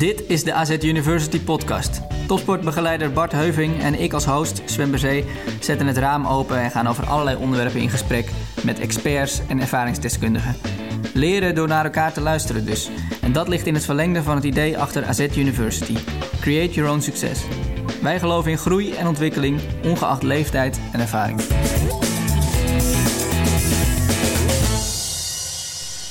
Dit 0.00 0.22
is 0.28 0.44
de 0.44 0.52
AZ 0.52 0.76
University 0.82 1.40
podcast. 1.40 2.00
Topsportbegeleider 2.26 3.12
Bart 3.12 3.32
Heuving 3.32 3.80
en 3.82 4.00
ik 4.00 4.12
als 4.12 4.24
host, 4.24 4.62
Sven 4.64 4.98
zetten 5.60 5.86
het 5.86 5.96
raam 5.96 6.26
open 6.26 6.60
en 6.60 6.70
gaan 6.70 6.86
over 6.86 7.06
allerlei 7.06 7.36
onderwerpen 7.36 7.80
in 7.80 7.90
gesprek 7.90 8.30
met 8.64 8.78
experts 8.78 9.40
en 9.48 9.60
ervaringsdeskundigen. 9.60 10.56
Leren 11.14 11.54
door 11.54 11.68
naar 11.68 11.84
elkaar 11.84 12.12
te 12.12 12.20
luisteren 12.20 12.66
dus. 12.66 12.90
En 13.22 13.32
dat 13.32 13.48
ligt 13.48 13.66
in 13.66 13.74
het 13.74 13.84
verlengde 13.84 14.22
van 14.22 14.34
het 14.34 14.44
idee 14.44 14.78
achter 14.78 15.04
AZ 15.04 15.26
University. 15.36 15.96
Create 16.40 16.74
your 16.74 16.90
own 16.90 17.00
success. 17.00 17.42
Wij 18.02 18.18
geloven 18.18 18.50
in 18.50 18.58
groei 18.58 18.94
en 18.94 19.06
ontwikkeling, 19.06 19.60
ongeacht 19.84 20.22
leeftijd 20.22 20.80
en 20.92 21.00
ervaring. 21.00 21.40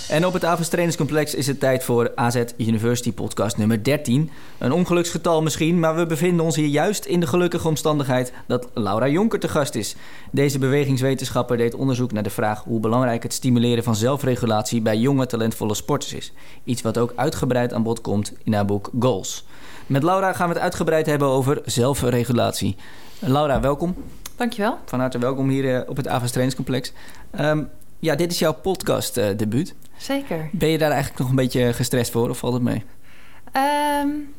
En 0.09 0.25
op 0.25 0.33
het 0.33 0.45
Avonds 0.45 0.69
Trainingscomplex 0.69 1.35
is 1.35 1.47
het 1.47 1.59
tijd 1.59 1.83
voor 1.83 2.11
AZ 2.15 2.43
University 2.57 3.13
podcast 3.13 3.57
nummer 3.57 3.83
13. 3.83 4.31
Een 4.57 4.71
ongeluksgetal 4.71 5.41
misschien, 5.41 5.79
maar 5.79 5.95
we 5.95 6.05
bevinden 6.05 6.45
ons 6.45 6.55
hier 6.55 6.67
juist 6.67 7.05
in 7.05 7.19
de 7.19 7.27
gelukkige 7.27 7.67
omstandigheid 7.67 8.33
dat 8.47 8.67
Laura 8.73 9.07
Jonker 9.07 9.39
te 9.39 9.47
gast 9.47 9.75
is. 9.75 9.95
Deze 10.31 10.59
bewegingswetenschapper 10.59 11.57
deed 11.57 11.75
onderzoek 11.75 12.11
naar 12.11 12.23
de 12.23 12.29
vraag 12.29 12.63
hoe 12.63 12.79
belangrijk 12.79 13.23
het 13.23 13.33
stimuleren 13.33 13.83
van 13.83 13.95
zelfregulatie 13.95 14.81
bij 14.81 14.97
jonge 14.97 15.25
talentvolle 15.25 15.73
sporters 15.73 16.13
is. 16.13 16.33
Iets 16.63 16.81
wat 16.81 16.97
ook 16.97 17.13
uitgebreid 17.15 17.73
aan 17.73 17.83
bod 17.83 18.01
komt 18.01 18.33
in 18.43 18.53
haar 18.53 18.65
boek 18.65 18.89
Goals. 18.99 19.45
Met 19.87 20.03
Laura 20.03 20.33
gaan 20.33 20.47
we 20.47 20.53
het 20.53 20.63
uitgebreid 20.63 21.05
hebben 21.05 21.27
over 21.27 21.61
zelfregulatie. 21.65 22.75
Laura, 23.19 23.59
welkom. 23.59 23.95
Dankjewel. 24.35 24.77
Van 24.85 24.99
harte 24.99 25.17
welkom 25.17 25.49
hier 25.49 25.75
eh, 25.75 25.89
op 25.89 25.97
het 25.97 26.07
Avonds 26.07 26.31
Trainingscomplex. 26.31 26.91
Um, 27.39 27.69
ja, 27.99 28.15
dit 28.15 28.31
is 28.31 28.39
jouw 28.39 28.53
podcast 28.53 29.17
uh, 29.17 29.25
debuut. 29.37 29.75
Zeker. 29.97 30.49
Ben 30.51 30.69
je 30.69 30.77
daar 30.77 30.91
eigenlijk 30.91 31.19
nog 31.19 31.29
een 31.29 31.35
beetje 31.35 31.73
gestrest 31.73 32.11
voor 32.11 32.29
of 32.29 32.37
valt 32.37 32.53
het 32.53 32.63
mee? 32.63 32.83
Um, 34.03 34.33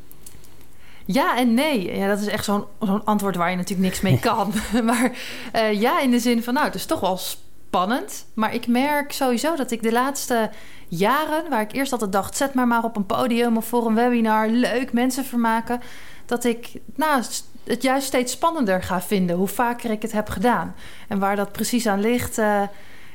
ja 1.04 1.36
en 1.36 1.54
nee. 1.54 1.96
Ja, 1.96 2.08
dat 2.08 2.20
is 2.20 2.26
echt 2.26 2.44
zo'n 2.44 2.64
zo'n 2.80 3.04
antwoord 3.04 3.36
waar 3.36 3.50
je 3.50 3.56
natuurlijk 3.56 3.88
niks 3.88 4.00
mee 4.00 4.18
kan. 4.30 4.52
maar 4.84 5.12
uh, 5.56 5.80
ja, 5.80 6.00
in 6.00 6.10
de 6.10 6.18
zin 6.18 6.42
van, 6.42 6.54
nou, 6.54 6.66
het 6.66 6.74
is 6.74 6.86
toch 6.86 7.00
wel 7.00 7.16
spannend. 7.16 8.26
Maar 8.34 8.54
ik 8.54 8.66
merk 8.66 9.12
sowieso 9.12 9.56
dat 9.56 9.70
ik 9.70 9.82
de 9.82 9.92
laatste 9.92 10.50
jaren, 10.88 11.50
waar 11.50 11.60
ik 11.60 11.72
eerst 11.72 11.92
altijd 11.92 12.12
dacht, 12.12 12.36
zet 12.36 12.54
maar 12.54 12.66
maar 12.66 12.84
op 12.84 12.96
een 12.96 13.06
podium 13.06 13.56
of 13.56 13.66
voor 13.66 13.86
een 13.86 13.94
webinar, 13.94 14.48
leuk 14.48 14.92
mensen 14.92 15.24
vermaken, 15.24 15.80
dat 16.26 16.44
ik 16.44 16.72
nou, 16.94 17.22
het 17.64 17.82
juist 17.82 18.06
steeds 18.06 18.32
spannender 18.32 18.82
ga 18.82 19.00
vinden 19.00 19.36
hoe 19.36 19.48
vaker 19.48 19.90
ik 19.90 20.02
het 20.02 20.12
heb 20.12 20.28
gedaan. 20.28 20.74
En 21.08 21.18
waar 21.18 21.36
dat 21.36 21.52
precies 21.52 21.86
aan 21.86 22.00
ligt. 22.00 22.38
Uh, 22.38 22.62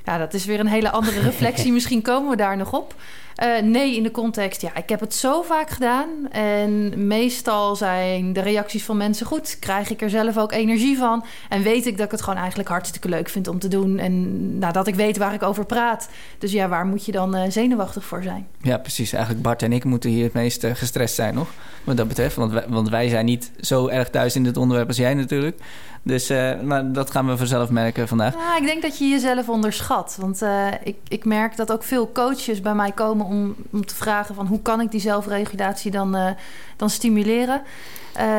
ja, 0.06 0.18
dat 0.18 0.34
is 0.34 0.46
weer 0.46 0.60
een 0.60 0.68
hele 0.68 0.92
andere 0.92 1.20
reflectie. 1.20 1.72
Misschien 1.78 2.02
komen 2.02 2.30
we 2.30 2.36
daar 2.36 2.58
nog 2.58 2.74
op. 2.74 2.96
Uh, 3.44 3.62
nee, 3.62 3.96
in 3.96 4.04
de 4.04 4.12
context, 4.12 4.62
ja, 4.62 4.76
ik 4.76 4.90
heb 4.90 5.00
het 5.00 5.14
zo 5.14 5.42
vaak 5.42 5.70
gedaan. 5.70 6.10
En 6.32 6.94
meestal 7.08 7.76
zijn 7.76 8.34
de 8.34 8.42
reacties 8.42 8.84
van 8.84 8.98
mensen 8.98 9.26
goed. 9.26 9.58
Krijg 9.60 9.90
ik 9.90 10.02
er 10.02 10.10
zelf 10.10 10.38
ook 10.38 10.52
energie 10.52 10.98
van. 10.98 11.26
En 11.50 11.64
weet 11.64 11.86
ik 11.86 11.98
dat 11.98 12.06
ik 12.06 12.12
het 12.12 12.22
gewoon 12.22 12.40
eigenlijk 12.40 12.70
hartstikke 12.70 13.10
leuk 13.10 13.30
vind 13.30 13.48
om 13.48 13.60
te 13.60 13.68
doen. 13.68 14.00
En 14.00 14.58
nou, 14.60 14.74
dat 14.74 14.88
ik 14.88 14.96
weet 14.96 15.18
waar 15.18 15.34
ik 15.34 15.44
over 15.44 15.66
praat. 15.66 16.10
Dus 16.38 16.52
ja, 16.52 16.68
waar 16.68 16.86
moet 16.86 17.06
je 17.06 17.12
dan 17.12 17.36
uh, 17.36 17.42
zenuwachtig 17.50 18.06
voor 18.06 18.24
zijn? 18.24 18.48
Ja, 18.62 18.78
precies. 18.78 19.14
Eigenlijk 19.14 19.44
Bart 19.44 19.62
en 19.62 19.74
ik 19.74 19.84
moeten 19.84 20.10
hier 20.10 20.24
het 20.24 20.34
meest 20.34 20.64
uh, 20.64 20.76
gestrest 20.76 21.16
zijn 21.16 21.34
nog. 21.34 21.50
Wat 21.84 21.98
dat 21.98 22.08
betreft. 22.08 22.36
Want 22.36 22.52
wij, 22.52 22.66
want 22.68 22.90
wij 22.90 23.10
zijn 23.10 23.26
niet 23.26 23.52
zo 23.60 23.88
erg 23.88 24.10
thuis 24.10 24.36
in 24.36 24.44
dit 24.44 24.58
onderwerp 24.58 24.88
als 24.88 24.98
jij 24.98 25.14
natuurlijk. 25.14 25.60
Dus 26.06 26.32
uh, 26.32 26.62
maar 26.62 26.92
dat 26.92 27.12
gaan 27.12 27.28
we 27.28 27.38
vanzelf 27.38 27.70
merken 27.70 28.08
vandaag. 28.08 28.34
Ja, 28.34 28.58
ik 28.58 28.66
denk 28.66 28.82
dat 28.82 28.98
je 28.98 29.08
jezelf 29.08 29.50
onderschat. 29.50 30.18
Want 30.20 30.42
uh, 30.42 30.68
ik, 30.84 30.96
ik 31.08 31.26
merk 31.26 31.56
dat 31.56 31.72
ook 31.72 31.84
veel 31.84 32.12
coaches 32.12 32.62
bij 32.62 32.74
mij 32.74 32.92
komen 32.92 33.26
om, 33.26 33.56
om 33.72 33.86
te 33.86 33.96
vragen 33.96 34.36
van 34.36 34.46
hoe 34.46 34.62
kan 34.62 34.82
ik 34.82 34.92
die 34.92 35.00
zelfregulatie 35.00 35.92
dan, 35.92 36.16
uh, 36.16 36.30
dan 36.76 36.90
stimuleren. 36.90 37.62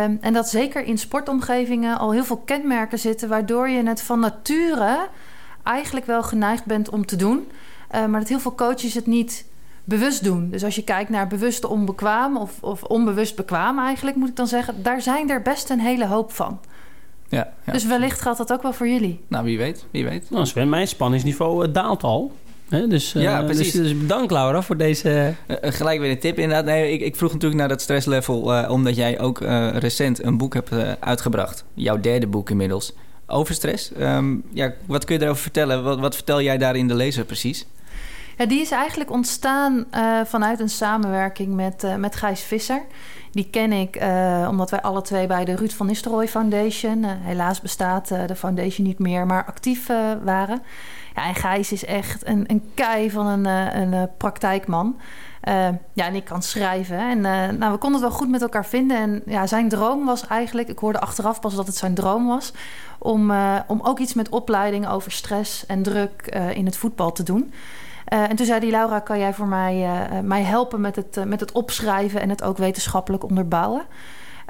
Um, 0.02 0.18
en 0.20 0.32
dat 0.32 0.48
zeker 0.48 0.84
in 0.84 0.98
sportomgevingen 0.98 1.98
al 1.98 2.12
heel 2.12 2.24
veel 2.24 2.42
kenmerken 2.44 2.98
zitten, 2.98 3.28
waardoor 3.28 3.68
je 3.68 3.82
het 3.82 4.02
van 4.02 4.20
nature 4.20 5.08
eigenlijk 5.62 6.06
wel 6.06 6.22
geneigd 6.22 6.64
bent 6.64 6.88
om 6.88 7.06
te 7.06 7.16
doen. 7.16 7.48
maar 7.90 8.20
dat 8.20 8.28
heel 8.28 8.40
veel 8.40 8.54
coaches 8.54 8.94
het 8.94 9.06
niet 9.06 9.44
bewust 9.84 10.24
doen. 10.24 10.50
Dus 10.50 10.64
als 10.64 10.74
je 10.74 10.84
kijkt 10.84 11.10
naar 11.10 11.26
bewust 11.26 11.64
onbekwaam 11.64 12.36
of, 12.36 12.62
of 12.62 12.82
onbewust 12.82 13.36
bekwaam 13.36 13.78
eigenlijk, 13.78 14.16
moet 14.16 14.28
ik 14.28 14.36
dan 14.36 14.46
zeggen, 14.46 14.82
daar 14.82 15.02
zijn 15.02 15.30
er 15.30 15.42
best 15.42 15.70
een 15.70 15.80
hele 15.80 16.06
hoop 16.06 16.32
van. 16.32 16.60
Ja, 17.28 17.52
ja, 17.64 17.72
Dus 17.72 17.86
wellicht 17.86 18.20
geldt 18.20 18.38
dat 18.38 18.52
ook 18.52 18.62
wel 18.62 18.72
voor 18.72 18.88
jullie. 18.88 19.20
Nou, 19.28 19.44
wie 19.44 19.58
weet, 19.58 19.86
wie 19.90 20.04
weet. 20.04 20.30
Nou, 20.30 20.46
Sven, 20.46 20.68
mijn 20.68 20.88
spanningsniveau 20.88 21.66
uh, 21.66 21.74
daalt 21.74 22.02
al. 22.02 22.32
He, 22.68 22.86
dus, 22.86 23.14
uh, 23.14 23.22
ja, 23.22 23.42
precies. 23.42 23.72
Dus, 23.72 23.82
dus, 23.82 23.98
bedankt 23.98 24.30
Laura 24.30 24.62
voor 24.62 24.76
deze... 24.76 25.34
Uh, 25.48 25.56
gelijk 25.60 26.00
weer 26.00 26.10
een 26.10 26.18
tip 26.18 26.38
inderdaad. 26.38 26.64
Nee, 26.64 26.92
ik, 26.92 27.00
ik 27.00 27.16
vroeg 27.16 27.32
natuurlijk 27.32 27.60
naar 27.60 27.68
dat 27.68 27.80
stresslevel... 27.80 28.66
omdat 28.68 28.96
jij 28.96 29.20
ook 29.20 29.40
recent 29.74 30.24
een 30.24 30.36
boek 30.36 30.54
hebt 30.54 30.70
uitgebracht. 31.00 31.64
Jouw 31.74 32.00
derde 32.00 32.26
boek 32.26 32.50
inmiddels. 32.50 32.92
Over 33.26 33.54
stress. 33.54 33.90
Um, 34.00 34.42
ja, 34.52 34.72
wat 34.86 35.04
kun 35.04 35.14
je 35.14 35.20
daarover 35.20 35.42
vertellen? 35.42 35.84
Wat, 35.84 35.98
wat 35.98 36.14
vertel 36.14 36.42
jij 36.42 36.58
daar 36.58 36.76
in 36.76 36.88
de 36.88 36.94
lezer 36.94 37.24
precies? 37.24 37.66
Ja, 38.38 38.46
die 38.46 38.60
is 38.60 38.70
eigenlijk 38.70 39.10
ontstaan 39.10 39.84
uh, 39.94 40.20
vanuit 40.24 40.60
een 40.60 40.68
samenwerking 40.68 41.54
met, 41.54 41.84
uh, 41.84 41.94
met 41.94 42.16
Gijs 42.16 42.40
Visser. 42.40 42.82
Die 43.36 43.50
ken 43.50 43.72
ik 43.72 44.02
uh, 44.02 44.46
omdat 44.50 44.70
wij 44.70 44.82
alle 44.82 45.02
twee 45.02 45.26
bij 45.26 45.44
de 45.44 45.56
Ruud 45.56 45.70
van 45.70 45.86
Nistelrooy 45.86 46.28
Foundation... 46.28 47.04
helaas 47.04 47.60
bestaat 47.60 48.08
de 48.08 48.36
foundation 48.36 48.86
niet 48.86 48.98
meer, 48.98 49.26
maar 49.26 49.44
actief 49.44 49.86
waren. 50.24 50.62
Ja, 51.14 51.26
en 51.26 51.34
Gijs 51.34 51.72
is 51.72 51.84
echt 51.84 52.26
een, 52.26 52.44
een 52.46 52.70
kei 52.74 53.10
van 53.10 53.26
een, 53.26 53.44
een 53.76 54.08
praktijkman... 54.16 54.96
ja, 55.92 56.06
en 56.06 56.14
ik 56.14 56.24
kan 56.24 56.42
schrijven. 56.42 56.98
En 56.98 57.20
nou, 57.58 57.72
we 57.72 57.78
konden 57.78 58.00
het 58.00 58.08
wel 58.08 58.18
goed 58.18 58.30
met 58.30 58.42
elkaar 58.42 58.66
vinden. 58.66 58.96
En 58.96 59.22
ja, 59.26 59.46
zijn 59.46 59.68
droom 59.68 60.04
was 60.04 60.26
eigenlijk... 60.26 60.68
Ik 60.68 60.78
hoorde 60.78 61.00
achteraf 61.00 61.40
pas 61.40 61.54
dat 61.54 61.66
het 61.66 61.76
zijn 61.76 61.94
droom 61.94 62.26
was... 62.26 62.52
om, 62.98 63.32
om 63.66 63.80
ook 63.82 63.98
iets 63.98 64.14
met 64.14 64.28
opleiding 64.28 64.88
over 64.88 65.12
stress 65.12 65.66
en 65.66 65.82
druk 65.82 66.38
in 66.54 66.66
het 66.66 66.76
voetbal 66.76 67.12
te 67.12 67.22
doen... 67.22 67.52
Uh, 68.12 68.30
en 68.30 68.36
toen 68.36 68.46
zei 68.46 68.60
hij, 68.60 68.70
Laura, 68.70 68.98
kan 68.98 69.18
jij 69.18 69.34
voor 69.34 69.46
mij, 69.46 69.76
uh, 69.76 70.20
mij 70.20 70.42
helpen 70.42 70.80
met 70.80 70.96
het, 70.96 71.16
uh, 71.16 71.24
met 71.24 71.40
het 71.40 71.52
opschrijven 71.52 72.20
en 72.20 72.28
het 72.28 72.42
ook 72.42 72.56
wetenschappelijk 72.58 73.24
onderbouwen? 73.24 73.84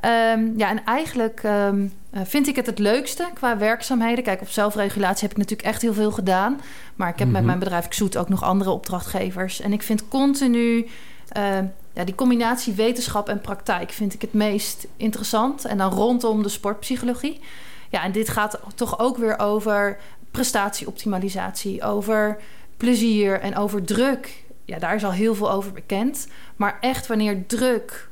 Um, 0.05 0.53
ja, 0.57 0.69
en 0.69 0.85
eigenlijk 0.85 1.43
um, 1.43 1.93
vind 2.13 2.49
ik 2.49 2.57
het 2.57 2.67
het 2.67 2.79
leukste 2.79 3.29
qua 3.35 3.57
werkzaamheden. 3.59 4.25
Kijk, 4.25 4.41
op 4.41 4.49
zelfregulatie 4.49 5.23
heb 5.23 5.31
ik 5.31 5.37
natuurlijk 5.37 5.69
echt 5.69 5.83
heel 5.83 5.95
veel 5.95 6.13
gedaan. 6.13 6.61
Maar 6.95 7.09
ik 7.09 7.19
heb 7.19 7.29
mm 7.29 7.35
-hmm. 7.35 7.45
met 7.45 7.45
mijn 7.45 7.59
bedrijf 7.59 7.89
Xoet 7.89 8.17
ook 8.17 8.29
nog 8.29 8.43
andere 8.43 8.71
opdrachtgevers. 8.71 9.61
En 9.61 9.73
ik 9.73 9.83
vind 9.83 10.09
continu 10.09 10.89
ja, 11.93 12.05
die 12.05 12.15
combinatie 12.15 12.73
wetenschap 12.73 13.29
en 13.29 13.41
praktijk 13.41 13.91
vind 13.91 14.15
ik 14.15 14.21
het 14.21 14.33
meest 14.33 14.87
interessant. 14.97 15.65
En 15.65 15.79
dan 15.79 15.93
rondom 15.93 16.43
de 16.43 16.49
sportpsychologie. 16.49 17.41
Ja, 17.91 18.03
en 18.03 18.13
dit 18.13 18.29
gaat 18.29 18.61
toch 18.75 18.99
ook 18.99 19.17
weer 19.17 19.39
over 19.39 19.99
prestatieoptimalisatie, 20.31 21.83
over 21.83 22.39
plezier 22.77 23.41
en 23.41 23.57
over 23.57 23.85
druk. 23.85 24.45
Ja, 24.65 24.79
daar 24.79 24.95
is 24.95 25.05
al 25.05 25.13
heel 25.13 25.35
veel 25.35 25.51
over 25.51 25.73
bekend. 25.73 26.29
Maar 26.57 26.79
echt 26.81 27.07
wanneer 27.07 27.47
druk 27.47 28.09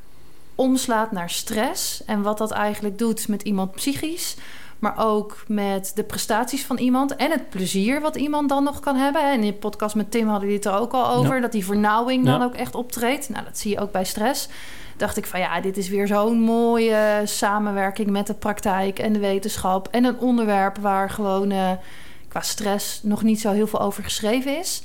omslaat 0.54 1.12
naar 1.12 1.30
stress 1.30 2.04
en 2.04 2.22
wat 2.22 2.38
dat 2.38 2.50
eigenlijk 2.50 2.98
doet 2.98 3.28
met 3.28 3.42
iemand 3.42 3.72
psychisch, 3.72 4.36
maar 4.78 4.94
ook 4.96 5.44
met 5.46 5.92
de 5.94 6.04
prestaties 6.04 6.64
van 6.64 6.78
iemand 6.78 7.16
en 7.16 7.30
het 7.30 7.48
plezier 7.50 8.00
wat 8.00 8.16
iemand 8.16 8.48
dan 8.48 8.64
nog 8.64 8.80
kan 8.80 8.96
hebben. 8.96 9.22
En 9.22 9.40
in 9.40 9.46
de 9.46 9.52
podcast 9.52 9.94
met 9.94 10.10
Tim 10.10 10.28
hadden 10.28 10.48
we 10.48 10.54
het 10.54 10.64
er 10.64 10.78
ook 10.78 10.92
al 10.92 11.08
over, 11.08 11.34
ja. 11.34 11.40
dat 11.40 11.52
die 11.52 11.64
vernauwing 11.64 12.24
dan 12.24 12.38
ja. 12.38 12.44
ook 12.44 12.54
echt 12.54 12.74
optreedt. 12.74 13.28
Nou, 13.28 13.44
dat 13.44 13.58
zie 13.58 13.70
je 13.70 13.80
ook 13.80 13.92
bij 13.92 14.04
stress. 14.04 14.48
Dacht 14.96 15.16
ik 15.16 15.26
van 15.26 15.40
ja, 15.40 15.60
dit 15.60 15.76
is 15.76 15.88
weer 15.88 16.06
zo'n 16.06 16.40
mooie 16.40 17.22
samenwerking 17.24 18.10
met 18.10 18.26
de 18.26 18.34
praktijk 18.34 18.98
en 18.98 19.12
de 19.12 19.18
wetenschap 19.18 19.88
en 19.90 20.04
een 20.04 20.18
onderwerp 20.18 20.76
waar 20.76 21.10
gewoon. 21.10 21.50
Uh, 21.50 21.70
qua 22.34 22.42
stress 22.42 23.00
nog 23.02 23.22
niet 23.22 23.40
zo 23.40 23.52
heel 23.52 23.66
veel 23.66 23.80
over 23.80 24.04
geschreven 24.04 24.58
is. 24.58 24.82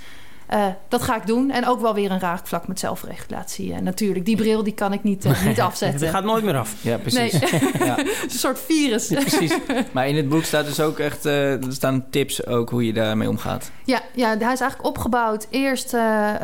Uh, 0.54 0.66
dat 0.88 1.02
ga 1.02 1.16
ik 1.16 1.28
doen. 1.28 1.52
En 1.52 1.68
ook 1.68 1.82
wel 1.82 1.94
weer 1.94 2.12
een 2.12 2.20
raakvlak 2.20 2.68
met 2.68 2.80
zelfregulatie. 2.80 3.74
En 3.74 3.84
natuurlijk, 3.84 4.26
die 4.26 4.36
bril 4.36 4.64
die 4.64 4.74
kan 4.74 4.94
ik 4.94 5.04
niet, 5.04 5.26
uh, 5.26 5.46
niet 5.46 5.62
afzetten. 5.62 6.00
Dat 6.00 6.10
gaat 6.10 6.24
nooit 6.24 6.44
meer 6.44 6.58
af. 6.58 6.76
Ja, 6.82 6.98
precies. 6.98 7.40
Nee. 7.40 7.62
ja. 7.80 7.98
een 8.24 8.30
soort 8.30 8.60
virus. 8.60 9.08
Ja, 9.08 9.20
precies. 9.20 9.58
Maar 9.92 10.08
in 10.08 10.16
het 10.16 10.30
boek 10.30 10.44
staat 10.44 10.66
dus 10.66 10.80
ook 10.80 11.00
echt... 11.00 11.26
Uh, 11.26 11.66
er 11.66 11.74
staan 11.74 12.10
tips 12.10 12.46
ook 12.46 12.70
hoe 12.70 12.86
je 12.86 12.94
daarmee 12.94 13.30
omgaat. 13.30 13.72
Ja, 13.84 14.02
ja 14.14 14.28
hij 14.28 14.54
is 14.54 14.60
eigenlijk 14.60 14.86
opgebouwd 14.86 15.48
eerst 15.50 15.96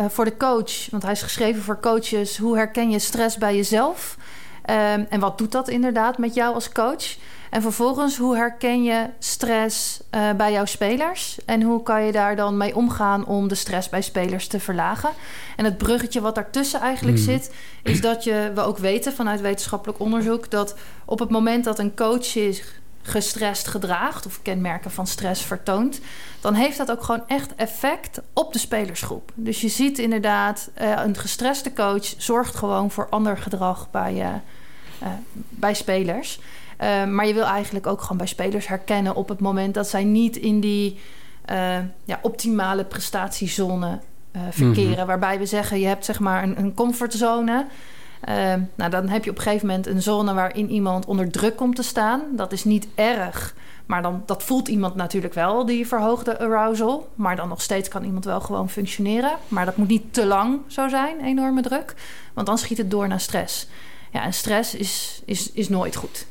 voor 0.10 0.26
de 0.26 0.38
coach. 0.38 0.90
Want 0.90 1.04
hij 1.04 1.12
is 1.12 1.22
geschreven 1.22 1.62
voor 1.62 1.80
coaches. 1.80 2.38
Hoe 2.38 2.56
herken 2.56 2.90
je 2.90 3.00
stress 3.00 3.38
bij 3.38 3.56
jezelf? 3.56 4.18
Um, 4.70 5.06
en 5.10 5.20
wat 5.20 5.38
doet 5.38 5.52
dat 5.52 5.70
inderdaad 5.70 6.18
met 6.18 6.34
jou 6.34 6.54
als 6.54 6.72
coach? 6.72 7.16
En 7.56 7.62
vervolgens, 7.62 8.18
hoe 8.18 8.36
herken 8.36 8.84
je 8.84 9.10
stress 9.20 10.00
uh, 10.16 10.32
bij 10.32 10.52
jouw 10.52 10.66
spelers? 10.66 11.38
En 11.46 11.62
hoe 11.62 11.84
kan 11.84 12.04
je 12.04 12.12
daar 12.12 12.36
dan 12.36 12.58
mee 12.58 12.76
omgaan 12.76 13.26
om 13.26 13.48
de 13.48 13.56
stress 13.56 13.90
bij 13.90 14.02
spelers 14.02 14.48
te 14.48 14.60
verlagen? 14.60 15.10
En 15.56 15.66
het 15.66 15.78
bruggetje 15.78 16.22
wat 16.22 16.36
daartussen 16.36 16.80
eigenlijk 16.80 17.18
mm. 17.18 17.24
zit, 17.24 17.54
is 17.84 18.02
dat 18.02 18.24
je, 18.24 18.52
we 18.56 18.62
ook 18.62 18.78
weten 18.78 19.14
vanuit 19.14 19.42
wetenschappelijk 19.42 20.00
onderzoek, 20.00 20.52
dat 20.52 20.76
op 21.06 21.20
het 21.20 21.30
moment 21.30 21.64
dat 21.64 21.80
een 21.80 21.96
coach 21.96 22.26
zich 22.26 22.80
gestrest 23.02 23.68
gedraagt 23.68 24.26
of 24.26 24.42
kenmerken 24.42 24.92
van 24.92 25.08
stress 25.08 25.42
vertoont, 25.42 26.00
dan 26.42 26.54
heeft 26.54 26.78
dat 26.78 26.92
ook 26.92 27.04
gewoon 27.04 27.28
echt 27.28 27.56
effect 27.56 28.22
op 28.34 28.54
de 28.54 28.60
spelersgroep. 28.60 29.32
Dus 29.36 29.62
je 29.62 29.70
ziet 29.70 30.00
inderdaad, 30.00 30.70
uh, 30.82 31.02
een 31.06 31.18
gestreste 31.18 31.74
coach 31.74 32.14
zorgt 32.18 32.56
gewoon 32.56 32.92
voor 32.92 33.10
ander 33.10 33.38
gedrag 33.38 33.92
bij, 33.92 34.14
uh, 34.14 34.28
uh, 35.04 35.08
bij 35.50 35.74
spelers. 35.74 36.40
Maar 37.14 37.28
je 37.28 37.34
wil 37.34 37.44
eigenlijk 37.44 37.88
ook 37.88 38.02
gewoon 38.02 38.18
bij 38.18 38.28
spelers 38.28 38.68
herkennen 38.68 39.16
op 39.16 39.30
het 39.30 39.40
moment 39.40 39.74
dat 39.74 39.88
zij 39.88 40.04
niet 40.04 40.36
in 40.36 40.60
die 40.60 41.00
ja, 42.06 42.20
optimale 42.22 42.86
prestatiezone 42.86 44.00
verkeren. 44.50 44.98
Mhm. 44.98 45.06
Waarbij 45.06 45.40
we 45.40 45.46
zeggen, 45.46 45.80
je 45.80 45.88
hebt 45.88 46.06
zeg 46.06 46.20
maar 46.20 46.44
een, 46.44 46.60
een 46.60 46.74
comfortzone. 46.74 47.66
Ehm, 48.26 48.62
nou, 48.76 48.92
dan 48.92 49.08
heb 49.08 49.24
je 49.24 49.30
op 49.30 49.38
een 49.38 49.44
gegeven 49.44 49.68
moment 49.68 49.88
een 49.88 50.02
zone 50.02 50.34
waarin 50.34 50.70
iemand 50.70 51.06
onder 51.06 51.32
druk 51.32 51.56
komt 51.56 51.76
te 51.76 51.84
staan. 51.84 52.22
Dat 52.32 52.52
is 52.52 52.64
niet 52.64 52.88
erg, 52.96 53.56
maar 53.86 54.02
dan, 54.02 54.24
dat 54.26 54.44
voelt 54.44 54.68
iemand 54.68 54.96
natuurlijk 54.96 55.34
wel, 55.34 55.66
die 55.66 55.88
verhoogde 55.88 56.40
arousal. 56.40 57.10
Maar 57.16 57.36
dan 57.36 57.48
nog 57.48 57.62
steeds 57.62 57.90
kan 57.90 58.04
iemand 58.04 58.26
wel 58.26 58.42
gewoon 58.42 58.70
functioneren. 58.70 59.32
Maar 59.48 59.66
dat 59.66 59.78
moet 59.78 59.88
niet 59.88 60.14
te 60.14 60.26
lang 60.26 60.60
zo 60.68 60.88
zijn, 60.88 61.20
enorme 61.22 61.62
druk. 61.62 61.94
Want 62.34 62.48
dan 62.48 62.58
schiet 62.58 62.78
het 62.78 62.92
door 62.92 63.08
naar 63.08 63.20
stress. 63.20 63.68
Ja, 64.12 64.24
en 64.24 64.34
stress 64.34 64.76
is, 64.76 65.22
is, 65.26 65.52
is 65.52 65.70
nooit 65.70 65.96
goed. 65.96 66.26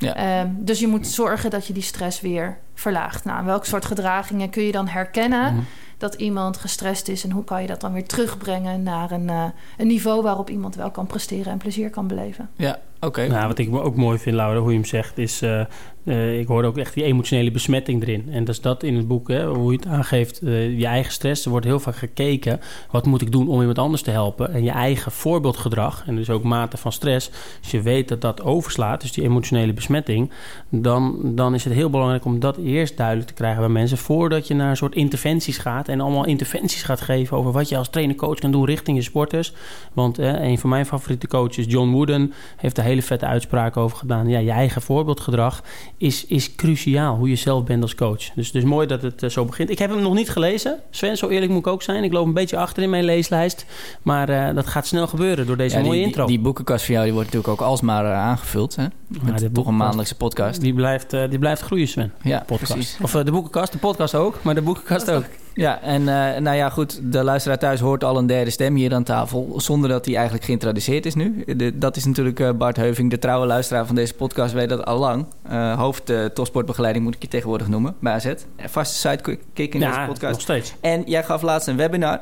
Ja. 0.00 0.14
Ehm, 0.14 0.48
dus 0.56 0.80
je 0.80 0.86
moet 0.86 1.06
zorgen 1.06 1.50
dat 1.50 1.66
je 1.66 1.72
die 1.72 1.82
stress 1.82 2.20
weer 2.20 2.58
verlaagt. 2.74 3.24
Nou, 3.24 3.44
welke 3.44 3.66
soort 3.66 3.84
gedragingen 3.84 4.50
kun 4.50 4.62
je 4.62 4.72
dan 4.72 4.88
herkennen? 4.88 5.52
Mhm 5.52 5.62
dat 6.00 6.14
iemand 6.14 6.56
gestrest 6.56 7.08
is 7.08 7.24
en 7.24 7.30
hoe 7.30 7.44
kan 7.44 7.60
je 7.60 7.66
dat 7.66 7.80
dan 7.80 7.92
weer 7.92 8.06
terugbrengen 8.06 8.82
naar 8.82 9.10
een, 9.10 9.28
uh, 9.28 9.44
een 9.76 9.86
niveau 9.86 10.22
waarop 10.22 10.50
iemand 10.50 10.74
wel 10.74 10.90
kan 10.90 11.06
presteren 11.06 11.52
en 11.52 11.58
plezier 11.58 11.90
kan 11.90 12.06
beleven. 12.06 12.50
Ja, 12.56 12.78
oké. 13.00 13.26
Nou, 13.26 13.46
wat 13.46 13.58
ik 13.58 13.74
ook 13.74 13.96
mooi 13.96 14.18
vind, 14.18 14.36
Laura, 14.36 14.60
hoe 14.60 14.70
je 14.70 14.78
hem 14.78 14.84
zegt, 14.84 15.18
is 15.18 15.42
uh, 15.42 15.60
uh, 16.04 16.38
ik 16.38 16.46
hoorde 16.46 16.68
ook 16.68 16.78
echt 16.78 16.94
die 16.94 17.04
emotionele 17.04 17.50
besmetting 17.50 18.02
erin. 18.02 18.28
En 18.30 18.44
dat 18.44 18.54
is 18.54 18.60
dat 18.60 18.82
in 18.82 18.96
het 18.96 19.08
boek, 19.08 19.28
hè, 19.28 19.46
hoe 19.46 19.72
je 19.72 19.78
het 19.78 19.86
aangeeft, 19.86 20.42
uh, 20.42 20.78
je 20.78 20.86
eigen 20.86 21.12
stress. 21.12 21.44
Er 21.44 21.50
wordt 21.50 21.66
heel 21.66 21.80
vaak 21.80 21.96
gekeken, 21.96 22.60
wat 22.90 23.06
moet 23.06 23.22
ik 23.22 23.32
doen 23.32 23.48
om 23.48 23.58
iemand 23.58 23.78
anders 23.78 24.02
te 24.02 24.10
helpen? 24.10 24.52
En 24.54 24.64
je 24.64 24.70
eigen 24.70 25.12
voorbeeldgedrag, 25.12 26.04
en 26.06 26.16
dus 26.16 26.30
ook 26.30 26.42
mate 26.42 26.76
van 26.76 26.92
stress. 26.92 27.30
Als 27.62 27.70
je 27.70 27.82
weet 27.82 28.08
dat 28.08 28.20
dat 28.20 28.42
overslaat, 28.42 29.00
dus 29.00 29.12
die 29.12 29.24
emotionele 29.24 29.72
besmetting... 29.72 30.30
dan, 30.68 31.20
dan 31.24 31.54
is 31.54 31.64
het 31.64 31.72
heel 31.72 31.90
belangrijk 31.90 32.24
om 32.24 32.40
dat 32.40 32.56
eerst 32.56 32.96
duidelijk 32.96 33.28
te 33.28 33.34
krijgen 33.34 33.60
bij 33.60 33.68
mensen... 33.68 33.98
voordat 33.98 34.46
je 34.46 34.54
naar 34.54 34.70
een 34.70 34.76
soort 34.76 34.94
interventies 34.94 35.58
gaat 35.58 35.88
en 35.88 36.00
allemaal 36.00 36.26
interventies 36.26 36.82
gaat 36.82 37.00
geven... 37.00 37.36
over 37.36 37.52
wat 37.52 37.68
je 37.68 37.76
als 37.76 37.88
trainer-coach 37.88 38.38
kan 38.38 38.50
doen 38.50 38.64
richting 38.64 38.96
je 38.96 39.02
sporters. 39.02 39.52
Want 39.92 40.18
een 40.18 40.58
van 40.58 40.70
mijn 40.70 40.86
favoriete 40.86 41.28
coaches, 41.28 41.64
John 41.68 41.90
Wooden... 41.90 42.32
heeft 42.56 42.76
hele 42.90 43.02
vette 43.02 43.26
uitspraken 43.26 43.82
over 43.82 43.96
gedaan. 43.96 44.28
Ja, 44.28 44.38
je 44.38 44.50
eigen 44.50 44.82
voorbeeldgedrag 44.82 45.62
is, 45.96 46.26
is 46.26 46.54
cruciaal, 46.54 47.16
hoe 47.16 47.28
je 47.28 47.36
zelf 47.36 47.64
bent 47.64 47.82
als 47.82 47.94
coach. 47.94 48.30
Dus, 48.34 48.52
dus 48.52 48.64
mooi 48.64 48.86
dat 48.86 49.02
het 49.02 49.22
uh, 49.22 49.30
zo 49.30 49.44
begint. 49.44 49.70
Ik 49.70 49.78
heb 49.78 49.90
hem 49.90 50.02
nog 50.02 50.14
niet 50.14 50.30
gelezen. 50.30 50.78
Sven, 50.90 51.16
zo 51.16 51.28
eerlijk 51.28 51.52
moet 51.52 51.60
ik 51.60 51.66
ook 51.66 51.82
zijn. 51.82 52.04
Ik 52.04 52.12
loop 52.12 52.26
een 52.26 52.34
beetje 52.34 52.56
achter 52.56 52.82
in 52.82 52.90
mijn 52.90 53.04
leeslijst. 53.04 53.66
Maar 54.02 54.30
uh, 54.30 54.54
dat 54.54 54.66
gaat 54.66 54.86
snel 54.86 55.06
gebeuren 55.06 55.46
door 55.46 55.56
deze 55.56 55.76
ja, 55.76 55.82
mooie 55.82 55.96
die, 55.96 56.06
intro. 56.06 56.26
Die, 56.26 56.34
die, 56.36 56.44
boekenkast 56.44 56.84
van 56.84 56.94
jou 56.94 57.06
die 57.06 57.14
wordt 57.14 57.32
natuurlijk 57.32 57.60
ook 57.60 57.68
alsmaar 57.68 58.04
uh, 58.04 58.12
aangevuld. 58.12 58.76
Hè? 58.76 58.86
Met 59.22 59.40
ja, 59.40 59.48
toch 59.52 59.66
een 59.66 59.76
maandelijkse 59.76 60.16
podcast. 60.16 60.60
Die 60.60 60.74
blijft, 60.74 61.10
die 61.10 61.38
blijft 61.38 61.62
groeien, 61.62 61.88
Sven. 61.88 62.12
Ja, 62.22 62.42
podcast. 62.46 62.72
precies. 62.72 62.98
Of 63.02 63.10
de 63.10 63.30
boekenkast, 63.30 63.72
de 63.72 63.78
podcast 63.78 64.14
ook, 64.14 64.42
maar 64.42 64.54
de 64.54 64.62
boekenkast 64.62 65.10
ook. 65.10 65.24
Ja, 65.54 65.82
en 65.82 66.00
uh, 66.00 66.36
nou 66.36 66.56
ja, 66.56 66.70
goed, 66.70 67.12
de 67.12 67.24
luisteraar 67.24 67.58
thuis 67.58 67.80
hoort 67.80 68.04
al 68.04 68.16
een 68.16 68.26
derde 68.26 68.50
stem 68.50 68.74
hier 68.74 68.94
aan 68.94 69.02
tafel, 69.02 69.52
zonder 69.56 69.90
dat 69.90 70.04
die 70.04 70.14
eigenlijk 70.14 70.44
geïntroduceerd 70.44 71.06
is 71.06 71.14
nu. 71.14 71.44
De, 71.56 71.78
dat 71.78 71.96
is 71.96 72.04
natuurlijk 72.04 72.40
uh, 72.40 72.50
Bart 72.50 72.76
Heuving, 72.76 73.10
de 73.10 73.18
trouwe 73.18 73.46
luisteraar 73.46 73.86
van 73.86 73.94
deze 73.94 74.14
podcast, 74.14 74.52
weet 74.52 74.68
dat 74.68 74.84
al 74.84 74.98
lang. 74.98 75.26
Uh, 75.50 75.78
hoofd 75.78 76.12
topsportbegeleiding 76.34 77.04
moet 77.04 77.14
ik 77.14 77.22
je 77.22 77.28
tegenwoordig 77.28 77.68
noemen, 77.68 77.94
bij 78.00 78.12
AZ. 78.12 78.34
Vaste 78.58 79.08
sidekick 79.08 79.74
in 79.74 79.80
ja, 79.80 79.86
deze 79.86 80.06
podcast. 80.06 80.32
nog 80.32 80.40
steeds. 80.40 80.74
En 80.80 81.02
jij 81.06 81.24
gaf 81.24 81.42
laatst 81.42 81.68
een 81.68 81.76
webinar 81.76 82.20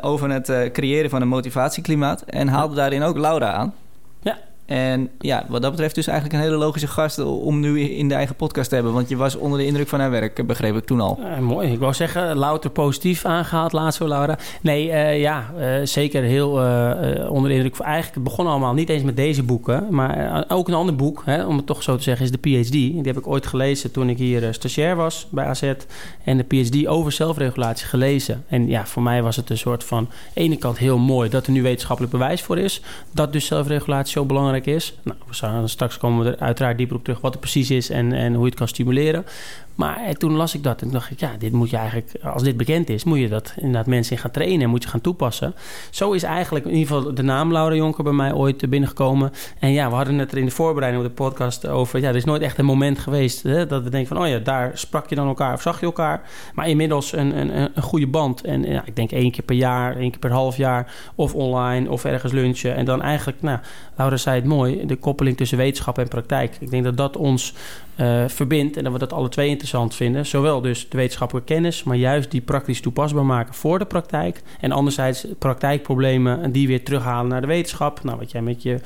over 0.00 0.30
het 0.30 0.72
creëren 0.72 1.10
van 1.10 1.22
een 1.22 1.28
motivatieklimaat 1.28 2.22
en 2.22 2.48
haalde 2.48 2.74
daarin 2.74 3.02
ook 3.02 3.18
Laura 3.18 3.52
aan. 3.52 3.74
En 4.72 5.10
ja, 5.18 5.44
wat 5.48 5.62
dat 5.62 5.70
betreft 5.70 5.94
dus 5.94 6.06
eigenlijk 6.06 6.38
een 6.38 6.44
hele 6.44 6.64
logische 6.64 6.86
gast 6.86 7.18
om 7.18 7.60
nu 7.60 7.80
in 7.80 8.08
de 8.08 8.14
eigen 8.14 8.36
podcast 8.36 8.68
te 8.68 8.74
hebben. 8.74 8.92
Want 8.92 9.08
je 9.08 9.16
was 9.16 9.36
onder 9.36 9.58
de 9.58 9.66
indruk 9.66 9.88
van 9.88 10.00
haar 10.00 10.10
werk, 10.10 10.46
begreep 10.46 10.76
ik 10.76 10.84
toen 10.84 11.00
al. 11.00 11.18
Mooi. 11.40 11.72
Ik 11.72 11.78
wou 11.78 11.94
zeggen, 11.94 12.36
louter 12.36 12.70
positief 12.70 13.24
aangehaald 13.24 13.72
laatst 13.72 13.98
zo, 13.98 14.08
Laura. 14.08 14.38
Nee, 14.60 14.86
uh, 14.86 15.20
ja, 15.20 15.50
uh, 15.58 15.66
zeker 15.84 16.22
heel 16.22 16.50
onder 17.28 17.50
de 17.50 17.54
indruk. 17.54 17.78
Eigenlijk, 17.78 18.24
begon 18.24 18.46
allemaal 18.46 18.74
niet 18.74 18.88
eens 18.88 19.02
met 19.02 19.16
deze 19.16 19.42
boeken. 19.42 19.86
Maar 19.90 20.44
ook 20.48 20.68
een 20.68 20.74
ander 20.74 20.96
boek, 20.96 21.22
hè, 21.24 21.46
om 21.46 21.56
het 21.56 21.66
toch 21.66 21.82
zo 21.82 21.96
te 21.96 22.02
zeggen, 22.02 22.24
is 22.24 22.30
de 22.30 22.38
PhD. 22.38 22.72
Die 22.72 23.00
heb 23.02 23.18
ik 23.18 23.26
ooit 23.26 23.46
gelezen 23.46 23.90
toen 23.90 24.08
ik 24.08 24.18
hier 24.18 24.54
stagiair 24.54 24.96
was 24.96 25.26
bij 25.30 25.44
AZ. 25.44 25.72
En 26.24 26.36
de 26.36 26.44
PhD 26.44 26.86
over 26.86 27.12
zelfregulatie 27.12 27.86
gelezen. 27.86 28.44
En 28.48 28.68
ja, 28.68 28.86
voor 28.86 29.02
mij 29.02 29.22
was 29.22 29.36
het 29.36 29.50
een 29.50 29.58
soort 29.58 29.84
van... 29.84 30.08
ene 30.34 30.56
kant 30.56 30.78
heel 30.78 30.98
mooi 30.98 31.30
dat 31.30 31.46
er 31.46 31.52
nu 31.52 31.62
wetenschappelijk 31.62 32.12
bewijs 32.12 32.42
voor 32.42 32.58
is. 32.58 32.82
Dat 33.10 33.32
dus 33.32 33.46
zelfregulatie 33.46 34.12
zo 34.12 34.24
belangrijk 34.24 34.61
is. 34.66 34.94
Nou, 35.02 35.18
we 35.26 35.34
gaan, 35.34 35.68
straks 35.68 35.98
komen 35.98 36.24
we 36.24 36.30
er 36.30 36.38
uiteraard 36.38 36.78
dieper 36.78 36.96
op 36.96 37.04
terug 37.04 37.20
wat 37.20 37.32
het 37.32 37.40
precies 37.40 37.70
is 37.70 37.90
en, 37.90 38.12
en 38.12 38.32
hoe 38.32 38.42
je 38.42 38.48
het 38.48 38.58
kan 38.58 38.68
stimuleren. 38.68 39.24
Maar 39.74 39.96
eh, 39.96 40.12
toen 40.12 40.32
las 40.32 40.54
ik 40.54 40.62
dat 40.62 40.82
en 40.82 40.90
dacht 40.90 41.10
ik, 41.10 41.20
ja, 41.20 41.30
dit 41.38 41.52
moet 41.52 41.70
je 41.70 41.76
eigenlijk, 41.76 42.14
als 42.24 42.42
dit 42.42 42.56
bekend 42.56 42.88
is, 42.88 43.04
moet 43.04 43.18
je 43.18 43.28
dat 43.28 43.54
inderdaad 43.56 43.86
mensen 43.86 44.16
in 44.16 44.22
gaan 44.22 44.30
trainen 44.30 44.60
en 44.60 44.70
moet 44.70 44.82
je 44.82 44.88
gaan 44.88 45.00
toepassen. 45.00 45.54
Zo 45.90 46.12
is 46.12 46.22
eigenlijk 46.22 46.64
in 46.64 46.74
ieder 46.74 46.94
geval 46.94 47.14
de 47.14 47.22
naam 47.22 47.52
Laura 47.52 47.74
Jonker 47.74 48.04
bij 48.04 48.12
mij 48.12 48.32
ooit 48.32 48.70
binnengekomen. 48.70 49.32
En 49.58 49.72
ja, 49.72 49.88
we 49.88 49.94
hadden 49.94 50.18
het 50.18 50.32
er 50.32 50.38
in 50.38 50.44
de 50.44 50.50
voorbereiding 50.50 51.04
op 51.04 51.08
de 51.08 51.22
podcast 51.22 51.66
over. 51.66 52.00
Ja, 52.00 52.08
er 52.08 52.16
is 52.16 52.24
nooit 52.24 52.42
echt 52.42 52.58
een 52.58 52.64
moment 52.64 52.98
geweest 52.98 53.42
hè, 53.42 53.66
dat 53.66 53.82
we 53.82 53.90
denken 53.90 54.16
van, 54.16 54.24
oh 54.24 54.28
ja, 54.28 54.38
daar 54.38 54.70
sprak 54.74 55.08
je 55.08 55.14
dan 55.14 55.26
elkaar 55.26 55.54
of 55.54 55.62
zag 55.62 55.80
je 55.80 55.86
elkaar. 55.86 56.22
Maar 56.54 56.68
inmiddels 56.68 57.12
een, 57.12 57.38
een, 57.38 57.70
een 57.74 57.82
goede 57.82 58.06
band. 58.06 58.40
En 58.40 58.62
ja, 58.62 58.82
ik 58.84 58.96
denk 58.96 59.10
één 59.10 59.30
keer 59.30 59.44
per 59.44 59.56
jaar, 59.56 59.96
één 59.96 60.10
keer 60.10 60.18
per 60.20 60.32
half 60.32 60.56
jaar, 60.56 60.94
of 61.14 61.34
online 61.34 61.90
of 61.90 62.04
ergens 62.04 62.32
lunchen. 62.32 62.76
En 62.76 62.84
dan 62.84 63.02
eigenlijk, 63.02 63.42
nou, 63.42 63.58
Laura 63.96 64.16
zei 64.16 64.36
het 64.36 64.44
mooi, 64.44 64.86
de 64.86 64.96
koppeling 64.96 65.36
tussen 65.36 65.58
wetenschap 65.58 65.98
en 65.98 66.08
praktijk. 66.08 66.56
Ik 66.60 66.70
denk 66.70 66.84
dat 66.84 66.96
dat 66.96 67.16
ons 67.16 67.54
uh, 67.96 68.24
verbindt 68.26 68.76
en 68.76 68.84
dat 68.84 68.92
we 68.92 68.98
dat 68.98 69.12
alle 69.12 69.28
twee 69.28 69.48
interessant 69.62 69.94
vinden. 69.94 70.26
Zowel 70.26 70.60
dus 70.60 70.88
de 70.88 70.96
wetenschappelijke 70.96 71.52
kennis, 71.52 71.82
maar 71.82 71.96
juist 71.96 72.30
die 72.30 72.40
praktisch 72.40 72.80
toepasbaar 72.80 73.24
maken 73.24 73.54
voor 73.54 73.78
de 73.78 73.84
praktijk. 73.84 74.42
En 74.60 74.72
anderzijds 74.72 75.26
praktijkproblemen 75.38 76.52
die 76.52 76.66
weer 76.66 76.84
terughalen 76.84 77.28
naar 77.30 77.40
de 77.40 77.46
wetenschap. 77.46 78.04
Nou, 78.04 78.18
wat 78.18 78.30
jij 78.30 78.42
met 78.42 78.62
je 78.62 78.80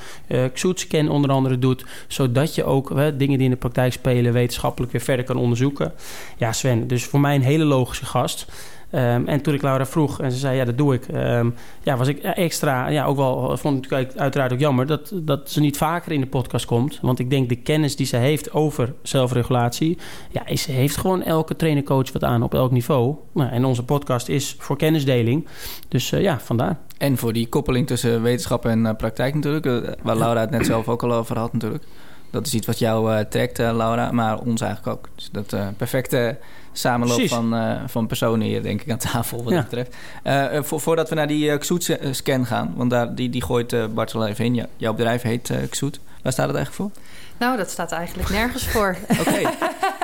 uh, 0.93 1.11
onder 1.11 1.31
andere 1.31 1.59
doet, 1.59 1.85
zodat 2.09 2.55
je 2.55 2.65
ook 2.65 2.89
dingen 3.19 3.39
die 3.39 3.39
in 3.39 3.51
de 3.51 3.57
praktijk 3.57 3.93
spelen 3.93 4.33
wetenschappelijk 4.33 4.93
weer 4.93 5.01
verder 5.01 5.25
kan 5.25 5.37
onderzoeken. 5.37 5.93
Ja, 6.37 6.53
Sven, 6.53 6.87
dus 6.87 7.05
voor 7.05 7.21
mij 7.21 7.35
een 7.35 7.43
hele 7.43 7.65
logische 7.65 8.07
gast. 8.07 8.47
Um, 8.93 9.27
en 9.27 9.41
toen 9.41 9.55
ik 9.55 9.63
Laura 9.63 9.87
vroeg 9.87 10.21
en 10.21 10.33
ze 10.33 10.39
zei, 10.39 10.57
ja, 10.57 10.65
dat 10.65 10.79
doe 10.79 10.95
ik. 10.95 11.09
Um, 11.15 11.55
ja, 11.83 11.97
was 11.97 12.09
ik 12.09 12.19
extra, 12.19 12.89
ja, 12.89 13.05
ook 13.05 13.17
wel, 13.17 13.57
vond 13.57 13.85
ik 13.85 13.93
uiteraard 14.17 14.53
ook 14.53 14.59
jammer... 14.59 14.87
Dat, 14.87 15.13
dat 15.15 15.51
ze 15.51 15.61
niet 15.61 15.77
vaker 15.77 16.13
in 16.13 16.21
de 16.21 16.27
podcast 16.27 16.67
komt. 16.67 16.99
Want 17.03 17.19
ik 17.19 17.31
denk 17.31 17.49
de 17.49 17.57
kennis 17.57 17.97
die 17.97 18.07
ze 18.07 18.17
heeft 18.17 18.53
over 18.53 18.95
zelfregulatie... 19.03 19.99
ja, 20.31 20.47
is, 20.47 20.67
heeft 20.67 20.97
gewoon 20.97 21.23
elke 21.23 21.57
trainer-coach 21.57 22.13
wat 22.13 22.25
aan 22.25 22.43
op 22.43 22.55
elk 22.55 22.71
niveau. 22.71 23.17
Nou, 23.33 23.51
en 23.51 23.65
onze 23.65 23.85
podcast 23.85 24.29
is 24.29 24.57
voor 24.59 24.77
kennisdeling. 24.77 25.47
Dus 25.89 26.13
uh, 26.13 26.21
ja, 26.21 26.39
vandaar. 26.39 26.79
En 26.99 27.17
voor 27.17 27.33
die 27.33 27.49
koppeling 27.49 27.87
tussen 27.87 28.23
wetenschap 28.23 28.65
en 28.65 28.85
uh, 28.85 28.91
praktijk 28.97 29.35
natuurlijk... 29.35 29.67
Uh, 29.67 29.79
waar 30.03 30.17
Laura 30.17 30.41
het 30.41 30.51
net 30.51 30.67
zelf 30.67 30.89
ook 30.89 31.03
al 31.03 31.13
over 31.13 31.39
had 31.39 31.53
natuurlijk. 31.53 31.85
Dat 32.31 32.47
is 32.47 32.55
iets 32.55 32.67
wat 32.67 32.79
jou 32.79 33.25
trekt, 33.29 33.59
Laura, 33.59 34.13
maar 34.13 34.39
ons 34.39 34.61
eigenlijk 34.61 34.99
ook. 34.99 35.09
Dus 35.15 35.31
dat 35.33 35.57
perfecte 35.77 36.39
samenloop 36.79 37.29
van, 37.29 37.55
uh, 37.55 37.81
van 37.87 38.07
personen 38.07 38.47
hier, 38.47 38.63
denk 38.63 38.83
ik, 38.83 38.91
aan 38.91 38.99
tafel, 38.99 39.45
wat 39.45 39.53
ja. 39.53 39.61
dat 39.61 39.69
betreft. 39.69 39.97
Uh, 40.25 40.63
vo 40.63 40.79
voordat 40.79 41.09
we 41.09 41.15
naar 41.15 41.27
die 41.27 41.51
uh, 41.51 41.59
Xoet-scan 41.59 42.47
gaan, 42.47 42.73
want 42.77 42.91
daar, 42.91 43.15
die, 43.15 43.31
die 43.31 43.43
gooit 43.43 43.95
Bart 43.95 44.13
wel 44.13 44.27
even 44.27 44.45
in. 44.45 44.55
Ja, 44.55 44.67
jouw 44.77 44.93
bedrijf 44.93 45.23
heet 45.23 45.49
uh, 45.49 45.57
Xoet. 45.71 46.01
Waar 46.23 46.33
staat 46.33 46.47
het 46.47 46.57
eigenlijk 46.57 46.95
voor? 46.95 47.03
Nou, 47.39 47.57
dat 47.57 47.71
staat 47.71 47.93
eigenlijk 47.93 48.29
nergens 48.31 48.69
voor. 48.69 48.97
Oké, 49.21 49.41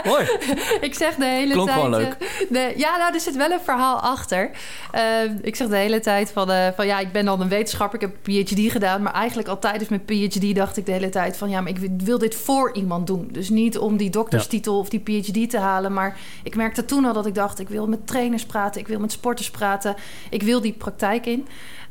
mooi. 0.04 0.24
ik 0.88 0.94
zeg 0.94 1.14
de 1.14 1.24
hele 1.24 1.52
Klonk 1.52 1.68
tijd... 1.68 1.88
leuk. 1.88 2.16
De, 2.48 2.72
ja, 2.76 2.96
nou, 2.96 3.14
er 3.14 3.20
zit 3.20 3.36
wel 3.36 3.50
een 3.50 3.60
verhaal 3.60 4.00
achter. 4.00 4.50
Uh, 4.94 5.00
ik 5.42 5.56
zeg 5.56 5.68
de 5.68 5.76
hele 5.76 6.00
tijd 6.00 6.30
van, 6.30 6.50
uh, 6.50 6.66
van... 6.76 6.86
Ja, 6.86 6.98
ik 6.98 7.12
ben 7.12 7.28
al 7.28 7.40
een 7.40 7.48
wetenschapper, 7.48 8.02
ik 8.02 8.08
heb 8.08 8.16
een 8.22 8.44
PhD 8.44 8.72
gedaan... 8.72 9.02
maar 9.02 9.12
eigenlijk 9.12 9.48
al 9.48 9.58
tijdens 9.58 9.88
mijn 9.88 10.04
PhD 10.04 10.54
dacht 10.54 10.76
ik 10.76 10.86
de 10.86 10.92
hele 10.92 11.08
tijd 11.08 11.36
van... 11.36 11.50
ja, 11.50 11.60
maar 11.60 11.72
ik 11.72 11.90
wil 11.96 12.18
dit 12.18 12.34
voor 12.34 12.74
iemand 12.74 13.06
doen. 13.06 13.28
Dus 13.32 13.48
niet 13.48 13.78
om 13.78 13.96
die 13.96 14.10
dokterstitel 14.10 14.74
ja. 14.74 14.80
of 14.80 14.88
die 14.88 15.02
PhD 15.04 15.50
te 15.50 15.58
halen... 15.58 15.92
maar 15.92 16.18
ik 16.42 16.56
merkte 16.56 16.84
toen 16.84 17.04
al 17.04 17.12
dat 17.12 17.26
ik 17.26 17.34
dacht... 17.34 17.58
ik 17.58 17.68
wil 17.68 17.88
met 17.88 18.06
trainers 18.06 18.46
praten, 18.46 18.80
ik 18.80 18.88
wil 18.88 19.00
met 19.00 19.12
sporters 19.12 19.50
praten... 19.50 19.94
ik 20.30 20.42
wil 20.42 20.60
die 20.60 20.72
praktijk 20.72 21.26
in. 21.26 21.46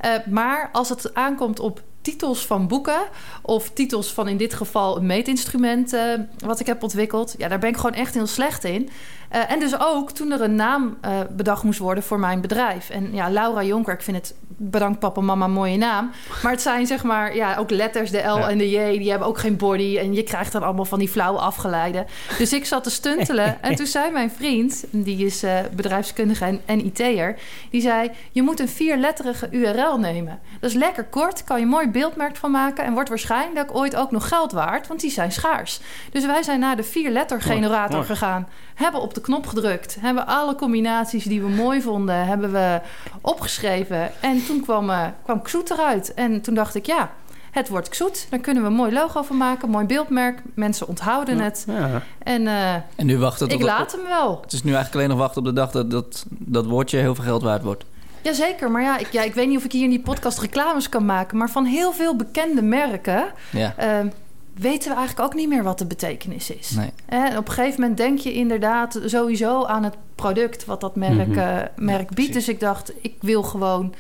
Uh, 0.06 0.12
maar 0.30 0.70
als 0.72 0.90
het 0.90 1.14
aankomt 1.14 1.60
op 1.60 1.82
titels 2.02 2.46
van 2.46 2.68
boeken 2.68 3.02
of 3.42 3.70
titels 3.70 4.14
van 4.14 4.28
in 4.28 4.38
dit 4.38 4.54
geval 4.54 4.98
een 4.98 5.06
meetinstrument 5.06 5.94
uh, 5.94 6.14
wat 6.38 6.60
ik 6.60 6.66
heb 6.66 6.84
ontwikkeld. 6.84 7.36
Ja, 7.38 7.48
daar 7.48 7.60
ben 7.60 7.70
ik 7.70 7.76
gewoon 7.76 7.94
echt 7.94 8.14
heel 8.14 8.28
slecht 8.28 8.64
in. 8.64 8.90
Uh, 9.34 9.52
en 9.52 9.60
dus 9.60 9.80
ook 9.80 10.12
toen 10.12 10.32
er 10.32 10.42
een 10.42 10.56
naam 10.56 10.98
uh, 11.06 11.20
bedacht 11.30 11.64
moest 11.64 11.80
worden 11.80 12.04
voor 12.04 12.20
mijn 12.20 12.42
bedrijf. 12.42 12.90
En 12.90 13.14
ja, 13.14 13.30
Laura 13.30 13.64
Jonker, 13.64 13.94
ik 13.94 14.02
vind 14.02 14.18
het, 14.18 14.36
bedankt 14.64 15.00
papa, 15.00 15.22
mama, 15.22 15.48
mooie 15.48 15.78
naam. 15.78 16.12
Maar 16.44 16.52
het 16.52 16.62
zijn 16.62 16.88
zeg 16.88 17.04
maar, 17.04 17.36
ja, 17.36 17.56
ook 17.56 17.70
letters, 17.70 18.12
de 18.12 18.18
L 18.18 18.38
ja. 18.38 18.50
en 18.50 18.58
de 18.58 18.70
J, 18.70 18.98
die 18.98 19.10
hebben 19.10 19.28
ook 19.28 19.40
geen 19.40 19.58
body. 19.58 19.98
En 19.98 20.14
je 20.14 20.24
krijgt 20.24 20.52
dan 20.52 20.64
allemaal 20.64 20.86
van 20.86 21.00
die 21.00 21.08
flauwe 21.08 21.40
afgeleiden. 21.40 22.06
Dus 22.38 22.54
ik 22.54 22.66
zat 22.66 22.84
te 22.84 22.90
stuntelen. 22.90 23.58
en 23.62 23.76
toen 23.76 23.86
zei 23.86 24.12
mijn 24.12 24.32
vriend, 24.32 24.84
die 24.90 25.26
is 25.26 25.44
uh, 25.44 25.60
bedrijfskundige 25.76 26.46
en, 26.46 26.62
en 26.66 26.86
IT'er, 26.86 27.38
die 27.70 27.82
zei: 27.82 28.12
Je 28.32 28.42
moet 28.42 28.60
een 28.60 28.70
vierletterige 28.70 29.48
URL 29.52 29.98
nemen. 29.98 30.40
Dat 30.60 30.70
is 30.70 30.76
lekker 30.76 31.04
kort, 31.04 31.44
kan 31.44 31.58
je 31.58 31.64
een 31.64 31.70
mooi 31.70 31.88
beeldmerk 31.88 32.36
van 32.36 32.52
maken 32.52 32.84
en 32.84 32.94
wordt 32.94 33.10
waarschijnlijk 33.10 33.76
ooit 33.76 33.96
ook 33.96 34.12
nog 34.12 34.28
geld 34.28 34.52
waard, 34.52 34.88
want 34.88 35.00
die 35.00 35.12
zijn 35.12 35.32
schaars. 35.32 35.80
Dus 36.12 36.26
wij 36.26 36.44
zijn 36.44 36.60
naar 36.60 36.76
de 36.76 36.84
vierletter 36.84 37.42
generator 37.42 38.04
gegaan, 38.04 38.48
hebben 38.82 39.02
op 39.02 39.14
de 39.14 39.22
knop 39.22 39.48
gedrukt, 39.48 39.98
hebben 40.00 40.28
alle 40.28 40.56
combinaties 40.56 41.24
die 41.24 41.42
we 41.42 41.50
mooi 41.50 41.82
vonden, 41.82 42.26
hebben 42.26 42.52
we 42.52 42.82
opgeschreven. 43.22 44.12
En 44.20 44.46
toen 44.46 44.62
kwam, 44.62 44.90
uh, 44.90 45.06
kwam 45.24 45.42
Xoet 45.42 45.72
eruit. 45.72 46.14
En 46.14 46.42
toen 46.42 46.54
dacht 46.54 46.76
ik, 46.76 46.86
ja, 46.86 47.12
het 47.52 47.70
wordt 47.70 47.90
Xoet. 47.90 48.28
Daar 48.30 48.40
kunnen 48.40 48.64
we 48.64 48.70
een 48.70 48.76
mooi 48.76 48.94
logo 48.94 49.22
van 49.22 49.38
maken, 49.38 49.70
mooi 49.70 49.86
beeldmerk. 49.86 50.42
Mensen 50.54 50.88
onthouden 50.88 51.40
het. 51.40 51.66
Ja. 51.68 52.02
En, 52.24 52.42
uh, 52.42 52.74
en 52.74 53.06
nu 53.06 53.18
wachten 53.18 53.50
ik 53.50 53.62
laat 53.62 53.92
hem 53.92 54.04
wel. 54.08 54.40
Het 54.42 54.54
is 54.54 54.64
nu 54.64 54.74
eigenlijk 54.74 54.96
alleen 54.96 55.10
nog 55.10 55.18
wachten 55.18 55.42
op 55.42 55.48
de 55.48 55.54
dag 55.54 55.72
dat 55.72 55.92
dat, 55.92 56.26
dat 56.30 56.66
woordje 56.66 56.98
heel 56.98 57.16
veel 57.16 57.24
geld 57.24 57.42
waard 57.42 57.64
wordt. 57.64 57.86
Jazeker, 58.22 58.72
maar 58.72 58.82
ja 58.82 58.98
ik, 58.98 59.12
ja, 59.12 59.22
ik 59.22 59.34
weet 59.34 59.48
niet 59.48 59.58
of 59.58 59.64
ik 59.64 59.72
hier 59.72 59.84
in 59.84 59.90
die 59.90 60.00
podcast 60.00 60.40
reclames 60.40 60.90
kan 60.90 61.06
maken. 61.06 61.38
Maar 61.38 61.50
van 61.50 61.66
heel 61.66 61.92
veel 61.94 62.16
bekende 62.16 62.62
merken 62.62 63.26
ja. 63.52 63.76
uh, 63.80 64.12
weten 64.54 64.90
we 64.90 64.96
eigenlijk 64.96 65.28
ook 65.28 65.34
niet 65.34 65.50
meer 65.50 65.64
wat 65.64 65.78
de 65.78 65.86
betekenis 65.86 66.50
is. 66.50 66.70
Nee. 66.70 66.90
En 67.06 67.38
op 67.38 67.48
een 67.48 67.54
gegeven 67.54 67.80
moment 67.80 67.98
denk 67.98 68.20
je 68.20 68.34
inderdaad 68.34 69.00
sowieso 69.06 69.66
aan 69.66 69.84
het 69.84 69.96
product 70.16 70.66
wat 70.66 70.82
dat 70.82 70.96
merk, 70.96 71.28
mm 71.28 71.34
-hmm. 71.34 71.58
uh, 71.58 71.60
merk 71.76 72.10
ja, 72.10 72.16
biedt. 72.16 72.34
Dus 72.34 72.50
ik 72.50 72.60
dacht, 72.60 72.94
ik 73.02 73.16
wil 73.20 73.44
gewoon 73.44 73.94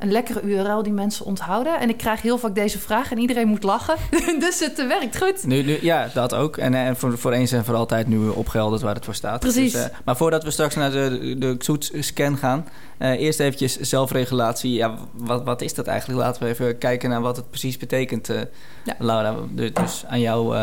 een 0.00 0.12
lekkere 0.12 0.40
URL 0.42 0.82
die 0.82 0.92
mensen 0.92 1.24
onthouden. 1.24 1.80
En 1.80 1.88
ik 1.88 1.96
krijg 1.96 2.22
heel 2.22 2.38
vaak 2.38 2.54
deze 2.54 2.78
vraag 2.78 3.10
en 3.10 3.18
iedereen 3.18 3.48
moet 3.48 3.62
lachen. 3.62 3.96
dus 4.40 4.60
het 4.60 4.86
werkt 4.86 5.18
goed. 5.18 5.46
Nu, 5.46 5.62
nu, 5.62 5.78
ja, 5.80 6.10
dat 6.14 6.34
ook. 6.34 6.56
En, 6.56 6.74
en 6.74 6.96
voor, 6.96 7.18
voor 7.18 7.32
eens 7.32 7.52
en 7.52 7.64
voor 7.64 7.74
altijd 7.74 8.06
nu 8.06 8.28
opgelderd 8.28 8.82
waar 8.82 8.94
het 8.94 9.04
voor 9.04 9.14
staat. 9.14 9.40
Precies. 9.40 9.72
Dus, 9.72 9.84
uh, 9.84 9.88
maar 10.04 10.16
voordat 10.16 10.44
we 10.44 10.50
straks 10.50 10.74
naar 10.74 10.90
de, 10.90 11.36
de 11.38 11.56
Xoet-scan 11.56 12.36
gaan... 12.36 12.68
Uh, 12.98 13.10
eerst 13.10 13.40
eventjes 13.40 13.76
zelfregulatie. 13.78 14.72
Ja, 14.72 14.94
wat, 15.12 15.44
wat 15.44 15.60
is 15.62 15.74
dat 15.74 15.86
eigenlijk? 15.86 16.20
Laten 16.20 16.42
we 16.42 16.48
even 16.48 16.78
kijken 16.78 17.10
naar 17.10 17.20
wat 17.20 17.36
het 17.36 17.50
precies 17.50 17.76
betekent. 17.76 18.30
Uh, 18.30 18.40
ja. 18.84 18.94
Laura, 18.98 19.34
dus 19.72 20.04
aan 20.06 20.20
jou 20.20 20.56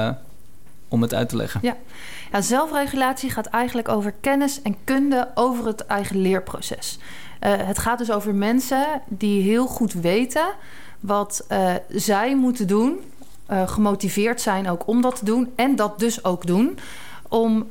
om 0.88 1.02
het 1.02 1.14
uit 1.14 1.30
te 1.30 1.36
leggen. 1.36 1.60
Ja. 1.64 1.76
ja, 2.32 2.42
zelfregulatie 2.42 3.30
gaat 3.30 3.46
eigenlijk 3.46 3.90
over 3.90 4.14
kennis 4.22 4.62
en 4.62 4.76
kunde 4.84 5.28
over 5.36 5.66
het 5.66 5.86
eigen 5.86 6.22
leerproces. 6.22 7.00
Uh, 7.42 7.54
het 7.58 7.78
gaat 7.78 7.98
dus 7.98 8.12
over 8.12 8.36
mensen 8.36 9.02
die 9.08 9.42
heel 9.42 9.68
goed 9.68 9.94
weten 9.94 10.48
wat 11.00 11.46
uh, 11.52 11.74
zij 11.90 12.36
moeten 12.36 12.68
doen, 12.68 13.00
uh, 13.52 13.68
gemotiveerd 13.68 14.42
zijn 14.42 14.70
ook 14.70 14.88
om 14.88 15.02
dat 15.02 15.16
te 15.16 15.26
doen 15.26 15.52
en 15.56 15.76
dat 15.76 16.00
dus 16.00 16.24
ook 16.24 16.48
doen 16.48 16.80
om 17.30 17.66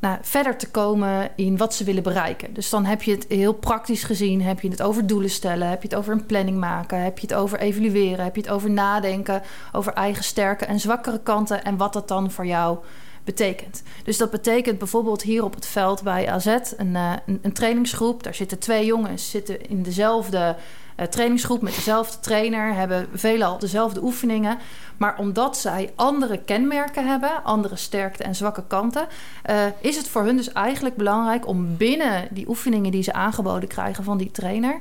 nou, 0.00 0.18
verder 0.20 0.56
te 0.56 0.70
komen 0.70 1.30
in 1.36 1.56
wat 1.56 1.74
ze 1.74 1.84
willen 1.84 2.02
bereiken. 2.02 2.54
Dus 2.54 2.70
dan 2.70 2.84
heb 2.84 3.02
je 3.02 3.10
het 3.10 3.26
heel 3.28 3.52
praktisch 3.52 4.04
gezien, 4.04 4.42
heb 4.42 4.60
je 4.60 4.68
het 4.68 4.82
over 4.82 5.06
doelen 5.06 5.30
stellen, 5.30 5.68
heb 5.68 5.82
je 5.82 5.88
het 5.88 5.96
over 5.96 6.12
een 6.12 6.26
planning 6.26 6.58
maken, 6.58 7.02
heb 7.02 7.18
je 7.18 7.26
het 7.26 7.36
over 7.36 7.58
evalueren, 7.58 8.24
heb 8.24 8.34
je 8.34 8.42
het 8.42 8.50
over 8.50 8.70
nadenken 8.70 9.42
over 9.72 9.92
eigen 9.92 10.24
sterke 10.24 10.64
en 10.64 10.80
zwakkere 10.80 11.20
kanten 11.22 11.64
en 11.64 11.76
wat 11.76 11.92
dat 11.92 12.08
dan 12.08 12.30
voor 12.30 12.46
jou 12.46 12.78
betekent. 13.24 13.82
Dus 14.04 14.16
dat 14.16 14.30
betekent 14.30 14.78
bijvoorbeeld 14.78 15.22
hier 15.22 15.44
op 15.44 15.54
het 15.54 15.66
veld 15.66 16.02
bij 16.02 16.30
AZ 16.30 16.46
een, 16.76 16.94
uh, 16.94 17.12
een, 17.26 17.38
een, 17.42 17.52
trainingsgroep. 17.52 18.22
Daar 18.22 18.34
zitten 18.34 18.58
twee 18.58 18.86
jongens 18.86 19.30
zitten 19.30 19.68
in 19.68 19.82
dezelfde 19.82 20.56
uh, 20.96 21.06
trainingsgroep 21.06 21.62
met 21.62 21.74
dezelfde 21.74 22.20
trainer, 22.20 22.74
hebben 22.74 23.08
veelal 23.14 23.58
dezelfde 23.58 24.02
oefeningen. 24.02 24.58
Maar 24.96 25.18
omdat 25.18 25.58
zij 25.58 25.92
andere 25.94 26.38
kenmerken 26.38 27.06
hebben, 27.06 27.44
andere 27.44 27.76
sterkte 27.76 28.22
en 28.22 28.34
zwakke 28.34 28.64
kanten, 28.66 29.06
uh, 29.50 29.64
is 29.80 29.96
het 29.96 30.08
voor 30.08 30.22
hun 30.22 30.36
dus 30.36 30.52
eigenlijk 30.52 30.96
belangrijk 30.96 31.46
om 31.46 31.76
binnen 31.76 32.28
die 32.30 32.48
oefeningen 32.48 32.90
die 32.90 33.02
ze 33.02 33.12
aangeboden 33.12 33.68
krijgen 33.68 34.04
van 34.04 34.18
die 34.18 34.30
trainer, 34.30 34.80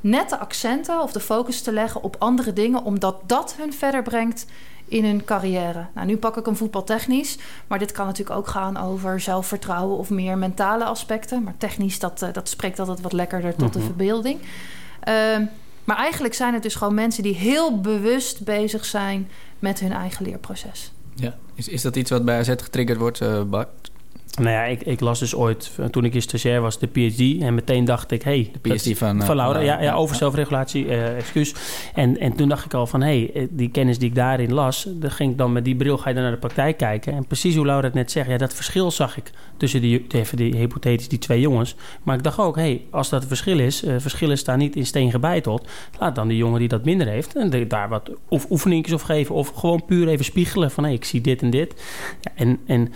net 0.00 0.28
de 0.28 0.38
accenten 0.38 1.02
of 1.02 1.12
de 1.12 1.20
focus 1.20 1.62
te 1.62 1.72
leggen 1.72 2.02
op 2.02 2.16
andere 2.18 2.52
dingen, 2.52 2.84
omdat 2.84 3.20
dat 3.26 3.54
hun 3.58 3.72
verder 3.72 4.02
brengt 4.02 4.46
in 4.88 5.04
hun 5.04 5.24
carrière. 5.24 5.86
Nou, 5.94 6.06
nu 6.06 6.16
pak 6.16 6.36
ik 6.36 6.46
een 6.46 6.56
voetbaltechnisch, 6.56 7.38
maar 7.66 7.78
dit 7.78 7.92
kan 7.92 8.06
natuurlijk 8.06 8.38
ook 8.38 8.48
gaan 8.48 8.76
over 8.76 9.20
zelfvertrouwen 9.20 9.98
of 9.98 10.10
meer 10.10 10.38
mentale 10.38 10.84
aspecten. 10.84 11.42
Maar 11.42 11.54
technisch, 11.58 11.98
dat, 11.98 12.22
uh, 12.22 12.32
dat 12.32 12.48
spreekt 12.48 12.78
altijd 12.78 13.00
wat 13.00 13.12
lekkerder 13.12 13.54
tot 13.54 13.72
de 13.72 13.80
verbeelding. 13.80 14.40
Uh, 14.40 15.38
maar 15.84 15.96
eigenlijk 15.96 16.34
zijn 16.34 16.54
het 16.54 16.62
dus 16.62 16.74
gewoon 16.74 16.94
mensen 16.94 17.22
die 17.22 17.34
heel 17.34 17.80
bewust 17.80 18.44
bezig 18.44 18.84
zijn 18.84 19.28
met 19.58 19.80
hun 19.80 19.92
eigen 19.92 20.24
leerproces. 20.24 20.92
Ja, 21.14 21.36
is, 21.54 21.68
is 21.68 21.82
dat 21.82 21.96
iets 21.96 22.10
wat 22.10 22.24
bij 22.24 22.38
AZ 22.38 22.48
getriggerd 22.48 22.98
wordt, 22.98 23.20
uh, 23.20 23.42
Bart? 23.42 23.90
Nou 24.36 24.50
ja, 24.50 24.64
ik, 24.64 24.82
ik, 24.82 25.00
las 25.00 25.18
dus 25.18 25.34
ooit, 25.34 25.70
toen 25.90 26.04
ik 26.04 26.14
in 26.14 26.22
stagiair 26.22 26.60
was, 26.60 26.78
de 26.78 26.86
PhD. 26.86 27.42
En 27.42 27.54
meteen 27.54 27.84
dacht 27.84 28.10
ik, 28.10 28.22
hey, 28.22 28.50
de 28.52 28.70
PhD 28.70 28.98
van, 28.98 29.22
van 29.22 29.36
Laura. 29.36 29.60
ja, 29.60 29.82
ja, 29.82 29.94
over 29.94 30.16
zelfregulatie, 30.16 30.86
uh, 30.86 31.16
excuus. 31.16 31.54
En, 31.94 32.18
en 32.18 32.36
toen 32.36 32.48
dacht 32.48 32.64
ik 32.64 32.74
al 32.74 32.86
van, 32.86 33.02
hey, 33.02 33.30
eh, 33.34 33.46
die 33.50 33.70
kennis 33.70 33.98
die 33.98 34.08
ik 34.08 34.14
daarin 34.14 34.52
las... 34.52 34.86
dan 34.90 35.10
ging 35.10 35.30
ik 35.30 35.38
dan 35.38 35.52
met 35.52 35.64
die 35.64 35.76
bril 35.76 35.98
ga 35.98 36.08
je 36.08 36.14
dan 36.14 36.24
naar 36.24 36.32
de 36.32 36.38
praktijk 36.38 36.76
kijken. 36.76 37.12
En 37.12 37.26
precies 37.26 37.54
hoe 37.56 37.66
Laura 37.66 37.86
het 37.86 37.94
net 37.94 38.10
zegt, 38.10 38.28
ja, 38.28 38.36
dat 38.36 38.54
verschil 38.54 38.90
zag 38.90 39.16
ik... 39.16 39.30
tussen 39.56 39.80
die, 39.80 40.06
even 40.08 40.36
die 40.36 40.56
hypothetisch, 40.56 41.08
die 41.08 41.18
twee 41.18 41.40
jongens. 41.40 41.74
Maar 42.02 42.16
ik 42.16 42.22
dacht 42.22 42.38
ook, 42.38 42.56
hey, 42.56 42.82
als 42.90 43.08
dat 43.08 43.22
een 43.22 43.28
verschil 43.28 43.58
is... 43.58 43.84
Uh, 43.84 43.94
verschillen 43.98 44.38
staan 44.38 44.58
niet 44.58 44.76
in 44.76 44.86
steen 44.86 45.10
gebeiteld... 45.10 45.68
laat 45.98 46.14
dan 46.14 46.28
die 46.28 46.36
jongen 46.36 46.58
die 46.58 46.68
dat 46.68 46.84
minder 46.84 47.06
heeft... 47.06 47.36
en 47.36 47.50
de, 47.50 47.66
daar 47.66 47.88
wat 47.88 48.10
of 48.28 48.50
oefeningetjes 48.50 48.94
of 48.94 49.02
geven... 49.02 49.34
of 49.34 49.48
gewoon 49.48 49.84
puur 49.84 50.08
even 50.08 50.24
spiegelen 50.24 50.70
van, 50.70 50.84
hey, 50.84 50.92
ik 50.92 51.04
zie 51.04 51.20
dit 51.20 51.42
en 51.42 51.50
dit. 51.50 51.82
Ja, 52.20 52.32
en... 52.34 52.58
en 52.66 52.92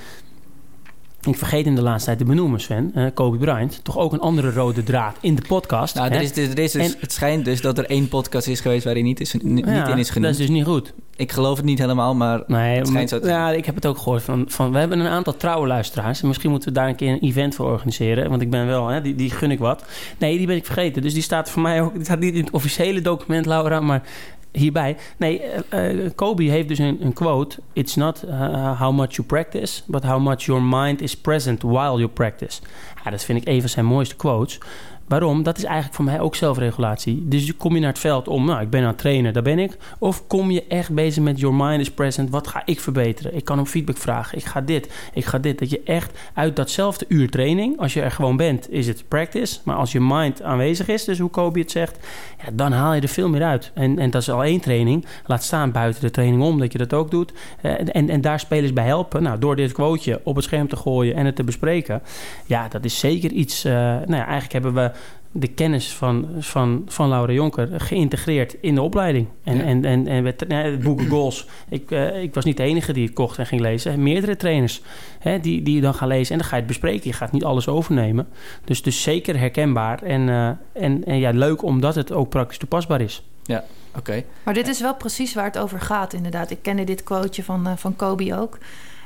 ik 1.20 1.36
vergeet 1.36 1.66
in 1.66 1.74
de 1.74 1.82
laatste 1.82 2.06
tijd 2.06 2.18
te 2.18 2.24
benoemen, 2.24 2.60
Sven, 2.60 2.92
uh, 2.94 3.06
Kobe 3.14 3.36
Bryant, 3.36 3.80
toch 3.84 3.98
ook 3.98 4.12
een 4.12 4.20
andere 4.20 4.52
rode 4.52 4.82
draad 4.82 5.16
in 5.20 5.34
de 5.34 5.42
podcast. 5.48 5.94
Nou, 5.94 6.10
er 6.12 6.20
is, 6.20 6.30
er 6.30 6.58
is 6.58 6.72
dus, 6.72 6.92
en, 6.92 6.94
het 7.00 7.12
schijnt 7.12 7.44
dus 7.44 7.60
dat 7.60 7.78
er 7.78 7.84
één 7.84 8.08
podcast 8.08 8.46
is 8.46 8.60
geweest 8.60 8.84
waarin 8.84 9.04
niet, 9.04 9.20
is, 9.20 9.34
niet 9.42 9.66
ja, 9.66 9.88
in 9.88 9.98
is 9.98 10.10
genoemd. 10.10 10.32
Dat 10.32 10.40
is 10.40 10.46
dus 10.46 10.56
niet 10.56 10.64
goed. 10.64 10.92
Ik 11.16 11.32
geloof 11.32 11.56
het 11.56 11.66
niet 11.66 11.78
helemaal, 11.78 12.14
maar 12.14 12.42
nee, 12.46 12.78
het 12.78 12.86
schijnt 12.86 13.08
zo 13.08 13.20
te 13.20 13.28
Ja, 13.28 13.50
ik 13.50 13.64
heb 13.64 13.74
het 13.74 13.86
ook 13.86 13.98
gehoord. 13.98 14.22
Van, 14.22 14.44
van, 14.48 14.72
we 14.72 14.78
hebben 14.78 15.00
een 15.00 15.06
aantal 15.06 15.36
trouwe 15.36 15.66
luisteraars. 15.66 16.22
En 16.22 16.28
misschien 16.28 16.50
moeten 16.50 16.68
we 16.68 16.74
daar 16.74 16.88
een 16.88 16.96
keer 16.96 17.12
een 17.12 17.20
event 17.20 17.54
voor 17.54 17.70
organiseren. 17.70 18.30
Want 18.30 18.42
ik 18.42 18.50
ben 18.50 18.66
wel, 18.66 18.88
hè, 18.88 19.00
die, 19.00 19.14
die 19.14 19.30
gun 19.30 19.50
ik 19.50 19.58
wat. 19.58 19.84
Nee, 20.18 20.38
die 20.38 20.46
ben 20.46 20.56
ik 20.56 20.64
vergeten. 20.64 21.02
Dus 21.02 21.14
die 21.14 21.22
staat 21.22 21.50
voor 21.50 21.62
mij 21.62 21.82
ook... 21.82 21.94
Die 21.94 22.04
staat 22.04 22.18
niet 22.18 22.34
in 22.34 22.44
het 22.44 22.52
officiële 22.52 23.00
document, 23.00 23.46
Laura, 23.46 23.80
maar 23.80 24.02
hierbij. 24.52 24.96
Nee, 25.16 25.42
uh, 25.74 26.10
Kobe 26.14 26.42
heeft 26.42 26.68
dus 26.68 26.78
een, 26.78 26.98
een 27.00 27.12
quote. 27.12 27.58
It's 27.72 27.94
not 27.94 28.24
uh, 28.24 28.80
how 28.80 28.92
much 28.92 29.14
you 29.14 29.28
practice, 29.28 29.82
but 29.86 30.04
how 30.04 30.20
much 30.20 30.42
your 30.42 30.62
mind 30.62 31.00
is 31.00 31.16
present 31.16 31.62
while 31.62 31.96
you 31.96 32.08
practice. 32.08 32.60
Dat 33.10 33.24
vind 33.24 33.40
ik 33.40 33.48
een 33.48 33.60
van 33.60 33.68
zijn 33.68 33.84
mooiste 33.84 34.16
quotes. 34.16 34.58
Waarom? 35.10 35.42
Dat 35.42 35.58
is 35.58 35.64
eigenlijk 35.64 35.94
voor 35.94 36.04
mij 36.04 36.20
ook 36.20 36.34
zelfregulatie. 36.34 37.28
Dus 37.28 37.56
kom 37.56 37.74
je 37.74 37.80
naar 37.80 37.88
het 37.88 37.98
veld 37.98 38.28
om, 38.28 38.44
nou, 38.44 38.60
ik 38.60 38.70
ben 38.70 38.80
aan 38.80 38.86
het 38.86 38.98
trainen, 38.98 39.32
daar 39.32 39.42
ben 39.42 39.58
ik. 39.58 39.76
Of 39.98 40.26
kom 40.26 40.50
je 40.50 40.64
echt 40.68 40.92
bezig 40.92 41.22
met 41.22 41.40
your 41.40 41.56
mind 41.56 41.80
is 41.80 41.90
present, 41.90 42.30
wat 42.30 42.48
ga 42.48 42.62
ik 42.64 42.80
verbeteren? 42.80 43.36
Ik 43.36 43.44
kan 43.44 43.58
om 43.58 43.66
feedback 43.66 43.96
vragen, 43.96 44.38
ik 44.38 44.44
ga 44.44 44.60
dit, 44.60 44.92
ik 45.12 45.24
ga 45.24 45.38
dit. 45.38 45.58
Dat 45.58 45.70
je 45.70 45.80
echt 45.84 46.18
uit 46.34 46.56
datzelfde 46.56 47.04
uur 47.08 47.30
training, 47.30 47.78
als 47.78 47.94
je 47.94 48.00
er 48.00 48.10
gewoon 48.10 48.36
bent, 48.36 48.70
is 48.70 48.86
het 48.86 49.04
practice. 49.08 49.58
Maar 49.64 49.76
als 49.76 49.92
je 49.92 50.00
mind 50.00 50.42
aanwezig 50.42 50.88
is, 50.88 51.04
dus 51.04 51.18
hoe 51.18 51.30
Kobe 51.30 51.58
het 51.58 51.70
zegt, 51.70 51.98
ja, 52.44 52.50
dan 52.52 52.72
haal 52.72 52.94
je 52.94 53.00
er 53.00 53.08
veel 53.08 53.28
meer 53.28 53.44
uit. 53.44 53.70
En, 53.74 53.98
en 53.98 54.10
dat 54.10 54.22
is 54.22 54.30
al 54.30 54.44
één 54.44 54.60
training. 54.60 55.06
Laat 55.26 55.42
staan 55.42 55.72
buiten 55.72 56.02
de 56.02 56.10
training 56.10 56.42
om, 56.42 56.58
dat 56.58 56.72
je 56.72 56.78
dat 56.78 56.92
ook 56.92 57.10
doet. 57.10 57.32
En, 57.60 57.92
en, 57.92 58.08
en 58.08 58.20
daar 58.20 58.40
spelers 58.40 58.72
bij 58.72 58.86
helpen. 58.86 59.22
Nou, 59.22 59.38
door 59.38 59.56
dit 59.56 59.72
quoteje 59.72 60.20
op 60.24 60.34
het 60.34 60.44
scherm 60.44 60.68
te 60.68 60.76
gooien 60.76 61.14
en 61.14 61.26
het 61.26 61.36
te 61.36 61.44
bespreken. 61.44 62.02
Ja, 62.46 62.68
dat 62.68 62.84
is 62.84 62.98
zeker 62.98 63.30
iets. 63.30 63.64
Uh, 63.64 63.72
nou 63.72 64.14
ja, 64.14 64.26
eigenlijk 64.26 64.52
hebben 64.52 64.74
we 64.74 64.90
de 65.32 65.48
kennis 65.48 65.92
van, 65.92 66.28
van, 66.38 66.82
van 66.86 67.08
Laura 67.08 67.32
Jonker 67.32 67.80
geïntegreerd 67.80 68.56
in 68.60 68.74
de 68.74 68.82
opleiding. 68.82 69.26
En, 69.44 69.56
ja. 69.56 69.62
en, 69.62 69.84
en, 69.84 70.06
en 70.06 70.22
met 70.22 70.48
nou, 70.48 70.70
het 70.70 70.82
boek 70.82 71.02
Goals. 71.02 71.46
Ik, 71.68 71.90
uh, 71.90 72.22
ik 72.22 72.34
was 72.34 72.44
niet 72.44 72.56
de 72.56 72.62
enige 72.62 72.92
die 72.92 73.04
het 73.04 73.14
kocht 73.14 73.38
en 73.38 73.46
ging 73.46 73.60
lezen. 73.60 74.02
Meerdere 74.02 74.36
trainers 74.36 74.82
hè, 75.18 75.40
die, 75.40 75.62
die 75.62 75.74
je 75.74 75.80
dan 75.80 75.94
gaan 75.94 76.08
lezen. 76.08 76.32
En 76.32 76.38
dan 76.38 76.48
ga 76.48 76.54
je 76.54 76.62
het 76.62 76.70
bespreken. 76.70 77.10
Je 77.10 77.16
gaat 77.16 77.32
niet 77.32 77.44
alles 77.44 77.68
overnemen. 77.68 78.28
Dus, 78.64 78.82
dus 78.82 79.02
zeker 79.02 79.38
herkenbaar. 79.38 80.02
En, 80.02 80.28
uh, 80.28 80.48
en, 80.72 81.04
en 81.04 81.18
ja, 81.18 81.30
leuk 81.30 81.62
omdat 81.62 81.94
het 81.94 82.12
ook 82.12 82.28
praktisch 82.28 82.58
toepasbaar 82.58 83.00
is. 83.00 83.22
Ja, 83.44 83.64
oké. 83.88 83.98
Okay. 83.98 84.26
Maar 84.42 84.54
dit 84.54 84.68
is 84.68 84.80
wel 84.80 84.94
precies 84.94 85.34
waar 85.34 85.44
het 85.44 85.58
over 85.58 85.80
gaat, 85.80 86.12
inderdaad. 86.12 86.50
Ik 86.50 86.62
kende 86.62 86.84
dit 86.84 87.02
quoteje 87.02 87.44
van, 87.44 87.68
uh, 87.68 87.72
van 87.76 87.96
Kobe 87.96 88.36
ook. 88.36 88.58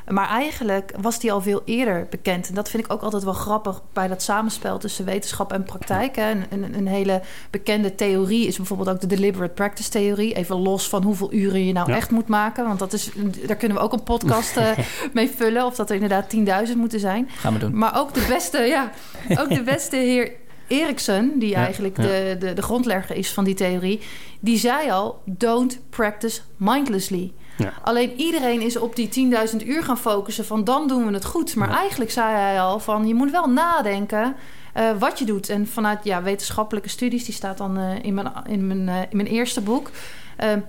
Maar 0.08 0.28
eigenlijk 0.28 0.92
was 1.00 1.18
die 1.18 1.32
al 1.32 1.40
veel 1.40 1.62
eerder 1.64 2.06
bekend. 2.10 2.48
En 2.48 2.54
dat 2.54 2.70
vind 2.70 2.84
ik 2.84 2.92
ook 2.92 3.02
altijd 3.02 3.22
wel 3.24 3.32
grappig 3.32 3.82
bij 3.92 4.08
dat 4.08 4.22
samenspel 4.22 4.78
tussen 4.78 5.04
wetenschap 5.04 5.52
en 5.52 5.62
praktijk. 5.62 6.16
Hè. 6.16 6.30
Een, 6.30 6.44
een, 6.50 6.74
een, 6.74 6.86
hele 6.86 7.22
bekende 7.50 7.94
theorie 7.94 8.46
is 8.46 8.56
bijvoorbeeld 8.56 8.88
ook 8.88 9.00
de 9.00 9.06
deliberate 9.06 9.52
practice 9.52 9.90
theorie. 9.90 10.34
Even 10.34 10.56
los 10.56 10.88
van 10.88 11.02
hoeveel 11.02 11.32
uren 11.32 11.66
je 11.66 11.72
nou 11.72 11.92
echt 11.92 12.10
moet 12.10 12.28
maken. 12.28 12.66
Want 12.66 12.78
dat 12.78 12.92
is, 12.92 13.10
daar 13.46 13.56
kunnen 13.56 13.76
we 13.76 13.82
ook 13.82 13.92
een 13.92 14.02
podcast 14.02 14.56
uh, 14.56 14.70
mee 15.12 15.30
vullen. 15.36 15.64
Of 15.64 15.74
dat 15.74 15.88
er 15.88 15.94
inderdaad 15.94 16.34
10.000 16.68 16.76
moeten 16.76 17.00
zijn. 17.00 17.28
Gaan 17.30 17.52
we 17.52 17.58
doen. 17.58 17.78
Maar 17.78 17.98
ook 17.98 18.14
de 18.14 18.24
beste, 18.28 18.58
ja, 18.58 18.90
ook 19.38 19.48
de 19.48 19.62
beste 19.62 19.96
heer 19.96 20.32
Erikson, 20.66 21.32
die 21.38 21.48
ja, 21.48 21.64
eigenlijk 21.64 21.96
ja. 21.96 22.02
De, 22.02 22.36
de, 22.38 22.52
de 22.52 22.62
grondlegger 22.62 23.16
is 23.16 23.32
van 23.32 23.44
die 23.44 23.54
theorie, 23.54 24.00
die 24.40 24.58
zei 24.58 24.90
al: 24.90 25.22
don't 25.24 25.80
practice 25.90 26.40
mindlessly. 26.56 27.32
Ja. 27.56 27.72
Alleen 27.82 28.12
iedereen 28.16 28.60
is 28.60 28.76
op 28.76 28.96
die 28.96 29.32
10.000 29.50 29.66
uur 29.66 29.82
gaan 29.82 29.98
focussen 29.98 30.44
van 30.44 30.64
dan 30.64 30.88
doen 30.88 31.06
we 31.06 31.12
het 31.12 31.24
goed. 31.24 31.54
Maar 31.54 31.70
eigenlijk 31.70 32.10
zei 32.10 32.34
hij 32.34 32.60
al 32.60 32.78
van 32.78 33.06
je 33.06 33.14
moet 33.14 33.30
wel 33.30 33.48
nadenken 33.48 34.36
uh, 34.76 34.90
wat 34.98 35.18
je 35.18 35.24
doet. 35.24 35.48
En 35.48 35.66
vanuit 35.66 36.04
ja, 36.04 36.22
wetenschappelijke 36.22 36.88
studies, 36.88 37.24
die 37.24 37.34
staat 37.34 37.58
dan 37.58 37.78
uh, 37.78 38.02
in, 38.02 38.14
mijn, 38.14 38.32
in, 38.46 38.66
mijn, 38.66 38.88
uh, 38.88 39.00
in 39.10 39.16
mijn 39.16 39.28
eerste 39.28 39.60
boek, 39.60 39.90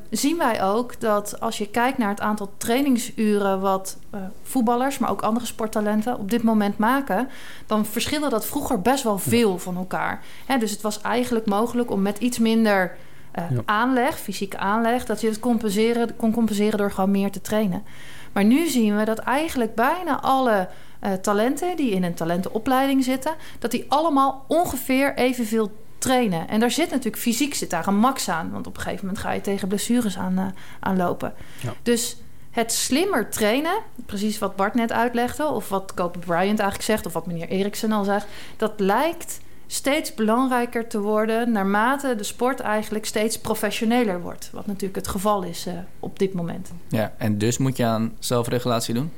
zien 0.09 0.37
wij 0.37 0.63
ook 0.63 0.99
dat 0.99 1.39
als 1.39 1.57
je 1.57 1.67
kijkt 1.67 1.97
naar 1.97 2.09
het 2.09 2.19
aantal 2.19 2.51
trainingsuren 2.57 3.59
wat 3.59 3.97
voetballers, 4.43 4.97
maar 4.97 5.09
ook 5.09 5.21
andere 5.21 5.45
sporttalenten 5.45 6.17
op 6.17 6.29
dit 6.29 6.43
moment 6.43 6.77
maken, 6.77 7.29
dan 7.65 7.85
verschillen 7.85 8.29
dat 8.29 8.45
vroeger 8.45 8.81
best 8.81 9.03
wel 9.03 9.17
veel 9.17 9.57
van 9.57 9.77
elkaar. 9.77 10.21
Hè, 10.45 10.57
dus 10.57 10.71
het 10.71 10.81
was 10.81 11.01
eigenlijk 11.01 11.45
mogelijk 11.45 11.91
om 11.91 12.01
met 12.01 12.17
iets 12.17 12.39
minder 12.39 12.97
uh, 13.39 13.43
ja. 13.51 13.61
aanleg, 13.65 14.19
fysieke 14.19 14.57
aanleg, 14.57 15.05
dat 15.05 15.21
je 15.21 15.27
het 15.27 15.39
compenseren, 15.39 16.15
kon 16.15 16.31
compenseren 16.31 16.77
door 16.77 16.91
gewoon 16.91 17.11
meer 17.11 17.31
te 17.31 17.41
trainen. 17.41 17.83
Maar 18.31 18.45
nu 18.45 18.67
zien 18.67 18.97
we 18.97 19.05
dat 19.05 19.19
eigenlijk 19.19 19.75
bijna 19.75 20.21
alle 20.21 20.69
uh, 21.03 21.13
talenten 21.13 21.75
die 21.75 21.91
in 21.91 22.03
een 22.03 22.13
talentenopleiding 22.13 23.03
zitten, 23.03 23.35
dat 23.59 23.71
die 23.71 23.85
allemaal 23.87 24.45
ongeveer 24.47 25.15
evenveel 25.15 25.71
trainen. 25.97 26.47
En 26.47 26.59
daar 26.59 26.71
zit 26.71 26.89
natuurlijk 26.89 27.17
fysiek 27.17 27.53
zit 27.53 27.69
daar 27.69 27.87
een 27.87 27.97
max 27.97 28.29
aan, 28.29 28.51
want 28.51 28.67
op 28.67 28.75
een 28.75 28.81
gegeven 28.81 29.05
moment 29.05 29.23
ga 29.23 29.31
je 29.31 29.41
tegen 29.41 29.67
blessures 29.67 30.17
aan, 30.17 30.39
uh, 30.39 30.45
aanlopen. 30.79 31.33
Ja. 31.61 31.73
Dus 31.83 32.17
het 32.51 32.71
slimmer 32.71 33.29
trainen, 33.29 33.81
precies 34.05 34.37
wat 34.37 34.55
Bart 34.55 34.73
net 34.73 34.91
uitlegde, 34.91 35.47
of 35.47 35.69
wat 35.69 35.93
Kobe 35.93 36.19
Bryant 36.19 36.59
eigenlijk 36.59 36.81
zegt, 36.81 37.05
of 37.05 37.13
wat 37.13 37.27
meneer 37.27 37.47
Eriksen 37.47 37.91
al 37.91 38.03
zegt, 38.03 38.27
dat 38.57 38.73
lijkt 38.77 39.39
steeds 39.67 40.13
belangrijker 40.13 40.87
te 40.87 40.99
worden 40.99 41.51
naarmate 41.51 42.15
de 42.15 42.23
sport 42.23 42.59
eigenlijk 42.59 43.05
steeds 43.05 43.39
professioneler 43.39 44.21
wordt. 44.21 44.49
Wat 44.51 44.65
natuurlijk 44.65 44.95
het 44.95 45.07
geval 45.07 45.43
is 45.43 45.67
uh, 45.67 45.73
op 45.99 46.19
dit 46.19 46.33
moment. 46.33 46.71
Ja, 46.87 47.13
en 47.17 47.37
dus 47.37 47.57
moet 47.57 47.77
je 47.77 47.85
aan 47.85 48.13
zelfregulatie 48.19 48.93
doen? 48.93 49.11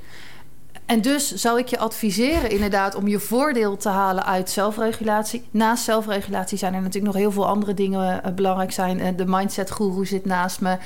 En 0.86 1.02
dus 1.02 1.34
zou 1.34 1.60
ik 1.60 1.68
je 1.68 1.78
adviseren 1.78 2.50
inderdaad 2.50 2.96
om 2.96 3.08
je 3.08 3.20
voordeel 3.20 3.78
te 3.78 3.90
halen 3.90 4.26
uit 4.26 4.50
zelfregulatie. 4.50 5.44
Naast 5.52 5.84
zelfregulatie 5.84 6.58
zijn 6.58 6.74
er 6.74 6.82
natuurlijk 6.82 7.14
nog 7.14 7.22
heel 7.22 7.32
veel 7.32 7.48
andere 7.48 7.74
dingen 7.74 8.22
uh, 8.26 8.32
belangrijk 8.32 8.72
zijn. 8.72 9.00
Uh, 9.00 9.08
de 9.16 9.26
mindset 9.26 9.72
guru 9.72 10.06
zit 10.06 10.26
naast 10.26 10.62
me. 10.62 10.70
Uh, 10.70 10.78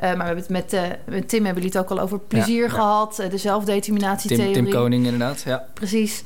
maar 0.00 0.16
we 0.16 0.24
hebben 0.24 0.44
het 0.44 0.48
met, 0.48 0.72
uh, 0.72 0.80
met 1.04 1.28
Tim 1.28 1.44
hebben 1.44 1.62
jullie 1.62 1.78
het 1.78 1.90
ook 1.90 1.98
al 1.98 2.04
over 2.04 2.18
plezier 2.18 2.62
ja, 2.62 2.68
gehad. 2.68 3.20
Uh, 3.20 3.30
de 3.30 3.38
zelfdeterminatietheorie. 3.38 4.52
Tim, 4.52 4.64
Tim 4.64 4.72
Koning 4.72 5.04
inderdaad, 5.04 5.42
ja. 5.42 5.66
Precies. 5.74 6.24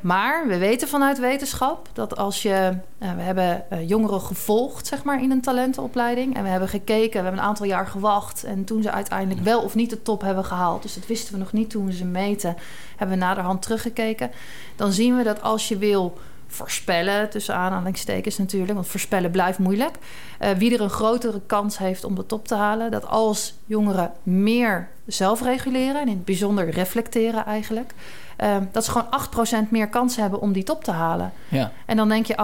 Maar 0.00 0.46
we 0.46 0.58
weten 0.58 0.88
vanuit 0.88 1.18
wetenschap 1.18 1.88
dat 1.92 2.16
als 2.16 2.42
je... 2.42 2.76
we 2.98 3.22
hebben 3.22 3.64
jongeren 3.86 4.20
gevolgd, 4.20 4.86
zeg 4.86 5.04
maar, 5.04 5.22
in 5.22 5.30
een 5.30 5.40
talentenopleiding. 5.40 6.36
En 6.36 6.42
we 6.42 6.48
hebben 6.48 6.68
gekeken, 6.68 7.18
we 7.18 7.24
hebben 7.24 7.40
een 7.40 7.48
aantal 7.48 7.66
jaar 7.66 7.86
gewacht. 7.86 8.44
En 8.44 8.64
toen 8.64 8.82
ze 8.82 8.90
uiteindelijk 8.90 9.44
wel 9.44 9.60
of 9.62 9.74
niet 9.74 9.90
de 9.90 10.02
top 10.02 10.20
hebben 10.20 10.44
gehaald... 10.44 10.82
dus 10.82 10.94
dat 10.94 11.06
wisten 11.06 11.32
we 11.32 11.38
nog 11.38 11.52
niet 11.52 11.70
toen 11.70 11.86
we 11.86 11.92
ze 11.92 12.04
meten... 12.04 12.56
hebben 12.96 13.18
we 13.18 13.24
naderhand 13.24 13.62
teruggekeken. 13.62 14.30
Dan 14.76 14.92
zien 14.92 15.16
we 15.16 15.22
dat 15.22 15.42
als 15.42 15.68
je 15.68 15.78
wil 15.78 16.18
voorspellen, 16.54 17.30
tussen 17.30 17.54
aanhalingstekens 17.54 18.38
natuurlijk, 18.38 18.74
want 18.74 18.86
voorspellen 18.86 19.30
blijft 19.30 19.58
moeilijk. 19.58 19.96
Uh, 20.40 20.50
wie 20.50 20.74
er 20.74 20.80
een 20.80 20.90
grotere 20.90 21.40
kans 21.46 21.78
heeft 21.78 22.04
om 22.04 22.14
de 22.14 22.26
top 22.26 22.46
te 22.46 22.54
halen, 22.54 22.90
dat 22.90 23.06
als 23.06 23.54
jongeren 23.66 24.12
meer 24.22 24.88
zelf 25.06 25.42
reguleren 25.42 26.00
en 26.00 26.08
in 26.08 26.14
het 26.14 26.24
bijzonder 26.24 26.70
reflecteren 26.70 27.46
eigenlijk, 27.46 27.94
uh, 28.42 28.56
dat 28.72 28.84
ze 28.84 28.90
gewoon 28.90 29.66
8% 29.66 29.68
meer 29.68 29.88
kans 29.88 30.16
hebben 30.16 30.40
om 30.40 30.52
die 30.52 30.62
top 30.62 30.84
te 30.84 30.90
halen. 30.90 31.32
Ja. 31.48 31.72
En 31.86 31.96
dan 31.96 32.08
denk 32.08 32.26
je 32.26 32.36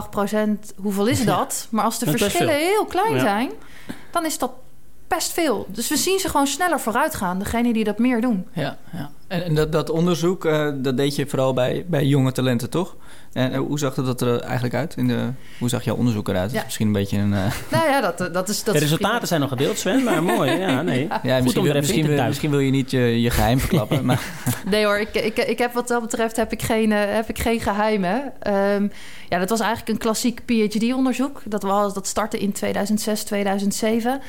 8%, 0.73 0.77
hoeveel 0.77 1.07
is 1.07 1.25
dat? 1.35 1.67
Maar 1.71 1.85
als 1.85 1.99
de 1.99 2.05
dat 2.05 2.15
verschillen 2.15 2.55
heel 2.55 2.85
klein 2.85 3.15
ja. 3.15 3.21
zijn, 3.21 3.51
dan 4.11 4.25
is 4.25 4.39
dat 4.39 4.51
best 5.09 5.33
veel. 5.33 5.67
Dus 5.69 5.89
we 5.89 5.97
zien 5.97 6.19
ze 6.19 6.29
gewoon 6.29 6.47
sneller 6.47 6.81
vooruit 6.81 7.15
gaan, 7.15 7.39
degene 7.39 7.73
die 7.73 7.85
dat 7.85 7.99
meer 7.99 8.21
doen. 8.21 8.47
Ja, 8.53 8.79
ja. 8.93 9.11
En, 9.27 9.45
en 9.45 9.55
dat, 9.55 9.73
dat 9.73 9.91
onderzoek, 9.91 10.45
uh, 10.45 10.71
dat 10.75 10.97
deed 10.97 11.17
je 11.17 11.27
vooral 11.27 11.53
bij, 11.53 11.85
bij 11.89 12.07
jonge 12.07 12.33
talenten, 12.33 12.71
toch? 12.71 12.97
En 13.33 13.55
hoe 13.55 13.79
zag 13.79 13.95
dat 13.95 14.21
er 14.21 14.41
eigenlijk 14.41 14.75
uit? 14.75 14.97
In 14.97 15.07
de, 15.07 15.29
hoe 15.59 15.69
zag 15.69 15.85
jouw 15.85 15.97
onderzoek 15.97 16.29
eruit? 16.29 16.53
Ja. 16.53 16.63
Misschien 16.65 16.87
een 16.87 16.93
beetje 16.93 17.19
een... 17.19 17.33
Uh... 17.33 17.53
Nou 17.71 17.89
ja, 17.89 18.01
dat, 18.01 18.35
dat 18.35 18.49
is... 18.49 18.65
Dat 18.65 18.75
de 18.75 18.81
resultaten 18.81 19.29
zijn 19.29 19.41
nog 19.41 19.49
gedeeld, 19.49 19.79
Sven, 19.79 20.05
maar 20.05 20.23
mooi. 20.23 20.51
Ja, 20.51 20.83
nee. 20.83 21.09
ja 21.23 21.41
misschien, 21.41 21.63
wil, 21.63 21.75
misschien, 21.75 22.07
wil, 22.07 22.27
misschien, 22.27 22.51
wil, 22.51 22.59
je 22.59 22.71
niet 22.71 22.91
je, 22.91 23.21
je 23.21 23.31
geheim 23.31 23.59
verklappen. 23.59 24.05
maar... 24.07 24.21
Nee 24.67 24.85
hoor, 24.85 24.99
ik, 24.99 25.15
ik, 25.15 25.37
ik 25.37 25.59
heb 25.59 25.73
wat 25.73 25.89
dat 25.89 26.01
betreft 26.01 26.37
heb 26.37 26.53
ik 26.53 26.63
geen, 26.63 26.91
heb 26.91 27.29
ik 27.29 27.39
geen 27.39 27.61
geheimen. 27.61 28.33
Um, 28.75 28.91
ja, 29.29 29.39
dat 29.39 29.49
was 29.49 29.61
eigenlijk 29.61 29.91
een 29.91 29.99
klassiek 29.99 30.41
PhD-onderzoek. 30.45 31.43
Dat, 31.45 31.63
was, 31.63 31.95
dat 31.95 32.07
startte 32.07 32.39
in 32.39 32.53
2006, 32.53 33.23
2007. 33.23 34.21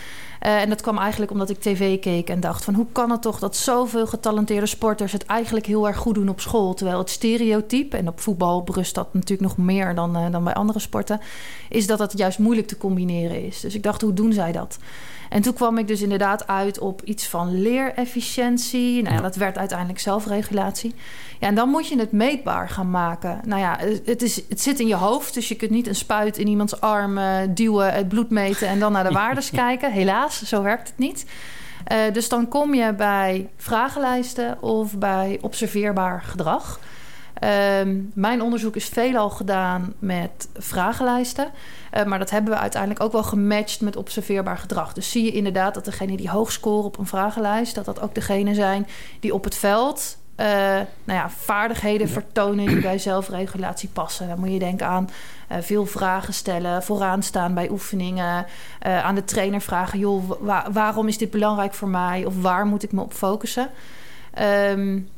Uh, 0.45 0.61
en 0.61 0.69
dat 0.69 0.81
kwam 0.81 0.97
eigenlijk 0.97 1.31
omdat 1.31 1.49
ik 1.49 1.59
tv 1.59 1.99
keek 1.99 2.29
en 2.29 2.39
dacht 2.39 2.63
van... 2.63 2.73
hoe 2.73 2.85
kan 2.91 3.11
het 3.11 3.21
toch 3.21 3.39
dat 3.39 3.55
zoveel 3.55 4.07
getalenteerde 4.07 4.65
sporters... 4.65 5.11
het 5.11 5.25
eigenlijk 5.25 5.65
heel 5.65 5.87
erg 5.87 5.97
goed 5.97 6.15
doen 6.15 6.29
op 6.29 6.39
school... 6.39 6.73
terwijl 6.73 6.97
het 6.97 7.09
stereotype, 7.09 7.97
en 7.97 8.07
op 8.07 8.19
voetbal 8.19 8.63
berust 8.63 8.95
dat 8.95 9.13
natuurlijk 9.13 9.41
nog 9.41 9.65
meer... 9.65 9.95
dan, 9.95 10.17
uh, 10.17 10.31
dan 10.31 10.43
bij 10.43 10.53
andere 10.53 10.79
sporten, 10.79 11.19
is 11.69 11.87
dat 11.87 11.99
het 11.99 12.17
juist 12.17 12.39
moeilijk 12.39 12.67
te 12.67 12.77
combineren 12.77 13.45
is. 13.45 13.59
Dus 13.59 13.75
ik 13.75 13.83
dacht, 13.83 14.01
hoe 14.01 14.13
doen 14.13 14.33
zij 14.33 14.51
dat? 14.51 14.77
En 15.31 15.41
toen 15.41 15.53
kwam 15.53 15.77
ik 15.77 15.87
dus 15.87 16.01
inderdaad 16.01 16.47
uit 16.47 16.79
op 16.79 17.01
iets 17.03 17.27
van 17.27 17.61
leerefficiëntie. 17.61 19.01
Nou 19.01 19.15
ja, 19.15 19.21
dat 19.21 19.35
werd 19.35 19.57
uiteindelijk 19.57 19.99
zelfregulatie. 19.99 20.95
Ja, 21.39 21.47
en 21.47 21.55
dan 21.55 21.69
moet 21.69 21.87
je 21.87 21.99
het 21.99 22.11
meetbaar 22.11 22.69
gaan 22.69 22.89
maken. 22.89 23.39
Nou 23.45 23.61
ja, 23.61 23.79
het, 24.05 24.21
is, 24.21 24.41
het 24.49 24.61
zit 24.61 24.79
in 24.79 24.87
je 24.87 24.95
hoofd, 24.95 25.33
dus 25.33 25.47
je 25.47 25.55
kunt 25.55 25.71
niet 25.71 25.87
een 25.87 25.95
spuit 25.95 26.37
in 26.37 26.47
iemands 26.47 26.81
arm 26.81 27.17
uh, 27.17 27.35
duwen, 27.49 27.93
het 27.93 28.07
bloed 28.07 28.29
meten 28.29 28.67
en 28.67 28.79
dan 28.79 28.91
naar 28.91 29.03
de 29.03 29.13
waardes 29.13 29.49
kijken. 29.65 29.91
Helaas, 29.91 30.43
zo 30.43 30.61
werkt 30.61 30.87
het 30.87 30.97
niet. 30.97 31.25
Uh, 31.91 31.97
dus 32.13 32.29
dan 32.29 32.47
kom 32.47 32.73
je 32.73 32.93
bij 32.93 33.49
vragenlijsten 33.57 34.61
of 34.61 34.97
bij 34.97 35.37
observeerbaar 35.41 36.21
gedrag. 36.21 36.79
Um, 37.43 38.11
mijn 38.13 38.41
onderzoek 38.41 38.75
is 38.75 38.85
veelal 38.85 39.29
gedaan 39.29 39.93
met 39.99 40.47
vragenlijsten. 40.53 41.47
Uh, 41.93 42.03
maar 42.03 42.19
dat 42.19 42.29
hebben 42.29 42.53
we 42.53 42.59
uiteindelijk 42.59 43.03
ook 43.03 43.11
wel 43.11 43.23
gematcht 43.23 43.81
met 43.81 43.95
observeerbaar 43.95 44.57
gedrag. 44.57 44.93
Dus 44.93 45.11
zie 45.11 45.23
je 45.23 45.31
inderdaad 45.31 45.73
dat 45.73 45.85
degenen 45.85 46.17
die 46.17 46.29
hoog 46.29 46.51
scoren 46.51 46.85
op 46.85 46.97
een 46.97 47.05
vragenlijst... 47.05 47.75
dat 47.75 47.85
dat 47.85 48.01
ook 48.01 48.15
degenen 48.15 48.55
zijn 48.55 48.87
die 49.19 49.33
op 49.33 49.43
het 49.43 49.55
veld... 49.55 50.19
Uh, 50.37 50.47
nou 51.03 51.19
ja, 51.19 51.29
vaardigheden 51.29 52.09
vertonen 52.09 52.67
die 52.67 52.81
bij 52.81 52.97
zelfregulatie 52.97 53.89
passen. 53.89 54.27
Dan 54.27 54.39
moet 54.39 54.51
je 54.51 54.59
denken 54.59 54.87
aan 54.87 55.09
uh, 55.51 55.57
veel 55.59 55.85
vragen 55.85 56.33
stellen, 56.33 56.83
vooraan 56.83 57.23
staan 57.23 57.53
bij 57.53 57.69
oefeningen, 57.69 58.45
uh, 58.87 59.05
aan 59.05 59.15
de 59.15 59.23
trainer 59.23 59.61
vragen: 59.61 59.99
joh, 59.99 60.31
wa 60.39 60.71
waarom 60.71 61.07
is 61.07 61.17
dit 61.17 61.31
belangrijk 61.31 61.73
voor 61.73 61.87
mij? 61.87 62.25
Of 62.25 62.41
waar 62.41 62.65
moet 62.65 62.83
ik 62.83 62.91
me 62.91 63.01
op 63.01 63.13
focussen? 63.13 63.69
Um, 64.69 65.09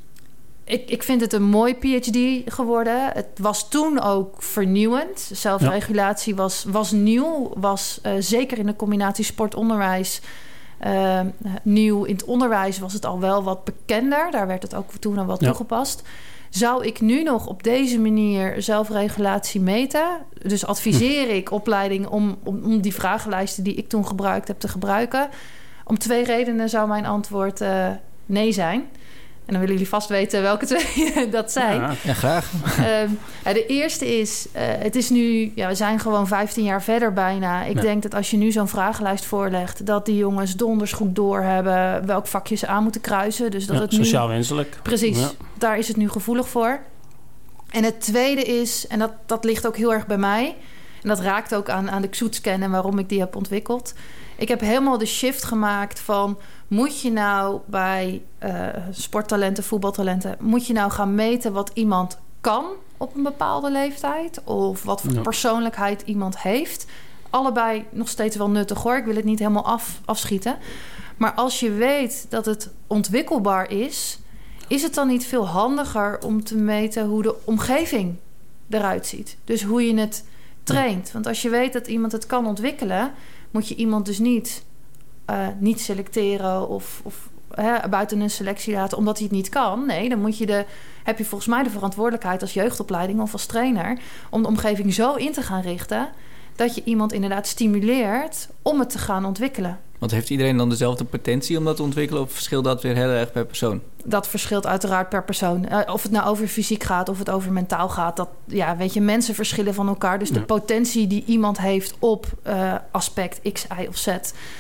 ik, 0.74 0.90
ik 0.90 1.04
vind 1.04 1.22
het 1.22 1.34
een 1.34 1.44
mooi 1.44 1.76
PhD 1.76 2.52
geworden. 2.54 3.10
Het 3.14 3.28
was 3.40 3.70
toen 3.70 4.02
ook 4.02 4.44
vernieuwend. 4.44 5.30
Zelfregulatie 5.34 6.36
ja. 6.36 6.42
was, 6.42 6.66
was 6.68 6.92
nieuw. 6.92 7.52
Was 7.56 8.00
uh, 8.06 8.12
zeker 8.20 8.58
in 8.58 8.66
de 8.66 8.76
combinatie 8.76 9.26
sport-onderwijs 9.26 10.22
uh, 10.86 11.20
nieuw. 11.64 12.04
In 12.04 12.14
het 12.14 12.24
onderwijs 12.24 12.80
was 12.80 12.94
het 12.94 13.06
al 13.06 13.20
wel 13.20 13.44
wat 13.44 13.64
bekender. 13.64 14.32
Daar 14.32 14.48
werd 14.48 14.64
het 14.64 14.76
ook 14.76 14.92
toen 14.92 15.18
al 15.18 15.26
wat 15.26 15.40
ja. 15.40 15.48
toegepast. 15.48 16.02
Zou 16.50 16.86
ik 16.86 17.02
nu 17.02 17.24
nog 17.24 17.48
op 17.48 17.64
deze 17.64 18.00
manier 18.00 18.62
zelfregulatie 18.62 19.62
meten? 19.62 20.08
Dus 20.42 20.66
adviseer 20.66 21.30
ik 21.30 21.52
opleidingen 21.52 22.10
om, 22.10 22.38
om, 22.44 22.64
om, 22.64 22.82
die 22.82 22.94
vragenlijsten 22.94 23.64
die 23.64 23.76
ik 23.76 23.90
toen 23.90 24.08
gebruikt 24.08 24.48
heb 24.48 24.60
te 24.60 24.68
gebruiken? 24.68 25.30
Om 25.86 25.98
twee 25.98 26.24
redenen 26.24 26.70
zou 26.70 26.88
mijn 26.88 27.06
antwoord 27.06 27.62
uh, 27.62 27.88
nee 28.26 28.52
zijn. 28.52 28.86
En 29.46 29.54
dan 29.54 29.60
willen 29.60 29.76
jullie 29.76 29.90
vast 29.90 30.10
weten 30.10 30.42
welke 30.42 30.66
twee 30.66 31.30
dat 31.30 31.52
zijn. 31.52 31.82
Ja, 31.82 31.94
ja 32.04 32.14
graag. 32.14 32.52
Um, 32.80 33.20
ja, 33.46 33.54
de 33.54 33.66
eerste 33.66 34.20
is, 34.20 34.48
uh, 34.56 34.62
het 34.62 34.96
is 34.96 35.10
nu, 35.10 35.52
ja, 35.56 35.68
we 35.68 35.76
zijn 35.76 36.00
gewoon 36.00 36.28
15 36.28 36.64
jaar 36.64 36.84
verder 36.84 37.14
bijna. 37.14 37.64
Ik 37.64 37.76
ja. 37.76 37.82
denk 37.82 38.04
dat 38.04 38.16
als 38.16 38.32
je 38.32 38.38
nu 38.38 38.52
zo'n 38.52 38.68
vragenlijst 38.68 39.26
voorlegt, 39.26 39.86
dat 39.86 40.06
die 40.06 40.18
jongens 40.18 40.56
donders 40.56 40.94
goed 40.94 41.16
doorhebben 41.16 42.06
welk 42.06 42.28
vakje 42.28 42.56
ze 42.56 42.68
aan 42.68 42.84
moeten 42.84 43.02
kruisen. 43.02 43.52
Dus 43.52 43.66
dat 43.66 43.76
ja, 43.76 43.82
het 43.82 43.92
nu, 43.92 43.98
sociaal 43.98 44.28
wenselijk. 44.28 44.80
Precies, 44.82 45.20
daar 45.58 45.78
is 45.78 45.88
het 45.88 45.98
nu 45.98 46.10
gevoelig 46.10 46.50
voor. 46.50 46.80
En 47.70 47.84
het 47.84 48.02
tweede 48.02 48.44
is, 48.44 48.88
en 48.88 49.00
dat, 49.00 49.12
dat 49.26 49.44
ligt 49.44 49.68
ook 49.68 49.78
heel 49.78 49.94
erg 49.94 50.08
bij 50.08 50.18
mij, 50.18 50.56
en 51.02 51.10
dat 51.10 51.20
raakt 51.20 51.56
ook 51.56 51.70
aan, 51.70 51.92
aan 51.92 52.02
de 52.02 52.08
XOET-scan 52.08 52.62
en 52.62 52.72
waarom 52.72 53.00
ik 53.00 53.10
die 53.10 53.20
heb 53.20 53.36
ontwikkeld 53.36 53.94
Ik 54.38 54.48
heb 54.48 54.60
helemaal 54.60 54.98
de 54.98 55.06
shift 55.06 55.44
gemaakt 55.44 56.00
van... 56.00 56.38
moet 56.74 57.02
je 57.02 57.12
nou 57.12 57.60
bij 57.66 58.22
uh, 58.44 58.68
sporttalenten, 58.92 59.64
voetbaltalenten... 59.64 60.38
moet 60.40 60.68
je 60.68 60.74
nou 60.74 60.92
gaan 60.92 61.16
meten 61.16 61.54
wat 61.54 61.72
iemand 61.74 62.18
kan 62.42 62.66
op 62.98 63.16
een 63.16 63.24
bepaalde 63.24 63.72
leeftijd... 63.72 64.44
of 64.44 64.84
wat 64.84 65.02
voor 65.02 65.22
persoonlijkheid 65.22 66.02
iemand 66.02 66.42
heeft... 66.42 66.86
Allebei 67.30 67.86
nog 67.90 68.10
steeds 68.10 68.36
wel 68.36 68.50
nuttig 68.50 68.82
hoor. 68.84 68.98
Ik 68.98 69.06
wil 69.06 69.16
het 69.16 69.26
niet 69.26 69.40
helemaal 69.40 69.66
af, 69.66 70.02
afschieten. 70.06 70.58
Maar 71.18 71.34
als 71.34 71.60
je 71.60 71.72
weet 71.72 72.26
dat 72.30 72.46
het 72.46 72.70
ontwikkelbaar 72.88 73.72
is, 73.72 74.20
is 74.68 74.84
het 74.84 74.94
dan 74.94 75.08
niet 75.08 75.26
veel 75.26 75.48
handiger 75.48 76.20
om 76.24 76.44
te 76.44 76.56
meten 76.56 77.06
hoe 77.06 77.22
de 77.22 77.36
omgeving 77.46 78.16
eruit 78.70 79.08
ziet? 79.08 79.38
Dus 79.44 79.64
hoe 79.64 79.88
je 79.88 80.00
het 80.00 80.26
traint. 80.64 81.12
Want 81.12 81.28
als 81.28 81.42
je 81.42 81.50
weet 81.50 81.74
dat 81.74 81.88
iemand 81.88 82.12
het 82.12 82.26
kan 82.26 82.48
ontwikkelen, 82.48 83.12
moet 83.52 83.68
je 83.68 83.76
iemand 83.76 84.06
dus 84.06 84.20
niet, 84.20 84.64
uh, 85.30 85.48
niet 85.60 85.82
selecteren 85.82 86.70
of, 86.70 87.02
of 87.04 87.30
hè, 87.52 87.90
buiten 87.90 88.20
een 88.20 88.30
selectie 88.30 88.74
laten 88.74 88.98
omdat 88.98 89.18
hij 89.18 89.28
het 89.28 89.36
niet 89.36 89.50
kan. 89.50 89.86
Nee, 89.86 90.10
dan 90.10 90.20
moet 90.20 90.38
je 90.38 90.46
de, 90.46 90.66
heb 91.04 91.18
je 91.18 91.26
volgens 91.26 91.50
mij 91.50 91.64
de 91.64 91.70
verantwoordelijkheid 91.70 92.42
als 92.42 92.54
jeugdopleiding 92.54 93.22
of 93.22 93.34
als 93.34 93.46
trainer 93.46 94.00
om 94.30 94.42
de 94.42 94.48
omgeving 94.48 94.94
zo 94.94 95.14
in 95.14 95.32
te 95.32 95.42
gaan 95.42 95.62
richten 95.62 96.10
dat 96.56 96.76
je 96.76 96.82
iemand 96.84 97.14
inderdaad 97.14 97.48
stimuleert 97.48 98.50
om 98.62 98.80
het 98.80 98.90
te 98.90 98.98
gaan 98.98 99.26
ontwikkelen. 99.26 99.80
Want 100.00 100.12
heeft 100.12 100.30
iedereen 100.30 100.58
dan 100.58 100.70
dezelfde 100.70 101.04
potentie 101.04 101.58
om 101.58 101.66
dat 101.66 101.76
te 101.76 101.84
ontwikkelen 101.84 102.22
of 102.22 102.32
verschilt 102.32 102.64
dat 102.64 102.82
weer 102.82 102.96
heel 102.96 103.10
erg 103.10 103.32
per 103.32 103.46
persoon? 103.46 103.82
Dat 104.06 104.28
verschilt 104.28 104.68
uiteraard 104.68 105.10
per 105.10 105.24
persoon. 105.24 105.66
Uh, 105.72 105.80
of 105.86 106.04
het 106.04 106.12
nou 106.12 106.28
over 106.28 106.48
fysiek 106.48 106.84
gaat 106.84 107.10
of 107.10 107.20
het 107.20 107.30
over 107.30 107.52
mentaal 107.52 107.90
gaat. 107.90 108.18
Dat, 108.18 108.30
ja, 108.46 108.78
weet 108.78 108.94
je, 108.94 109.02
mensen 109.02 109.36
verschillen 109.36 109.74
van 109.74 109.88
elkaar. 109.88 110.20
Dus 110.20 110.30
de 110.30 110.42
potentie 110.42 111.08
die 111.08 111.24
iemand 111.28 111.60
heeft 111.60 111.96
op 112.00 112.26
uh, 112.48 112.74
aspect 112.92 113.52
X, 113.52 113.66
Y 113.80 113.86
of 113.88 113.98
Z... 113.98 114.08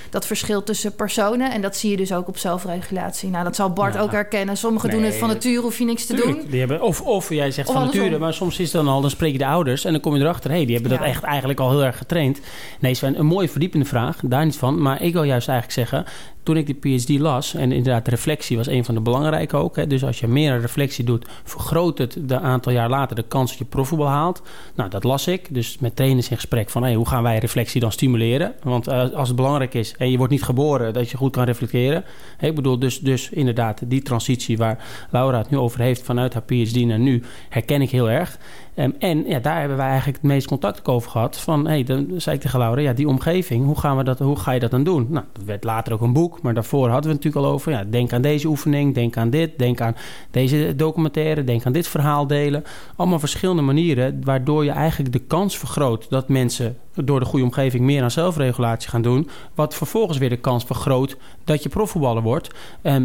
dat 0.09 0.25
verschilt 0.25 0.65
tussen 0.65 0.95
personen. 0.95 1.51
En 1.51 1.61
dat 1.61 1.75
zie 1.75 1.91
je 1.91 1.97
dus 1.97 2.13
ook 2.13 2.27
op 2.27 2.37
zelfregulatie. 2.37 3.29
Nou, 3.29 3.43
dat 3.43 3.55
zal 3.55 3.69
Bart 3.69 3.97
ook 3.97 4.11
herkennen. 4.11 4.57
Sommigen 4.57 4.89
doen 4.89 5.03
het 5.03 5.15
van 5.15 5.27
nature, 5.27 5.61
hoef 5.61 5.77
je 5.77 5.85
niks 5.85 6.05
te 6.05 6.13
tuurlijk. 6.13 6.41
doen. 6.41 6.49
Die 6.49 6.59
hebben, 6.59 6.81
of, 6.81 7.01
of 7.01 7.29
jij 7.29 7.51
zegt 7.51 7.67
of 7.67 7.73
van 7.73 7.83
nature, 7.85 8.17
maar 8.17 8.33
soms 8.33 8.59
is 8.59 8.73
het 8.73 8.83
dan 8.83 8.93
al... 8.93 9.01
dan 9.01 9.09
spreek 9.09 9.31
je 9.31 9.37
de 9.37 9.45
ouders 9.45 9.85
en 9.85 9.91
dan 9.91 10.01
kom 10.01 10.15
je 10.15 10.21
erachter... 10.21 10.49
hé, 10.49 10.55
hey, 10.55 10.65
die 10.65 10.75
hebben 10.75 10.97
dat 10.97 11.07
echt 11.07 11.23
eigenlijk 11.23 11.59
al 11.59 11.69
heel 11.69 11.83
erg 11.83 11.97
getraind. 11.97 12.39
Nee, 12.79 12.93
Sven, 12.93 13.19
een 13.19 13.25
mooie 13.25 13.49
verdiepende 13.49 13.85
vraag. 13.85 14.19
Daar 14.23 14.45
niet 14.45 14.57
van. 14.57 14.81
Maar 14.81 15.01
ik 15.01 15.13
wil 15.13 15.23
juist 15.23 15.47
eigenlijk 15.47 15.89
zeggen 15.89 16.05
toen 16.43 16.57
ik 16.57 16.65
die 16.65 16.97
PhD 16.97 17.19
las, 17.19 17.53
en 17.53 17.71
inderdaad, 17.71 18.07
reflectie 18.07 18.57
was 18.57 18.67
een 18.67 18.85
van 18.85 18.95
de 18.95 19.01
belangrijke 19.01 19.57
ook. 19.57 19.75
Hè, 19.75 19.87
dus 19.87 20.03
als 20.03 20.19
je 20.19 20.27
meer 20.27 20.59
reflectie 20.59 21.03
doet, 21.03 21.25
vergroot 21.43 21.97
het 21.97 22.17
de 22.21 22.39
aantal 22.39 22.71
jaar 22.71 22.89
later 22.89 23.15
de 23.15 23.23
kans 23.27 23.49
dat 23.49 23.59
je 23.59 23.65
profvoetbal 23.65 24.07
haalt. 24.07 24.41
Nou, 24.75 24.89
dat 24.89 25.03
las 25.03 25.27
ik. 25.27 25.47
Dus 25.53 25.77
met 25.79 25.95
trainers 25.95 26.29
in 26.29 26.35
gesprek 26.35 26.69
van 26.69 26.83
hey, 26.83 26.93
hoe 26.93 27.07
gaan 27.07 27.23
wij 27.23 27.37
reflectie 27.37 27.81
dan 27.81 27.91
stimuleren? 27.91 28.53
Want 28.63 28.87
uh, 28.87 29.13
als 29.13 29.27
het 29.27 29.37
belangrijk 29.37 29.73
is 29.73 29.95
en 29.97 30.11
je 30.11 30.17
wordt 30.17 30.31
niet 30.31 30.43
geboren 30.43 30.93
dat 30.93 31.09
je 31.09 31.17
goed 31.17 31.31
kan 31.31 31.43
reflecteren. 31.43 32.03
Ik 32.39 32.55
bedoel, 32.55 32.79
dus, 32.79 32.99
dus 32.99 33.29
inderdaad, 33.29 33.81
die 33.85 34.01
transitie 34.01 34.57
waar 34.57 35.07
Laura 35.09 35.37
het 35.37 35.49
nu 35.49 35.57
over 35.57 35.79
heeft 35.79 36.03
vanuit 36.03 36.33
haar 36.33 36.43
PhD 36.43 36.85
naar 36.85 36.99
nu, 36.99 37.23
herken 37.49 37.81
ik 37.81 37.89
heel 37.89 38.09
erg. 38.09 38.37
Um, 38.75 38.95
en 38.99 39.25
ja, 39.27 39.39
daar 39.39 39.59
hebben 39.59 39.77
wij 39.77 39.87
eigenlijk 39.87 40.17
het 40.17 40.31
meest 40.31 40.47
contact 40.47 40.87
over 40.87 41.11
gehad. 41.11 41.37
Van, 41.37 41.67
hey, 41.67 41.83
dan 41.83 42.07
zei 42.17 42.35
ik 42.35 42.41
tegen 42.41 42.59
Laura, 42.59 42.81
ja, 42.81 42.93
die 42.93 43.07
omgeving, 43.07 43.65
hoe, 43.65 43.79
gaan 43.79 43.97
we 43.97 44.03
dat, 44.03 44.19
hoe 44.19 44.35
ga 44.35 44.51
je 44.51 44.59
dat 44.59 44.71
dan 44.71 44.83
doen? 44.83 45.07
Nou, 45.09 45.25
dat 45.33 45.43
werd 45.43 45.63
later 45.63 45.93
ook 45.93 46.01
een 46.01 46.13
boek, 46.13 46.41
maar 46.41 46.53
daarvoor 46.53 46.89
hadden 46.89 47.09
we 47.09 47.15
het 47.15 47.23
natuurlijk 47.23 47.45
al 47.45 47.53
over. 47.53 47.71
Ja, 47.71 47.83
denk 47.83 48.13
aan 48.13 48.21
deze 48.21 48.47
oefening, 48.47 48.93
denk 48.93 49.17
aan 49.17 49.29
dit, 49.29 49.59
denk 49.59 49.81
aan 49.81 49.95
deze 50.31 50.73
documentaire, 50.75 51.43
denk 51.43 51.65
aan 51.65 51.71
dit 51.71 51.87
verhaal 51.87 52.27
delen. 52.27 52.63
Allemaal 52.95 53.19
verschillende 53.19 53.61
manieren, 53.61 54.21
waardoor 54.23 54.63
je 54.63 54.71
eigenlijk 54.71 55.13
de 55.13 55.19
kans 55.19 55.57
vergroot 55.57 56.09
dat 56.09 56.29
mensen 56.29 56.77
door 56.93 57.19
de 57.19 57.25
goede 57.25 57.45
omgeving 57.45 57.83
meer 57.83 58.03
aan 58.03 58.11
zelfregulatie 58.11 58.89
gaan 58.89 59.01
doen. 59.01 59.29
Wat 59.55 59.75
vervolgens 59.75 60.17
weer 60.17 60.29
de 60.29 60.37
kans 60.37 60.63
vergroot 60.63 61.17
dat 61.43 61.63
je 61.63 61.69
profvoetballer 61.69 62.23
wordt. 62.23 62.49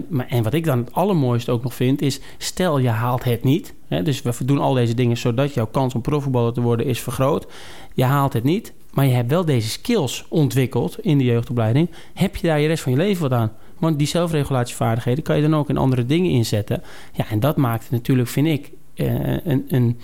Maar, 0.08 0.26
en 0.28 0.42
wat 0.42 0.54
ik 0.54 0.64
dan 0.64 0.78
het 0.78 0.92
allermooiste 0.92 1.50
ook 1.50 1.62
nog 1.62 1.74
vind, 1.74 2.02
is 2.02 2.20
stel 2.38 2.78
je 2.78 2.88
haalt 2.88 3.24
het 3.24 3.44
niet. 3.44 3.74
Hè, 3.88 4.02
dus 4.02 4.22
we 4.22 4.44
doen 4.44 4.58
al 4.58 4.74
deze 4.74 4.94
dingen 4.94 5.16
zodat 5.16 5.54
jouw 5.54 5.66
kans 5.66 5.94
om 5.94 6.00
profvoetballer 6.00 6.52
te 6.52 6.60
worden 6.60 6.86
is 6.86 7.00
vergroot. 7.00 7.46
Je 7.94 8.04
haalt 8.04 8.32
het 8.32 8.44
niet, 8.44 8.72
maar 8.92 9.06
je 9.06 9.12
hebt 9.12 9.30
wel 9.30 9.44
deze 9.44 9.68
skills 9.68 10.24
ontwikkeld 10.28 10.98
in 11.00 11.18
de 11.18 11.24
jeugdopleiding. 11.24 11.90
Heb 12.14 12.36
je 12.36 12.46
daar 12.46 12.60
je 12.60 12.66
rest 12.66 12.82
van 12.82 12.92
je 12.92 12.98
leven 12.98 13.22
wat 13.22 13.32
aan? 13.32 13.52
Want 13.78 13.98
die 13.98 14.06
zelfregulatievaardigheden 14.06 15.24
kan 15.24 15.36
je 15.36 15.42
dan 15.42 15.56
ook 15.56 15.68
in 15.68 15.76
andere 15.76 16.06
dingen 16.06 16.30
inzetten. 16.30 16.82
Ja, 17.12 17.28
en 17.30 17.40
dat 17.40 17.56
maakt 17.56 17.90
natuurlijk, 17.90 18.28
vind 18.28 18.46
ik, 18.46 18.70
uh, 18.94 19.36
een, 19.44 19.64
een 19.68 19.98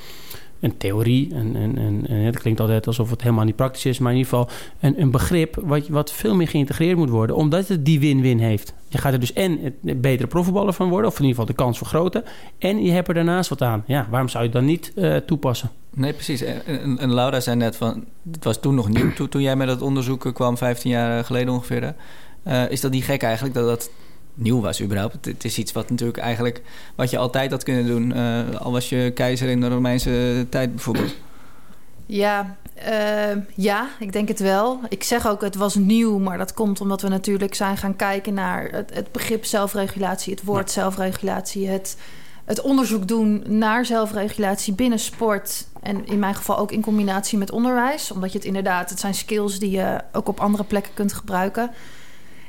een 0.61 0.77
theorie. 0.77 1.35
Een, 1.35 1.55
een, 1.55 1.81
een, 1.81 2.25
het 2.25 2.39
klinkt 2.39 2.61
altijd 2.61 2.87
alsof 2.87 3.11
het 3.11 3.23
helemaal 3.23 3.45
niet 3.45 3.57
praktisch 3.57 3.85
is, 3.85 3.99
maar 3.99 4.13
in 4.13 4.19
ieder 4.19 4.33
geval 4.33 4.49
een, 4.81 5.11
begrip 5.11 5.57
wat, 5.63 5.89
wat 5.89 6.13
veel 6.13 6.35
meer 6.35 6.49
geïntegreerd 6.49 6.97
moet 6.97 7.09
worden, 7.09 7.37
omdat 7.37 7.69
het 7.69 7.85
die 7.85 8.01
win-win 8.01 8.39
heeft. 8.39 8.75
Je 8.89 8.99
gaat 8.99 9.13
er 9.13 9.21
dus 9.21 9.33
en 9.33 9.75
betere 9.81 10.27
profvoetballer 10.27 10.73
van 10.73 10.89
worden, 10.89 11.11
of 11.11 11.19
in 11.19 11.25
ieder 11.25 11.41
geval 11.41 11.57
de 11.57 11.63
kans 11.63 11.79
vergroten, 11.79 12.25
en 12.59 12.83
je 12.83 12.91
hebt 12.91 13.09
er 13.09 13.15
daarnaast 13.15 13.49
wat 13.49 13.63
aan. 13.63 13.85
Ja, 13.87 14.07
waarom 14.11 14.29
zou 14.29 14.45
je 14.45 14.51
het 14.51 14.59
dan 14.59 14.69
niet 14.69 14.93
uh, 14.97 15.17
toepassen? 15.17 15.71
Nee, 15.91 16.13
precies. 16.13 16.43
En, 16.43 16.99
en, 16.99 17.15
Laura 17.15 17.41
zei 17.41 17.57
net 17.57 17.77
van, 17.77 18.05
het 18.33 18.45
was 18.45 18.61
toen 18.61 18.75
nog 18.75 18.89
nieuw, 18.89 19.13
toen, 19.13 19.29
toen 19.29 19.43
jij 19.43 19.57
met 19.57 19.67
dat 19.67 19.83
onderzoek 19.83 20.35
kwam, 20.35 20.57
15 20.57 20.91
jaar 20.91 21.25
geleden 21.25 21.53
ongeveer. 21.53 21.95
Uh, 22.47 22.71
is 22.71 22.81
dat 22.81 22.91
niet 22.91 23.05
gek 23.05 23.23
eigenlijk 23.23 23.55
dat 23.55 23.67
dat 23.67 23.91
nieuw 24.35 24.61
was 24.61 24.83
überhaupt. 24.83 25.25
Het, 25.25 25.45
is 25.45 25.59
iets 25.59 25.73
wat 25.73 25.91
natuurlijk 25.91 26.19
eigenlijk... 26.19 26.63
wat 26.95 27.11
je 27.11 27.19
altijd 27.19 27.51
had 27.51 27.63
kunnen 27.63 27.87
doen... 27.87 28.17
Uh, 28.17 28.61
al 28.61 28.73
was 28.73 28.89
je 28.89 29.11
keizer 29.15 29.49
in 29.49 29.61
de 29.61 29.69
Romeinse 29.69 30.47
tijd 30.49 30.71
bijvoorbeeld. 30.71 31.15
Ja, 32.07 32.57
uh, 32.89 33.43
ja, 33.55 33.89
ik 33.99 34.13
denk 34.13 34.29
het 34.29 34.41
wel. 34.41 34.81
Ik 34.89 35.03
zeg 35.03 35.27
ook 35.27 35.41
het 35.41 35.55
was 35.55 35.75
nieuw, 35.75 36.19
maar 36.19 36.39
dat 36.39 36.55
komt 36.55 36.81
omdat 36.81 37.03
we 37.03 37.09
natuurlijk 37.09 37.55
zijn 37.55 37.77
gaan 37.77 37.97
kijken 37.97 38.35
naar 38.35 38.69
het, 38.71 38.95
het 38.95 39.13
begrip 39.13 39.45
zelfregulatie, 39.45 40.33
het 40.33 40.45
woord 40.45 40.71
zelfregulatie, 40.71 41.69
het, 41.69 41.97
het 42.45 42.61
onderzoek 42.61 43.09
doen 43.09 43.45
naar 43.47 43.87
zelfregulatie 43.87 44.75
binnen 44.75 44.99
sport 44.99 45.67
en 45.83 46.07
in 46.07 46.19
mijn 46.19 46.35
geval 46.35 46.59
ook 46.59 46.73
in 46.73 46.81
combinatie 46.81 47.39
met 47.39 47.51
onderwijs, 47.51 48.11
omdat 48.11 48.33
je 48.33 48.39
het 48.39 48.47
inderdaad, 48.47 48.91
het 48.91 49.01
zijn 49.01 49.15
skills 49.15 49.59
die 49.59 49.71
je 49.71 50.01
ook 50.13 50.29
op 50.29 50.41
andere 50.41 50.65
plekken 50.65 50.95
kunt 50.95 51.13
gebruiken. 51.13 51.71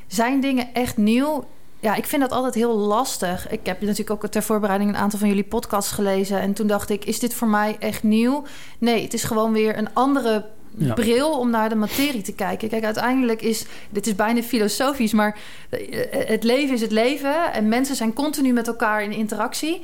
Zijn 0.08 0.41
dingen 0.41 0.74
echt 0.74 0.98
nieuw? 0.98 1.45
Ja, 1.80 1.96
ik 1.96 2.06
vind 2.06 2.22
dat 2.22 2.32
altijd 2.32 2.54
heel 2.54 2.78
lastig. 2.78 3.50
Ik 3.50 3.66
heb 3.66 3.82
natuurlijk 3.82 4.10
ook 4.10 4.32
ter 4.32 4.44
voorbereiding 4.44 4.90
een 4.90 4.98
aantal 4.98 5.20
van 5.20 5.28
jullie 5.28 5.44
podcasts 5.44 5.92
gelezen. 5.92 6.40
En 6.40 6.54
toen 6.54 6.68
dacht 6.68 6.90
ik, 6.90 7.06
is 7.06 7.20
dit 7.20 7.34
voor 7.34 7.48
mij 7.48 7.76
echt 7.80 8.04
nieuw? 8.04 8.44
Nee, 8.78 9.04
het 9.04 9.14
is 9.14 9.24
gewoon 9.24 9.52
weer 9.54 9.78
een 9.78 9.94
andere 9.94 10.46
bril 10.96 11.40
om 11.40 11.50
naar 11.50 11.70
de 11.70 11.76
materie 11.76 12.22
te 12.22 12.34
kijken. 12.34 12.70
Kijk, 12.70 12.84
uiteindelijk 12.84 13.42
is, 13.42 13.66
dit 13.90 14.08
is 14.08 14.16
bijna 14.16 14.42
filosofisch, 14.42 15.14
maar 15.14 15.38
eh, 15.70 15.80
het 16.28 16.44
leven 16.44 16.76
is 16.76 16.82
het 16.82 16.92
leven. 16.92 17.54
En 17.54 17.70
mensen 17.70 17.96
zijn 17.96 18.14
continu 18.14 18.54
met 18.54 18.68
elkaar 18.68 19.04
in 19.04 19.12
interactie. 19.12 19.82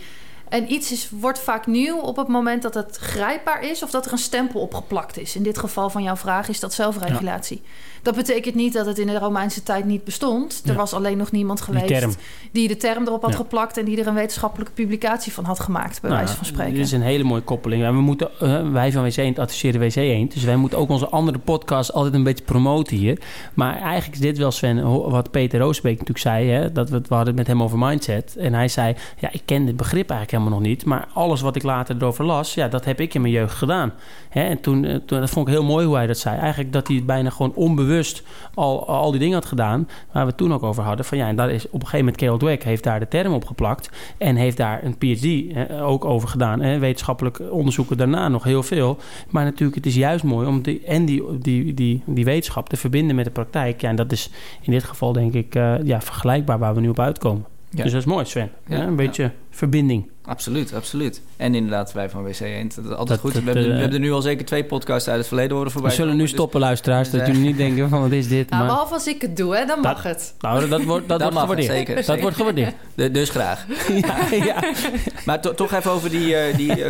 En 0.49 0.71
iets 0.71 0.91
is, 0.91 1.09
wordt 1.09 1.39
vaak 1.39 1.67
nieuw 1.67 1.97
op 1.97 2.15
het 2.15 2.27
moment 2.27 2.61
dat 2.61 2.73
het 2.73 2.97
grijpbaar 2.97 3.63
is 3.63 3.83
of 3.83 3.89
dat 3.89 4.05
er 4.05 4.11
een 4.11 4.17
stempel 4.17 4.61
opgeplakt 4.61 5.17
is. 5.17 5.35
In 5.35 5.43
dit 5.43 5.57
geval 5.57 5.89
van 5.89 6.03
jouw 6.03 6.15
vraag 6.15 6.49
is 6.49 6.59
dat 6.59 6.73
zelfregulatie. 6.73 7.61
Dat 8.01 8.15
betekent 8.15 8.55
niet 8.55 8.73
dat 8.73 8.85
het 8.85 8.99
in 8.99 9.07
de 9.07 9.19
Romeinse 9.19 9.63
tijd 9.63 9.85
niet 9.85 10.03
bestond. 10.03 10.61
Er 10.65 10.75
was 10.75 10.93
alleen 10.93 11.17
nog 11.17 11.31
niemand 11.31 11.61
geweest 11.61 12.17
die, 12.51 12.67
de 12.67 12.77
term 12.77 13.07
erop 13.07 13.23
had 13.23 13.35
geplakt 13.35 13.77
en 13.77 13.85
die 13.85 13.99
er 13.99 14.07
een 14.07 14.13
wetenschappelijke 14.13 14.73
publicatie 14.73 15.31
van 15.31 15.43
had 15.43 15.59
gemaakt, 15.59 16.01
bij 16.01 16.09
nou, 16.09 16.21
wijze 16.21 16.37
van 16.37 16.45
spreken. 16.45 16.73
Dit 16.73 16.85
is 16.85 16.91
een 16.91 17.01
hele 17.01 17.23
mooie 17.23 17.41
koppeling. 17.41 17.83
En 17.83 17.93
we 17.93 18.01
moeten, 18.01 18.29
uh, 18.41 18.71
wij 18.71 18.91
van 18.91 19.03
WC 19.03 19.17
1 19.17 19.37
adviseren 19.37 19.79
WC 19.81 19.95
1. 19.95 20.27
Dus 20.27 20.43
wij 20.43 20.55
moeten 20.55 20.79
ook 20.79 20.89
onze 20.89 21.09
andere 21.09 21.37
podcast 21.37 21.93
altijd 21.93 22.13
een 22.13 22.23
beetje 22.23 22.43
promoten 22.43 22.97
hier. 22.97 23.21
Maar 23.53 23.75
eigenlijk 23.77 24.13
is 24.13 24.19
dit 24.19 24.37
wel, 24.37 24.51
Sven, 24.51 25.09
wat 25.09 25.31
Peter 25.31 25.59
Roosbeek 25.59 25.91
natuurlijk 25.91 26.19
zei. 26.19 26.49
Hè, 26.49 26.71
dat 26.71 26.89
we, 26.89 27.01
we 27.07 27.15
hadden 27.15 27.27
het 27.27 27.35
met 27.35 27.47
hem 27.47 27.63
over 27.63 27.77
mindset. 27.77 28.35
En 28.37 28.53
hij 28.53 28.67
zei, 28.67 28.95
ja, 29.19 29.29
ik 29.31 29.41
ken 29.45 29.65
dit 29.65 29.77
begrip 29.77 30.09
eigenlijk 30.09 30.31
helemaal 30.31 30.59
nog 30.59 30.67
niet. 30.67 30.85
Maar 30.85 31.07
alles 31.13 31.41
wat 31.41 31.55
ik 31.55 31.63
later 31.63 31.95
erover 31.95 32.25
las, 32.25 32.53
ja, 32.53 32.67
dat 32.67 32.85
heb 32.85 32.99
ik 32.99 33.13
in 33.13 33.21
mijn 33.21 33.33
jeugd 33.33 33.55
gedaan. 33.55 33.93
Hè, 34.29 34.43
en 34.43 34.61
toen, 34.61 34.85
eh, 34.85 34.95
toen, 35.05 35.19
dat 35.19 35.29
vond 35.29 35.47
ik 35.47 35.53
heel 35.53 35.63
mooi 35.63 35.85
hoe 35.85 35.95
hij 35.95 36.07
dat 36.07 36.17
zei. 36.17 36.37
Eigenlijk 36.37 36.73
dat 36.73 36.87
hij 36.87 36.95
het 36.95 37.05
bijna 37.05 37.29
gewoon 37.29 37.53
onbewust 37.55 37.89
bewust 37.91 38.23
al, 38.53 38.87
al 38.87 39.11
die 39.11 39.19
dingen 39.19 39.35
had 39.35 39.45
gedaan. 39.45 39.87
Waar 40.11 40.23
we 40.23 40.29
het 40.29 40.37
toen 40.37 40.53
ook 40.53 40.63
over 40.63 40.83
hadden. 40.83 41.05
Van 41.05 41.17
ja, 41.17 41.27
en 41.27 41.35
daar 41.35 41.51
is 41.51 41.65
op 41.65 41.73
een 41.73 41.79
gegeven 41.79 41.99
moment 41.99 42.17
Carol 42.17 42.37
Dweck 42.37 42.63
heeft 42.63 42.83
daar 42.83 42.99
de 42.99 43.07
term 43.07 43.33
op 43.33 43.45
geplakt. 43.45 43.89
En 44.17 44.35
heeft 44.35 44.57
daar 44.57 44.83
een 44.83 44.97
PhD 44.97 45.57
ook 45.81 46.05
over 46.05 46.29
gedaan. 46.29 46.61
En 46.61 46.79
wetenschappelijk 46.79 47.41
onderzoeken 47.51 47.97
daarna 47.97 48.27
nog 48.27 48.43
heel 48.43 48.63
veel. 48.63 48.97
Maar 49.29 49.43
natuurlijk, 49.43 49.75
het 49.75 49.85
is 49.85 49.95
juist 49.95 50.23
mooi 50.23 50.47
om 50.47 50.61
die, 50.61 50.81
en 50.85 51.05
die, 51.05 51.23
die, 51.39 51.73
die, 51.73 52.01
die 52.05 52.25
wetenschap 52.25 52.69
te 52.69 52.77
verbinden 52.77 53.15
met 53.15 53.25
de 53.25 53.31
praktijk. 53.31 53.81
Ja, 53.81 53.89
en 53.89 53.95
dat 53.95 54.11
is 54.11 54.29
in 54.61 54.71
dit 54.71 54.83
geval 54.83 55.13
denk 55.13 55.33
ik 55.33 55.55
uh, 55.55 55.83
ja, 55.83 56.01
vergelijkbaar 56.01 56.59
waar 56.59 56.75
we 56.75 56.81
nu 56.81 56.89
op 56.89 56.99
uitkomen. 56.99 57.45
Dus 57.69 57.91
dat 57.91 58.01
is 58.01 58.05
mooi, 58.05 58.25
Sven. 58.25 58.49
Ja, 58.67 58.81
een 58.81 58.95
beetje 58.95 59.31
verbinding. 59.49 60.09
Absoluut, 60.25 60.73
absoluut. 60.73 61.21
En 61.37 61.55
inderdaad, 61.55 61.93
wij 61.93 62.09
van 62.09 62.23
WC 62.23 62.39
Eend, 62.39 62.75
dat 62.75 62.85
is 62.85 62.91
altijd 62.91 63.19
goed. 63.19 63.33
dat, 63.33 63.43
we, 63.43 63.49
hebben, 63.49 63.65
eh, 63.67 63.73
we 63.73 63.79
hebben 63.79 63.97
er 63.99 64.05
nu 64.05 64.11
al 64.11 64.21
zeker 64.21 64.45
twee 64.45 64.63
podcasts 64.63 65.07
uit 65.09 65.17
het 65.17 65.27
verleden 65.27 65.55
horen 65.55 65.71
voorbij. 65.71 65.89
We 65.89 65.95
zullen 65.95 66.15
nu 66.15 66.21
dus- 66.21 66.31
stoppen, 66.31 66.59
luisteraars. 66.59 67.09
Dat 67.09 67.19
dus, 67.19 67.29
jullie 67.29 67.43
niet 67.45 67.57
denken 67.57 67.89
van 67.89 68.01
wat 68.01 68.11
is 68.11 68.27
dit. 68.27 68.49
Nou, 68.49 68.61
Maar, 68.61 68.71
behalve 68.71 68.93
als 68.93 69.07
ik 69.07 69.21
het 69.21 69.37
doe, 69.37 69.55
hè, 69.55 69.65
dan 69.65 69.79
mag 69.79 70.03
het. 70.03 70.33
nou, 70.39 70.67
dat 70.69 70.83
wordt, 70.83 71.07
dat 71.07 71.19
Dat 71.19 71.33
wordt 71.33 71.35
het, 71.35 71.49
gewaardeerd. 71.49 71.71
zeker, 71.77 71.95
Dat 71.95 72.05
zeker. 72.05 72.21
wordt 72.21 72.37
gewaardeerd. 72.37 72.73
De- 72.95 73.11
dus 73.11 73.29
graag. 73.29 73.65
ja, 74.05 74.17
ja. 74.45 74.63
Maar 75.25 75.41
to- 75.41 75.53
toch 75.53 75.71
even 75.73 75.91
over 75.91 76.09
die, 76.09 76.35
eh 76.35 76.55
die 76.55 76.71
eh. 76.71 76.85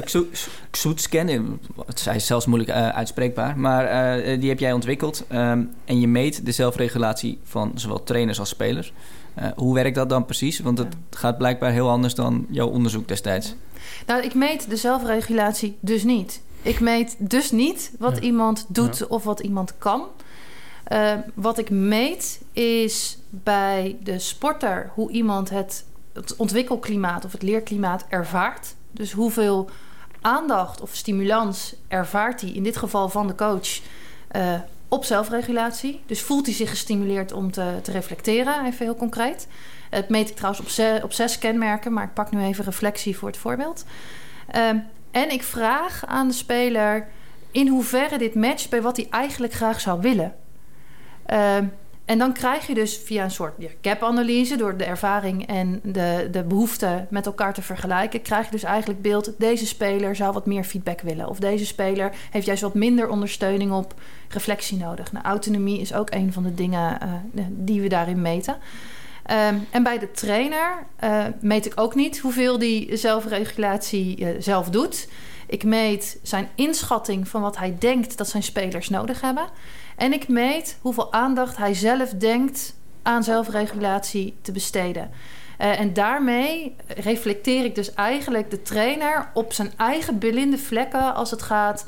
Eh, 1.12 1.40
Het 1.86 2.10
is 2.16 2.26
zelfs 2.26 2.46
moeilijk 2.46 2.72
eh, 2.72 2.90
uitspreekbaar. 2.90 3.60
Maar 3.60 3.86
eh, 3.86 4.40
die 4.40 4.50
heb 4.50 4.60
jij 4.60 4.72
ontwikkeld. 4.74 5.24
Ehm, 5.28 5.62
en 5.86 6.00
je 6.00 6.08
meet 6.08 6.46
de 6.46 6.52
zelfregulatie 6.52 7.40
van 7.44 7.72
zowel 7.76 8.04
trainers 8.04 8.40
als 8.40 8.50
spelers. 8.50 8.94
Eh, 9.34 9.48
hoe 9.56 9.74
werkt 9.74 9.96
dat 9.96 10.10
dan 10.10 10.26
precies? 10.26 10.60
Want 10.60 10.78
het 10.78 10.96
gaat 11.10 11.38
blijkbaar 11.38 11.72
heel 11.72 11.90
anders 11.90 12.16
dan 12.16 12.46
jouw 12.50 12.68
onderzoek 12.68 13.08
destijds. 13.08 13.56
Nou, 14.06 14.24
ik 14.24 14.34
meet 14.34 14.70
de 14.70 14.76
zelfregulatie 14.76 15.78
dus 15.80 16.04
niet. 16.04 16.42
Ik 16.62 16.80
meet 16.80 17.16
dus 17.20 17.52
niet 17.52 17.92
wat 18.00 18.16
Ja. 18.16 18.22
iemand 18.22 18.66
doet 18.68 19.08
of 19.08 19.24
wat 19.24 19.40
iemand 19.40 19.74
kan. 19.78 20.04
Eh, 20.84 21.14
wat 21.34 21.58
ik 21.58 21.70
meet 21.70 22.42
is 22.52 23.18
bij 23.30 23.98
de 24.04 24.20
sporter 24.20 24.92
hoe 24.94 25.12
iemand 25.12 25.50
het, 25.50 25.86
het 26.14 26.36
ontwikkelklimaat 26.36 27.26
of 27.26 27.32
het 27.32 27.42
leerklimaat 27.42 28.06
ervaart. 28.10 28.76
Dus 28.92 29.12
hoeveel 29.12 29.70
aandacht 30.22 30.82
of 30.82 30.96
stimulans 30.96 31.76
ervaart 31.88 32.42
hij, 32.42 32.50
in 32.50 32.64
dit 32.64 32.78
geval 32.78 33.10
van 33.10 33.28
de 33.28 33.36
coach, 33.36 33.80
eh, 34.28 34.54
op 34.92 35.06
zelfregulatie. 35.06 36.02
Dus 36.06 36.22
voelt 36.22 36.46
hij 36.46 36.56
zich 36.56 36.70
gestimuleerd 36.70 37.32
om 37.32 37.52
te, 37.52 37.80
te 37.82 37.92
reflecteren, 37.92 38.66
even 38.66 38.86
heel 38.86 38.96
concreet. 38.96 39.48
Het 39.90 40.10
meet 40.10 40.30
ik 40.30 40.36
trouwens 40.36 40.80
op, 40.80 41.04
op 41.04 41.14
zes 41.14 41.38
kenmerken, 41.38 41.94
maar 41.94 42.04
ik 42.04 42.14
pak 42.14 42.32
nu 42.32 42.44
even 42.44 42.64
reflectie 42.64 43.18
voor 43.18 43.28
het 43.28 43.38
voorbeeld. 43.38 43.86
Ehm, 44.48 44.78
en 45.12 45.32
ik 45.32 45.44
vraag 45.44 46.06
aan 46.06 46.28
de 46.28 46.34
speler 46.34 47.08
in 47.52 47.68
hoeverre 47.68 48.18
dit 48.18 48.36
matcht 48.36 48.70
bij 48.70 48.82
wat 48.82 48.98
hij 48.98 49.08
eigenlijk 49.10 49.54
graag 49.54 49.80
zou 49.80 50.02
willen. 50.02 50.36
Ehm, 51.26 51.66
en 52.12 52.18
dan 52.18 52.34
krijg 52.34 52.68
je 52.68 52.74
dus 52.74 52.98
via 52.98 53.24
een 53.24 53.32
soort 53.32 53.54
ja, 53.58 53.70
gap-analyse, 53.82 54.56
door 54.56 54.78
de 54.78 54.84
ervaring 54.84 55.48
en 55.48 55.80
de, 55.84 56.28
de 56.32 56.44
behoefte 56.44 57.06
met 57.10 57.26
elkaar 57.26 57.54
te 57.54 57.62
vergelijken, 57.62 58.22
krijg 58.22 58.46
je 58.46 58.52
dus 58.52 58.64
eigenlijk 58.64 59.02
beeld: 59.02 59.32
deze 59.38 59.66
speler 59.66 60.16
zou 60.16 60.34
wat 60.34 60.46
meer 60.46 60.64
feedback 60.64 61.02
willen. 61.02 61.28
Of 61.28 61.40
deze 61.40 61.66
speler 61.66 62.12
heeft 62.32 62.46
juist 62.46 62.62
wat 62.62 62.74
minder 62.74 63.10
ondersteuning 63.10 63.72
op 63.72 63.94
reflectie 64.30 64.78
nodig. 64.78 65.12
Nou, 65.12 65.26
autonomie 65.26 65.80
is 65.80 65.94
ook 65.94 66.12
een 66.12 66.34
van 66.34 66.44
de 66.44 66.54
dingen 66.54 67.02
eh, 67.02 67.44
die 67.50 67.82
we 67.82 67.88
daarin 67.88 68.22
meten. 68.22 68.58
Ehm, 69.26 69.56
en 69.70 69.84
bij 69.84 70.00
de 70.00 70.12
trainer 70.12 70.86
eh, 70.96 71.26
meet 71.42 71.66
ik 71.66 71.80
ook 71.80 71.96
niet 71.96 72.20
hoeveel 72.20 72.58
die 72.58 72.98
zelfregulatie 72.98 74.26
eh, 74.26 74.36
zelf 74.40 74.70
doet. 74.70 75.08
Ik 75.48 75.64
meet 75.64 76.20
zijn 76.24 76.50
inschatting 76.56 77.28
van 77.28 77.42
wat 77.42 77.58
hij 77.58 77.76
denkt 77.80 78.18
dat 78.18 78.28
zijn 78.28 78.44
spelers 78.44 78.90
nodig 78.90 79.22
hebben. 79.22 79.46
En 80.02 80.14
ik 80.14 80.28
meet 80.28 80.78
hoeveel 80.82 81.14
aandacht 81.14 81.58
hij 81.58 81.74
zelf 81.74 82.10
denkt 82.10 82.76
aan 83.02 83.24
zelfregulatie 83.24 84.36
te 84.42 84.52
besteden. 84.52 85.12
Eh, 85.58 85.80
en 85.80 85.94
daarmee 85.94 86.76
reflecteer 86.88 87.66
ik 87.66 87.76
dus 87.76 87.94
eigenlijk 87.94 88.52
de 88.52 88.62
trainer 88.62 89.30
op 89.34 89.54
zijn 89.54 89.72
eigen 89.78 90.18
blinde 90.18 90.58
vlekken 90.58 91.16
als 91.16 91.32
het 91.32 91.42
gaat 91.42 91.86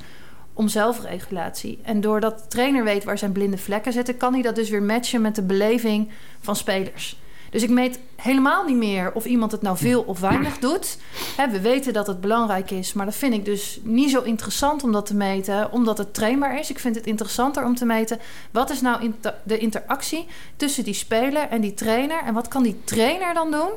om 0.54 0.67
zelfregulatie. 0.67 1.80
En 1.84 2.02
doordat 2.02 2.39
de 2.39 2.47
trainer 2.47 2.84
weet 2.84 3.04
waar 3.04 3.17
zijn 3.17 3.32
blinde 3.32 3.58
vlekken 3.58 3.93
zitten, 3.93 4.17
kan 4.17 4.34
hij 4.34 4.41
dat 4.41 4.56
dus 4.56 4.69
weer 4.69 4.84
matchen 4.84 5.21
met 5.21 5.36
de 5.36 5.43
beleving 5.43 6.12
van 6.39 6.56
spelers. 6.56 7.17
Dus 7.53 7.63
ik 7.63 7.69
meet 7.69 7.99
helemaal 8.15 8.65
niet 8.65 8.75
meer 8.75 9.11
of 9.13 9.25
iemand 9.25 9.51
het 9.51 9.61
nou 9.61 9.77
veel 9.77 10.01
of 10.01 10.19
weinig 10.19 10.57
doet. 10.59 10.97
We 11.51 11.61
weten 11.61 11.93
dat 11.93 12.07
het 12.07 12.21
belangrijk 12.21 12.71
is, 12.71 12.93
maar 12.93 13.05
dat 13.05 13.15
vind 13.15 13.33
ik 13.33 13.45
dus 13.45 13.79
niet 13.83 14.11
zo 14.11 14.21
interessant 14.21 14.83
om 14.83 14.91
dat 14.91 15.05
te 15.05 15.15
meten, 15.15 15.71
omdat 15.71 15.97
het 15.97 16.13
trainbaar 16.13 16.59
is. 16.59 16.69
Ik 16.69 16.79
vind 16.79 16.95
het 16.95 17.05
interessanter 17.05 17.65
om 17.65 17.75
te 17.75 17.85
meten 17.85 18.19
wat 18.51 18.69
is 18.69 18.81
nou 18.81 19.01
inter- 19.01 19.35
de 19.43 19.57
interactie 19.57 20.27
tussen 20.55 20.83
die 20.83 20.93
speler 20.93 21.47
en 21.47 21.61
die 21.61 21.73
trainer 21.73 22.21
en 22.25 22.33
wat 22.33 22.47
kan 22.47 22.63
die 22.63 22.81
trainer 22.83 23.33
dan 23.33 23.51
doen 23.51 23.71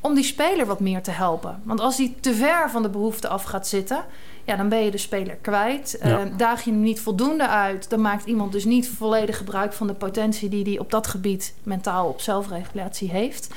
om 0.00 0.14
die 0.14 0.24
speler 0.24 0.66
wat 0.66 0.80
meer 0.80 1.02
te 1.02 1.10
helpen. 1.10 1.60
Want 1.62 1.80
als 1.80 1.96
die 1.96 2.16
te 2.20 2.34
ver 2.34 2.70
van 2.70 2.82
de 2.82 2.90
behoefte 2.90 3.28
af 3.28 3.42
gaat 3.44 3.66
zitten, 3.66 4.04
ja, 4.44 4.56
dan 4.56 4.68
ben 4.68 4.84
je 4.84 4.90
de 4.90 4.98
speler 4.98 5.36
kwijt. 5.36 5.98
Ja. 6.02 6.20
Eh, 6.20 6.26
daag 6.36 6.64
je 6.64 6.70
hem 6.70 6.80
niet 6.80 7.00
voldoende 7.00 7.48
uit, 7.48 7.90
dan 7.90 8.00
maakt 8.00 8.26
iemand 8.26 8.52
dus 8.52 8.64
niet 8.64 8.88
volledig 8.88 9.36
gebruik 9.36 9.72
van 9.72 9.86
de 9.86 9.94
potentie 9.94 10.48
die 10.48 10.64
hij 10.64 10.78
op 10.78 10.90
dat 10.90 11.06
gebied 11.06 11.54
mentaal 11.62 12.08
op 12.08 12.20
zelfregulatie 12.20 13.10
heeft. 13.10 13.54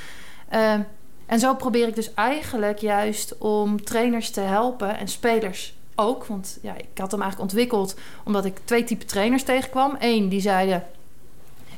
Eh, 0.49 0.73
en 1.25 1.39
zo 1.39 1.55
probeer 1.55 1.87
ik 1.87 1.95
dus 1.95 2.13
eigenlijk 2.13 2.79
juist 2.79 3.37
om 3.37 3.83
trainers 3.83 4.29
te 4.29 4.41
helpen 4.41 4.97
en 4.97 5.07
spelers 5.07 5.75
ook. 5.95 6.25
Want 6.25 6.57
ja, 6.61 6.75
ik 6.77 6.97
had 6.97 7.11
hem 7.11 7.21
eigenlijk 7.21 7.51
ontwikkeld 7.51 7.95
omdat 8.23 8.45
ik 8.45 8.59
twee 8.63 8.83
typen 8.83 9.07
trainers 9.07 9.43
tegenkwam. 9.43 9.95
Eén 9.99 10.29
die 10.29 10.41
zeiden: 10.41 10.83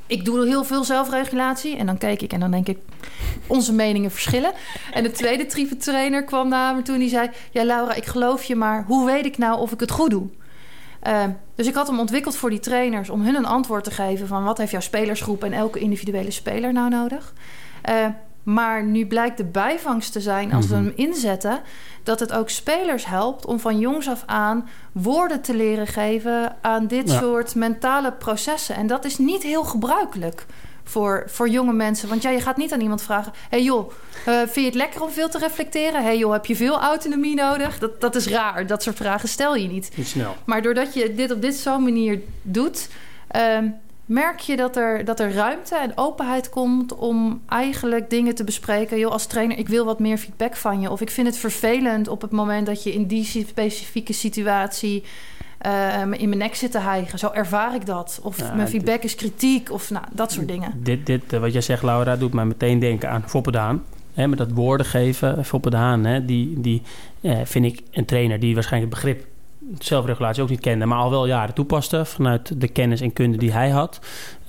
Ik 0.09 0.25
doe 0.25 0.47
heel 0.47 0.63
veel 0.63 0.83
zelfregulatie. 0.83 1.77
En 1.77 1.85
dan 1.85 1.97
keek 1.97 2.21
ik 2.21 2.33
en 2.33 2.39
dan 2.39 2.51
denk 2.51 2.67
ik: 2.67 2.77
Onze 3.47 3.73
meningen 3.73 4.11
verschillen. 4.11 4.51
En 4.93 5.03
de 5.03 5.11
tweede 5.11 5.45
type 5.45 5.77
trainer 5.77 6.23
kwam 6.23 6.49
naar 6.49 6.75
me 6.75 6.81
toe 6.81 6.93
en 6.93 6.99
die 6.99 7.09
zei: 7.09 7.29
Ja, 7.51 7.63
Laura, 7.63 7.93
ik 7.93 8.05
geloof 8.05 8.43
je, 8.43 8.55
maar 8.55 8.83
hoe 8.87 9.05
weet 9.05 9.25
ik 9.25 9.37
nou 9.37 9.59
of 9.59 9.71
ik 9.71 9.79
het 9.79 9.91
goed 9.91 10.09
doe? 10.09 10.27
Uh, 11.07 11.23
dus 11.55 11.67
ik 11.67 11.73
had 11.73 11.87
hem 11.87 11.99
ontwikkeld 11.99 12.35
voor 12.35 12.49
die 12.49 12.59
trainers 12.59 13.09
om 13.09 13.21
hun 13.21 13.35
een 13.35 13.45
antwoord 13.45 13.83
te 13.83 13.91
geven 13.91 14.27
van 14.27 14.43
wat 14.43 14.57
heeft 14.57 14.71
jouw 14.71 14.81
spelersgroep 14.81 15.43
en 15.43 15.53
elke 15.53 15.79
individuele 15.79 16.31
speler 16.31 16.73
nou 16.73 16.89
nodig. 16.89 17.33
Uh, 17.89 18.05
maar 18.43 18.83
nu 18.83 19.05
blijkt 19.05 19.37
de 19.37 19.43
bijvangst 19.45 20.11
te 20.11 20.21
zijn 20.21 20.53
als 20.53 20.67
we 20.67 20.75
hem 20.75 20.91
inzetten, 20.95 21.61
dat 22.03 22.19
het 22.19 22.33
ook 22.33 22.49
spelers 22.49 23.05
helpt 23.05 23.45
om 23.45 23.59
van 23.59 23.79
jongs 23.79 24.09
af 24.09 24.23
aan 24.25 24.69
woorden 24.91 25.41
te 25.41 25.55
leren 25.55 25.87
geven 25.87 26.55
aan 26.61 26.87
dit 26.87 27.11
Ja. 27.11 27.19
soort 27.19 27.55
mentale 27.55 28.11
processen. 28.11 28.75
En 28.75 28.87
dat 28.87 29.05
is 29.05 29.17
niet 29.17 29.43
heel 29.43 29.63
gebruikelijk 29.63 30.45
voor, 30.83 31.23
voor 31.27 31.49
jonge 31.49 31.73
mensen. 31.73 32.09
Want 32.09 32.21
ja, 32.21 32.29
je 32.29 32.41
gaat 32.41 32.57
niet 32.57 32.73
aan 32.73 32.81
iemand 32.81 33.01
vragen: 33.01 33.31
hey 33.49 33.63
joh, 33.63 33.91
uh, 34.27 34.37
vind 34.37 34.53
je 34.55 34.61
het 34.65 34.73
lekker 34.73 35.01
om 35.01 35.09
veel 35.09 35.29
te 35.29 35.37
reflecteren? 35.37 36.03
hey 36.03 36.17
joh, 36.17 36.31
heb 36.31 36.45
je 36.45 36.55
veel 36.55 36.79
autonomie 36.81 37.35
nodig? 37.35 37.79
Dat, 37.79 38.01
dat 38.01 38.15
is 38.15 38.27
raar. 38.27 38.67
Dat 38.67 38.83
soort 38.83 38.95
vragen 38.95 39.29
stel 39.29 39.55
je 39.55 39.67
niet. 39.67 39.91
Niet 39.95 40.07
snel. 40.07 40.35
Maar 40.45 40.61
doordat 40.61 40.93
je 40.93 41.13
dit 41.13 41.31
op 41.31 41.41
dit 41.41 41.55
zo'n 41.55 41.83
manier 41.83 42.19
doet, 42.41 42.89
um, 43.35 43.75
merk 44.09 44.39
je 44.39 44.55
dat 44.55 44.75
er, 44.75 45.05
dat 45.05 45.19
er 45.19 45.33
ruimte 45.33 45.75
en 45.75 45.91
openheid 45.95 46.49
komt 46.49 46.95
om 46.95 47.41
eigenlijk 47.47 48.09
dingen 48.09 48.35
te 48.35 48.43
bespreken. 48.43 48.99
Joh, 48.99 49.11
als 49.11 49.25
trainer, 49.25 49.57
ik 49.57 49.67
wil 49.67 49.85
wat 49.85 49.99
meer 49.99 50.17
feedback 50.17 50.55
van 50.55 50.81
je. 50.81 50.91
Of 50.91 51.01
ik 51.01 51.09
vind 51.09 51.27
het 51.27 51.37
vervelend 51.37 52.07
op 52.07 52.21
het 52.21 52.31
moment 52.31 52.65
dat 52.65 52.83
je 52.83 52.93
in 52.93 53.05
die 53.05 53.25
specifieke 53.25 54.13
situatie 54.13 55.03
uh, 55.65 56.01
in 56.01 56.29
mijn 56.29 56.37
nek 56.37 56.55
zit 56.55 56.71
te 56.71 56.79
hijgen. 56.79 57.19
Zo 57.19 57.29
ervaar 57.33 57.75
ik 57.75 57.85
dat. 57.85 58.19
Of 58.23 58.53
mijn 58.55 58.67
feedback 58.67 59.03
is 59.03 59.15
kritiek. 59.15 59.71
Of 59.71 59.89
nou, 59.89 60.05
dat 60.11 60.31
soort 60.31 60.47
dingen. 60.47 60.73
Dit, 60.83 61.05
dit 61.05 61.33
uh, 61.33 61.39
wat 61.39 61.53
jij 61.53 61.61
zegt, 61.61 61.83
Laura, 61.83 62.15
doet 62.15 62.33
mij 62.33 62.45
meteen 62.45 62.79
denken 62.79 63.09
aan 63.09 63.23
Foppe 63.27 63.51
Daan. 63.51 63.83
Hè, 64.13 64.27
met 64.27 64.37
dat 64.37 64.51
woorden 64.51 64.85
geven. 64.85 65.45
Foppe 65.45 65.69
Daan, 65.69 66.05
hè, 66.05 66.25
die, 66.25 66.59
die 66.59 66.81
eh, 67.21 67.37
vind 67.43 67.65
ik 67.65 67.81
een 67.91 68.05
trainer 68.05 68.39
die 68.39 68.53
waarschijnlijk 68.53 68.93
het 68.93 69.03
begrip 69.03 69.27
zelfregulatie 69.79 70.43
ook 70.43 70.49
niet 70.49 70.59
kende, 70.59 70.85
maar 70.85 70.97
al 70.97 71.09
wel 71.09 71.27
jaren 71.27 71.53
toepaste 71.53 72.05
vanuit 72.05 72.61
de 72.61 72.67
kennis 72.67 73.01
en 73.01 73.13
kunde 73.13 73.37
die 73.37 73.51
hij 73.51 73.69
had. 73.69 73.99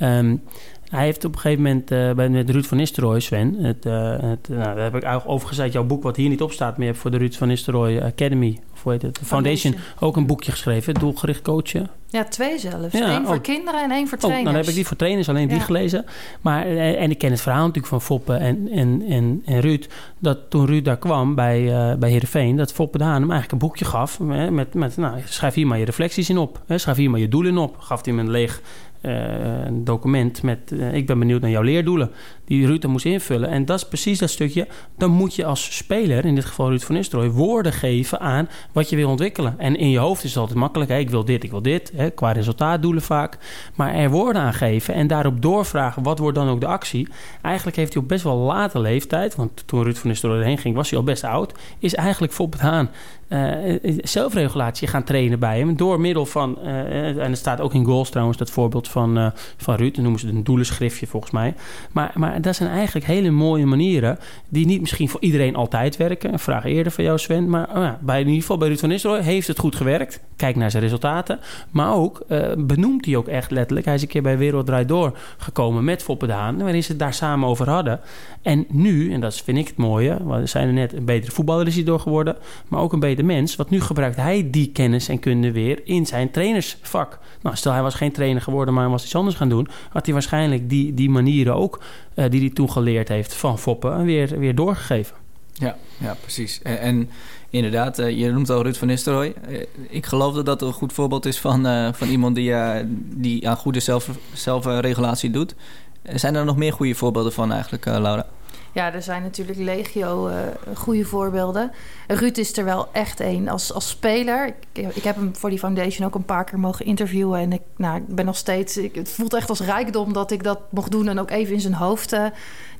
Um, 0.02 0.42
hij 0.90 1.04
heeft 1.04 1.24
op 1.24 1.34
een 1.34 1.40
gegeven 1.40 1.62
moment 1.62 1.92
uh, 1.92 2.12
bij 2.12 2.28
met 2.28 2.50
Ruud 2.50 2.64
van 2.64 2.76
Nistelrooy, 2.76 3.20
Sven, 3.20 3.54
het, 3.54 3.86
uh, 3.86 4.10
het, 4.10 4.48
nou, 4.48 4.62
daar 4.62 4.78
heb 4.78 4.94
ik 4.94 5.02
eigenlijk 5.02 5.28
over 5.28 5.48
gezegd, 5.48 5.72
jouw 5.72 5.84
boek 5.84 6.02
wat 6.02 6.16
hier 6.16 6.28
niet 6.28 6.42
op 6.42 6.52
staat, 6.52 6.70
maar 6.70 6.80
je 6.80 6.86
hebt 6.86 6.98
voor 6.98 7.10
de 7.10 7.16
Ruud 7.16 7.34
van 7.34 7.48
Nistelrooy 7.48 8.00
Academy, 8.00 8.58
of 8.72 8.82
hoe 8.82 8.92
heet 8.92 9.02
het, 9.02 9.20
Foundation, 9.24 9.72
Foundation. 9.72 10.08
ook 10.08 10.16
een 10.16 10.26
boekje 10.26 10.50
geschreven, 10.50 10.94
doelgericht 10.94 11.42
coachen. 11.42 11.90
Ja, 12.10 12.24
twee 12.24 12.58
zelfs. 12.58 12.92
Ja, 12.92 13.16
Eén 13.16 13.26
voor 13.26 13.40
kinderen 13.40 13.82
en 13.82 13.90
één 13.90 14.08
voor 14.08 14.18
trainers. 14.18 14.46
Oh, 14.46 14.52
dan 14.52 14.60
heb 14.60 14.70
ik 14.70 14.74
die 14.74 14.86
voor 14.86 14.96
trainers, 14.96 15.28
alleen 15.28 15.48
die 15.48 15.60
gelezen. 15.60 16.04
Maar, 16.40 16.66
eh, 16.66 17.02
en 17.02 17.10
ik 17.10 17.18
ken 17.18 17.30
het 17.30 17.40
verhaal 17.40 17.60
natuurlijk 17.60 17.86
van 17.86 18.02
Foppe 18.02 18.34
en, 18.34 18.68
en, 18.72 19.02
en, 19.08 19.42
en 19.44 19.60
Ruud. 19.60 19.88
Dat 20.18 20.38
toen 20.48 20.66
Ruud 20.66 20.84
daar 20.84 20.98
kwam 20.98 21.34
bij, 21.34 21.62
uh, 21.62 21.94
bij 21.94 22.10
Heerenveen... 22.10 22.56
dat 22.56 22.72
Foppe 22.72 22.98
de 22.98 23.04
Haan 23.04 23.20
hem 23.20 23.30
eigenlijk 23.30 23.52
een 23.52 23.68
boekje 23.68 23.84
gaf. 23.84 24.18
Hè, 24.18 24.50
met, 24.50 24.74
met, 24.74 24.96
nou, 24.96 25.18
schrijf 25.24 25.54
hier 25.54 25.66
maar 25.66 25.78
je 25.78 25.84
reflecties 25.84 26.30
in 26.30 26.38
op. 26.38 26.62
Hè, 26.66 26.78
schrijf 26.78 26.96
hier 26.96 27.10
maar 27.10 27.20
je 27.20 27.28
doelen 27.28 27.52
in 27.52 27.58
op. 27.58 27.76
Gaf 27.78 28.04
hij 28.04 28.14
hem 28.14 28.24
een 28.24 28.30
leeg 28.30 28.60
een 29.00 29.84
document 29.84 30.42
met... 30.42 30.58
Uh, 30.72 30.94
ik 30.94 31.06
ben 31.06 31.18
benieuwd 31.18 31.40
naar 31.40 31.50
jouw 31.50 31.62
leerdoelen. 31.62 32.10
Die 32.44 32.66
Ruud 32.66 32.80
dan 32.80 32.90
moest 32.90 33.04
invullen. 33.04 33.48
En 33.48 33.64
dat 33.64 33.76
is 33.76 33.88
precies 33.88 34.18
dat 34.18 34.30
stukje. 34.30 34.66
Dan 34.96 35.10
moet 35.10 35.34
je 35.34 35.44
als 35.44 35.76
speler, 35.76 36.24
in 36.24 36.34
dit 36.34 36.44
geval 36.44 36.68
Ruud 36.68 36.82
van 36.82 36.94
Nistelrooy... 36.94 37.30
woorden 37.30 37.72
geven 37.72 38.20
aan 38.20 38.48
wat 38.72 38.90
je 38.90 38.96
wil 38.96 39.08
ontwikkelen. 39.08 39.54
En 39.58 39.76
in 39.76 39.90
je 39.90 39.98
hoofd 39.98 40.24
is 40.24 40.30
het 40.30 40.38
altijd 40.38 40.58
makkelijk. 40.58 40.90
Hè, 40.90 40.98
ik 40.98 41.10
wil 41.10 41.24
dit, 41.24 41.44
ik 41.44 41.50
wil 41.50 41.62
dit. 41.62 41.92
Hè, 41.96 42.10
qua 42.10 42.32
resultaatdoelen 42.32 43.02
vaak. 43.02 43.38
Maar 43.74 43.94
er 43.94 44.10
woorden 44.10 44.42
aan 44.42 44.54
geven 44.54 44.94
en 44.94 45.06
daarop 45.06 45.42
doorvragen... 45.42 46.02
wat 46.02 46.18
wordt 46.18 46.36
dan 46.36 46.48
ook 46.48 46.60
de 46.60 46.66
actie? 46.66 47.08
Eigenlijk 47.42 47.76
heeft 47.76 47.92
hij 47.92 48.02
op 48.02 48.08
best 48.08 48.24
wel 48.24 48.36
late 48.36 48.80
leeftijd... 48.80 49.34
want 49.34 49.62
toen 49.66 49.82
Ruud 49.82 49.96
van 49.96 50.08
Nistelrooy 50.08 50.44
heen 50.44 50.58
ging, 50.58 50.74
was 50.74 50.90
hij 50.90 50.98
al 50.98 51.04
best 51.04 51.24
oud... 51.24 51.52
is 51.78 51.94
eigenlijk 51.94 52.32
Foppe 52.32 52.56
Haan 52.58 52.90
uh, 53.30 53.96
zelfregulatie 54.02 54.88
gaan 54.88 55.04
trainen 55.04 55.38
bij 55.38 55.58
hem. 55.58 55.76
Door 55.76 56.00
middel 56.00 56.26
van, 56.26 56.58
en 56.62 57.18
het 57.18 57.38
staat 57.38 57.60
ook 57.60 57.74
in 57.74 57.84
goals 57.84 58.10
trouwens, 58.10 58.38
dat 58.38 58.50
voorbeeld 58.50 58.88
van, 58.88 59.32
van 59.56 59.74
Ruud. 59.74 59.94
Dan 59.94 60.02
noemen 60.02 60.20
ze 60.20 60.26
het 60.26 60.34
een 60.34 60.44
doelenschriftje 60.44 61.06
volgens 61.06 61.32
mij. 61.32 61.54
Maar, 61.92 62.12
maar 62.14 62.40
dat 62.40 62.56
zijn 62.56 62.70
eigenlijk 62.70 63.06
hele 63.06 63.30
mooie 63.30 63.66
manieren 63.66 64.18
die 64.48 64.66
niet 64.66 64.80
misschien 64.80 65.08
voor 65.08 65.20
iedereen 65.20 65.56
altijd 65.56 65.96
werken. 65.96 66.32
Een 66.32 66.38
vraag 66.38 66.64
eerder 66.64 66.92
van 66.92 67.04
jou 67.04 67.18
Sven. 67.18 67.48
Maar 67.48 67.68
oh 67.76 67.90
bij, 68.00 68.20
in 68.20 68.26
ieder 68.26 68.40
geval 68.40 68.58
bij 68.58 68.68
Ruud 68.68 68.78
van 68.78 68.88
Nistelrooy 68.88 69.22
heeft 69.22 69.46
het 69.46 69.58
goed 69.58 69.76
gewerkt. 69.76 70.20
Kijk 70.36 70.56
naar 70.56 70.70
zijn 70.70 70.82
resultaten. 70.82 71.38
Maar 71.70 71.94
ook 71.94 72.26
benoemt 72.58 73.04
hij 73.04 73.16
ook 73.16 73.28
echt 73.28 73.50
letterlijk. 73.50 73.86
Hij 73.86 73.94
is 73.94 74.02
een 74.02 74.08
keer 74.08 74.22
bij 74.22 74.38
Wereld 74.38 74.66
Draait 74.66 74.88
Door 74.88 75.18
gekomen 75.38 75.84
met 75.84 76.02
Foppe 76.02 76.26
Daan. 76.26 76.58
Waarin 76.58 76.82
ze 76.82 76.90
het 76.90 77.00
daar 77.00 77.14
samen 77.14 77.48
over 77.48 77.68
hadden. 77.68 78.00
En 78.42 78.66
nu, 78.68 79.12
en 79.12 79.20
dat 79.20 79.34
vind 79.34 79.58
ik 79.58 79.66
het 79.66 79.76
mooie. 79.76 80.16
We 80.26 80.46
zijn 80.46 80.66
er 80.66 80.72
net 80.72 80.92
een 80.92 81.04
betere 81.04 81.32
voetballer 81.32 81.66
is 81.66 81.74
hij 81.74 81.84
door 81.84 82.00
geworden. 82.00 82.36
Maar 82.68 82.80
ook 82.80 82.92
een 82.92 83.00
mens. 83.22 83.56
Want 83.56 83.70
nu 83.70 83.80
gebruikt 83.80 84.16
hij 84.16 84.50
die 84.50 84.70
kennis 84.72 85.08
en 85.08 85.18
kunde 85.18 85.52
weer 85.52 85.80
in 85.84 86.06
zijn 86.06 86.30
trainersvak. 86.30 87.18
Nou, 87.42 87.56
stel 87.56 87.72
hij 87.72 87.82
was 87.82 87.94
geen 87.94 88.12
trainer 88.12 88.42
geworden, 88.42 88.74
maar 88.74 88.90
was 88.90 89.04
iets 89.04 89.14
anders 89.14 89.36
gaan 89.36 89.48
doen. 89.48 89.68
Had 89.90 90.04
hij 90.04 90.14
waarschijnlijk 90.14 90.68
die, 90.68 90.94
die 90.94 91.10
manieren 91.10 91.54
ook, 91.54 91.82
uh, 92.14 92.24
die 92.30 92.40
hij 92.40 92.50
toen 92.50 92.70
geleerd 92.70 93.08
heeft 93.08 93.34
van 93.34 93.58
Foppen, 93.58 94.04
weer, 94.04 94.38
weer 94.38 94.54
doorgegeven. 94.54 95.16
Ja, 95.52 95.76
ja 95.98 96.16
precies. 96.20 96.62
En, 96.62 96.80
en 96.80 97.10
inderdaad, 97.50 97.98
uh, 97.98 98.18
je 98.18 98.30
noemt 98.30 98.50
al 98.50 98.62
Ruud 98.62 98.76
van 98.76 98.88
Nistelrooy. 98.88 99.34
Uh, 99.48 99.60
ik 99.88 100.06
geloof 100.06 100.34
dat 100.34 100.46
dat 100.46 100.62
een 100.62 100.72
goed 100.72 100.92
voorbeeld 100.92 101.26
is 101.26 101.38
van, 101.38 101.94
van 101.94 102.08
iemand 102.08 102.34
die, 102.34 102.54
die 102.96 103.48
aan 103.48 103.56
goede 103.56 103.80
zelf, 103.80 104.08
zelfregulatie 104.32 105.30
doet. 105.30 105.54
Zijn 106.02 106.34
er 106.34 106.44
nog 106.44 106.56
meer 106.56 106.72
goede 106.72 106.94
voorbeelden 106.94 107.32
van 107.32 107.52
eigenlijk, 107.52 107.84
Laura? 107.84 108.26
Ja, 108.72 108.92
er 108.92 109.02
zijn 109.02 109.22
natuurlijk 109.22 109.58
legio 109.58 110.28
uh, 110.28 110.34
goede 110.74 111.04
voorbeelden. 111.04 111.72
Ruud 112.06 112.36
is 112.36 112.56
er 112.56 112.64
wel 112.64 112.88
echt 112.92 113.20
één 113.20 113.48
als, 113.48 113.72
als 113.72 113.88
speler. 113.88 114.46
Ik, 114.72 114.86
ik, 114.94 115.02
heb 115.02 115.16
hem 115.16 115.36
voor 115.36 115.50
die 115.50 115.58
foundation 115.58 116.06
ook 116.06 116.14
een 116.14 116.24
paar 116.24 116.44
keer 116.44 116.58
mogen 116.58 116.86
interviewen. 116.86 117.40
En 117.40 117.52
ik, 117.52 117.62
nou, 117.76 117.96
ik 117.96 118.14
ben 118.14 118.24
nog 118.24 118.36
steeds... 118.36 118.76
Ik, 118.76 118.94
het 118.94 119.10
voelt 119.10 119.34
echt 119.34 119.48
als 119.48 119.60
rijkdom 119.60 120.12
dat 120.12 120.30
ik 120.30 120.42
dat 120.42 120.60
mocht 120.70 120.90
doen... 120.90 121.08
en 121.08 121.18
ook 121.18 121.30
even 121.30 121.54
in 121.54 121.60
zijn 121.60 121.74
hoofd 121.74 122.12
uh, 122.12 122.26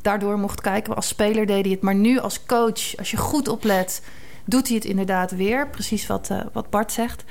daardoor 0.03 0.39
mocht 0.39 0.61
kijken. 0.61 0.97
Als 0.97 1.09
speler 1.09 1.47
deed 1.47 1.65
hij 1.65 1.73
het. 1.73 1.83
Maar 1.83 1.95
nu 1.95 2.19
als 2.19 2.47
coach, 2.47 2.97
als 2.97 3.11
je 3.11 3.17
goed 3.17 3.49
oplet... 3.49 4.03
doet 4.45 4.67
hij 4.67 4.77
het 4.77 4.85
inderdaad 4.85 5.31
weer. 5.31 5.69
Precies 5.69 6.07
wat, 6.07 6.29
uh, 6.33 6.41
wat 6.53 6.71
Bart 6.71 6.93
zegt. 6.93 7.25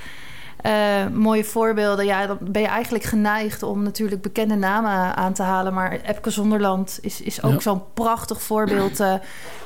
Uh, 0.65 1.07
mooie 1.13 1.43
voorbeelden. 1.43 2.05
Ja, 2.05 2.27
dan 2.27 2.37
ben 2.41 2.61
je 2.61 2.67
eigenlijk 2.67 3.03
geneigd 3.03 3.63
om 3.63 3.83
natuurlijk 3.83 4.21
bekende 4.21 4.55
namen 4.55 5.15
aan 5.15 5.33
te 5.33 5.43
halen. 5.43 5.73
Maar 5.73 5.99
Epke 6.03 6.29
Zonderland 6.29 6.99
is, 7.01 7.21
is 7.21 7.43
ook 7.43 7.61
zo'n 7.61 7.81
prachtig 7.93 8.41
voorbeeld 8.41 8.99
uh, 8.99 9.13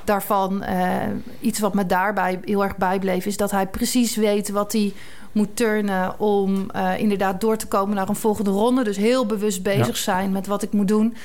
daarvan. 0.04 0.64
Uh, 0.64 0.96
iets 1.40 1.60
wat 1.60 1.74
me 1.74 1.86
daarbij 1.86 2.40
heel 2.46 2.64
erg 2.64 2.78
bijbleef, 2.78 3.26
is 3.26 3.38
dat 3.38 3.52
hij 3.52 3.68
precies 3.68 4.16
weet 4.16 4.50
wat 4.50 4.72
hij 4.72 4.94
moet 5.32 5.56
turnen 5.56 6.20
om 6.20 6.72
inderdaad 6.98 7.42
door 7.42 7.58
te 7.58 7.68
komen 7.68 7.96
naar 7.96 8.10
een 8.10 8.16
volgende 8.16 8.52
ronde. 8.52 8.84
Dus 8.84 8.98
heel 8.98 9.26
bewust 9.26 9.64
bezig 9.64 9.88
ja. 9.88 9.94
zijn 9.94 10.32
met 10.32 10.48
wat 10.48 10.64
ik 10.64 10.72
moet 10.72 10.88
doen. 10.88 11.16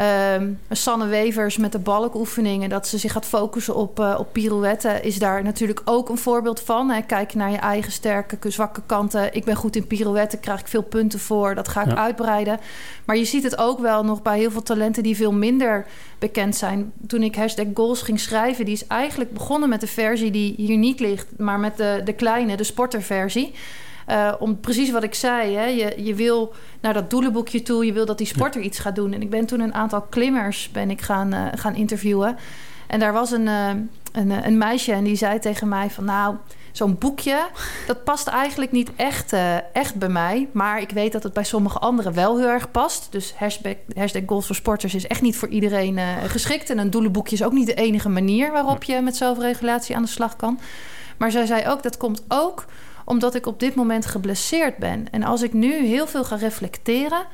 Um, 0.00 0.60
Sanne 0.70 1.06
Wevers 1.06 1.56
met 1.56 1.72
de 1.72 1.78
balkoefeningen, 1.78 2.68
dat 2.68 2.86
ze 2.86 2.98
zich 2.98 3.12
gaat 3.12 3.26
focussen 3.26 3.74
op, 3.74 4.00
uh, 4.00 4.14
op 4.18 4.32
pirouetten, 4.32 5.02
is 5.02 5.18
daar 5.18 5.42
natuurlijk 5.42 5.80
ook 5.84 6.08
een 6.08 6.18
voorbeeld 6.18 6.60
van. 6.60 6.90
Hè. 6.90 7.02
Kijk 7.02 7.34
naar 7.34 7.50
je 7.50 7.56
eigen 7.56 7.92
sterke, 7.92 8.50
zwakke 8.50 8.82
kanten. 8.86 9.34
Ik 9.34 9.44
ben 9.44 9.56
goed 9.56 9.76
in 9.76 9.86
pirouetten, 9.86 10.40
krijg 10.40 10.60
ik 10.60 10.66
veel 10.66 10.82
punten 10.82 11.18
voor, 11.18 11.54
dat 11.54 11.68
ga 11.68 11.82
ik 11.82 11.90
ja. 11.90 11.96
uitbreiden. 11.96 12.60
Maar 13.04 13.16
je 13.16 13.24
ziet 13.24 13.42
het 13.42 13.58
ook 13.58 13.78
wel 13.78 14.04
nog 14.04 14.22
bij 14.22 14.38
heel 14.38 14.50
veel 14.50 14.62
talenten 14.62 15.02
die 15.02 15.16
veel 15.16 15.32
minder 15.32 15.86
bekend 16.18 16.56
zijn. 16.56 16.92
Toen 17.06 17.22
ik 17.22 17.34
hashtag 17.34 17.66
goals 17.74 18.02
ging 18.02 18.20
schrijven, 18.20 18.64
die 18.64 18.74
is 18.74 18.86
eigenlijk 18.86 19.32
begonnen 19.32 19.68
met 19.68 19.80
de 19.80 19.86
versie 19.86 20.30
die 20.30 20.54
hier 20.56 20.76
niet 20.76 21.00
ligt, 21.00 21.26
maar 21.38 21.60
met 21.60 21.76
de, 21.76 22.00
de 22.04 22.12
kleine, 22.12 22.56
de 22.56 22.64
sporterversie. 22.64 23.54
Uh, 24.10 24.32
om 24.38 24.60
precies 24.60 24.90
wat 24.90 25.02
ik 25.02 25.14
zei. 25.14 25.54
Hè? 25.54 25.64
Je, 25.64 26.04
je 26.04 26.14
wil 26.14 26.54
naar 26.80 26.94
dat 26.94 27.10
doelenboekje 27.10 27.62
toe. 27.62 27.86
Je 27.86 27.92
wil 27.92 28.06
dat 28.06 28.18
die 28.18 28.26
sporter 28.26 28.60
ja. 28.60 28.66
iets 28.66 28.78
gaat 28.78 28.94
doen. 28.94 29.12
En 29.12 29.22
ik 29.22 29.30
ben 29.30 29.46
toen 29.46 29.60
een 29.60 29.74
aantal 29.74 30.00
klimmers 30.02 30.70
ben 30.72 30.90
ik 30.90 31.00
gaan, 31.00 31.34
uh, 31.34 31.46
gaan 31.54 31.74
interviewen. 31.74 32.36
En 32.86 33.00
daar 33.00 33.12
was 33.12 33.30
een, 33.30 33.46
uh, 33.46 33.68
een, 34.12 34.46
een, 34.46 34.58
meisje 34.58 34.92
en 34.92 35.04
die 35.04 35.16
zei 35.16 35.38
tegen 35.38 35.68
mij 35.68 35.90
van... 35.90 36.04
nou, 36.04 36.36
zo'n 36.72 36.98
boekje, 36.98 37.46
dat 37.86 38.04
past 38.04 38.26
eigenlijk 38.26 38.72
niet 38.72 38.90
echt, 38.96 39.34
echt 39.72 39.94
bij 39.94 40.08
mij. 40.08 40.48
Maar 40.52 40.80
ik 40.80 40.90
weet 40.90 41.12
dat 41.12 41.22
het 41.22 41.32
bij 41.32 41.44
sommige 41.44 41.78
anderen 41.78 42.14
wel 42.14 42.38
heel 42.38 42.48
erg 42.48 42.70
past. 42.70 43.08
Dus 43.10 43.34
hashtag, 43.36 43.74
hashtag 43.94 44.22
Goals 44.26 44.46
voor 44.46 44.54
Sporters 44.54 44.94
is 44.94 45.06
echt 45.06 45.22
niet 45.22 45.36
voor 45.36 45.48
iedereen 45.48 45.98
geschikt. 46.26 46.70
En 46.70 46.78
een 46.78 46.90
doelenboekje 46.90 47.34
is 47.34 47.42
ook 47.42 47.52
niet 47.52 47.66
de 47.66 47.74
enige 47.74 48.08
manier... 48.08 48.52
waarop 48.52 48.84
je 48.84 49.00
met 49.00 49.16
zelfregulatie 49.16 49.96
aan 49.96 50.02
de 50.02 50.08
slag 50.08 50.36
kan. 50.36 50.58
Maar 51.16 51.30
zij 51.30 51.46
zei 51.46 51.68
ook, 51.68 51.82
dat 51.82 51.96
komt 51.96 52.22
ook 52.28 52.64
omdat 53.06 53.34
ik 53.34 53.46
op 53.46 53.60
dit 53.60 53.74
moment 53.74 54.06
geblesseerd 54.06 54.76
ben. 54.76 55.06
En 55.10 55.22
als 55.22 55.42
ik 55.42 55.52
nu 55.52 55.86
heel 55.86 56.06
veel 56.06 56.24
ga 56.24 56.36
reflecteren, 56.36 57.26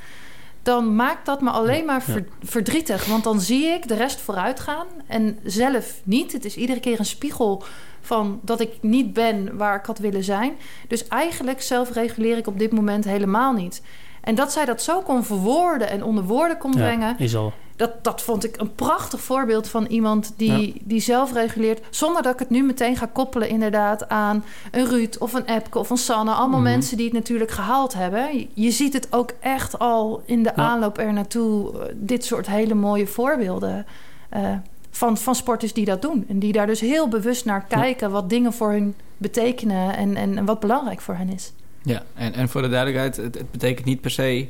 dan 0.63 0.97
maakt 0.97 1.27
dat 1.27 1.41
me 1.41 1.51
alleen 1.51 1.85
maar 1.85 2.03
ver, 2.03 2.25
verdrietig. 2.43 3.07
Want 3.07 3.25
dan 3.25 3.41
zie 3.41 3.65
ik 3.65 3.89
de 3.89 3.95
rest 3.95 4.21
vooruit 4.21 4.61
gaan 4.61 4.87
en 5.07 5.39
zelf 5.45 6.01
niet. 6.05 6.33
Het 6.33 6.45
is 6.45 6.57
iedere 6.57 6.81
keer 6.81 6.99
een 6.99 7.05
spiegel 7.05 7.63
van 8.01 8.41
dat 8.43 8.61
ik 8.61 8.71
niet 8.81 9.13
ben 9.13 9.57
waar 9.57 9.79
ik 9.79 9.87
had 9.87 9.99
willen 9.99 10.25
zijn. 10.25 10.53
Dus 10.89 11.09
eigenlijk 11.09 11.63
zelf 11.63 11.93
reguleer 11.93 12.37
ik 12.37 12.47
op 12.47 12.59
dit 12.59 12.73
moment 12.73 13.05
helemaal 13.05 13.53
niet. 13.53 13.83
En 14.21 14.35
dat 14.35 14.53
zij 14.53 14.65
dat 14.65 14.83
zo 14.83 15.01
kon 15.01 15.25
verwoorden 15.25 15.91
en 15.91 16.05
onder 16.05 16.25
woorden 16.25 16.59
kon 16.59 16.71
brengen. 16.71 17.19
is 17.19 17.37
al. 17.37 17.53
Dat, 17.83 18.05
dat 18.05 18.23
vond 18.23 18.45
ik 18.45 18.61
een 18.61 18.75
prachtig 18.75 19.21
voorbeeld 19.21 19.69
van 19.69 19.87
iemand 19.87 20.33
die, 20.37 20.83
die 20.85 21.01
zelf 21.01 21.33
reguleert. 21.33 21.81
Zonder 21.91 22.23
dat 22.23 22.33
ik 22.33 22.39
het 22.39 22.51
nu 22.51 22.63
meteen 22.63 22.97
ga 22.97 23.07
koppelen, 23.07 23.49
inderdaad, 23.49 24.09
aan 24.09 24.45
een 24.71 24.87
Ruud 24.87 25.17
of 25.19 25.33
een 25.33 25.45
Epke 25.45 25.79
of 25.79 25.91
een 25.91 25.97
Sanne. 25.97 26.31
Allemaal 26.31 26.59
mm 26.59 26.65
-hmm. 26.65 26.75
mensen 26.75 26.97
die 26.97 27.07
het 27.07 27.15
natuurlijk 27.15 27.51
gehaald 27.51 27.95
hebben. 27.95 28.49
Je 28.55 28.71
ziet 28.71 28.93
het 28.93 29.07
ook 29.11 29.33
echt 29.41 29.79
al 29.79 30.23
in 30.25 30.43
de 30.43 30.53
ja. 30.57 30.63
aanloop 30.63 30.99
er 30.99 31.13
naartoe. 31.13 31.73
Dit 31.95 32.25
soort 32.25 32.47
hele 32.47 32.75
mooie 32.75 33.07
voorbeelden. 33.07 33.87
Uh, 34.37 34.55
van, 34.91 35.19
van 35.19 35.35
sporters 35.35 35.73
die 35.73 35.85
dat 35.85 36.03
doen. 36.03 36.25
En 36.29 36.39
die 36.39 36.53
daar 36.53 36.67
dus 36.67 36.81
heel 36.81 37.09
bewust 37.09 37.45
naar 37.45 37.65
kijken 37.65 38.07
ja. 38.07 38.13
wat 38.13 38.31
dingen 38.31 38.53
voor 38.53 38.71
hun 38.71 38.95
betekenen 39.17 39.97
en, 39.97 40.17
en, 40.17 40.39
en 40.39 40.45
wat 40.45 40.61
belangrijk 40.61 41.01
voor 41.01 41.15
hen 41.15 41.29
is. 41.29 41.53
Ja, 41.83 42.03
en, 42.15 42.33
en 42.33 42.49
voor 42.49 42.63
de 42.63 42.69
duidelijkheid, 42.69 43.17
het, 43.17 43.35
het, 43.35 43.51
betekent 43.51 43.87
niet 43.87 44.01
per 44.01 44.11
se 44.11 44.49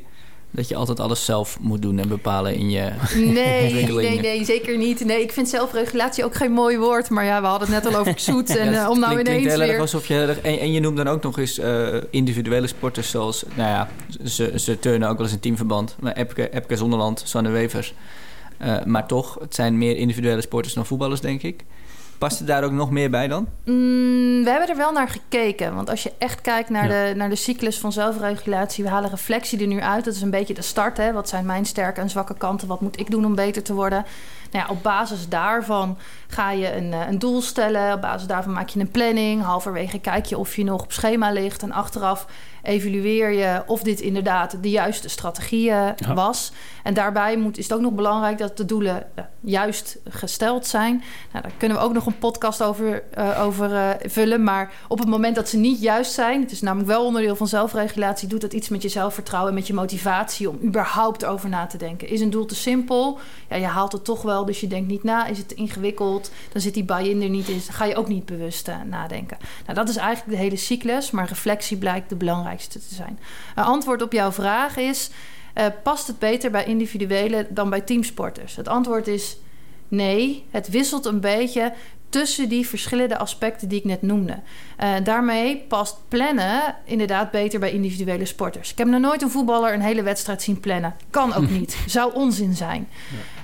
dat 0.53 0.67
je 0.67 0.75
altijd 0.75 0.99
alles 0.99 1.25
zelf 1.25 1.57
moet 1.59 1.81
doen 1.81 1.99
en 1.99 2.07
bepalen 2.07 2.55
in 2.55 2.69
je 2.69 2.91
Nee, 3.15 3.73
nee, 3.93 4.19
nee, 4.19 4.45
zeker 4.45 4.77
niet. 4.77 5.05
Nee, 5.05 5.21
ik 5.21 5.31
vind 5.31 5.49
zelfregulatie 5.49 6.23
ook 6.23 6.35
geen 6.35 6.51
mooi 6.51 6.77
woord. 6.77 7.09
Maar 7.09 7.25
ja, 7.25 7.41
we 7.41 7.47
hadden 7.47 7.71
het 7.71 7.83
net 7.83 7.93
al 7.93 7.99
over 7.99 8.19
zoet. 8.29 8.57
En 8.57 8.71
ja, 8.71 8.83
uh, 8.83 8.89
om 8.89 8.99
nou 8.99 9.19
ineens 9.19 9.45
heel 9.45 9.57
weer... 9.57 9.79
alsof 9.79 10.07
je... 10.07 10.37
En, 10.43 10.59
en 10.59 10.71
je 10.71 10.79
noemt 10.79 10.97
dan 10.97 11.07
ook 11.07 11.23
nog 11.23 11.39
eens 11.39 11.59
uh, 11.59 11.87
individuele 12.09 12.67
sporters 12.67 13.09
zoals... 13.09 13.43
Nou 13.55 13.69
ja, 13.69 13.89
ze, 14.25 14.51
ze 14.55 14.79
turnen 14.79 15.09
ook 15.09 15.17
wel 15.17 15.25
eens 15.25 15.35
een 15.35 15.41
teamverband. 15.41 15.95
Maar 15.99 16.13
Epke, 16.13 16.49
Epke 16.49 16.75
Zonderland, 16.75 17.21
Sanne 17.25 17.49
Wevers. 17.49 17.93
Uh, 18.61 18.83
maar 18.83 19.07
toch, 19.07 19.37
het 19.39 19.55
zijn 19.55 19.77
meer 19.77 19.95
individuele 19.95 20.41
sporters 20.41 20.73
dan 20.73 20.85
voetballers, 20.85 21.21
denk 21.21 21.43
ik. 21.43 21.63
Past 22.23 22.39
er 22.39 22.45
daar 22.45 22.63
ook 22.63 22.71
nog 22.71 22.91
meer 22.91 23.09
bij 23.09 23.27
dan? 23.27 23.47
Mm, 23.65 24.43
we 24.43 24.49
hebben 24.49 24.69
er 24.69 24.77
wel 24.77 24.91
naar 24.91 25.09
gekeken. 25.09 25.75
Want 25.75 25.89
als 25.89 26.03
je 26.03 26.11
echt 26.17 26.41
kijkt 26.41 26.69
naar, 26.69 26.91
ja. 26.91 27.07
de, 27.07 27.15
naar 27.15 27.29
de 27.29 27.35
cyclus 27.35 27.79
van 27.79 27.91
zelfregulatie... 27.91 28.83
we 28.83 28.89
halen 28.89 29.09
reflectie 29.09 29.59
er 29.59 29.67
nu 29.67 29.81
uit. 29.81 30.05
Dat 30.05 30.15
is 30.15 30.21
een 30.21 30.29
beetje 30.29 30.53
de 30.53 30.61
start. 30.61 30.97
Hè? 30.97 31.11
Wat 31.11 31.29
zijn 31.29 31.45
mijn 31.45 31.65
sterke 31.65 32.01
en 32.01 32.09
zwakke 32.09 32.33
kanten? 32.37 32.67
Wat 32.67 32.81
moet 32.81 32.99
ik 32.99 33.11
doen 33.11 33.25
om 33.25 33.35
beter 33.35 33.63
te 33.63 33.73
worden? 33.73 34.05
Nou 34.51 34.65
ja, 34.65 34.71
op 34.71 34.83
basis 34.83 35.29
daarvan 35.29 35.97
ga 36.27 36.51
je 36.51 36.75
een, 36.75 36.91
een 36.91 37.19
doel 37.19 37.41
stellen. 37.41 37.93
Op 37.93 38.01
basis 38.01 38.27
daarvan 38.27 38.53
maak 38.53 38.69
je 38.69 38.79
een 38.79 38.91
planning. 38.91 39.41
Halverwege 39.41 39.99
kijk 39.99 40.25
je 40.25 40.37
of 40.37 40.55
je 40.55 40.63
nog 40.63 40.83
op 40.83 40.91
schema 40.91 41.31
ligt. 41.31 41.63
En 41.63 41.71
achteraf 41.71 42.25
evalueer 42.61 43.31
je 43.31 43.63
of 43.65 43.81
dit 43.81 43.99
inderdaad 43.99 44.57
de 44.61 44.69
juiste 44.69 45.09
strategie 45.09 45.63
ja. 45.63 45.95
was. 46.13 46.51
En 46.83 46.93
daarbij 46.93 47.37
moet, 47.37 47.57
is 47.57 47.63
het 47.63 47.73
ook 47.73 47.81
nog 47.81 47.93
belangrijk 47.93 48.37
dat 48.37 48.57
de 48.57 48.65
doelen 48.65 49.07
uh, 49.15 49.23
juist 49.43 49.97
gesteld 50.09 50.67
zijn. 50.67 51.03
Nou, 51.31 51.43
daar 51.43 51.53
kunnen 51.57 51.77
we 51.77 51.83
ook 51.83 51.93
nog 51.93 52.05
een 52.05 52.17
podcast 52.17 52.63
over, 52.63 53.03
uh, 53.17 53.41
over 53.41 53.71
uh, 53.71 53.89
vullen. 54.05 54.43
Maar 54.43 54.73
op 54.87 54.99
het 54.99 55.07
moment 55.07 55.35
dat 55.35 55.49
ze 55.49 55.57
niet 55.57 55.81
juist 55.81 56.11
zijn, 56.11 56.41
het 56.41 56.51
is 56.51 56.61
namelijk 56.61 56.89
wel 56.89 57.05
onderdeel 57.05 57.35
van 57.35 57.47
zelfregulatie, 57.47 58.27
doet 58.27 58.41
dat 58.41 58.53
iets 58.53 58.69
met 58.69 58.81
je 58.81 58.89
zelfvertrouwen 58.89 59.51
en 59.51 59.57
met 59.57 59.67
je 59.67 59.73
motivatie 59.73 60.49
om 60.49 60.59
überhaupt 60.63 61.25
over 61.25 61.49
na 61.49 61.65
te 61.65 61.77
denken. 61.77 62.09
Is 62.09 62.21
een 62.21 62.29
doel 62.29 62.45
te 62.45 62.55
simpel? 62.55 63.19
Ja, 63.49 63.55
je 63.55 63.65
haalt 63.65 63.91
het 63.91 64.03
toch 64.03 64.21
wel, 64.21 64.45
dus 64.45 64.59
je 64.59 64.67
denkt 64.67 64.87
niet 64.87 65.03
na. 65.03 65.25
Is 65.25 65.37
het 65.37 65.51
ingewikkeld? 65.51 66.31
Dan 66.51 66.61
zit 66.61 66.73
die 66.73 66.83
buy-in 66.83 67.21
er 67.21 67.29
niet 67.29 67.47
in. 67.47 67.59
Ga 67.59 67.85
je 67.85 67.95
ook 67.95 68.07
niet 68.07 68.25
bewust 68.25 68.71
nadenken. 68.89 69.37
Nou, 69.63 69.77
dat 69.77 69.89
is 69.89 69.95
eigenlijk 69.95 70.37
de 70.37 70.43
hele 70.43 70.55
cyclus, 70.55 71.11
maar 71.11 71.27
reflectie 71.27 71.77
blijkt 71.77 72.09
de 72.09 72.15
belangrijkste 72.15 72.79
te 72.79 72.95
zijn. 72.95 73.19
Een 73.55 73.63
antwoord 73.63 74.01
op 74.01 74.11
jouw 74.11 74.31
vraag 74.31 74.77
is: 74.77 75.09
uh, 75.55 75.65
past 75.83 76.07
het 76.07 76.19
beter 76.19 76.51
bij 76.51 76.65
individuele 76.65 77.47
dan 77.49 77.69
bij 77.69 77.81
teamsporters? 77.81 78.55
Het 78.55 78.67
antwoord 78.67 79.07
is 79.07 79.37
nee. 79.87 80.45
Het 80.49 80.69
wisselt 80.69 81.05
een 81.05 81.19
beetje 81.19 81.73
tussen 82.13 82.49
die 82.49 82.67
verschillende 82.67 83.17
aspecten 83.17 83.67
die 83.67 83.79
ik 83.79 83.85
net 83.85 84.01
noemde. 84.01 84.39
Uh, 84.83 84.93
daarmee 85.03 85.57
past 85.67 85.97
plannen 86.07 86.75
inderdaad 86.85 87.31
beter 87.31 87.59
bij 87.59 87.71
individuele 87.71 88.25
sporters. 88.25 88.71
Ik 88.71 88.77
heb 88.77 88.87
nog 88.87 89.01
nooit 89.01 89.21
een 89.21 89.29
voetballer 89.29 89.73
een 89.73 89.81
hele 89.81 90.03
wedstrijd 90.03 90.41
zien 90.41 90.59
plannen. 90.59 90.95
Kan 91.09 91.33
ook 91.33 91.49
niet. 91.59 91.77
Zou 91.85 92.13
onzin 92.13 92.53
zijn. 92.53 92.89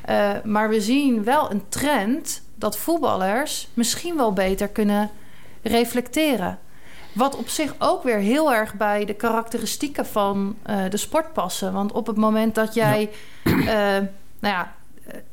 Uh, 0.09 0.31
maar 0.43 0.69
we 0.69 0.81
zien 0.81 1.23
wel 1.23 1.51
een 1.51 1.63
trend 1.69 2.41
dat 2.55 2.77
voetballers 2.77 3.67
misschien 3.73 4.15
wel 4.15 4.33
beter 4.33 4.67
kunnen 4.67 5.09
reflecteren. 5.61 6.59
Wat 7.19 7.35
op 7.35 7.49
zich 7.49 7.75
ook 7.77 8.03
weer 8.03 8.17
heel 8.17 8.53
erg 8.53 8.73
bij 8.73 9.05
de 9.05 9.13
karakteristieken 9.13 10.05
van 10.05 10.55
uh, 10.69 10.77
de 10.89 10.97
sport 10.97 11.33
passen. 11.33 11.73
Want 11.73 11.91
op 11.91 12.07
het 12.07 12.17
moment 12.17 12.55
dat 12.55 12.73
jij, 12.73 13.09
ja. 13.43 13.51
uh, 13.99 14.07
nou 14.39 14.55
ja, 14.55 14.73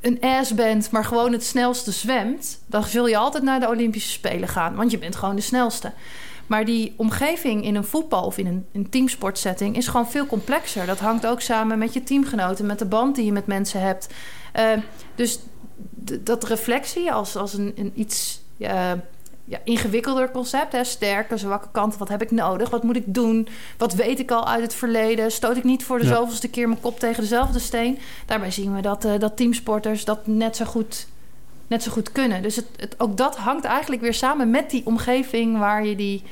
een 0.00 0.20
ass 0.20 0.54
bent, 0.54 0.90
maar 0.90 1.04
gewoon 1.04 1.32
het 1.32 1.44
snelste 1.44 1.92
zwemt, 1.92 2.58
dan 2.66 2.84
zul 2.84 3.06
je 3.06 3.16
altijd 3.16 3.44
naar 3.44 3.60
de 3.60 3.68
Olympische 3.68 4.10
Spelen 4.10 4.48
gaan, 4.48 4.74
want 4.74 4.90
je 4.90 4.98
bent 4.98 5.16
gewoon 5.16 5.36
de 5.36 5.42
snelste. 5.42 5.92
Maar 6.46 6.64
die 6.64 6.94
omgeving 6.96 7.64
in 7.64 7.74
een 7.74 7.84
voetbal 7.84 8.24
of 8.24 8.38
in 8.38 8.46
een, 8.46 8.66
een 8.72 8.88
teamsportsetting 8.88 9.76
is 9.76 9.88
gewoon 9.88 10.10
veel 10.10 10.26
complexer. 10.26 10.86
Dat 10.86 10.98
hangt 10.98 11.26
ook 11.26 11.40
samen 11.40 11.78
met 11.78 11.92
je 11.92 12.02
teamgenoten, 12.02 12.66
met 12.66 12.78
de 12.78 12.84
band 12.84 13.14
die 13.14 13.24
je 13.24 13.32
met 13.32 13.46
mensen 13.46 13.80
hebt. 13.80 14.08
Uh, 14.56 14.62
dus 15.14 15.38
dat 16.20 16.44
reflectie 16.44 17.12
als, 17.12 17.36
als 17.36 17.54
een, 17.54 17.72
een 17.76 17.92
iets 17.94 18.40
uh, 18.58 18.92
ja, 19.48 19.58
ingewikkelder 19.64 20.30
concept. 20.30 20.72
Hè? 20.72 20.84
Sterke, 20.84 21.36
zwakke 21.36 21.68
kanten. 21.72 21.98
Wat 21.98 22.08
heb 22.08 22.22
ik 22.22 22.30
nodig? 22.30 22.70
Wat 22.70 22.82
moet 22.82 22.96
ik 22.96 23.14
doen? 23.14 23.48
Wat 23.78 23.94
weet 23.94 24.18
ik 24.18 24.30
al 24.30 24.46
uit 24.46 24.62
het 24.62 24.74
verleden? 24.74 25.32
Stoot 25.32 25.56
ik 25.56 25.64
niet 25.64 25.84
voor 25.84 25.98
de 25.98 26.06
ja. 26.06 26.14
zoveelste 26.14 26.48
keer 26.48 26.68
mijn 26.68 26.80
kop 26.80 26.98
tegen 26.98 27.22
dezelfde 27.22 27.58
steen? 27.58 27.98
Daarbij 28.26 28.50
zien 28.50 28.74
we 28.74 28.80
dat, 28.80 29.04
uh, 29.04 29.18
dat 29.18 29.36
teamsporters 29.36 30.04
dat 30.04 30.26
net 30.26 30.56
zo 30.56 30.64
goed, 30.64 31.06
net 31.66 31.82
zo 31.82 31.90
goed 31.90 32.12
kunnen. 32.12 32.42
Dus 32.42 32.56
het, 32.56 32.66
het, 32.76 32.94
ook 32.98 33.16
dat 33.16 33.36
hangt 33.36 33.64
eigenlijk 33.64 34.02
weer 34.02 34.14
samen 34.14 34.50
met 34.50 34.70
die 34.70 34.86
omgeving 34.86 35.58
waar 35.58 35.86
je 35.86 35.96
die 35.96 36.22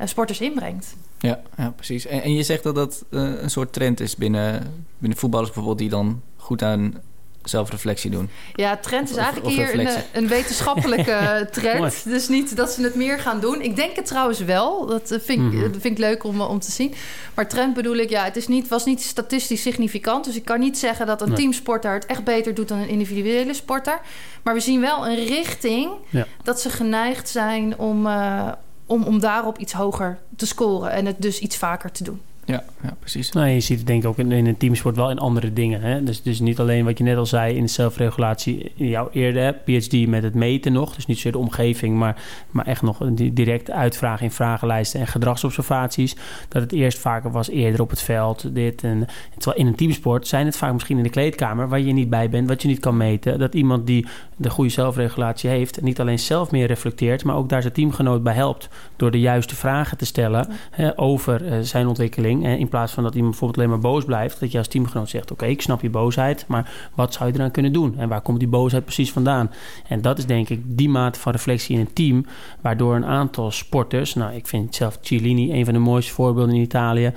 uh, 0.00 0.06
sporters 0.06 0.40
inbrengt. 0.40 0.96
Ja, 1.18 1.40
ja 1.56 1.70
precies. 1.70 2.06
En, 2.06 2.22
en 2.22 2.34
je 2.34 2.42
zegt 2.42 2.62
dat 2.62 2.74
dat 2.74 3.04
uh, 3.10 3.42
een 3.42 3.50
soort 3.50 3.72
trend 3.72 4.00
is 4.00 4.16
binnen, 4.16 4.74
binnen 4.98 5.18
voetballers 5.18 5.50
bijvoorbeeld... 5.50 5.78
die 5.78 5.88
dan 5.88 6.22
goed 6.36 6.62
aan 6.62 6.94
zelfreflectie 7.42 8.10
doen. 8.10 8.30
Ja, 8.54 8.76
trend 8.76 9.10
is 9.10 9.16
eigenlijk 9.16 9.46
of, 9.46 9.52
of 9.52 9.58
hier 9.58 9.80
een, 9.80 10.02
een, 10.12 10.28
wetenschappelijke 10.28 11.38
trend. 11.52 12.04
dus 12.04 12.28
niet 12.28 12.56
dat 12.56 12.70
ze 12.70 12.82
het 12.82 12.94
meer 12.94 13.18
gaan 13.18 13.40
doen. 13.40 13.60
Ik 13.62 13.76
denk 13.76 13.96
het 13.96 14.06
trouwens 14.06 14.38
wel. 14.38 14.86
Dat 14.86 15.18
vind, 15.22 15.40
mm 15.40 15.50
-hmm. 15.50 15.72
vind 15.72 15.84
ik 15.84 15.98
leuk 15.98 16.24
om, 16.24 16.40
om 16.40 16.58
te 16.58 16.70
zien. 16.70 16.94
Maar 17.34 17.48
trend 17.48 17.74
bedoel 17.74 17.96
ik, 17.96 18.10
ja, 18.10 18.24
het 18.24 18.36
is 18.36 18.48
niet, 18.48 18.68
was 18.68 18.84
niet 18.84 19.02
statistisch 19.02 19.62
significant. 19.62 20.24
Dus 20.24 20.36
ik 20.36 20.44
kan 20.44 20.60
niet 20.60 20.78
zeggen 20.78 21.06
dat 21.06 21.22
een 21.22 21.28
nee. 21.28 21.36
teamsporter 21.36 21.92
het 21.92 22.06
echt 22.06 22.24
beter 22.24 22.54
doet 22.54 22.68
dan 22.68 22.78
een 22.78 22.88
individuele 22.88 23.54
sporter. 23.54 24.00
Maar 24.42 24.54
we 24.54 24.60
zien 24.60 24.80
wel 24.80 25.06
een 25.06 25.26
richting 25.26 25.90
ja. 26.08 26.26
dat 26.42 26.60
ze 26.60 26.70
geneigd 26.70 27.28
zijn 27.28 27.78
om, 27.78 28.06
uh, 28.06 28.52
om, 28.86 29.02
om 29.02 29.20
daarop 29.20 29.58
iets 29.58 29.72
hoger 29.72 30.18
te 30.36 30.46
scoren. 30.46 30.90
En 30.90 31.06
het 31.06 31.16
dus 31.18 31.38
iets 31.38 31.56
vaker 31.56 31.92
te 31.92 32.04
doen. 32.04 32.20
Ja, 32.50 32.64
ja, 32.82 32.96
precies. 32.98 33.32
Nou, 33.32 33.48
je 33.48 33.60
ziet 33.60 33.78
het 33.78 33.86
denk 33.86 34.02
ik 34.02 34.08
ook 34.08 34.18
in, 34.18 34.32
in 34.32 34.46
een 34.46 34.56
teamsport 34.56 34.96
wel 34.96 35.10
in 35.10 35.18
andere 35.18 35.52
dingen. 35.52 35.80
Hè? 35.80 36.02
Dus, 36.02 36.22
dus 36.22 36.40
niet 36.40 36.58
alleen 36.58 36.84
wat 36.84 36.98
je 36.98 37.04
net 37.04 37.16
al 37.16 37.26
zei 37.26 37.56
in 37.56 37.62
de 37.62 37.68
zelfregulatie. 37.68 38.72
In 38.74 38.88
jouw 38.88 39.08
eerder 39.12 39.52
PhD 39.52 40.06
met 40.06 40.22
het 40.22 40.34
meten 40.34 40.72
nog. 40.72 40.94
Dus 40.94 41.06
niet 41.06 41.16
zozeer 41.16 41.32
de 41.32 41.38
omgeving, 41.38 41.96
maar, 41.96 42.22
maar 42.50 42.66
echt 42.66 42.82
nog 42.82 42.98
direct 43.14 43.70
uitvragen 43.70 44.24
in 44.24 44.30
vragenlijsten 44.30 45.00
en 45.00 45.06
gedragsobservaties. 45.06 46.16
Dat 46.48 46.62
het 46.62 46.72
eerst 46.72 46.98
vaker 46.98 47.30
was 47.30 47.48
eerder 47.48 47.80
op 47.80 47.90
het 47.90 48.02
veld. 48.02 48.54
Dit 48.54 48.84
en, 48.84 49.06
terwijl 49.38 49.60
in 49.60 49.66
een 49.66 49.74
teamsport 49.74 50.26
zijn 50.26 50.46
het 50.46 50.56
vaak 50.56 50.72
misschien 50.72 50.96
in 50.96 51.02
de 51.02 51.10
kleedkamer 51.10 51.68
waar 51.68 51.80
je 51.80 51.92
niet 51.92 52.10
bij 52.10 52.30
bent, 52.30 52.48
wat 52.48 52.62
je 52.62 52.68
niet 52.68 52.80
kan 52.80 52.96
meten. 52.96 53.38
Dat 53.38 53.54
iemand 53.54 53.86
die 53.86 54.06
de 54.36 54.50
goede 54.50 54.70
zelfregulatie 54.70 55.50
heeft, 55.50 55.80
niet 55.80 56.00
alleen 56.00 56.18
zelf 56.18 56.50
meer 56.50 56.66
reflecteert, 56.66 57.24
maar 57.24 57.36
ook 57.36 57.48
daar 57.48 57.62
zijn 57.62 57.74
teamgenoot 57.74 58.22
bij 58.22 58.34
helpt. 58.34 58.68
Door 58.96 59.10
de 59.10 59.20
juiste 59.20 59.56
vragen 59.56 59.98
te 59.98 60.04
stellen 60.04 60.48
hè, 60.70 60.98
over 60.98 61.44
uh, 61.44 61.58
zijn 61.60 61.86
ontwikkeling. 61.86 62.39
En 62.44 62.58
in 62.58 62.68
plaats 62.68 62.92
van 62.92 63.02
dat 63.02 63.14
iemand 63.14 63.30
bijvoorbeeld 63.30 63.58
alleen 63.58 63.80
maar 63.80 63.90
boos 63.90 64.04
blijft, 64.04 64.40
dat 64.40 64.52
je 64.52 64.58
als 64.58 64.68
teamgenoot 64.68 65.08
zegt: 65.08 65.30
Oké, 65.30 65.46
ik 65.46 65.62
snap 65.62 65.82
je 65.82 65.90
boosheid, 65.90 66.44
maar 66.48 66.90
wat 66.94 67.14
zou 67.14 67.30
je 67.30 67.34
eraan 67.38 67.50
kunnen 67.50 67.72
doen? 67.72 67.98
En 67.98 68.08
waar 68.08 68.20
komt 68.20 68.38
die 68.38 68.48
boosheid 68.48 68.84
precies 68.84 69.12
vandaan? 69.12 69.50
En 69.88 70.02
dat 70.02 70.18
is 70.18 70.26
denk 70.26 70.48
ik 70.48 70.60
die 70.64 70.88
mate 70.88 71.18
van 71.18 71.32
reflectie 71.32 71.74
in 71.74 71.80
een 71.80 71.92
team, 71.92 72.26
waardoor 72.60 72.94
een 72.94 73.06
aantal 73.06 73.50
sporters, 73.50 74.14
nou, 74.14 74.34
ik 74.34 74.46
vind 74.46 74.74
zelf 74.74 74.98
Cellini 75.00 75.52
een 75.52 75.64
van 75.64 75.74
de 75.74 75.80
mooiste 75.80 76.12
voorbeelden 76.12 76.54
in 76.54 76.60
Italië, 76.60 77.12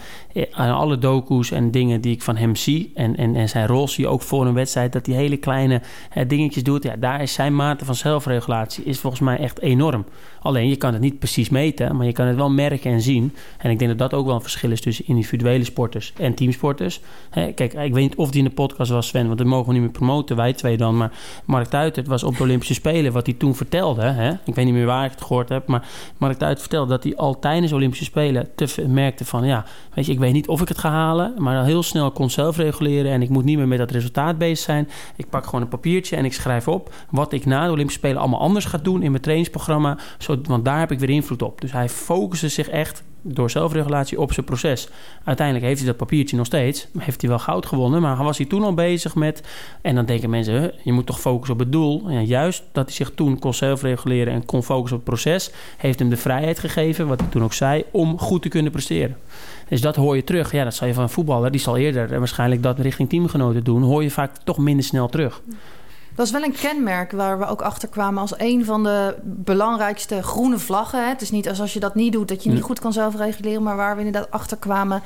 aan 0.51 0.73
alle 0.73 0.97
docu's 0.97 1.51
en 1.51 1.71
dingen 1.71 2.01
die 2.01 2.13
ik 2.13 2.21
van 2.21 2.35
hem 2.35 2.55
zie 2.55 2.91
en, 2.95 3.15
en, 3.17 3.35
en 3.35 3.49
zijn 3.49 3.67
rol 3.67 3.87
zie 3.87 4.07
ook 4.07 4.21
voor 4.21 4.45
een 4.45 4.53
wedstrijd, 4.53 4.93
dat 4.93 5.05
hij 5.05 5.15
hele 5.15 5.37
kleine 5.37 5.81
eh, 6.09 6.27
dingetjes 6.27 6.63
doet. 6.63 6.83
Ja, 6.83 6.95
daar 6.95 7.21
is 7.21 7.33
zijn 7.33 7.55
mate 7.55 7.85
van 7.85 7.95
zelfregulatie 7.95 8.83
is 8.83 8.99
volgens 8.99 9.21
mij 9.21 9.37
echt 9.37 9.59
enorm. 9.59 10.05
Alleen 10.43 10.69
je 10.69 10.75
kan 10.75 10.93
het 10.93 11.01
niet 11.01 11.19
precies 11.19 11.49
meten, 11.49 11.95
maar 11.95 12.05
je 12.05 12.11
kan 12.11 12.25
het 12.25 12.35
wel 12.35 12.49
merken 12.49 12.91
en 12.91 13.01
zien. 13.01 13.33
En 13.57 13.71
ik 13.71 13.79
denk 13.79 13.97
dat 13.97 14.09
dat 14.09 14.19
ook 14.19 14.25
wel 14.25 14.35
een 14.35 14.41
verschil 14.41 14.71
is 14.71 14.81
tussen 14.81 15.07
individuele 15.07 15.63
sporters 15.63 16.13
en 16.17 16.33
teamsporters. 16.33 17.01
Hè, 17.29 17.51
kijk, 17.51 17.73
ik 17.73 17.93
weet 17.93 18.03
niet 18.03 18.15
of 18.15 18.31
die 18.31 18.43
in 18.43 18.47
de 18.47 18.53
podcast 18.53 18.91
was, 18.91 19.07
Sven, 19.07 19.25
want 19.25 19.37
dat 19.37 19.47
mogen 19.47 19.67
we 19.67 19.73
niet 19.73 19.81
meer 19.81 19.91
promoten, 19.91 20.35
wij 20.35 20.53
twee 20.53 20.77
dan. 20.77 20.97
Maar 20.97 21.11
Mark 21.45 21.67
Tuitert 21.67 22.07
was 22.07 22.23
op 22.23 22.37
de 22.37 22.43
Olympische 22.43 22.73
Spelen, 22.73 23.11
wat 23.11 23.25
hij 23.25 23.35
toen 23.35 23.55
vertelde. 23.55 24.01
Hè, 24.01 24.31
ik 24.45 24.55
weet 24.55 24.65
niet 24.65 24.73
meer 24.73 24.85
waar 24.85 25.05
ik 25.05 25.11
het 25.11 25.21
gehoord 25.21 25.49
heb, 25.49 25.67
maar 25.67 25.87
Mark 26.17 26.37
Tuitert 26.37 26.61
vertelde 26.61 26.89
dat 26.89 27.03
hij 27.03 27.15
al 27.15 27.39
tijdens 27.39 27.69
de 27.69 27.75
Olympische 27.75 28.05
Spelen 28.05 28.49
te 28.55 28.85
merkte 28.87 29.25
van, 29.25 29.45
ja, 29.45 29.65
weet 29.93 30.05
je, 30.05 30.11
ik 30.11 30.19
weet 30.19 30.33
niet 30.33 30.47
of 30.47 30.61
ik 30.61 30.67
het 30.67 30.77
ga 30.77 30.89
halen, 30.89 31.33
maar 31.37 31.65
heel 31.65 31.83
snel 31.83 32.11
kon 32.11 32.29
zelf 32.29 32.57
reguleren 32.57 33.11
en 33.11 33.21
ik 33.21 33.29
moet 33.29 33.43
niet 33.43 33.57
meer 33.57 33.67
met 33.67 33.77
dat 33.77 33.91
resultaat 33.91 34.37
bezig 34.37 34.65
zijn. 34.65 34.89
Ik 35.15 35.29
pak 35.29 35.45
gewoon 35.45 35.61
een 35.61 35.67
papiertje 35.67 36.15
en 36.15 36.25
ik 36.25 36.33
schrijf 36.33 36.67
op 36.67 36.93
wat 37.09 37.33
ik 37.33 37.45
na 37.45 37.65
de 37.65 37.71
Olympische 37.71 37.99
Spelen 37.99 38.21
allemaal 38.21 38.39
anders 38.39 38.65
ga 38.65 38.77
doen 38.77 39.01
in 39.01 39.11
mijn 39.11 39.23
trainingsprogramma, 39.23 39.97
want 40.41 40.65
daar 40.65 40.79
heb 40.79 40.91
ik 40.91 40.99
weer 40.99 41.09
invloed 41.09 41.41
op. 41.41 41.61
Dus 41.61 41.71
hij 41.71 41.89
focuste 41.89 42.49
zich 42.49 42.69
echt 42.69 43.03
door 43.23 43.49
zelfregulatie 43.49 44.19
op 44.19 44.33
zijn 44.33 44.45
proces. 44.45 44.87
Uiteindelijk 45.23 45.65
heeft 45.65 45.79
hij 45.79 45.87
dat 45.87 45.97
papiertje 45.97 46.37
nog 46.37 46.45
steeds. 46.45 46.87
Heeft 46.97 47.21
hij 47.21 47.29
wel 47.29 47.39
goud 47.39 47.65
gewonnen, 47.65 48.01
maar 48.01 48.23
was 48.23 48.37
hij 48.37 48.45
toen 48.45 48.63
al 48.63 48.73
bezig 48.73 49.15
met... 49.15 49.43
En 49.81 49.95
dan 49.95 50.05
denken 50.05 50.29
mensen, 50.29 50.73
je 50.83 50.91
moet 50.91 51.05
toch 51.05 51.19
focussen 51.19 51.53
op 51.53 51.59
het 51.59 51.71
doel. 51.71 52.09
En 52.09 52.25
juist 52.25 52.63
dat 52.71 52.85
hij 52.85 52.95
zich 52.95 53.11
toen 53.15 53.39
kon 53.39 53.53
zelfreguleren 53.53 54.33
en 54.33 54.45
kon 54.45 54.63
focussen 54.63 54.97
op 54.97 55.05
het 55.05 55.13
proces... 55.13 55.51
heeft 55.77 55.99
hem 55.99 56.09
de 56.09 56.17
vrijheid 56.17 56.59
gegeven, 56.59 57.07
wat 57.07 57.21
ik 57.21 57.31
toen 57.31 57.43
ook 57.43 57.53
zei, 57.53 57.83
om 57.91 58.19
goed 58.19 58.41
te 58.41 58.49
kunnen 58.49 58.71
presteren. 58.71 59.17
Dus 59.67 59.81
dat 59.81 59.95
hoor 59.95 60.15
je 60.15 60.23
terug. 60.23 60.51
Ja, 60.51 60.63
dat 60.63 60.75
zal 60.75 60.87
je 60.87 60.93
van 60.93 61.03
een 61.03 61.09
voetballer, 61.09 61.51
die 61.51 61.61
zal 61.61 61.77
eerder 61.77 62.19
waarschijnlijk 62.19 62.63
dat 62.63 62.79
richting 62.79 63.09
teamgenoten 63.09 63.63
doen... 63.63 63.81
hoor 63.81 64.03
je 64.03 64.11
vaak 64.11 64.37
toch 64.43 64.57
minder 64.57 64.85
snel 64.85 65.07
terug. 65.07 65.41
Dat 66.15 66.25
is 66.25 66.31
wel 66.31 66.43
een 66.43 66.55
kenmerk 66.55 67.11
waar 67.11 67.39
we 67.39 67.45
ook 67.45 67.61
achter 67.61 67.89
kwamen 67.89 68.21
als 68.21 68.39
een 68.39 68.65
van 68.65 68.83
de 68.83 69.15
belangrijkste 69.23 70.23
groene 70.23 70.57
vlaggen. 70.57 71.09
Het 71.09 71.21
is 71.21 71.31
niet 71.31 71.59
als 71.59 71.73
je 71.73 71.79
dat 71.79 71.95
niet 71.95 72.11
doet 72.11 72.27
dat 72.27 72.43
je 72.43 72.49
niet 72.49 72.61
goed 72.61 72.79
kan 72.79 72.93
zelfreguleren, 72.93 73.63
maar 73.63 73.75
waar 73.75 73.95
we 73.95 74.03
inderdaad 74.03 74.31
achter 74.31 74.57
kwamen 74.57 75.01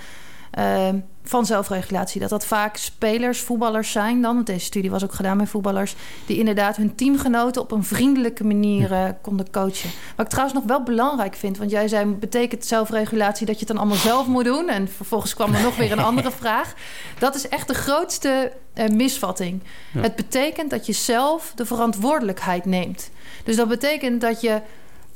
uh, 0.57 0.89
van 1.23 1.45
zelfregulatie. 1.45 2.21
Dat 2.21 2.29
dat 2.29 2.45
vaak 2.45 2.77
spelers, 2.77 3.39
voetballers 3.39 3.91
zijn 3.91 4.21
dan. 4.21 4.33
Want 4.33 4.45
deze 4.45 4.65
studie 4.65 4.91
was 4.91 5.03
ook 5.03 5.13
gedaan 5.13 5.37
met 5.37 5.49
voetballers. 5.49 5.95
Die 6.25 6.37
inderdaad 6.37 6.75
hun 6.75 6.95
teamgenoten 6.95 7.61
op 7.61 7.71
een 7.71 7.83
vriendelijke 7.83 8.43
manier 8.43 8.91
uh, 8.91 9.09
konden 9.21 9.51
coachen. 9.51 9.89
Wat 10.15 10.25
ik 10.25 10.31
trouwens 10.31 10.59
nog 10.59 10.67
wel 10.67 10.83
belangrijk 10.83 11.35
vind. 11.35 11.57
Want 11.57 11.71
jij 11.71 11.87
zei, 11.87 12.05
betekent 12.05 12.65
zelfregulatie 12.65 13.45
dat 13.45 13.55
je 13.55 13.59
het 13.59 13.67
dan 13.67 13.77
allemaal 13.77 13.97
zelf 13.97 14.27
moet 14.27 14.45
doen? 14.45 14.69
En 14.69 14.87
vervolgens 14.87 15.33
kwam 15.33 15.53
er 15.53 15.61
nog 15.61 15.75
weer 15.77 15.91
een 15.91 15.99
andere 15.99 16.31
vraag. 16.41 16.73
Dat 17.19 17.35
is 17.35 17.47
echt 17.47 17.67
de 17.67 17.73
grootste 17.73 18.51
uh, 18.75 18.87
misvatting. 18.87 19.63
Ja. 19.93 20.01
Het 20.01 20.15
betekent 20.15 20.69
dat 20.69 20.85
je 20.85 20.93
zelf 20.93 21.51
de 21.55 21.65
verantwoordelijkheid 21.65 22.65
neemt. 22.65 23.09
Dus 23.43 23.55
dat 23.55 23.67
betekent 23.67 24.21
dat 24.21 24.41
je, 24.41 24.61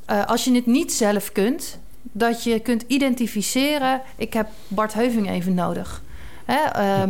uh, 0.10 0.26
als 0.26 0.44
je 0.44 0.56
het 0.56 0.66
niet 0.66 0.94
zelf 0.94 1.32
kunt 1.32 1.80
dat 2.02 2.44
je 2.44 2.60
kunt 2.60 2.84
identificeren... 2.88 4.02
ik 4.16 4.34
heb 4.34 4.48
Bart 4.68 4.94
Heuving 4.94 5.30
even 5.30 5.54
nodig. 5.54 6.02
Hè? 6.46 6.82
Uh, 6.82 7.10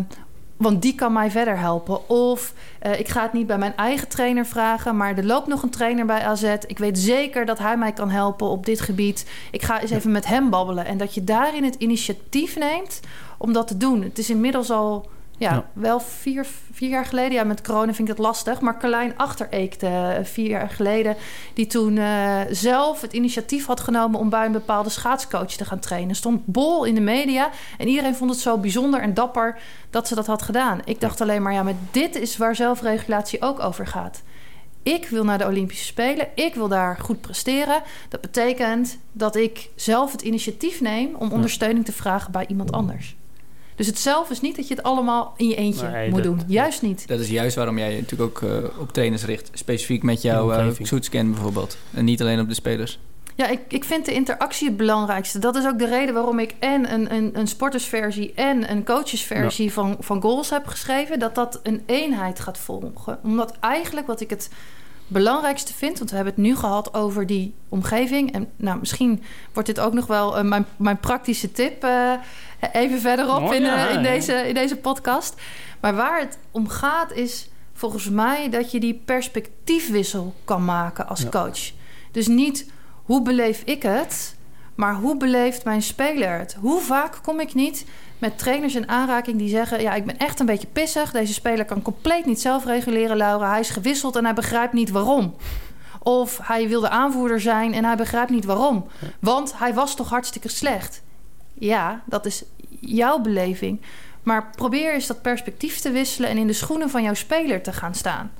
want 0.57 0.81
die 0.81 0.95
kan 0.95 1.13
mij 1.13 1.31
verder 1.31 1.59
helpen. 1.59 2.09
Of 2.09 2.53
uh, 2.85 2.99
ik 2.99 3.07
ga 3.07 3.21
het 3.21 3.33
niet 3.33 3.47
bij 3.47 3.57
mijn 3.57 3.75
eigen 3.75 4.07
trainer 4.07 4.45
vragen... 4.45 4.97
maar 4.97 5.17
er 5.17 5.25
loopt 5.25 5.47
nog 5.47 5.63
een 5.63 5.69
trainer 5.69 6.05
bij 6.05 6.25
AZ. 6.25 6.55
Ik 6.67 6.77
weet 6.77 6.99
zeker 6.99 7.45
dat 7.45 7.59
hij 7.59 7.77
mij 7.77 7.91
kan 7.91 8.09
helpen 8.09 8.47
op 8.47 8.65
dit 8.65 8.81
gebied. 8.81 9.29
Ik 9.51 9.61
ga 9.61 9.81
eens 9.81 9.91
even 9.91 10.11
met 10.11 10.25
hem 10.25 10.49
babbelen. 10.49 10.85
En 10.85 10.97
dat 10.97 11.13
je 11.13 11.23
daarin 11.23 11.63
het 11.63 11.75
initiatief 11.75 12.55
neemt 12.55 12.99
om 13.37 13.53
dat 13.53 13.67
te 13.67 13.77
doen. 13.77 14.01
Het 14.01 14.17
is 14.17 14.29
inmiddels 14.29 14.71
al... 14.71 15.09
Ja, 15.41 15.53
ja, 15.53 15.65
wel 15.73 15.99
vier, 15.99 16.45
vier 16.71 16.89
jaar 16.89 17.05
geleden. 17.05 17.31
Ja, 17.31 17.43
met 17.43 17.61
corona 17.61 17.93
vind 17.93 18.09
ik 18.09 18.15
dat 18.15 18.25
lastig. 18.25 18.61
Maar 18.61 18.79
Carlijn 18.79 19.17
Achtereekte, 19.17 20.19
vier 20.23 20.49
jaar 20.49 20.69
geleden... 20.69 21.15
die 21.53 21.67
toen 21.67 21.95
uh, 21.95 22.39
zelf 22.49 23.01
het 23.01 23.13
initiatief 23.13 23.65
had 23.65 23.79
genomen... 23.79 24.19
om 24.19 24.29
bij 24.29 24.45
een 24.45 24.51
bepaalde 24.51 24.89
schaatscoach 24.89 25.51
te 25.51 25.65
gaan 25.65 25.79
trainen. 25.79 26.15
Stond 26.15 26.45
bol 26.45 26.83
in 26.83 26.95
de 26.95 27.01
media. 27.01 27.49
En 27.77 27.87
iedereen 27.87 28.15
vond 28.15 28.29
het 28.29 28.39
zo 28.39 28.57
bijzonder 28.57 29.01
en 29.01 29.13
dapper 29.13 29.59
dat 29.89 30.07
ze 30.07 30.15
dat 30.15 30.27
had 30.27 30.41
gedaan. 30.41 30.79
Ik 30.85 30.99
dacht 30.99 31.21
alleen 31.21 31.41
maar, 31.41 31.53
ja, 31.53 31.63
maar 31.63 31.75
dit 31.91 32.15
is 32.15 32.37
waar 32.37 32.55
zelfregulatie 32.55 33.41
ook 33.41 33.59
over 33.59 33.87
gaat. 33.87 34.21
Ik 34.83 35.07
wil 35.07 35.23
naar 35.23 35.37
de 35.37 35.45
Olympische 35.45 35.85
Spelen. 35.85 36.27
Ik 36.35 36.55
wil 36.55 36.67
daar 36.67 36.97
goed 36.97 37.21
presteren. 37.21 37.81
Dat 38.09 38.21
betekent 38.21 38.97
dat 39.11 39.35
ik 39.35 39.69
zelf 39.75 40.11
het 40.11 40.21
initiatief 40.21 40.81
neem... 40.81 41.15
om 41.15 41.31
ondersteuning 41.31 41.85
te 41.85 41.91
vragen 41.91 42.31
bij 42.31 42.45
iemand 42.47 42.71
anders. 42.71 43.15
Dus 43.75 43.87
het 43.87 43.99
zelf 43.99 44.29
is 44.29 44.41
niet 44.41 44.55
dat 44.55 44.67
je 44.67 44.73
het 44.73 44.83
allemaal 44.83 45.33
in 45.37 45.47
je 45.47 45.55
eentje 45.55 45.87
nee, 45.87 46.09
moet 46.09 46.23
dat, 46.23 46.37
doen. 46.37 46.41
Juist 46.47 46.81
niet. 46.81 47.07
Dat 47.07 47.19
is 47.19 47.29
juist 47.29 47.55
waarom 47.55 47.77
jij 47.77 47.95
je 47.95 48.01
natuurlijk 48.01 48.43
ook 48.43 48.49
uh, 48.49 48.79
op 48.79 48.93
trainers 48.93 49.25
richt. 49.25 49.49
Specifiek 49.53 50.03
met 50.03 50.21
jouw 50.21 50.53
uh, 50.53 50.67
zoetscan 50.81 51.31
bijvoorbeeld. 51.31 51.77
En 51.93 52.05
niet 52.05 52.21
alleen 52.21 52.39
op 52.39 52.47
de 52.47 52.53
spelers. 52.53 52.99
Ja, 53.35 53.47
ik, 53.47 53.59
ik 53.67 53.83
vind 53.83 54.05
de 54.05 54.13
interactie 54.13 54.67
het 54.67 54.77
belangrijkste. 54.77 55.39
Dat 55.39 55.55
is 55.55 55.65
ook 55.65 55.79
de 55.79 55.87
reden 55.87 56.13
waarom 56.13 56.39
ik 56.39 56.55
en 56.59 56.93
een, 56.93 57.13
een, 57.13 57.29
een 57.33 57.47
sportersversie 57.47 58.33
en 58.33 58.71
een 58.71 58.85
coachesversie 58.85 59.65
ja. 59.65 59.71
van, 59.71 59.97
van 59.99 60.21
goals 60.21 60.49
heb 60.49 60.67
geschreven. 60.67 61.19
Dat 61.19 61.35
dat 61.35 61.59
een 61.63 61.83
eenheid 61.85 62.39
gaat 62.39 62.57
volgen. 62.57 63.19
Omdat 63.23 63.53
eigenlijk 63.59 64.07
wat 64.07 64.21
ik 64.21 64.29
het 64.29 64.49
belangrijkste 65.11 65.73
vind, 65.73 65.97
want 65.97 66.09
we 66.09 66.15
hebben 66.15 66.33
het 66.33 66.43
nu 66.43 66.55
gehad 66.55 66.93
over 66.93 67.25
die 67.25 67.53
omgeving. 67.69 68.33
En 68.33 68.51
nou, 68.55 68.79
misschien 68.79 69.23
wordt 69.53 69.69
dit 69.69 69.79
ook 69.79 69.93
nog 69.93 70.07
wel 70.07 70.37
uh, 70.37 70.43
mijn, 70.43 70.65
mijn 70.77 70.97
praktische 70.97 71.51
tip 71.51 71.83
uh, 71.83 72.13
even 72.71 72.99
verderop 72.99 73.41
oh, 73.41 73.53
in, 73.53 73.61
ja, 73.61 73.87
in, 73.87 74.03
deze, 74.03 74.33
in 74.47 74.53
deze 74.53 74.75
podcast. 74.75 75.35
Maar 75.79 75.95
waar 75.95 76.19
het 76.19 76.37
om 76.51 76.67
gaat 76.67 77.11
is 77.11 77.49
volgens 77.73 78.09
mij 78.09 78.49
dat 78.49 78.71
je 78.71 78.79
die 78.79 79.01
perspectiefwissel 79.05 80.33
kan 80.43 80.65
maken 80.65 81.07
als 81.07 81.29
coach. 81.29 81.71
Dus 82.11 82.27
niet 82.27 82.71
hoe 83.03 83.21
beleef 83.21 83.61
ik 83.65 83.83
het, 83.83 84.35
maar 84.75 84.95
hoe 84.95 85.17
beleeft 85.17 85.63
mijn 85.63 85.81
speler 85.81 86.37
het? 86.37 86.57
Hoe 86.59 86.81
vaak 86.81 87.19
kom 87.23 87.39
ik 87.39 87.53
niet 87.53 87.85
met 88.21 88.37
trainers 88.37 88.75
in 88.75 88.89
aanraking 88.89 89.37
die 89.37 89.49
zeggen: 89.49 89.81
Ja, 89.81 89.93
ik 89.93 90.05
ben 90.05 90.17
echt 90.17 90.39
een 90.39 90.45
beetje 90.45 90.67
pissig. 90.67 91.11
Deze 91.11 91.33
speler 91.33 91.65
kan 91.65 91.81
compleet 91.81 92.25
niet 92.25 92.41
zelf 92.41 92.65
reguleren, 92.65 93.17
Laura. 93.17 93.49
Hij 93.49 93.59
is 93.59 93.69
gewisseld 93.69 94.15
en 94.15 94.23
hij 94.23 94.33
begrijpt 94.33 94.73
niet 94.73 94.89
waarom. 94.89 95.35
Of 95.99 96.39
hij 96.43 96.67
wilde 96.67 96.89
aanvoerder 96.89 97.41
zijn 97.41 97.73
en 97.73 97.85
hij 97.85 97.95
begrijpt 97.95 98.31
niet 98.31 98.45
waarom. 98.45 98.87
Want 99.19 99.53
hij 99.57 99.73
was 99.73 99.95
toch 99.95 100.09
hartstikke 100.09 100.49
slecht. 100.49 101.01
Ja, 101.53 102.01
dat 102.05 102.25
is 102.25 102.43
jouw 102.79 103.19
beleving. 103.19 103.81
Maar 104.23 104.49
probeer 104.55 104.93
eens 104.93 105.07
dat 105.07 105.21
perspectief 105.21 105.79
te 105.79 105.91
wisselen 105.91 106.29
en 106.29 106.37
in 106.37 106.47
de 106.47 106.53
schoenen 106.53 106.89
van 106.89 107.03
jouw 107.03 107.13
speler 107.13 107.61
te 107.61 107.73
gaan 107.73 107.95
staan. 107.95 108.31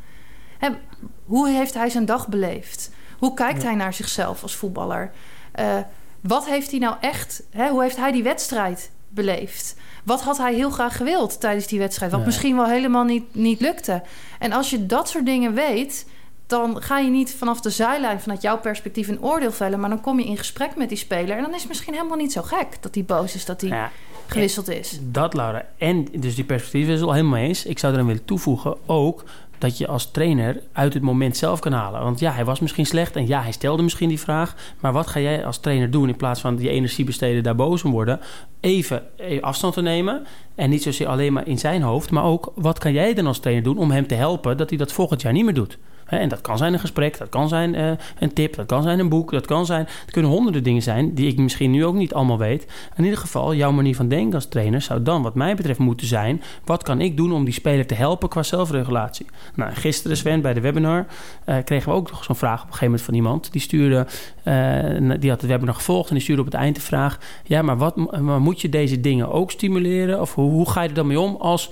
hoe 1.26 1.50
heeft 1.50 1.74
hij 1.74 1.90
zijn 1.90 2.06
dag 2.06 2.28
beleefd? 2.28 2.92
Hoe 3.20 3.34
kijkt 3.34 3.64
hij 3.64 3.76
naar 3.76 3.94
zichzelf 3.94 4.44
als 4.44 4.56
voetballer? 4.56 5.12
Uh, 5.60 5.78
wat 6.22 6.46
heeft 6.46 6.72
hij 6.72 6.80
nou 6.80 6.96
echt, 7.00 7.44
hoe 7.70 7.82
heeft 7.82 7.98
hij 7.98 8.12
die 8.12 8.24
wedstrijd 8.24 8.92
beleefd? 9.14 9.76
Wat 10.03 10.22
had 10.22 10.38
hij 10.38 10.53
heel 10.53 10.70
graag 10.70 10.97
gewild 10.97 11.39
tijdens 11.39 11.68
die 11.68 11.80
wedstrijd? 11.80 12.12
Wat 12.12 12.26
misschien 12.26 12.55
wel 12.55 12.68
helemaal 12.68 13.03
niet, 13.03 13.36
niet 13.36 13.62
lukte. 13.62 14.01
En 14.39 14.51
als 14.51 14.70
je 14.70 14.86
dat 14.86 15.09
soort 15.09 15.26
dingen 15.26 15.53
weet, 15.53 16.05
dan 16.47 16.82
ga 16.82 16.99
je 16.99 17.09
niet 17.09 17.36
vanaf 17.36 17.62
de 17.62 17.70
zijlijn, 17.70 18.20
vanuit 18.20 18.41
jouw 18.41 18.59
perspectief, 18.59 19.07
een 19.07 19.22
oordeel 19.22 19.51
vellen. 19.51 19.80
Maar 19.80 19.89
dan 19.89 20.01
kom 20.01 20.20
je 20.20 20.26
in 20.26 20.38
gesprek 20.38 20.76
met 20.76 20.89
die 20.89 20.97
speler. 20.97 21.38
En 21.38 21.43
dan 21.43 21.53
is 21.53 21.59
het 21.59 21.68
misschien 21.68 21.93
helemaal 21.93 22.18
niet 22.18 22.32
zo 22.32 22.41
gek 22.41 22.68
dat 22.82 22.95
hij 22.95 23.03
boos 23.03 23.36
is, 23.36 23.45
dat 23.45 23.62
hij 23.62 23.89
gewisseld 24.28 24.70
is. 24.70 24.99
Dat, 25.01 25.34
Laura. 25.34 25.66
En 25.78 26.07
dus 26.12 26.36
die 26.36 26.43
perspectief 26.43 26.88
is 26.88 27.01
al 27.01 27.14
helemaal 27.14 27.39
eens. 27.39 27.66
Ik 27.66 27.80
zou 27.80 27.91
er 27.91 27.97
dan 27.97 28.07
willen 28.07 28.26
toevoegen 28.26 28.76
ook 28.86 29.24
dat 29.62 29.78
je 29.78 29.88
als 29.88 30.12
trainer 30.12 30.62
uit 30.72 30.93
het 30.93 31.03
moment 31.03 31.38
zelf 31.38 31.59
kan 31.59 31.72
halen. 31.72 32.03
Want 32.03 32.20
ja, 32.20 32.32
hij 32.32 32.45
was 32.45 32.59
misschien 32.59 32.86
slecht 32.86 33.16
en 33.16 33.28
ja, 33.28 33.41
hij 33.41 33.51
stelde 33.51 33.84
misschien 33.84 34.09
die 34.09 34.20
vraag. 34.20 34.55
Maar 34.80 34.93
wat 34.93 35.07
ga 35.07 35.20
jij 35.20 35.45
als 35.45 35.57
trainer 35.57 35.91
doen 35.91 36.09
in 36.09 36.16
plaats 36.16 36.41
van 36.41 36.55
die 36.55 36.70
energie 36.70 37.05
besteden, 37.05 37.43
daar 37.43 37.55
boos 37.55 37.84
om 37.84 37.91
worden? 37.91 38.20
Even 38.59 39.03
afstand 39.41 39.74
te 39.74 39.82
nemen 39.82 40.26
en 40.55 40.70
niet 40.70 40.84
zozeer 40.84 41.07
alleen 41.07 41.34
maar 41.34 41.47
in 41.47 41.59
zijn 41.59 41.82
hoofd, 41.82 42.12
maar 42.12 42.24
ook 42.24 42.51
wat 42.55 42.80
kan 42.80 42.93
jij 42.93 43.14
dan 43.14 43.28
als 43.28 43.39
trainer 43.39 43.64
doen 43.64 43.78
om 43.78 43.91
hem 43.91 44.07
te 44.07 44.16
helpen 44.16 44.57
dat 44.57 44.70
hij 44.70 44.78
dat 44.78 44.91
volgend 44.91 45.22
jaar 45.22 45.34
niet 45.34 45.45
meer 45.45 45.53
doet? 45.53 45.78
En 46.20 46.30
dat 46.30 46.41
kan 46.41 46.57
zijn 46.57 46.74
een 46.74 46.80
gesprek, 46.80 47.18
dat 47.18 47.30
kan 47.30 47.47
zijn 47.47 47.74
uh, 47.74 47.91
een 48.20 48.34
tip, 48.34 48.55
dat 48.55 48.66
kan 48.66 48.84
zijn 48.84 48.99
een 48.99 49.09
boek, 49.09 49.32
dat 49.32 49.45
kan 49.45 49.66
zijn... 49.66 49.88
Het 50.01 50.12
kunnen 50.12 50.32
honderden 50.32 50.64
dingen 50.64 50.82
zijn 50.82 51.14
die 51.14 51.28
ik 51.28 51.38
misschien 51.38 51.72
nu 51.72 51.86
ook 51.86 51.95
niet 51.95 52.14
allemaal 52.14 52.38
weet. 52.38 52.68
In 52.95 53.03
ieder 53.03 53.20
geval, 53.20 53.55
jouw 53.55 53.72
manier 53.72 53.95
van 53.95 54.07
denken 54.07 54.36
als 54.36 54.45
trainer 54.45 54.82
zou 54.82 55.03
dan 55.03 55.22
wat 55.22 55.36
mij 55.36 55.55
betreft 55.55 55.80
moeten 55.80 56.07
zijn... 56.07 56.41
wat 56.66 56.84
kan 56.84 57.01
ik 57.01 57.18
doen 57.18 57.32
om 57.32 57.43
die 57.43 57.53
speler 57.53 57.86
te 57.86 57.93
helpen 57.93 58.30
qua 58.30 58.43
zelfregulatie? 58.43 59.26
Nou, 59.55 59.74
gisteren 59.74 60.18
Sven, 60.18 60.41
bij 60.41 60.53
de 60.53 60.62
webinar, 60.62 61.05
uh, 61.45 61.55
kregen 61.64 61.89
we 61.89 61.95
ook 61.95 62.12
nog 62.12 62.24
zo'n 62.24 62.36
vraag 62.36 62.62
op 62.62 62.68
een 62.68 62.74
gegeven 62.74 62.86
moment 62.86 63.05
van 63.05 63.14
iemand. 63.14 63.51
Die 63.51 63.62
stuurde, 63.62 64.07
uh, 64.43 65.20
die 65.20 65.30
had 65.30 65.41
het 65.41 65.49
webinar 65.49 65.76
gevolgd 65.76 66.09
en 66.09 66.16
die 66.16 66.24
stuurde 66.24 66.41
op 66.41 66.47
het 66.47 66.57
eind 66.57 66.76
de 66.76 66.82
vraag... 66.82 67.20
ja, 67.43 67.62
maar, 67.62 67.78
wat, 67.78 67.95
maar 68.22 68.41
moet 68.41 68.62
je 68.62 68.70
deze 68.70 69.01
dingen 69.01 69.32
ook 69.32 69.51
stimuleren? 69.51 70.22
Of 70.22 70.36
hoe, 70.36 70.51
hoe 70.51 70.70
ga 70.70 70.82
je 70.82 70.89
er 70.89 70.95
dan 70.95 71.07
mee 71.07 71.20
om 71.20 71.36
als 71.36 71.72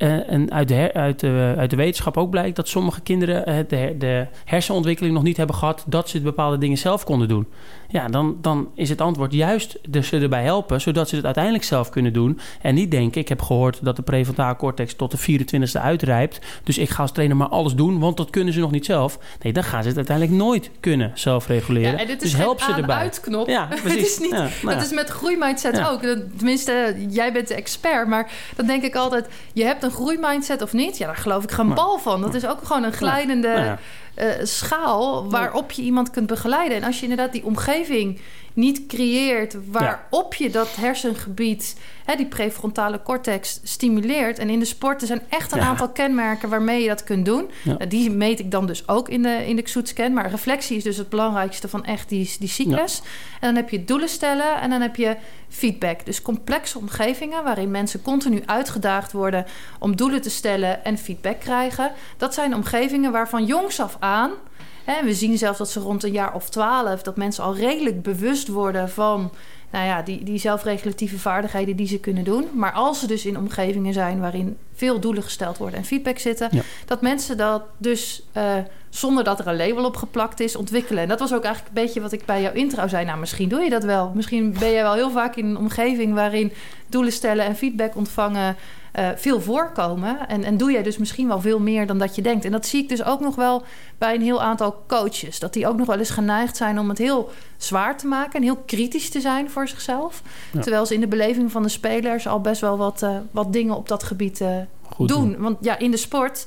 uh, 0.00 0.32
en 0.32 0.52
uit 0.52 0.68
de, 0.68 0.90
uit, 0.92 1.20
de, 1.20 1.54
uit 1.56 1.70
de 1.70 1.76
wetenschap 1.76 2.16
ook 2.16 2.30
blijkt 2.30 2.56
dat 2.56 2.68
sommige 2.68 3.00
kinderen 3.00 3.48
uh, 3.48 3.56
de, 3.68 3.94
de, 3.98 4.26
hersenontwikkeling 4.44 5.14
nog 5.14 5.22
niet 5.22 5.36
hebben 5.36 5.56
gehad 5.56 5.84
dat 5.86 6.08
ze 6.08 6.20
bepaalde 6.20 6.58
dingen 6.58 6.78
zelf 6.78 7.04
konden 7.04 7.28
doen. 7.28 7.46
Ja, 7.88 8.08
dan, 8.08 8.36
dan 8.40 8.68
is 8.74 8.88
het 8.88 9.00
antwoord 9.00 9.32
juist 9.32 9.78
dus 9.88 10.08
ze 10.08 10.18
erbij 10.18 10.42
helpen, 10.42 10.80
zodat 10.80 11.08
ze 11.08 11.16
het 11.16 11.24
uiteindelijk 11.24 11.64
zelf 11.64 11.90
kunnen 11.90 12.12
doen. 12.12 12.40
En 12.60 12.74
niet 12.74 12.90
denken, 12.90 13.20
ik 13.20 13.28
heb 13.28 13.42
gehoord 13.42 13.78
dat 13.82 13.96
de 13.96 14.02
prefrontale 14.02 14.56
cortex 14.56 14.94
tot 14.94 15.10
de 15.10 15.40
24e 15.40 15.80
uitrijpt. 15.80 16.38
Dus 16.64 16.78
ik 16.78 16.88
ga 16.88 17.02
als 17.02 17.12
trainer 17.12 17.36
maar 17.36 17.48
alles 17.48 17.74
doen, 17.74 17.98
want 17.98 18.16
dat 18.16 18.30
kunnen 18.30 18.54
ze 18.54 18.60
nog 18.60 18.70
niet 18.70 18.84
zelf. 18.84 19.18
Nee, 19.42 19.52
dan 19.52 19.64
gaan 19.64 19.82
ze 19.82 19.88
het 19.88 19.96
uiteindelijk 19.96 20.36
nooit 20.36 20.70
kunnen 20.80 21.10
zelf 21.14 21.46
reguleren. 21.46 21.92
Ja, 21.92 21.98
en 21.98 22.06
dit 22.06 22.22
is 22.22 22.30
dus 22.30 22.40
help 22.40 22.60
ze 22.60 22.72
erbij. 22.72 22.96
Uitknop. 22.96 23.48
Ja, 23.48 23.66
precies. 23.82 23.90
het 23.90 24.00
is 24.00 24.18
niet, 24.18 24.30
ja, 24.30 24.48
nou 24.62 24.74
dat 24.76 24.84
is 24.84 24.92
met 24.92 25.08
groeimindset 25.08 25.86
ook. 25.88 26.00
Tenminste, 26.36 26.96
jij 27.08 27.32
bent 27.32 27.48
de 27.48 27.54
expert, 27.54 28.08
maar 28.08 28.30
dan 28.56 28.66
denk 28.66 28.82
ik 28.82 28.94
altijd, 28.94 29.28
je 29.52 29.64
hebt 29.64 29.82
een 29.82 29.89
een 29.90 29.96
groeimindset 29.96 30.62
of 30.62 30.72
niet? 30.72 30.98
Ja, 30.98 31.06
daar 31.06 31.16
geloof 31.16 31.42
ik 31.42 31.50
geen 31.50 31.74
bal 31.74 31.98
van. 31.98 32.20
Dat 32.20 32.34
is 32.34 32.46
ook 32.46 32.62
gewoon 32.64 32.82
een 32.82 32.92
glijdende 32.92 33.78
uh, 34.16 34.26
schaal 34.42 35.30
waarop 35.30 35.70
je 35.70 35.82
iemand 35.82 36.10
kunt 36.10 36.26
begeleiden. 36.26 36.76
En 36.76 36.84
als 36.84 36.96
je 36.96 37.02
inderdaad 37.02 37.32
die 37.32 37.44
omgeving 37.44 38.20
niet 38.52 38.86
creëert 38.86 39.56
waarop 39.70 40.34
je 40.34 40.50
dat 40.50 40.76
hersengebied, 40.76 41.76
hè, 42.10 42.16
die 42.16 42.26
prefrontale 42.26 43.02
cortex, 43.02 43.60
stimuleert. 43.62 44.38
En 44.38 44.50
in 44.50 44.58
de 44.58 44.64
sport 44.64 45.00
er 45.00 45.06
zijn 45.06 45.22
echt 45.28 45.52
een 45.52 45.60
aantal 45.60 45.88
kenmerken 45.88 46.48
waarmee 46.48 46.82
je 46.82 46.88
dat 46.88 47.04
kunt 47.04 47.24
doen. 47.24 47.50
Nou, 47.64 47.86
die 47.86 48.10
meet 48.10 48.38
ik 48.38 48.50
dan 48.50 48.66
dus 48.66 48.88
ook 48.88 49.08
in 49.08 49.22
de, 49.22 49.46
in 49.46 49.56
de 49.56 50.10
Maar 50.12 50.30
reflectie 50.30 50.76
is 50.76 50.82
dus 50.82 50.96
het 50.96 51.08
belangrijkste 51.08 51.68
van 51.68 51.84
echt 51.84 52.08
die, 52.08 52.36
die 52.38 52.48
cyclus. 52.48 53.02
En 53.40 53.54
dan 53.54 53.56
heb 53.56 53.70
je 53.70 53.84
doelen 53.84 54.08
stellen 54.08 54.60
en 54.60 54.70
dan 54.70 54.80
heb 54.80 54.96
je 54.96 55.16
feedback. 55.48 56.06
Dus 56.06 56.22
complexe 56.22 56.78
omgevingen 56.78 57.44
waarin 57.44 57.70
mensen 57.70 58.02
continu 58.02 58.42
uitgedaagd 58.46 59.12
worden 59.12 59.46
om 59.78 59.96
doelen 59.96 60.22
te 60.22 60.30
stellen 60.30 60.84
en 60.84 60.98
feedback 60.98 61.40
krijgen. 61.40 61.92
Dat 62.16 62.34
zijn 62.34 62.54
omgevingen 62.54 63.12
waarvan 63.12 63.44
jongs 63.44 63.80
af 63.80 63.96
aan 63.98 64.30
en 64.84 65.04
we 65.04 65.14
zien 65.14 65.38
zelfs 65.38 65.58
dat 65.58 65.70
ze 65.70 65.80
rond 65.80 66.04
een 66.04 66.12
jaar 66.12 66.34
of 66.34 66.48
twaalf... 66.48 67.02
dat 67.02 67.16
mensen 67.16 67.44
al 67.44 67.56
redelijk 67.56 68.02
bewust 68.02 68.48
worden 68.48 68.88
van... 68.88 69.32
nou 69.70 69.86
ja, 69.86 70.02
die, 70.02 70.24
die 70.24 70.38
zelfregulatieve 70.38 71.18
vaardigheden 71.18 71.76
die 71.76 71.86
ze 71.86 71.98
kunnen 71.98 72.24
doen. 72.24 72.48
Maar 72.54 72.72
als 72.72 73.00
ze 73.00 73.06
dus 73.06 73.26
in 73.26 73.38
omgevingen 73.38 73.92
zijn 73.92 74.20
waarin 74.20 74.56
veel 74.74 75.00
doelen 75.00 75.22
gesteld 75.22 75.58
worden... 75.58 75.78
en 75.78 75.84
feedback 75.84 76.18
zitten... 76.18 76.50
dat 76.86 77.02
mensen 77.02 77.36
dat 77.36 77.62
dus... 77.78 78.22
Uh, 78.36 78.42
zonder 78.90 79.24
dat 79.24 79.38
er 79.38 79.46
een 79.46 79.56
label 79.56 79.84
op 79.84 79.96
geplakt 79.96 80.40
is, 80.40 80.56
ontwikkelen. 80.56 81.02
En 81.02 81.08
dat 81.08 81.18
was 81.18 81.34
ook 81.34 81.44
eigenlijk 81.44 81.76
een 81.76 81.82
beetje 81.84 82.00
wat 82.00 82.12
ik 82.12 82.24
bij 82.24 82.42
jouw 82.42 82.52
intro 82.52 82.88
zei. 82.88 83.04
Nou, 83.04 83.18
misschien 83.18 83.48
doe 83.48 83.60
je 83.60 83.70
dat 83.70 83.84
wel. 83.84 84.12
Misschien 84.14 84.56
ben 84.58 84.68
je 84.68 84.82
wel 84.82 84.94
heel 84.94 85.10
vaak 85.10 85.36
in 85.36 85.46
een 85.46 85.56
omgeving 85.56 86.14
waarin 86.14 86.52
doelen 86.86 87.12
stellen 87.12 87.44
en 87.44 87.56
feedback 87.56 87.96
ontvangen 87.96 88.56
uh, 88.98 89.08
veel 89.16 89.40
voorkomen. 89.40 90.28
En, 90.28 90.44
en 90.44 90.56
doe 90.56 90.72
jij 90.72 90.82
dus 90.82 90.98
misschien 90.98 91.28
wel 91.28 91.40
veel 91.40 91.60
meer 91.60 91.86
dan 91.86 91.98
dat 91.98 92.14
je 92.14 92.22
denkt. 92.22 92.44
En 92.44 92.52
dat 92.52 92.66
zie 92.66 92.82
ik 92.82 92.88
dus 92.88 93.04
ook 93.04 93.20
nog 93.20 93.34
wel 93.34 93.62
bij 93.98 94.14
een 94.14 94.22
heel 94.22 94.42
aantal 94.42 94.84
coaches. 94.86 95.38
Dat 95.38 95.52
die 95.52 95.66
ook 95.66 95.76
nog 95.76 95.86
wel 95.86 95.98
eens 95.98 96.10
geneigd 96.10 96.56
zijn 96.56 96.78
om 96.78 96.88
het 96.88 96.98
heel 96.98 97.30
zwaar 97.56 97.98
te 97.98 98.06
maken 98.06 98.32
en 98.32 98.42
heel 98.42 98.62
kritisch 98.66 99.10
te 99.10 99.20
zijn 99.20 99.50
voor 99.50 99.68
zichzelf. 99.68 100.22
Terwijl 100.60 100.86
ze 100.86 100.94
in 100.94 101.00
de 101.00 101.08
beleving 101.08 101.50
van 101.50 101.62
de 101.62 101.68
spelers 101.68 102.26
al 102.26 102.40
best 102.40 102.60
wel 102.60 102.76
wat, 102.76 103.02
uh, 103.02 103.16
wat 103.30 103.52
dingen 103.52 103.76
op 103.76 103.88
dat 103.88 104.02
gebied 104.02 104.40
uh, 104.40 104.56
doen. 104.96 105.06
doen. 105.06 105.36
Want 105.38 105.58
ja, 105.60 105.78
in 105.78 105.90
de 105.90 105.96
sport 105.96 106.46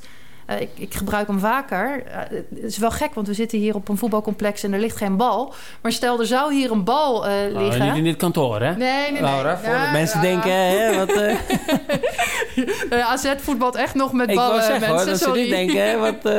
uh, 0.50 0.60
ik, 0.60 0.70
ik, 0.74 0.94
gebruik 0.94 1.26
hem 1.26 1.38
vaker. 1.38 2.02
Uh, 2.06 2.18
het 2.54 2.62
is 2.62 2.78
wel 2.78 2.90
gek, 2.90 3.14
want 3.14 3.26
we 3.26 3.34
zitten 3.34 3.58
hier 3.58 3.74
op 3.74 3.88
een 3.88 3.96
voetbalcomplex 3.96 4.62
en 4.62 4.72
er 4.72 4.80
ligt 4.80 4.96
geen 4.96 5.16
bal. 5.16 5.54
Maar 5.80 5.92
stel, 5.92 6.20
er 6.20 6.26
zou 6.26 6.54
hier 6.54 6.70
een 6.70 6.84
bal 6.84 7.28
uh, 7.28 7.32
liggen. 7.48 7.80
Oh, 7.80 7.88
niet 7.88 7.96
in 7.96 8.04
dit 8.04 8.16
kantoor, 8.16 8.60
hè? 8.60 8.76
Nee, 8.76 9.12
nee, 9.12 9.20
Laura, 9.20 9.52
nee. 9.52 9.64
Voordat 9.64 9.92
mensen 9.92 10.20
denken, 10.20 10.52
hè, 10.52 10.96
wat... 11.04 11.12
AZ 12.90 13.34
voetbalt 13.36 13.74
echt 13.74 13.94
nog 13.94 14.12
met 14.12 14.34
ballen, 14.34 14.56
mensen. 14.56 14.88
Hoor, 14.88 15.04
dat 15.04 15.18
sorry. 15.18 15.34
ze 15.34 15.40
niet 15.40 15.50
denken, 15.50 15.88
hè, 15.88 15.98
wat... 15.98 16.32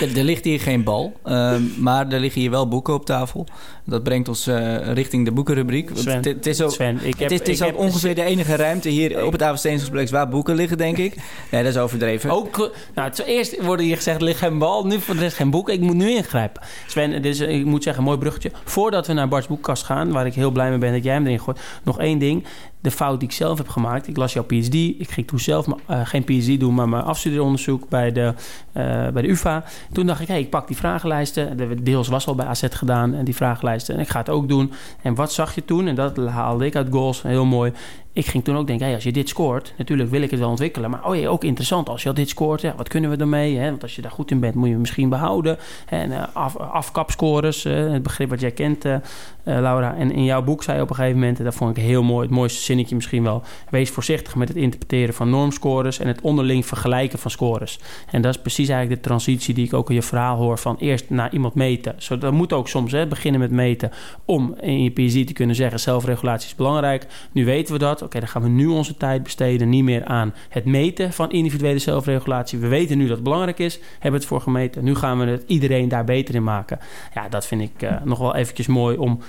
Er, 0.00 0.18
er, 0.18 0.24
ligt 0.24 0.44
hier 0.44 0.60
geen 0.60 0.84
bal, 0.84 1.12
uh, 1.26 1.54
maar 1.78 2.08
er 2.08 2.20
liggen 2.20 2.40
hier 2.40 2.50
wel 2.50 2.68
boeken 2.68 2.94
op 2.94 3.06
tafel. 3.06 3.46
Dat 3.84 4.02
brengt 4.02 4.28
ons 4.28 4.48
uh, 4.48 4.92
richting 4.92 5.24
de 5.24 5.32
boekenrubriek. 5.32 5.90
Sven, 5.94 6.22
het 6.22 6.46
is 6.46 6.62
ook, 6.62 6.70
Sven, 6.70 6.98
ik 7.02 7.18
heb, 7.18 7.18
het 7.18 7.30
is, 7.30 7.38
het 7.38 7.48
is 7.48 7.62
ook 7.62 7.66
heb, 7.66 7.76
ongeveer 7.76 8.14
de 8.14 8.22
enige 8.22 8.56
ruimte 8.56 8.88
hier 8.88 9.24
op 9.24 9.32
het 9.32 9.42
Avondsteenskomplex 9.42 10.10
waar 10.10 10.28
boeken 10.28 10.54
liggen, 10.54 10.78
denk 10.78 10.96
ik. 10.96 11.14
Nee, 11.50 11.62
dat 11.62 11.72
is 11.72 11.78
overdreven. 11.78 12.30
Ook, 12.30 12.70
nou, 12.94 13.12
eerst 13.26 13.62
worden 13.62 13.86
hier 13.86 13.96
gezegd, 13.96 14.16
er 14.16 14.24
ligt 14.24 14.38
geen 14.38 14.58
bal. 14.58 14.86
Nu 14.86 14.98
de 15.06 15.12
rest 15.12 15.36
geen 15.36 15.50
boek. 15.50 15.68
Ik 15.68 15.80
moet 15.80 15.96
nu 15.96 16.10
ingrijpen. 16.10 16.62
Sven, 16.86 17.22
dus, 17.22 17.40
ik 17.40 17.64
moet 17.64 17.82
zeggen, 17.82 18.02
een 18.02 18.08
mooi 18.08 18.20
bruggetje. 18.20 18.50
Voordat 18.64 19.06
we 19.06 19.12
naar 19.12 19.28
Bart's 19.28 19.46
boekkast 19.46 19.82
gaan, 19.82 20.12
waar 20.12 20.26
ik 20.26 20.34
heel 20.34 20.50
blij 20.50 20.70
mee 20.70 20.78
ben 20.78 20.92
dat 20.92 21.04
jij 21.04 21.14
hem 21.14 21.26
erin 21.26 21.40
gooit. 21.40 21.60
Nog 21.82 21.98
één 21.98 22.18
ding 22.18 22.46
de 22.84 22.90
fout 22.90 23.20
die 23.20 23.28
ik 23.28 23.34
zelf 23.34 23.58
heb 23.58 23.68
gemaakt. 23.68 24.08
Ik 24.08 24.16
las 24.16 24.32
jouw 24.32 24.44
PhD. 24.44 24.74
Ik 24.74 25.10
ging 25.10 25.26
toen 25.26 25.38
zelf 25.38 25.66
uh, 25.66 26.00
geen 26.04 26.24
PhD 26.24 26.60
doen, 26.60 26.74
maar 26.74 26.88
mijn 26.88 27.02
afstudeeronderzoek 27.02 27.88
bij 27.88 28.12
de, 28.12 28.34
uh, 28.72 29.08
bij 29.08 29.22
de 29.22 29.28
UvA. 29.28 29.64
Toen 29.92 30.06
dacht 30.06 30.20
ik, 30.20 30.28
hey, 30.28 30.40
ik 30.40 30.50
pak 30.50 30.66
die 30.66 30.76
vragenlijsten. 30.76 31.56
De, 31.56 31.82
deels 31.82 32.08
was 32.08 32.26
al 32.26 32.34
bij 32.34 32.46
AZ 32.46 32.64
gedaan 32.70 33.14
en 33.14 33.24
die 33.24 33.34
vragenlijsten. 33.34 33.94
En 33.94 34.00
ik 34.00 34.08
ga 34.08 34.18
het 34.18 34.28
ook 34.28 34.48
doen. 34.48 34.72
En 35.02 35.14
wat 35.14 35.32
zag 35.32 35.54
je 35.54 35.64
toen? 35.64 35.86
En 35.86 35.94
dat 35.94 36.16
haalde 36.16 36.66
ik 36.66 36.76
uit 36.76 36.88
goals. 36.90 37.22
Heel 37.22 37.44
mooi 37.44 37.72
ik 38.14 38.26
ging 38.26 38.44
toen 38.44 38.56
ook 38.56 38.66
denken, 38.66 38.86
hey, 38.86 38.94
als 38.94 39.04
je 39.04 39.12
dit 39.12 39.28
scoort, 39.28 39.74
natuurlijk 39.76 40.10
wil 40.10 40.22
ik 40.22 40.30
het 40.30 40.40
wel 40.40 40.48
ontwikkelen. 40.48 40.90
Maar 40.90 41.06
oh 41.06 41.16
ja, 41.16 41.28
ook 41.28 41.44
interessant, 41.44 41.88
als 41.88 42.02
je 42.02 42.08
al 42.08 42.14
dit 42.14 42.28
scoort, 42.28 42.60
ja, 42.60 42.74
wat 42.76 42.88
kunnen 42.88 43.10
we 43.10 43.16
ermee? 43.16 43.56
Hè? 43.56 43.70
Want 43.70 43.82
als 43.82 43.96
je 43.96 44.02
daar 44.02 44.10
goed 44.10 44.30
in 44.30 44.40
bent, 44.40 44.54
moet 44.54 44.68
je 44.68 44.76
misschien 44.76 45.08
behouden. 45.08 45.58
En 45.86 46.10
uh, 46.10 46.22
af, 46.32 46.56
afkapscores, 46.56 47.64
uh, 47.64 47.92
het 47.92 48.02
begrip 48.02 48.30
wat 48.30 48.40
jij 48.40 48.50
kent, 48.50 48.84
uh, 48.84 48.96
Laura. 49.44 49.94
En 49.94 50.12
in 50.12 50.24
jouw 50.24 50.42
boek 50.42 50.62
zei 50.62 50.76
je 50.76 50.82
op 50.82 50.90
een 50.90 50.96
gegeven 50.96 51.18
moment, 51.18 51.44
dat 51.44 51.54
vond 51.54 51.76
ik 51.76 51.82
heel 51.82 52.02
mooi, 52.02 52.26
het 52.26 52.34
mooiste 52.34 52.62
zinnetje 52.62 52.94
misschien 52.94 53.22
wel. 53.22 53.42
Wees 53.70 53.90
voorzichtig 53.90 54.34
met 54.34 54.48
het 54.48 54.56
interpreteren 54.56 55.14
van 55.14 55.30
normscores 55.30 55.98
en 55.98 56.06
het 56.06 56.20
onderling 56.20 56.66
vergelijken 56.66 57.18
van 57.18 57.30
scores. 57.30 57.78
En 58.10 58.22
dat 58.22 58.34
is 58.34 58.40
precies 58.40 58.68
eigenlijk 58.68 59.02
de 59.02 59.08
transitie 59.08 59.54
die 59.54 59.66
ik 59.66 59.74
ook 59.74 59.88
in 59.88 59.94
je 59.94 60.02
verhaal 60.02 60.36
hoor 60.36 60.58
van 60.58 60.76
eerst 60.78 61.10
naar 61.10 61.32
iemand 61.32 61.54
meten. 61.54 61.96
Dat 62.18 62.32
moet 62.32 62.52
ook 62.52 62.68
soms 62.68 62.92
hè, 62.92 63.06
beginnen 63.06 63.40
met 63.40 63.50
meten 63.50 63.90
om 64.24 64.54
in 64.60 64.82
je 64.82 64.90
PhD 64.90 65.26
te 65.26 65.32
kunnen 65.32 65.56
zeggen 65.56 65.80
zelfregulatie 65.80 66.48
is 66.48 66.54
belangrijk. 66.54 67.06
Nu 67.32 67.44
weten 67.44 67.72
we 67.72 67.78
dat. 67.78 68.03
Oké, 68.04 68.18
dan 68.18 68.28
gaan 68.28 68.42
we 68.42 68.48
nu 68.48 68.66
onze 68.66 68.96
tijd 68.96 69.22
besteden 69.22 69.68
niet 69.68 69.84
meer 69.84 70.04
aan 70.04 70.34
het 70.48 70.64
meten 70.64 71.12
van 71.12 71.30
individuele 71.30 71.78
zelfregulatie. 71.78 72.58
We 72.58 72.68
weten 72.68 72.98
nu 72.98 73.06
dat 73.06 73.14
het 73.14 73.24
belangrijk 73.24 73.58
is, 73.58 73.80
hebben 73.98 74.20
het 74.20 74.28
voor 74.28 74.40
gemeten. 74.40 74.84
Nu 74.84 74.94
gaan 74.94 75.18
we 75.18 75.24
het 75.24 75.44
iedereen 75.46 75.88
daar 75.88 76.04
beter 76.04 76.34
in 76.34 76.44
maken. 76.44 76.78
Ja, 77.14 77.28
dat 77.28 77.46
vind 77.46 77.60
ik 77.60 77.82
uh, 77.82 77.92
nog 78.04 78.18
wel 78.18 78.34
eventjes 78.34 78.66
mooi 78.66 78.96
om 78.96 79.20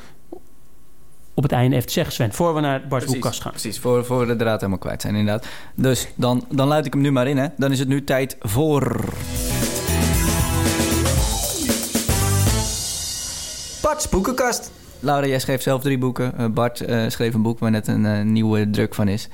op 1.33 1.43
het 1.43 1.51
einde 1.51 1.75
even 1.75 1.87
te 1.87 1.93
zeggen, 1.93 2.13
Sven. 2.13 2.33
Voor 2.33 2.53
we 2.53 2.59
naar 2.59 2.87
Bart's 2.87 3.11
boekkast 3.11 3.41
gaan. 3.41 3.51
Precies, 3.51 3.79
voor, 3.79 4.05
voor 4.05 4.27
de 4.27 4.35
draad 4.35 4.59
helemaal 4.59 4.79
kwijt 4.79 5.01
zijn 5.01 5.15
inderdaad. 5.15 5.47
Dus 5.75 6.07
dan, 6.15 6.45
dan 6.49 6.67
luid 6.67 6.85
ik 6.85 6.93
hem 6.93 7.01
nu 7.01 7.11
maar 7.11 7.27
in. 7.27 7.37
Hè. 7.37 7.47
Dan 7.57 7.71
is 7.71 7.79
het 7.79 7.87
nu 7.87 8.03
tijd 8.03 8.35
voor... 8.39 9.03
Bart's 13.81 14.09
boekenkast. 14.09 14.71
Laura, 14.99 15.27
jij 15.27 15.39
schreef 15.39 15.61
zelf 15.61 15.81
drie 15.81 15.97
boeken. 15.97 16.33
Uh, 16.39 16.45
Bart 16.45 16.89
uh, 16.89 17.09
schreef 17.09 17.33
een 17.33 17.41
boek 17.41 17.59
waar 17.59 17.71
net 17.71 17.87
een 17.87 18.03
uh, 18.03 18.21
nieuwe 18.21 18.69
druk 18.69 18.95
van 18.95 19.07
is. 19.07 19.29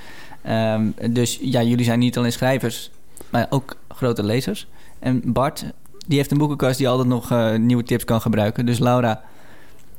Um, 0.50 0.94
dus 1.10 1.40
ja, 1.42 1.62
jullie 1.62 1.86
zijn 1.86 2.00
niet 2.00 2.18
alleen 2.18 2.32
schrijvers, 2.32 2.92
maar 3.30 3.48
ook 3.50 3.76
grote 3.90 4.24
lezers. 4.24 4.68
En 5.00 5.22
Bart, 5.26 5.66
die 6.08 6.18
heeft 6.18 6.32
een 6.32 6.38
boekenkast 6.38 6.78
die 6.78 6.90
altijd 6.90 7.08
nog 7.08 7.34
nieuwe 7.58 7.84
tips 7.84 8.06
kan 8.06 8.22
gebruiken. 8.22 8.66
Dus 8.66 8.80
Laura, 8.80 9.22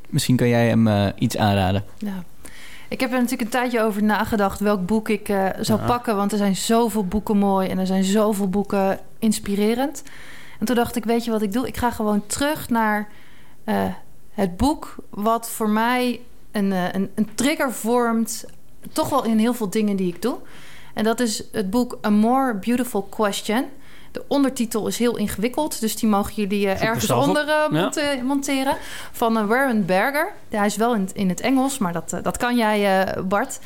misschien 0.09 0.37
kan 0.37 0.49
jij 0.49 0.69
hem 0.69 1.13
iets 1.19 1.37
aanraden. 1.37 1.85
Ja. 1.99 2.25
Ik 2.89 3.01
heb 3.01 3.11
er 3.11 3.17
natuurlijk 3.17 3.43
een 3.43 3.49
tijdje 3.49 3.81
over 3.81 4.03
nagedacht 4.03 4.61
welk 4.61 4.87
boek 4.87 5.09
ik 5.09 5.27
zou 5.61 5.81
ja. 5.81 5.87
pakken. 5.87 6.17
Want 6.17 6.33
er 6.33 6.39
zijn 6.39 6.57
zoveel 6.57 7.05
boeken 7.05 7.37
mooi 7.37 7.69
en 7.69 7.79
er 7.79 7.87
zijn 7.87 8.05
zoveel 8.05 8.49
boeken 8.49 8.99
inspirerend. 9.19 10.03
En 10.61 10.67
toen 10.67 10.77
dacht 10.77 10.97
ik, 10.97 11.05
weet 11.05 11.25
je 11.25 11.31
wat 11.31 11.43
ik 11.43 11.53
doe? 11.53 11.67
Ik 11.67 11.77
ga 11.77 11.91
gewoon 11.91 12.27
terug 12.27 12.69
naar 12.69 13.09
het 14.33 14.57
boek 14.57 14.95
wat 15.11 15.51
voor 15.51 15.69
mij 15.69 16.21
een, 16.51 16.71
een, 16.71 17.11
een, 17.15 17.35
trigger 17.35 17.73
vormt, 17.73 18.45
toch 18.93 19.09
wel 19.09 19.25
in 19.25 19.39
heel 19.39 19.55
veel 19.55 19.71
dingen 19.71 19.97
die 19.97 20.09
ik 20.09 20.23
doe. 20.23 20.39
En 20.95 21.05
dat 21.05 21.21
is 21.21 21.43
het 21.53 21.71
boek 21.71 21.99
A 22.07 22.11
More 22.11 22.55
Beautiful 22.55 23.03
Question. 23.03 23.65
De 24.13 24.25
ondertitel 24.29 24.87
is 24.87 24.99
heel 24.99 25.17
ingewikkeld, 25.17 25.81
dus 25.81 25.97
die 25.97 26.09
mogen 26.09 26.35
jullie 26.35 26.67
uh, 26.67 26.83
ergens 26.83 27.11
onder 27.11 27.49
uh, 27.49 27.69
monte 27.69 28.01
ja. 28.01 28.23
monteren. 28.23 28.77
Van 29.13 29.39
uh, 29.39 29.47
Warren 29.47 29.87
Berger. 29.87 30.33
Ja, 30.49 30.59
hij 30.59 30.67
is 30.67 30.77
wel 30.77 30.95
in, 30.95 31.09
in 31.13 31.29
het 31.29 31.41
Engels, 31.41 31.79
maar 31.79 31.93
dat, 31.93 32.17
dat 32.23 32.37
kan 32.37 32.57
jij, 32.57 33.07
Bart. 33.29 33.59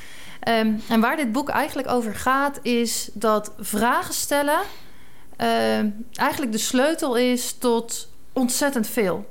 Um, 0.49 0.83
en 0.89 1.01
waar 1.01 1.17
dit 1.17 1.33
boek 1.33 1.49
eigenlijk 1.49 1.89
over 1.89 2.15
gaat, 2.15 2.59
is 2.63 3.11
dat 3.13 3.53
vragen 3.59 4.15
stellen 4.15 4.61
ehm, 5.37 5.91
eigenlijk 6.13 6.53
de 6.53 6.59
sleutel 6.59 7.17
is 7.17 7.53
tot 7.59 8.09
ontzettend 8.33 8.87
veel. 8.87 9.27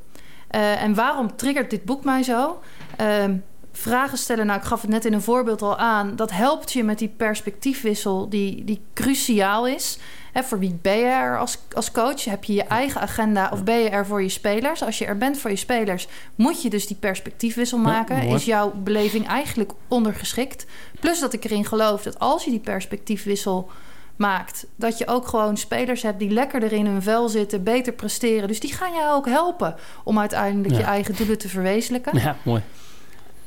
Uh, 0.51 0.81
en 0.81 0.93
waarom 0.93 1.35
triggert 1.35 1.69
dit 1.69 1.83
boek 1.83 2.03
mij 2.03 2.23
zo? 2.23 2.61
Uh, 3.01 3.23
vragen 3.71 4.17
stellen, 4.17 4.45
nou, 4.45 4.59
ik 4.59 4.65
gaf 4.65 4.81
het 4.81 4.89
net 4.89 5.05
in 5.05 5.13
een 5.13 5.21
voorbeeld 5.21 5.61
al 5.61 5.77
aan. 5.77 6.15
Dat 6.15 6.31
helpt 6.31 6.73
je 6.73 6.83
met 6.83 6.99
die 6.99 7.13
perspectiefwissel 7.17 8.29
die, 8.29 8.63
die 8.63 8.81
cruciaal 8.93 9.67
is. 9.67 9.97
He, 10.31 10.43
voor 10.43 10.59
wie 10.59 10.79
ben 10.81 10.97
je 10.97 11.05
er 11.05 11.39
als, 11.39 11.57
als 11.73 11.91
coach? 11.91 12.23
Heb 12.23 12.43
je 12.43 12.53
je 12.53 12.63
eigen 12.63 13.01
agenda 13.01 13.49
of 13.53 13.63
ben 13.63 13.77
je 13.77 13.89
er 13.89 14.05
voor 14.05 14.21
je 14.21 14.29
spelers? 14.29 14.83
Als 14.83 14.97
je 14.97 15.05
er 15.05 15.17
bent 15.17 15.37
voor 15.37 15.49
je 15.49 15.55
spelers, 15.55 16.07
moet 16.35 16.61
je 16.61 16.69
dus 16.69 16.87
die 16.87 16.97
perspectiefwissel 16.97 17.77
maken. 17.77 18.27
Ja, 18.27 18.35
is 18.35 18.45
jouw 18.45 18.73
beleving 18.75 19.27
eigenlijk 19.27 19.71
ondergeschikt? 19.87 20.65
Plus 20.99 21.19
dat 21.19 21.33
ik 21.33 21.43
erin 21.43 21.65
geloof 21.65 22.03
dat 22.03 22.19
als 22.19 22.43
je 22.43 22.51
die 22.51 22.59
perspectiefwissel 22.59 23.69
maakt. 24.15 24.65
Dat 24.75 24.97
je 24.97 25.07
ook 25.07 25.27
gewoon 25.27 25.57
spelers 25.57 26.01
hebt 26.01 26.19
die 26.19 26.29
lekkerder 26.29 26.73
in 26.73 26.85
hun 26.85 27.01
vel 27.01 27.29
zitten, 27.29 27.63
beter 27.63 27.93
presteren. 27.93 28.47
Dus 28.47 28.59
die 28.59 28.73
gaan 28.73 28.93
jou 28.93 29.15
ook 29.15 29.27
helpen 29.27 29.75
om 30.03 30.19
uiteindelijk 30.19 30.73
ja. 30.73 30.79
je 30.79 30.85
eigen 30.85 31.15
doelen 31.15 31.37
te 31.37 31.49
verwezenlijken. 31.49 32.19
Ja, 32.19 32.35
mooi. 32.43 32.61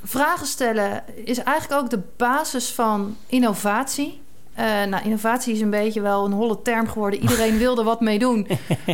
Vragen 0.05 0.47
stellen 0.47 1.03
is 1.25 1.39
eigenlijk 1.39 1.83
ook 1.83 1.91
de 1.91 2.03
basis 2.16 2.71
van 2.71 3.16
innovatie. 3.27 4.21
Uh, 4.59 4.64
nou, 4.64 5.05
innovatie 5.05 5.55
is 5.55 5.61
een 5.61 5.71
beetje 5.71 6.01
wel 6.01 6.25
een 6.25 6.33
holle 6.33 6.62
term 6.62 6.89
geworden. 6.89 7.21
Iedereen 7.21 7.59
wil 7.64 7.79
er 7.79 7.85
wat 7.85 8.01
mee 8.01 8.19
doen. 8.19 8.49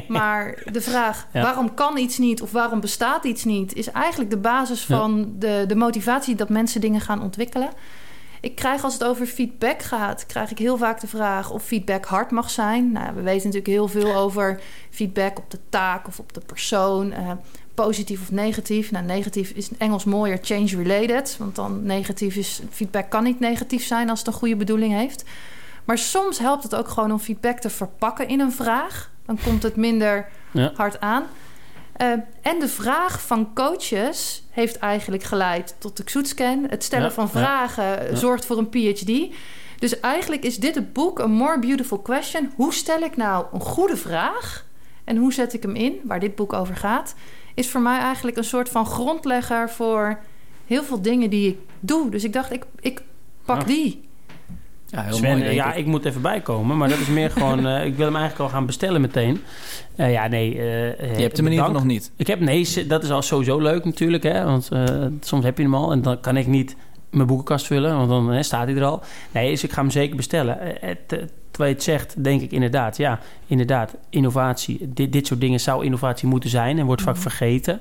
Maar 0.08 0.62
de 0.72 0.80
vraag 0.80 1.26
ja. 1.32 1.42
waarom 1.42 1.74
kan 1.74 1.96
iets 1.96 2.18
niet 2.18 2.42
of 2.42 2.52
waarom 2.52 2.80
bestaat 2.80 3.24
iets 3.24 3.44
niet, 3.44 3.74
is 3.74 3.90
eigenlijk 3.90 4.30
de 4.30 4.36
basis 4.36 4.84
van 4.84 5.18
ja. 5.18 5.24
de, 5.38 5.64
de 5.66 5.76
motivatie 5.76 6.34
dat 6.34 6.48
mensen 6.48 6.80
dingen 6.80 7.00
gaan 7.00 7.22
ontwikkelen. 7.22 7.70
Ik 8.44 8.54
krijg 8.54 8.84
als 8.84 8.92
het 8.92 9.04
over 9.04 9.26
feedback 9.26 9.82
gaat, 9.82 10.26
krijg 10.26 10.50
ik 10.50 10.58
heel 10.58 10.76
vaak 10.76 11.00
de 11.00 11.06
vraag 11.06 11.50
of 11.50 11.62
feedback 11.62 12.04
hard 12.04 12.30
mag 12.30 12.50
zijn. 12.50 12.92
Nou, 12.92 13.14
we 13.14 13.22
weten 13.22 13.46
natuurlijk 13.46 13.66
heel 13.66 13.88
veel 13.88 14.14
over 14.14 14.60
feedback 14.90 15.38
op 15.38 15.50
de 15.50 15.58
taak 15.68 16.06
of 16.06 16.18
op 16.18 16.32
de 16.32 16.40
persoon. 16.46 17.12
Uh, 17.12 17.30
positief 17.74 18.20
of 18.20 18.30
negatief. 18.30 18.90
Nou, 18.90 19.04
negatief 19.04 19.50
is 19.50 19.68
in 19.68 19.78
Engels 19.78 20.04
mooier 20.04 20.38
change 20.42 20.82
related. 20.82 21.36
Want 21.38 21.54
dan 21.54 21.82
negatief 21.86 22.36
is 22.36 22.62
feedback 22.70 23.10
kan 23.10 23.24
niet 23.24 23.40
negatief 23.40 23.84
zijn 23.84 24.10
als 24.10 24.18
het 24.18 24.28
een 24.28 24.34
goede 24.34 24.56
bedoeling 24.56 24.92
heeft. 24.92 25.24
Maar 25.84 25.98
soms 25.98 26.38
helpt 26.38 26.62
het 26.62 26.74
ook 26.74 26.88
gewoon 26.88 27.12
om 27.12 27.18
feedback 27.18 27.58
te 27.58 27.70
verpakken 27.70 28.28
in 28.28 28.40
een 28.40 28.52
vraag. 28.52 29.10
Dan 29.26 29.38
komt 29.44 29.62
het 29.62 29.76
minder 29.76 30.28
ja. 30.50 30.72
hard 30.74 31.00
aan. 31.00 31.24
Uh, 32.02 32.12
en 32.40 32.58
de 32.60 32.68
vraag 32.68 33.22
van 33.22 33.54
coaches 33.54 34.42
heeft 34.50 34.78
eigenlijk 34.78 35.22
geleid 35.22 35.76
tot 35.78 35.96
de 35.96 36.04
Xoetscan. 36.04 36.66
Het 36.68 36.84
stellen 36.84 37.08
ja, 37.08 37.12
van 37.12 37.30
vragen 37.30 37.84
ja, 37.84 38.14
zorgt 38.14 38.46
voor 38.46 38.58
een 38.58 38.68
PhD. 38.68 39.34
Dus 39.78 40.00
eigenlijk 40.00 40.44
is 40.44 40.56
dit 40.56 40.74
het 40.74 40.92
boek, 40.92 41.20
A 41.20 41.26
More 41.26 41.58
Beautiful 41.58 41.98
Question. 41.98 42.52
Hoe 42.56 42.74
stel 42.74 43.00
ik 43.00 43.16
nou 43.16 43.46
een 43.52 43.60
goede 43.60 43.96
vraag? 43.96 44.66
En 45.04 45.16
hoe 45.16 45.32
zet 45.32 45.52
ik 45.52 45.62
hem 45.62 45.74
in, 45.74 46.00
waar 46.04 46.20
dit 46.20 46.34
boek 46.34 46.52
over 46.52 46.76
gaat? 46.76 47.14
Is 47.54 47.70
voor 47.70 47.80
mij 47.80 47.98
eigenlijk 47.98 48.36
een 48.36 48.44
soort 48.44 48.68
van 48.68 48.86
grondlegger 48.86 49.70
voor 49.70 50.18
heel 50.66 50.82
veel 50.82 51.02
dingen 51.02 51.30
die 51.30 51.48
ik 51.48 51.58
doe. 51.80 52.10
Dus 52.10 52.24
ik 52.24 52.32
dacht, 52.32 52.52
ik, 52.52 52.64
ik 52.80 53.02
pak 53.44 53.66
die. 53.66 54.03
Ja, 54.94 55.02
heel 55.02 55.14
Sven, 55.14 55.38
mooi, 55.38 55.50
ja, 55.50 55.72
ik. 55.72 55.78
ik. 55.78 55.86
moet 55.86 56.04
even 56.04 56.22
bijkomen, 56.22 56.76
maar 56.76 56.88
dat 56.88 56.98
is 56.98 57.06
meer 57.06 57.30
gewoon... 57.36 57.66
Uh, 57.66 57.84
ik 57.84 57.96
wil 57.96 58.06
hem 58.06 58.16
eigenlijk 58.16 58.44
al 58.44 58.56
gaan 58.56 58.66
bestellen 58.66 59.00
meteen. 59.00 59.40
Uh, 59.96 60.12
ja, 60.12 60.26
nee... 60.26 60.54
Uh, 60.54 61.16
je 61.16 61.22
hebt 61.22 61.36
hem 61.36 61.46
in 61.46 61.52
ieder 61.52 61.66
geval 61.66 61.80
nog 61.80 61.84
niet. 61.84 62.12
Ik 62.16 62.26
heb... 62.26 62.40
Nee, 62.40 62.86
dat 62.86 63.02
is 63.02 63.10
al 63.10 63.22
sowieso 63.22 63.58
leuk 63.58 63.84
natuurlijk, 63.84 64.22
hè. 64.22 64.44
Want 64.44 64.68
soms 65.20 65.44
heb 65.44 65.56
je 65.56 65.62
hem 65.62 65.74
al 65.74 65.92
en 65.92 66.02
dan 66.02 66.20
kan 66.20 66.36
ik 66.36 66.46
niet 66.46 66.76
mijn 67.10 67.26
boekenkast 67.26 67.66
vullen, 67.66 67.96
want 67.96 68.08
dan 68.08 68.44
staat 68.44 68.66
hij 68.66 68.76
er 68.76 68.84
al. 68.84 69.02
Nee, 69.30 69.50
dus 69.50 69.64
ik 69.64 69.72
ga 69.72 69.80
hem 69.80 69.90
zeker 69.90 70.16
bestellen. 70.16 70.58
Het, 70.60 71.24
terwijl 71.54 71.74
je 71.74 71.80
het 71.80 71.90
zegt, 71.90 72.24
denk 72.24 72.40
ik 72.40 72.52
inderdaad, 72.52 72.96
ja, 72.96 73.18
inderdaad, 73.46 73.94
innovatie. 74.10 74.92
Dit, 74.94 75.12
dit 75.12 75.26
soort 75.26 75.40
dingen 75.40 75.60
zou 75.60 75.84
innovatie 75.84 76.28
moeten 76.28 76.50
zijn 76.50 76.78
en 76.78 76.86
wordt 76.86 77.02
vaak 77.02 77.16
vergeten. 77.16 77.80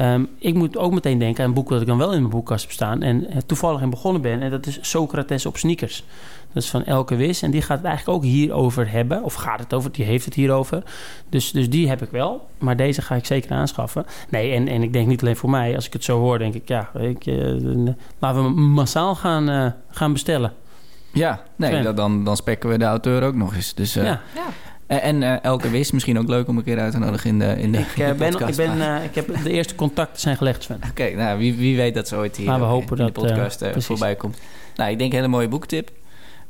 Um, 0.00 0.28
ik 0.38 0.54
moet 0.54 0.76
ook 0.76 0.92
meteen 0.92 1.18
denken 1.18 1.42
aan 1.42 1.48
een 1.48 1.54
boek 1.54 1.68
dat 1.68 1.80
ik 1.80 1.86
dan 1.86 1.98
wel 1.98 2.12
in 2.12 2.18
mijn 2.18 2.30
boekkast 2.30 2.62
heb 2.62 2.72
staan 2.72 3.02
en 3.02 3.26
toevallig 3.46 3.80
in 3.80 3.90
begonnen 3.90 4.22
ben. 4.22 4.42
En 4.42 4.50
dat 4.50 4.66
is 4.66 4.78
Socrates 4.80 5.46
op 5.46 5.56
sneakers. 5.56 6.04
Dat 6.52 6.62
is 6.62 6.68
van 6.68 6.84
Elke 6.84 7.16
Wis. 7.16 7.42
En 7.42 7.50
die 7.50 7.62
gaat 7.62 7.78
het 7.78 7.86
eigenlijk 7.86 8.18
ook 8.18 8.24
hierover 8.24 8.90
hebben. 8.90 9.22
Of 9.22 9.34
gaat 9.34 9.60
het 9.60 9.74
over? 9.74 9.92
Die 9.92 10.04
heeft 10.04 10.24
het 10.24 10.34
hierover. 10.34 10.82
Dus, 11.28 11.50
dus 11.50 11.70
die 11.70 11.88
heb 11.88 12.02
ik 12.02 12.10
wel. 12.10 12.48
Maar 12.58 12.76
deze 12.76 13.02
ga 13.02 13.14
ik 13.14 13.26
zeker 13.26 13.50
aanschaffen. 13.50 14.06
Nee, 14.28 14.52
en, 14.52 14.68
en 14.68 14.82
ik 14.82 14.92
denk 14.92 15.06
niet 15.06 15.20
alleen 15.20 15.36
voor 15.36 15.50
mij. 15.50 15.74
Als 15.74 15.86
ik 15.86 15.92
het 15.92 16.04
zo 16.04 16.18
hoor, 16.18 16.38
denk 16.38 16.54
ik... 16.54 16.68
Ja, 16.68 16.90
ik, 16.98 17.26
uh, 17.26 17.88
laten 18.18 18.42
we 18.42 18.48
massaal 18.60 19.14
gaan, 19.14 19.50
uh, 19.50 19.66
gaan 19.88 20.12
bestellen. 20.12 20.52
Ja, 21.14 21.42
nee, 21.56 21.92
dan, 21.92 22.24
dan 22.24 22.36
spekken 22.36 22.68
we 22.68 22.78
de 22.78 22.84
auteur 22.84 23.22
ook 23.22 23.34
nog 23.34 23.54
eens. 23.54 23.74
Dus, 23.74 23.96
uh, 23.96 24.04
ja. 24.04 24.20
En 24.86 25.22
uh, 25.22 25.44
Elke 25.44 25.70
Wis, 25.70 25.90
misschien 25.90 26.18
ook 26.18 26.28
leuk 26.28 26.48
om 26.48 26.56
een 26.56 26.64
keer 26.64 26.78
uit 26.78 26.92
te 26.92 26.98
nodigen 26.98 27.30
in 27.30 27.38
de, 27.38 27.44
in 27.44 27.72
de, 27.72 27.78
ik, 27.78 27.96
in 27.96 28.06
de 28.06 28.14
ben, 28.14 28.48
ik, 28.48 28.56
ben, 28.56 28.76
uh, 28.76 29.04
ik 29.04 29.14
heb 29.14 29.42
de 29.42 29.50
eerste 29.50 29.74
contacten 29.74 30.20
zijn 30.20 30.36
gelegd, 30.36 30.62
Sven. 30.62 30.76
Oké, 30.76 30.88
okay, 30.88 31.12
nou, 31.12 31.38
wie, 31.38 31.54
wie 31.54 31.76
weet 31.76 31.94
dat 31.94 32.08
ze 32.08 32.16
ooit 32.16 32.36
hier 32.36 32.46
maar 32.46 32.58
we 32.58 32.64
hopen 32.64 32.98
in 32.98 33.04
dat, 33.04 33.14
de 33.14 33.20
podcast 33.20 33.62
uh, 33.62 33.68
voorbij 33.76 34.14
komt. 34.14 34.38
Nou, 34.76 34.90
ik 34.90 34.98
denk 34.98 35.10
een 35.10 35.16
hele 35.16 35.28
mooie 35.28 35.48
boektip. 35.48 35.90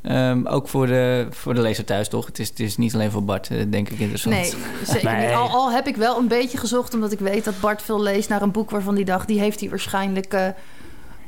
Um, 0.03 0.47
ook 0.47 0.67
voor 0.67 0.87
de, 0.87 1.27
voor 1.29 1.53
de 1.53 1.61
lezer 1.61 1.85
thuis, 1.85 2.07
toch? 2.07 2.25
Het 2.25 2.39
is, 2.39 2.49
het 2.49 2.59
is 2.59 2.77
niet 2.77 2.93
alleen 2.93 3.11
voor 3.11 3.23
Bart, 3.23 3.47
denk 3.71 3.89
ik, 3.89 3.99
interessant. 3.99 4.35
Nee, 4.35 4.53
zeker 4.83 5.13
nee. 5.13 5.27
niet. 5.27 5.35
Al, 5.35 5.49
al, 5.49 5.71
heb 5.71 5.87
ik 5.87 5.95
wel 5.95 6.17
een 6.17 6.27
beetje 6.27 6.57
gezocht... 6.57 6.93
omdat 6.93 7.11
ik 7.11 7.19
weet 7.19 7.43
dat 7.43 7.59
Bart 7.59 7.81
veel 7.81 8.01
leest 8.01 8.29
naar 8.29 8.41
een 8.41 8.51
boek 8.51 8.69
waarvan 8.69 8.95
die 8.95 9.05
dacht... 9.05 9.27
die 9.27 9.39
heeft 9.39 9.59
hij 9.59 9.69
waarschijnlijk 9.69 10.33
uh, 10.33 10.47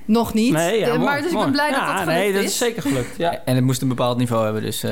nog 0.08 0.34
niet. 0.34 0.54
Nee, 0.54 0.80
ja, 0.80 0.86
de, 0.86 0.92
mooi, 0.92 1.04
maar 1.04 1.22
dus 1.22 1.32
mooi. 1.32 1.46
ik 1.46 1.52
ben 1.52 1.62
blij 1.62 1.70
ja, 1.70 1.78
dat 1.78 1.88
dat 1.88 2.04
gelukt 2.04 2.20
nee, 2.20 2.34
dat 2.34 2.44
is. 2.44 2.50
is 2.50 2.58
zeker 2.58 2.82
gelukt. 2.82 3.18
Ja. 3.18 3.42
En 3.46 3.56
het 3.56 3.64
moest 3.64 3.82
een 3.82 3.88
bepaald 3.88 4.18
niveau 4.18 4.44
hebben, 4.44 4.62
dus... 4.62 4.84
Uh, 4.84 4.92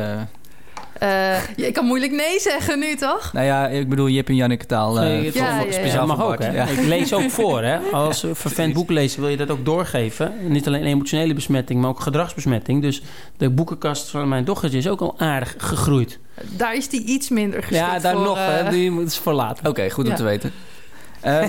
Uh, 1.03 1.55
je 1.55 1.71
kan 1.71 1.85
moeilijk 1.85 2.11
nee 2.11 2.39
zeggen 2.39 2.79
nu, 2.79 2.95
toch? 2.95 3.33
Nou 3.33 3.45
ja, 3.45 3.67
ik 3.67 3.89
bedoel, 3.89 4.07
je 4.07 4.15
hebt 4.15 4.29
een 4.29 4.35
Janneke 4.35 4.65
taal. 4.65 5.03
Uh, 5.03 5.33
ja, 5.33 5.61
ja, 5.61 5.71
speciaal 5.71 6.07
mag 6.07 6.23
ook, 6.23 6.43
hè? 6.43 6.71
Ik 6.71 6.81
lees 6.81 7.13
ook 7.13 7.29
voor, 7.29 7.63
hè? 7.63 7.77
Als 7.77 8.25
vervent 8.31 8.73
boek 8.73 8.89
lezen 8.89 9.21
wil 9.21 9.29
je 9.29 9.37
dat 9.37 9.49
ook 9.49 9.65
doorgeven. 9.65 10.33
Niet 10.47 10.67
alleen 10.67 10.83
emotionele 10.83 11.33
besmetting, 11.33 11.81
maar 11.81 11.89
ook 11.89 11.99
gedragsbesmetting. 11.99 12.81
Dus 12.81 13.01
de 13.37 13.49
boekenkast 13.49 14.09
van 14.09 14.29
mijn 14.29 14.45
dochtertje 14.45 14.77
is 14.77 14.87
ook 14.87 15.01
al 15.01 15.15
aardig 15.17 15.55
gegroeid. 15.57 16.19
Daar 16.57 16.75
is 16.75 16.89
die 16.89 17.03
iets 17.03 17.29
minder 17.29 17.63
geschikt 17.63 17.91
Ja, 17.91 17.99
daar 17.99 18.15
voor, 18.15 18.23
nog, 18.23 18.37
uh... 18.37 18.45
hè? 18.47 18.69
Die 18.69 18.91
moet 18.91 19.15
voor 19.15 19.33
later. 19.33 19.59
Oké, 19.59 19.69
okay, 19.69 19.89
goed 19.89 20.07
om 20.07 20.15
te 20.15 20.23
weten. 20.23 20.51
Uh, 21.25 21.43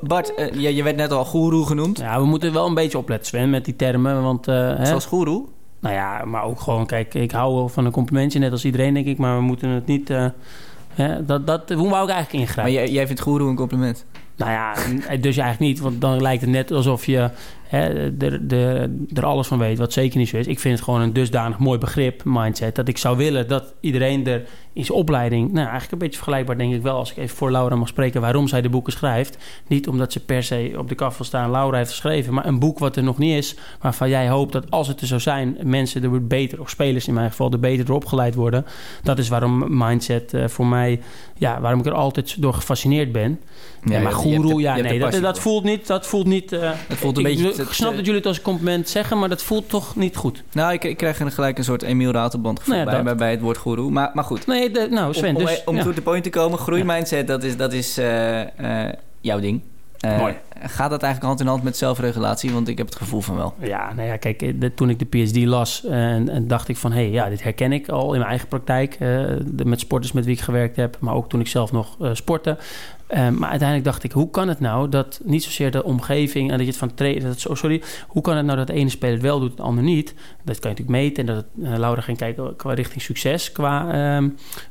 Bart, 0.00 0.32
uh, 0.38 0.52
je, 0.52 0.74
je, 0.74 0.82
werd 0.82 0.96
net 0.96 1.12
al 1.12 1.24
goeroe 1.24 1.66
genoemd. 1.66 1.98
Ja, 1.98 2.20
we 2.20 2.26
moeten 2.26 2.52
wel 2.52 2.66
een 2.66 2.74
beetje 2.74 2.98
opletten, 2.98 3.26
Sven, 3.26 3.50
met 3.50 3.64
die 3.64 3.76
termen. 3.76 4.22
Want, 4.22 4.48
uh, 4.48 4.84
Zoals 4.84 5.06
goeroe? 5.06 5.44
Nou 5.80 5.94
ja, 5.94 6.24
maar 6.24 6.44
ook 6.44 6.60
gewoon, 6.60 6.86
kijk, 6.86 7.14
ik 7.14 7.30
hou 7.30 7.54
wel 7.54 7.68
van 7.68 7.84
een 7.84 7.92
complimentje, 7.92 8.38
net 8.38 8.52
als 8.52 8.64
iedereen, 8.64 8.94
denk 8.94 9.06
ik. 9.06 9.18
Maar 9.18 9.36
we 9.36 9.42
moeten 9.42 9.68
het 9.68 9.86
niet... 9.86 10.12
Hè, 10.94 11.24
dat, 11.24 11.46
dat, 11.46 11.70
hoe 11.70 11.90
wou 11.90 12.04
ik 12.04 12.14
eigenlijk 12.14 12.32
ingrijpen? 12.32 12.74
Maar 12.74 12.82
jij, 12.82 12.92
jij 12.92 13.06
vindt 13.06 13.20
goeroe 13.20 13.48
een 13.48 13.56
compliment? 13.56 14.04
Nou 14.36 14.50
ja, 14.50 14.74
dus 15.16 15.36
eigenlijk 15.36 15.58
niet. 15.58 15.80
Want 15.80 16.00
dan 16.00 16.22
lijkt 16.22 16.40
het 16.40 16.50
net 16.50 16.70
alsof 16.72 17.06
je 17.06 17.30
er, 17.70 19.24
alles 19.24 19.46
van 19.46 19.58
weet, 19.58 19.78
wat 19.78 19.92
zeker 19.92 20.18
niet 20.18 20.28
zo 20.28 20.36
is. 20.36 20.46
Ik 20.46 20.60
vind 20.60 20.74
het 20.74 20.84
gewoon 20.84 21.00
een 21.00 21.12
dusdanig 21.12 21.58
mooi 21.58 21.78
begrip, 21.78 22.22
mindset, 22.24 22.74
dat 22.74 22.88
ik 22.88 22.98
zou 22.98 23.16
willen 23.16 23.48
dat 23.48 23.74
iedereen 23.80 24.26
er 24.26 24.42
in 24.74 24.84
zijn 24.84 24.98
opleiding, 24.98 25.46
nou 25.46 25.58
eigenlijk 25.58 25.92
een 25.92 25.98
beetje 25.98 26.16
vergelijkbaar 26.16 26.58
denk 26.58 26.74
ik 26.74 26.82
wel, 26.82 26.96
als 26.96 27.10
ik 27.10 27.16
even 27.16 27.36
voor 27.36 27.50
Laura 27.50 27.76
mag 27.76 27.88
spreken, 27.88 28.20
waarom 28.20 28.48
zij 28.48 28.62
de 28.62 28.68
boeken 28.68 28.92
schrijft. 28.92 29.38
Niet 29.66 29.88
omdat 29.88 30.12
ze 30.12 30.24
per 30.24 30.42
se 30.42 30.74
op 30.78 30.88
de 30.88 30.94
kaf 30.94 31.16
wil 31.16 31.26
staan, 31.26 31.50
Laura 31.50 31.76
heeft 31.76 31.90
geschreven, 31.90 32.34
maar 32.34 32.46
een 32.46 32.58
boek 32.58 32.78
wat 32.78 32.96
er 32.96 33.02
nog 33.02 33.18
niet 33.18 33.36
is, 33.36 33.56
waarvan 33.80 34.08
jij 34.08 34.28
hoopt 34.28 34.52
dat 34.52 34.70
als 34.70 34.88
het 34.88 35.00
er 35.00 35.06
zou 35.06 35.20
zijn, 35.20 35.56
mensen 35.62 36.02
er 36.02 36.26
beter, 36.26 36.60
of 36.60 36.70
spelers 36.70 37.08
in 37.08 37.14
mijn 37.14 37.30
geval, 37.30 37.52
er 37.52 37.60
beter 37.60 37.84
door 37.84 37.96
opgeleid 37.96 38.34
worden. 38.34 38.66
Dat 39.02 39.18
is 39.18 39.28
waarom 39.28 39.78
mindset 39.78 40.32
uh, 40.32 40.48
voor 40.48 40.66
mij, 40.66 41.00
ja, 41.36 41.60
waarom 41.60 41.80
ik 41.80 41.86
er 41.86 41.92
altijd 41.92 42.42
door 42.42 42.54
gefascineerd 42.54 43.12
ben. 43.12 43.40
Ja, 43.84 44.00
maar 44.00 44.12
goeroe, 44.12 44.60
ja, 44.60 44.76
nee, 44.76 44.98
dat, 44.98 45.20
dat, 45.20 45.38
voelt 45.38 45.64
niet, 45.64 45.86
dat 45.86 46.06
voelt 46.06 46.26
niet... 46.26 46.52
Uh, 46.52 46.70
het 46.88 46.98
voelt 46.98 47.18
een 47.18 47.26
ik, 47.26 47.42
beetje... 47.42 47.63
Ik 47.68 47.72
snap 47.72 47.94
dat 47.94 48.04
jullie 48.04 48.20
het 48.20 48.26
als 48.26 48.40
compliment 48.40 48.88
zeggen, 48.88 49.18
maar 49.18 49.28
dat 49.28 49.42
voelt 49.42 49.68
toch 49.68 49.96
niet 49.96 50.16
goed. 50.16 50.42
Nou, 50.52 50.72
ik, 50.72 50.84
ik 50.84 50.96
krijg 50.96 51.20
er 51.20 51.30
gelijk 51.30 51.58
een 51.58 51.64
soort 51.64 51.82
Emiel 51.82 52.10
Ratelband 52.10 52.58
gevoel 52.58 52.74
Nou 52.74 52.86
ja, 52.86 52.94
bij, 52.94 53.04
dat. 53.04 53.16
bij 53.16 53.30
het 53.30 53.40
woord 53.40 53.56
goeroe. 53.56 53.90
Maar, 53.90 54.10
maar 54.14 54.24
goed. 54.24 54.46
Nee, 54.46 54.70
de, 54.70 54.86
nou 54.90 55.14
Sven, 55.14 55.28
om, 55.28 55.36
om, 55.36 55.46
dus... 55.46 55.64
om 55.64 55.76
ja. 55.76 55.82
to 55.82 55.92
the 55.92 56.02
point 56.02 56.24
te 56.24 56.30
komen, 56.30 56.58
groeimindset, 56.58 57.26
dat 57.26 57.42
is, 57.42 57.56
dat 57.56 57.72
is 57.72 57.98
uh, 57.98 58.40
uh, 58.40 58.88
jouw 59.20 59.40
ding. 59.40 59.60
Uh, 60.04 60.18
Mooi. 60.18 60.34
Gaat 60.60 60.90
dat 60.90 61.02
eigenlijk 61.02 61.24
hand 61.24 61.40
in 61.40 61.46
hand 61.46 61.62
met 61.62 61.76
zelfregulatie? 61.76 62.52
Want 62.52 62.68
ik 62.68 62.78
heb 62.78 62.86
het 62.86 62.96
gevoel 62.96 63.20
van 63.20 63.36
wel. 63.36 63.54
Ja, 63.58 63.92
nou 63.92 64.08
ja, 64.08 64.16
kijk, 64.16 64.60
de, 64.60 64.74
toen 64.74 64.90
ik 64.90 64.98
de 64.98 65.04
PSD 65.04 65.36
las 65.36 65.84
en, 65.84 66.28
en 66.28 66.46
dacht 66.46 66.68
ik 66.68 66.76
van... 66.76 66.92
hé, 66.92 67.00
hey, 67.00 67.10
ja, 67.10 67.28
dit 67.28 67.42
herken 67.42 67.72
ik 67.72 67.88
al 67.88 68.12
in 68.12 68.18
mijn 68.18 68.30
eigen 68.30 68.48
praktijk. 68.48 68.98
de, 68.98 69.64
met 69.64 69.80
sporters 69.80 70.12
met 70.12 70.24
wie 70.24 70.34
ik 70.34 70.40
gewerkt 70.40 70.76
heb, 70.76 70.96
maar 71.00 71.14
ook 71.14 71.28
toen 71.28 71.40
ik 71.40 71.46
zelf 71.46 71.72
nog 71.72 71.96
sportte. 72.12 72.58
Uh, 73.10 73.28
maar 73.28 73.48
uiteindelijk 73.48 73.84
dacht 73.84 74.04
ik, 74.04 74.12
hoe 74.12 74.30
kan 74.30 74.48
het 74.48 74.60
nou 74.60 74.88
dat 74.88 75.20
niet 75.24 75.42
zozeer 75.42 75.70
de 75.70 75.84
omgeving 75.84 76.50
en 76.50 76.56
dat 76.56 76.66
je 76.66 76.72
het 76.72 76.80
van 76.80 76.94
trainen, 76.94 77.34
sorry, 77.36 77.82
hoe 78.08 78.22
kan 78.22 78.36
het 78.36 78.46
nou 78.46 78.58
dat 78.58 78.66
de 78.66 78.72
ene 78.72 78.90
speler 78.90 79.14
het 79.14 79.22
wel 79.22 79.40
doet, 79.40 79.56
de 79.56 79.62
ander 79.62 79.84
niet? 79.84 80.14
Dat 80.44 80.58
kan 80.58 80.70
je 80.70 80.76
natuurlijk 80.76 80.88
meten 80.88 81.26
en 81.26 81.34
dat 81.34 81.36
het, 81.36 81.66
uh, 81.68 81.78
Laura 81.78 82.00
ging 82.00 82.18
kijken 82.18 82.56
qua 82.56 82.72
richting 82.72 83.02
succes, 83.02 83.52
qua 83.52 84.20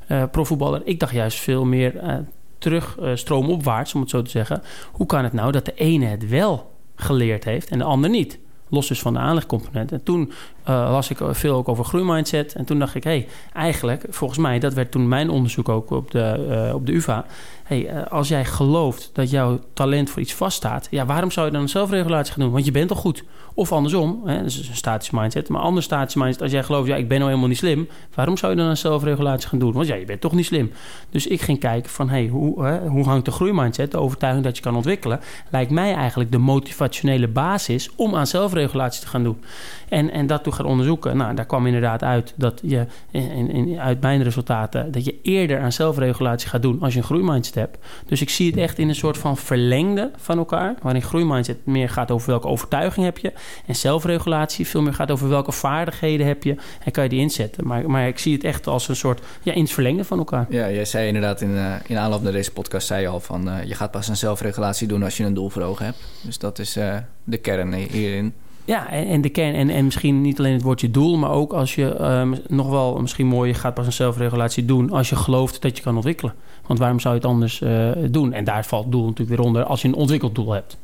uh, 0.07 0.23
profvoetballer. 0.31 0.81
Ik 0.85 0.99
dacht 0.99 1.13
juist 1.13 1.39
veel 1.39 1.65
meer 1.65 2.23
terug 2.57 2.97
stroomopwaarts, 3.13 3.93
om 3.93 4.01
het 4.01 4.09
zo 4.09 4.21
te 4.21 4.29
zeggen. 4.29 4.61
Hoe 4.91 5.05
kan 5.05 5.23
het 5.23 5.33
nou 5.33 5.51
dat 5.51 5.65
de 5.65 5.73
ene 5.75 6.05
het 6.05 6.29
wel 6.29 6.71
geleerd 6.95 7.43
heeft 7.43 7.69
en 7.69 7.77
de 7.77 7.83
ander 7.83 8.09
niet? 8.09 8.39
Los 8.69 8.87
dus 8.87 8.99
van 9.01 9.13
de 9.13 9.19
aanlegcomponent. 9.19 9.91
En 9.91 10.03
toen 10.03 10.31
uh, 10.69 10.89
las 10.91 11.09
ik 11.09 11.17
veel 11.31 11.55
ook 11.55 11.69
over 11.69 11.85
groeimindset. 11.85 12.53
En 12.53 12.65
toen 12.65 12.79
dacht 12.79 12.95
ik, 12.95 13.03
hey, 13.03 13.27
eigenlijk, 13.53 14.05
volgens 14.09 14.39
mij, 14.39 14.59
dat 14.59 14.73
werd 14.73 14.91
toen 14.91 15.07
mijn 15.07 15.29
onderzoek 15.29 15.69
ook 15.69 15.91
op 15.91 16.11
de, 16.11 16.65
uh, 16.67 16.75
op 16.75 16.85
de 16.85 16.93
UvA. 16.93 17.25
Hey, 17.63 17.93
uh, 17.93 18.01
als 18.09 18.27
jij 18.27 18.45
gelooft 18.45 19.09
dat 19.13 19.29
jouw 19.29 19.59
talent 19.73 20.09
voor 20.09 20.21
iets 20.21 20.33
vaststaat, 20.33 20.87
ja, 20.91 21.05
waarom 21.05 21.31
zou 21.31 21.45
je 21.45 21.51
dan 21.51 21.61
een 21.61 21.69
zelfregulatie 21.69 22.33
gaan 22.33 22.43
doen? 22.43 22.51
Want 22.51 22.65
je 22.65 22.71
bent 22.71 22.87
toch 22.87 22.99
goed? 22.99 23.23
Of 23.55 23.71
andersom, 23.71 24.21
hè, 24.25 24.37
dat 24.37 24.45
is 24.45 24.69
een 24.69 24.75
statische 24.75 25.15
mindset. 25.15 25.49
Maar 25.49 25.61
anders 25.61 25.85
statische 25.85 26.19
mindset, 26.19 26.41
als 26.41 26.51
jij 26.51 26.63
gelooft, 26.63 26.87
ja, 26.87 26.95
ik 26.95 27.07
ben 27.07 27.17
nou 27.17 27.29
helemaal 27.29 27.49
niet 27.49 27.57
slim, 27.57 27.87
waarom 28.13 28.37
zou 28.37 28.51
je 28.51 28.57
dan 28.57 28.67
een 28.67 28.77
zelfregulatie 28.77 29.49
gaan 29.49 29.59
doen? 29.59 29.73
Want 29.73 29.87
ja, 29.87 29.95
je 29.95 30.05
bent 30.05 30.21
toch 30.21 30.33
niet 30.33 30.45
slim. 30.45 30.71
Dus 31.09 31.27
ik 31.27 31.41
ging 31.41 31.59
kijken 31.59 31.89
van, 31.91 32.09
hey, 32.09 32.27
hoe, 32.27 32.79
hoe 32.87 33.05
hangt 33.05 33.25
de 33.25 33.31
groeimindset, 33.31 33.91
de 33.91 33.97
overtuiging 33.97 34.45
dat 34.45 34.57
je 34.57 34.63
kan 34.63 34.75
ontwikkelen, 34.75 35.19
lijkt 35.49 35.71
mij 35.71 35.93
eigenlijk 35.93 36.31
de 36.31 36.37
motivationele 36.37 37.27
basis 37.27 37.89
om 37.95 38.15
aan 38.15 38.27
zelfregulatie 38.27 39.01
te 39.01 39.07
gaan 39.07 39.23
doen. 39.23 39.43
En, 39.89 40.11
en 40.11 40.27
dat 40.27 40.43
gaan 40.53 40.65
onderzoeken, 40.65 41.17
nou, 41.17 41.35
daar 41.35 41.45
kwam 41.45 41.65
inderdaad 41.65 42.03
uit 42.03 42.33
dat 42.35 42.61
je, 42.63 42.85
in, 43.11 43.51
in, 43.51 43.79
uit 43.79 44.01
mijn 44.01 44.23
resultaten, 44.23 44.91
dat 44.91 45.05
je 45.05 45.19
eerder 45.21 45.59
aan 45.59 45.71
zelfregulatie 45.71 46.49
gaat 46.49 46.61
doen 46.61 46.81
als 46.81 46.93
je 46.93 46.99
een 46.99 47.05
groeimindset 47.05 47.55
hebt. 47.55 47.77
Dus 48.05 48.21
ik 48.21 48.29
zie 48.29 48.49
het 48.49 48.59
echt 48.59 48.77
in 48.77 48.89
een 48.89 48.95
soort 48.95 49.17
van 49.17 49.37
verlengde 49.37 50.11
van 50.17 50.37
elkaar, 50.37 50.75
waarin 50.81 51.01
groeimindset 51.01 51.65
meer 51.65 51.89
gaat 51.89 52.11
over 52.11 52.29
welke 52.29 52.47
overtuiging 52.47 53.05
heb 53.05 53.17
je 53.17 53.33
en 53.65 53.75
zelfregulatie 53.75 54.67
veel 54.67 54.81
meer 54.81 54.93
gaat 54.93 55.11
over 55.11 55.29
welke 55.29 55.51
vaardigheden 55.51 56.27
heb 56.27 56.43
je 56.43 56.55
en 56.83 56.91
kan 56.91 57.03
je 57.03 57.09
die 57.09 57.19
inzetten. 57.19 57.67
Maar, 57.67 57.89
maar 57.89 58.07
ik 58.07 58.19
zie 58.19 58.33
het 58.33 58.43
echt 58.43 58.67
als 58.67 58.87
een 58.87 58.95
soort, 58.95 59.21
ja, 59.41 59.53
in 59.53 59.61
het 59.61 59.71
verlengde 59.71 60.03
van 60.03 60.17
elkaar. 60.17 60.45
Ja, 60.49 60.71
jij 60.71 60.85
zei 60.85 61.07
inderdaad 61.07 61.41
in, 61.41 61.49
uh, 61.49 61.75
in 61.87 61.97
aanloop 61.97 62.21
naar 62.21 62.31
deze 62.31 62.51
podcast, 62.51 62.87
zei 62.87 63.01
je 63.01 63.07
al 63.07 63.19
van, 63.19 63.47
uh, 63.47 63.63
je 63.63 63.75
gaat 63.75 63.91
pas 63.91 64.07
een 64.07 64.17
zelfregulatie 64.17 64.87
doen 64.87 65.03
als 65.03 65.17
je 65.17 65.23
een 65.23 65.33
doel 65.33 65.49
voor 65.49 65.61
ogen 65.61 65.85
hebt. 65.85 65.97
Dus 66.21 66.37
dat 66.37 66.59
is 66.59 66.77
uh, 66.77 66.97
de 67.23 67.37
kern 67.37 67.73
hierin. 67.73 68.33
Ja, 68.65 68.89
en, 68.89 69.07
en 69.07 69.21
de 69.21 69.29
kern, 69.29 69.55
en, 69.55 69.69
en 69.69 69.85
misschien 69.85 70.21
niet 70.21 70.39
alleen 70.39 70.53
het 70.53 70.61
woordje 70.61 70.91
doel, 70.91 71.17
maar 71.17 71.31
ook 71.31 71.53
als 71.53 71.75
je 71.75 72.01
um, 72.01 72.35
nog 72.47 72.69
wel 72.69 73.01
misschien 73.01 73.27
mooi, 73.27 73.49
je 73.49 73.55
gaat 73.55 73.73
pas 73.73 73.85
een 73.85 73.93
zelfregulatie 73.93 74.65
doen 74.65 74.91
als 74.91 75.09
je 75.09 75.15
gelooft 75.15 75.61
dat 75.61 75.77
je 75.77 75.83
kan 75.83 75.95
ontwikkelen. 75.95 76.33
Want 76.67 76.79
waarom 76.79 76.99
zou 76.99 77.13
je 77.13 77.19
het 77.19 77.29
anders 77.29 77.61
uh, 77.61 77.91
doen? 78.09 78.33
En 78.33 78.43
daar 78.43 78.65
valt 78.65 78.91
doel 78.91 79.05
natuurlijk 79.05 79.37
weer 79.37 79.47
onder 79.47 79.63
als 79.63 79.81
je 79.81 79.87
een 79.87 79.93
ontwikkeld 79.93 80.35
doel 80.35 80.51
hebt. 80.51 80.77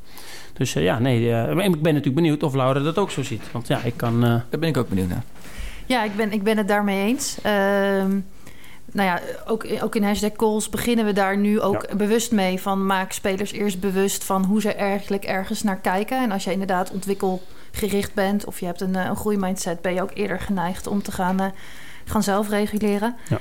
Dus 0.53 0.75
uh, 0.75 0.83
ja, 0.83 0.99
nee, 0.99 1.21
uh, 1.21 1.49
ik 1.49 1.55
ben 1.55 1.93
natuurlijk 1.93 2.15
benieuwd 2.15 2.43
of 2.43 2.53
Laura 2.53 2.79
dat 2.79 2.97
ook 2.97 3.11
zo 3.11 3.23
ziet. 3.23 3.51
Want 3.51 3.67
ja, 3.67 3.81
ik 3.83 3.93
kan. 3.95 4.21
Daar 4.21 4.59
ben 4.59 4.69
ik 4.69 4.77
ook 4.77 4.89
benieuwd 4.89 5.09
naar. 5.09 5.23
Ja, 5.85 6.03
ik 6.03 6.15
ben, 6.15 6.31
ik 6.31 6.43
ben 6.43 6.57
het 6.57 6.67
daarmee 6.67 7.07
eens. 7.07 7.37
Uh, 7.37 7.51
nou 8.91 9.07
ja, 9.07 9.19
ook, 9.47 9.67
ook 9.83 9.95
in 9.95 10.03
hashtag 10.03 10.31
calls 10.31 10.69
beginnen 10.69 11.05
we 11.05 11.13
daar 11.13 11.37
nu 11.37 11.61
ook 11.61 11.85
ja. 11.89 11.95
bewust 11.95 12.31
mee. 12.31 12.59
Van 12.61 12.85
maak 12.85 13.11
spelers 13.11 13.51
eerst 13.51 13.79
bewust 13.79 14.23
van 14.23 14.43
hoe 14.43 14.61
ze 14.61 14.73
eigenlijk 14.73 15.23
ergens 15.23 15.63
naar 15.63 15.79
kijken. 15.79 16.23
En 16.23 16.31
als 16.31 16.43
je 16.43 16.51
inderdaad 16.51 16.91
ontwikkelgericht 17.71 18.13
bent 18.13 18.45
of 18.45 18.59
je 18.59 18.65
hebt 18.65 18.81
een, 18.81 18.95
een 18.95 19.15
groeimindset, 19.15 19.81
ben 19.81 19.93
je 19.93 20.01
ook 20.01 20.11
eerder 20.13 20.39
geneigd 20.39 20.87
om 20.87 21.01
te 21.01 21.11
gaan, 21.11 21.41
uh, 21.41 21.47
gaan 22.05 22.23
zelfreguleren. 22.23 23.15
Ja. 23.27 23.39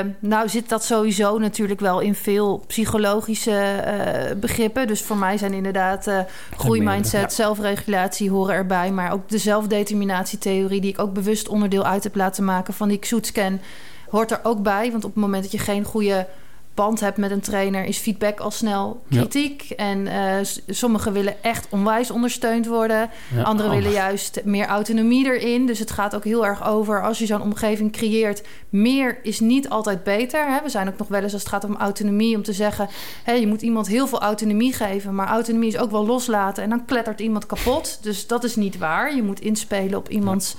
Uh, 0.00 0.06
nou 0.18 0.48
zit 0.48 0.68
dat 0.68 0.84
sowieso 0.84 1.38
natuurlijk 1.38 1.80
wel 1.80 2.00
in 2.00 2.14
veel 2.14 2.64
psychologische 2.66 3.84
uh, 3.86 4.40
begrippen. 4.40 4.86
Dus 4.86 5.02
voor 5.02 5.16
mij 5.16 5.38
zijn 5.38 5.52
inderdaad 5.52 6.10
groeimindset, 6.56 7.20
ja. 7.20 7.28
zelfregulatie 7.28 8.30
horen 8.30 8.54
erbij. 8.54 8.90
Maar 8.90 9.12
ook 9.12 9.28
de 9.28 9.38
zelfdeterminatietheorie, 9.38 10.80
die 10.80 10.90
ik 10.90 10.98
ook 10.98 11.12
bewust 11.12 11.48
onderdeel 11.48 11.84
uit 11.84 12.04
heb 12.04 12.14
laten 12.14 12.44
maken 12.44 12.74
van 12.74 12.88
die 12.88 12.98
Xoetscan 12.98 13.60
hoort 14.08 14.30
er 14.30 14.40
ook 14.42 14.62
bij. 14.62 14.90
Want 14.90 15.04
op 15.04 15.14
het 15.14 15.22
moment 15.22 15.42
dat 15.42 15.52
je 15.52 15.58
geen 15.58 15.84
goede 15.84 16.26
band 16.74 17.00
hebt 17.00 17.16
met 17.16 17.30
een 17.30 17.40
trainer, 17.40 17.84
is 17.84 17.98
feedback 17.98 18.40
al 18.40 18.50
snel 18.50 19.02
kritiek. 19.10 19.62
Ja. 19.62 19.76
En 19.76 20.06
uh, 20.06 20.36
sommigen 20.68 21.12
willen 21.12 21.42
echt 21.42 21.66
onwijs 21.70 22.10
ondersteund 22.10 22.66
worden. 22.66 23.10
Ja, 23.34 23.42
Anderen 23.42 23.70
oh. 23.70 23.76
willen 23.76 23.92
juist 23.92 24.40
meer 24.44 24.66
autonomie 24.66 25.26
erin. 25.26 25.66
Dus 25.66 25.78
het 25.78 25.90
gaat 25.90 26.14
ook 26.14 26.24
heel 26.24 26.46
erg 26.46 26.66
over 26.66 27.02
als 27.02 27.18
je 27.18 27.26
zo'n 27.26 27.42
omgeving 27.42 27.92
creëert. 27.92 28.42
Meer 28.68 29.18
is 29.22 29.40
niet 29.40 29.68
altijd 29.68 30.02
beter. 30.02 30.46
Hè? 30.46 30.62
We 30.62 30.68
zijn 30.68 30.88
ook 30.88 30.98
nog 30.98 31.08
wel 31.08 31.22
eens 31.22 31.32
als 31.32 31.42
het 31.42 31.50
gaat 31.50 31.64
om 31.64 31.76
autonomie, 31.76 32.36
om 32.36 32.42
te 32.42 32.52
zeggen: 32.52 32.88
hé, 33.24 33.32
je 33.32 33.46
moet 33.46 33.62
iemand 33.62 33.86
heel 33.86 34.06
veel 34.06 34.20
autonomie 34.20 34.72
geven. 34.72 35.14
Maar 35.14 35.28
autonomie 35.28 35.68
is 35.68 35.78
ook 35.78 35.90
wel 35.90 36.06
loslaten. 36.06 36.62
En 36.62 36.70
dan 36.70 36.84
klettert 36.84 37.20
iemand 37.20 37.46
kapot. 37.46 37.98
Dus 38.02 38.26
dat 38.26 38.44
is 38.44 38.56
niet 38.56 38.78
waar. 38.78 39.14
Je 39.14 39.22
moet 39.22 39.40
inspelen 39.40 39.98
op 39.98 40.08
iemands 40.08 40.52
ja. 40.52 40.58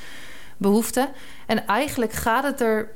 behoeften. 0.57 1.07
En 1.45 1.67
eigenlijk 1.67 2.11
gaat 2.11 2.43
het 2.43 2.61
er 2.61 2.91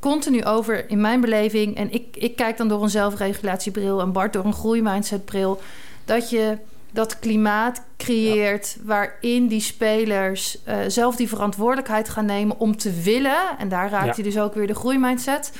continu 0.00 0.44
over 0.44 0.90
in 0.90 1.00
mijn 1.00 1.20
beleving. 1.20 1.76
En 1.76 1.92
ik, 1.92 2.16
ik 2.16 2.36
kijk 2.36 2.56
dan 2.56 2.68
door 2.68 2.82
een 2.82 2.90
zelfregulatiebril 2.90 4.00
en 4.00 4.12
Bart 4.12 4.32
door 4.32 4.44
een 4.44 4.52
groeimindsetbril. 4.52 5.60
Dat 6.04 6.30
je 6.30 6.58
dat 6.96 7.18
klimaat 7.18 7.82
creëert 7.96 8.76
ja. 8.78 8.84
waarin 8.84 9.46
die 9.46 9.60
spelers 9.60 10.58
uh, 10.68 10.76
zelf 10.86 11.16
die 11.16 11.28
verantwoordelijkheid 11.28 12.08
gaan 12.08 12.26
nemen 12.26 12.58
om 12.58 12.76
te 12.76 13.00
willen. 13.02 13.58
En 13.58 13.68
daar 13.68 13.90
raakt 13.90 14.06
ja. 14.06 14.14
hij 14.14 14.22
dus 14.22 14.38
ook 14.38 14.54
weer 14.54 14.66
de 14.66 14.74
groeimindset. 14.74 15.52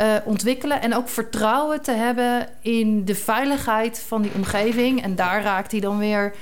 Uh, 0.00 0.14
ontwikkelen 0.24 0.80
en 0.80 0.94
ook 0.94 1.08
vertrouwen 1.08 1.82
te 1.82 1.92
hebben 1.92 2.48
in 2.60 3.04
de 3.04 3.14
veiligheid 3.14 4.04
van 4.06 4.22
die 4.22 4.30
omgeving. 4.34 5.02
En 5.02 5.14
daar 5.14 5.42
raakt 5.42 5.70
hij 5.70 5.80
dan 5.80 5.98
weer 5.98 6.34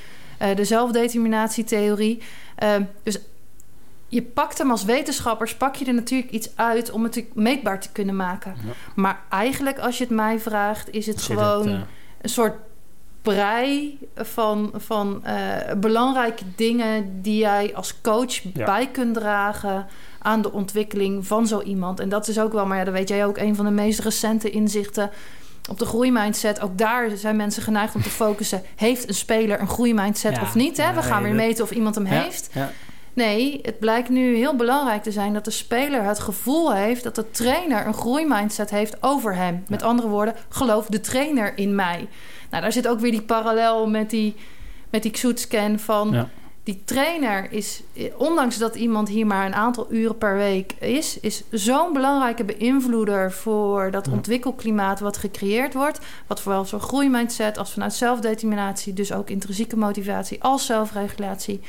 uh, 0.43 0.57
de 0.57 0.65
zelfdeterminatietheorie. 0.65 2.23
dus 3.03 3.19
je 4.11 4.23
pakt 4.23 4.59
hem 4.59 4.71
als 4.71 4.85
wetenschappers, 4.85 5.55
pak 5.55 5.75
je 5.75 5.85
er 5.85 5.95
natuurlijk 5.95 6.31
iets 6.31 6.51
uit 6.55 6.91
om 6.91 7.03
het 7.03 7.25
meetbaar 7.35 7.81
te 7.81 7.93
kunnen 7.93 8.17
maken. 8.17 8.55
Ja. 8.67 8.73
Maar 8.95 9.21
eigenlijk, 9.29 9.79
als 9.79 9.99
je 9.99 10.05
het 10.05 10.13
mij 10.13 10.39
vraagt, 10.39 10.91
is 10.91 11.07
het 11.07 11.21
Zit 11.21 11.37
gewoon 11.37 11.69
het, 11.69 11.77
uh... 11.77 11.83
een 12.21 12.29
soort 12.29 12.55
brei 13.23 13.99
van, 14.17 14.71
van 14.75 15.23
uh, 15.27 15.33
belangrijke 15.77 16.45
dingen 16.57 17.23
die 17.23 17.39
jij 17.39 17.75
als 17.75 18.01
coach 18.01 18.43
bij 18.53 18.89
kunt 18.93 19.15
dragen 19.15 19.87
aan 20.19 20.43
de 20.43 20.53
ontwikkeling 20.53 21.27
van 21.27 21.47
zo 21.47 21.61
iemand. 21.61 22.01
En 22.01 22.09
dat 22.09 22.29
is 22.29 22.39
ook 22.41 22.53
wel, 22.53 22.67
maar 22.67 22.79
ja, 22.79 22.85
dat 22.85 22.95
weet 22.95 23.09
jij 23.09 23.27
ook, 23.27 23.39
een 23.39 23.57
van 23.57 23.65
de 23.65 23.71
meest 23.71 24.01
recente 24.01 24.51
inzichten 24.51 25.11
op 25.71 25.79
de 25.79 25.87
groeimindset. 25.87 26.61
Ook 26.61 26.79
daar 26.79 27.11
zijn 27.17 27.37
mensen 27.37 27.63
geneigd 27.63 27.95
om 27.95 28.03
te 28.03 28.11
focussen. 28.11 28.63
Heeft 28.77 29.09
een 29.09 29.15
speler 29.15 29.61
een 29.61 29.69
groeimindset 29.69 30.41
of 30.41 30.55
niet? 30.55 30.77
Hè? 30.77 30.95
We 30.95 31.03
gaan 31.03 31.23
weer 31.23 31.35
meten 31.35 31.65
of 31.65 31.71
iemand 31.71 31.95
hem 31.95 32.05
heeft. 32.05 32.51
Nee, 33.13 33.59
het 33.63 33.79
blijkt 33.79 34.09
nu 34.09 34.37
heel 34.37 34.57
belangrijk 34.57 35.03
te 35.03 35.13
zijn 35.13 35.33
dat 35.33 35.45
de 35.45 35.51
speler 35.51 36.03
het 36.03 36.19
gevoel 36.19 36.75
heeft 36.75 37.03
dat 37.03 37.15
de 37.15 37.31
trainer 37.31 37.87
een 37.87 37.95
groeimindset 37.95 38.71
heeft 38.71 39.03
over 39.03 39.35
hem. 39.35 39.65
Met 39.69 39.83
andere 39.83 40.09
woorden, 40.09 40.35
geloof 40.49 40.87
de 40.87 41.01
trainer 41.01 41.59
in 41.59 41.75
mij. 41.75 42.09
Nou, 42.51 42.63
daar 42.63 42.73
zit 42.73 42.89
ook 42.89 43.01
weer 43.01 43.11
die 43.11 43.23
parallel 43.23 43.89
met 43.89 44.11
die, 44.11 44.37
met 44.91 45.03
die 45.03 45.13
Xoet-scan 45.13 45.79
van... 45.79 46.29
Die 46.63 46.83
trainer 46.85 47.53
is, 47.53 47.83
ondanks 48.17 48.59
dat 48.59 48.75
iemand 48.75 49.09
hier 49.09 49.27
maar 49.27 49.47
een 49.47 49.55
aantal 49.55 49.87
uren 49.91 50.19
per 50.19 50.37
week 50.37 50.73
is... 50.73 51.21
is 51.21 51.43
zo'n 51.51 51.93
belangrijke 51.93 52.45
beïnvloeder 52.45 53.33
voor 53.33 53.91
dat 53.91 54.09
ontwikkelklimaat 54.09 55.01
wat 55.01 55.17
gecreëerd 55.17 55.75
wordt. 55.75 55.99
Wat 56.27 56.41
vooral 56.41 56.65
zo'n 56.65 56.81
groeimindset 56.81 57.59
als 57.59 57.73
vanuit 57.73 57.95
zelfdeterminatie... 57.95 58.93
dus 58.93 59.13
ook 59.13 59.31
intrinsieke 59.31 59.77
motivatie 59.77 60.43
als 60.43 60.67
zelfregulatie 60.67 61.61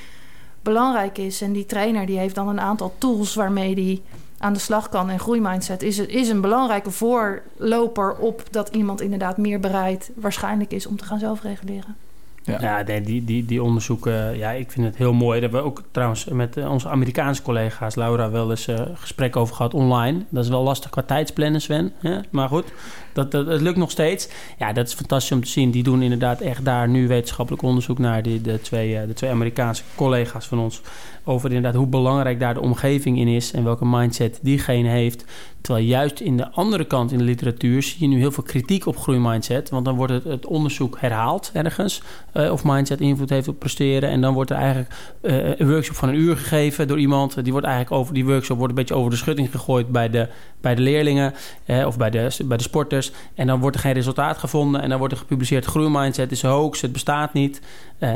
belangrijk 0.61 1.17
is. 1.17 1.41
En 1.41 1.51
die 1.53 1.65
trainer 1.65 2.05
die 2.05 2.17
heeft 2.17 2.35
dan 2.35 2.47
een 2.47 2.59
aantal 2.59 2.93
tools 2.97 3.35
waarmee 3.35 3.75
die 3.75 4.01
aan 4.37 4.53
de 4.53 4.59
slag 4.59 4.89
kan. 4.89 5.09
En 5.09 5.19
groeimindset 5.19 5.81
is, 5.83 5.97
is 5.97 6.29
een 6.29 6.41
belangrijke 6.41 6.91
voorloper 6.91 8.15
op 8.15 8.43
dat 8.51 8.69
iemand 8.69 9.01
inderdaad 9.01 9.37
meer 9.37 9.59
bereid 9.59 10.11
waarschijnlijk 10.15 10.71
is 10.71 10.85
om 10.85 10.97
te 10.97 11.05
gaan 11.05 11.19
zelfreguleren. 11.19 11.95
Ja, 12.43 12.83
die, 12.83 13.23
die, 13.23 13.45
die 13.45 13.63
onderzoeken, 13.63 14.37
ja, 14.37 14.51
ik 14.51 14.71
vind 14.71 14.85
het 14.85 14.97
heel 14.97 15.13
mooi. 15.13 15.39
Daar 15.39 15.49
hebben 15.49 15.59
we 15.59 15.65
ook 15.65 15.83
trouwens 15.91 16.25
met 16.25 16.57
eh, 16.57 16.71
onze 16.71 16.89
Amerikaanse 16.89 17.41
collega's, 17.41 17.95
Laura, 17.95 18.31
wel 18.31 18.49
eens 18.49 18.67
uh, 18.67 18.79
gesprek 18.93 19.35
over 19.35 19.55
gehad 19.55 19.73
online. 19.73 20.23
Dat 20.29 20.43
is 20.43 20.49
wel 20.49 20.63
lastig 20.63 20.89
qua 20.89 21.01
tijdsplannen, 21.01 21.61
Sven. 21.61 21.93
Maar 22.29 22.47
goed, 22.47 22.65
dat, 23.13 23.31
dat, 23.31 23.61
lukt 23.61 23.77
nog 23.77 23.91
steeds. 23.91 24.29
Ja, 24.57 24.73
dat 24.73 24.87
is 24.87 24.93
fantastisch 24.93 25.31
om 25.31 25.43
te 25.43 25.49
zien. 25.49 25.71
Die 25.71 25.83
doen 25.83 26.01
inderdaad 26.01 26.41
echt 26.41 26.65
daar 26.65 26.87
nu 26.87 27.07
wetenschappelijk 27.07 27.63
onderzoek 27.63 27.97
naar, 27.97 28.23
die, 28.23 28.41
de, 28.41 28.61
twee, 28.61 28.97
eh, 28.97 29.07
de 29.07 29.13
twee 29.13 29.31
Amerikaanse 29.31 29.83
collega's 29.95 30.45
van 30.45 30.59
ons. 30.59 30.81
Over 31.23 31.47
inderdaad 31.47 31.75
hoe 31.79 31.87
belangrijk 31.87 32.39
daar 32.39 32.53
de 32.53 32.61
omgeving 32.61 33.17
in 33.17 33.27
is 33.27 33.51
en 33.51 33.63
welke 33.63 33.85
mindset 33.85 34.39
diegene 34.41 34.89
heeft. 34.89 35.25
Terwijl 35.61 35.85
juist 35.85 36.19
in 36.19 36.37
de 36.37 36.49
andere 36.49 36.85
kant 36.85 37.11
in 37.11 37.17
de 37.17 37.23
literatuur 37.23 37.83
zie 37.83 37.95
je 37.99 38.07
nu 38.07 38.17
heel 38.17 38.31
veel 38.31 38.43
kritiek 38.43 38.85
op 38.85 38.97
groeimindset. 38.97 39.69
Want 39.69 39.85
dan 39.85 39.95
wordt 39.95 40.23
het, 40.23 40.45
onderzoek 40.45 40.97
herhaald 40.99 41.49
ergens. 41.53 42.01
Uh, 42.33 42.51
of 42.51 42.63
mindset 42.63 43.01
invloed 43.01 43.29
heeft 43.29 43.47
op 43.47 43.59
presteren. 43.59 44.09
En 44.09 44.21
dan 44.21 44.33
wordt 44.33 44.49
er 44.49 44.55
eigenlijk 44.55 44.93
uh, 45.21 45.59
een 45.59 45.69
workshop 45.69 45.95
van 45.95 46.09
een 46.09 46.15
uur 46.15 46.37
gegeven 46.37 46.87
door 46.87 46.99
iemand. 46.99 47.43
Die 47.43 47.51
wordt 47.51 47.67
eigenlijk 47.67 48.01
over 48.01 48.13
die 48.13 48.25
workshop 48.25 48.57
wordt 48.57 48.73
een 48.73 48.79
beetje 48.79 48.95
over 48.95 49.11
de 49.11 49.17
schutting 49.17 49.51
gegooid 49.51 49.87
bij 49.87 50.09
de, 50.09 50.27
bij 50.61 50.75
de 50.75 50.81
leerlingen 50.81 51.33
uh, 51.65 51.85
of 51.85 51.97
bij 51.97 52.09
de, 52.09 52.37
bij 52.45 52.57
de 52.57 52.63
sporters. 52.63 53.11
En 53.35 53.47
dan 53.47 53.59
wordt 53.59 53.75
er 53.75 53.81
geen 53.81 53.93
resultaat 53.93 54.37
gevonden. 54.37 54.81
En 54.81 54.89
dan 54.89 54.97
wordt 54.97 55.13
er 55.13 55.19
gepubliceerd: 55.19 55.65
groeimindset 55.65 56.31
is 56.31 56.41
hoax, 56.41 56.81
het 56.81 56.91
bestaat 56.91 57.33
niet. 57.33 57.61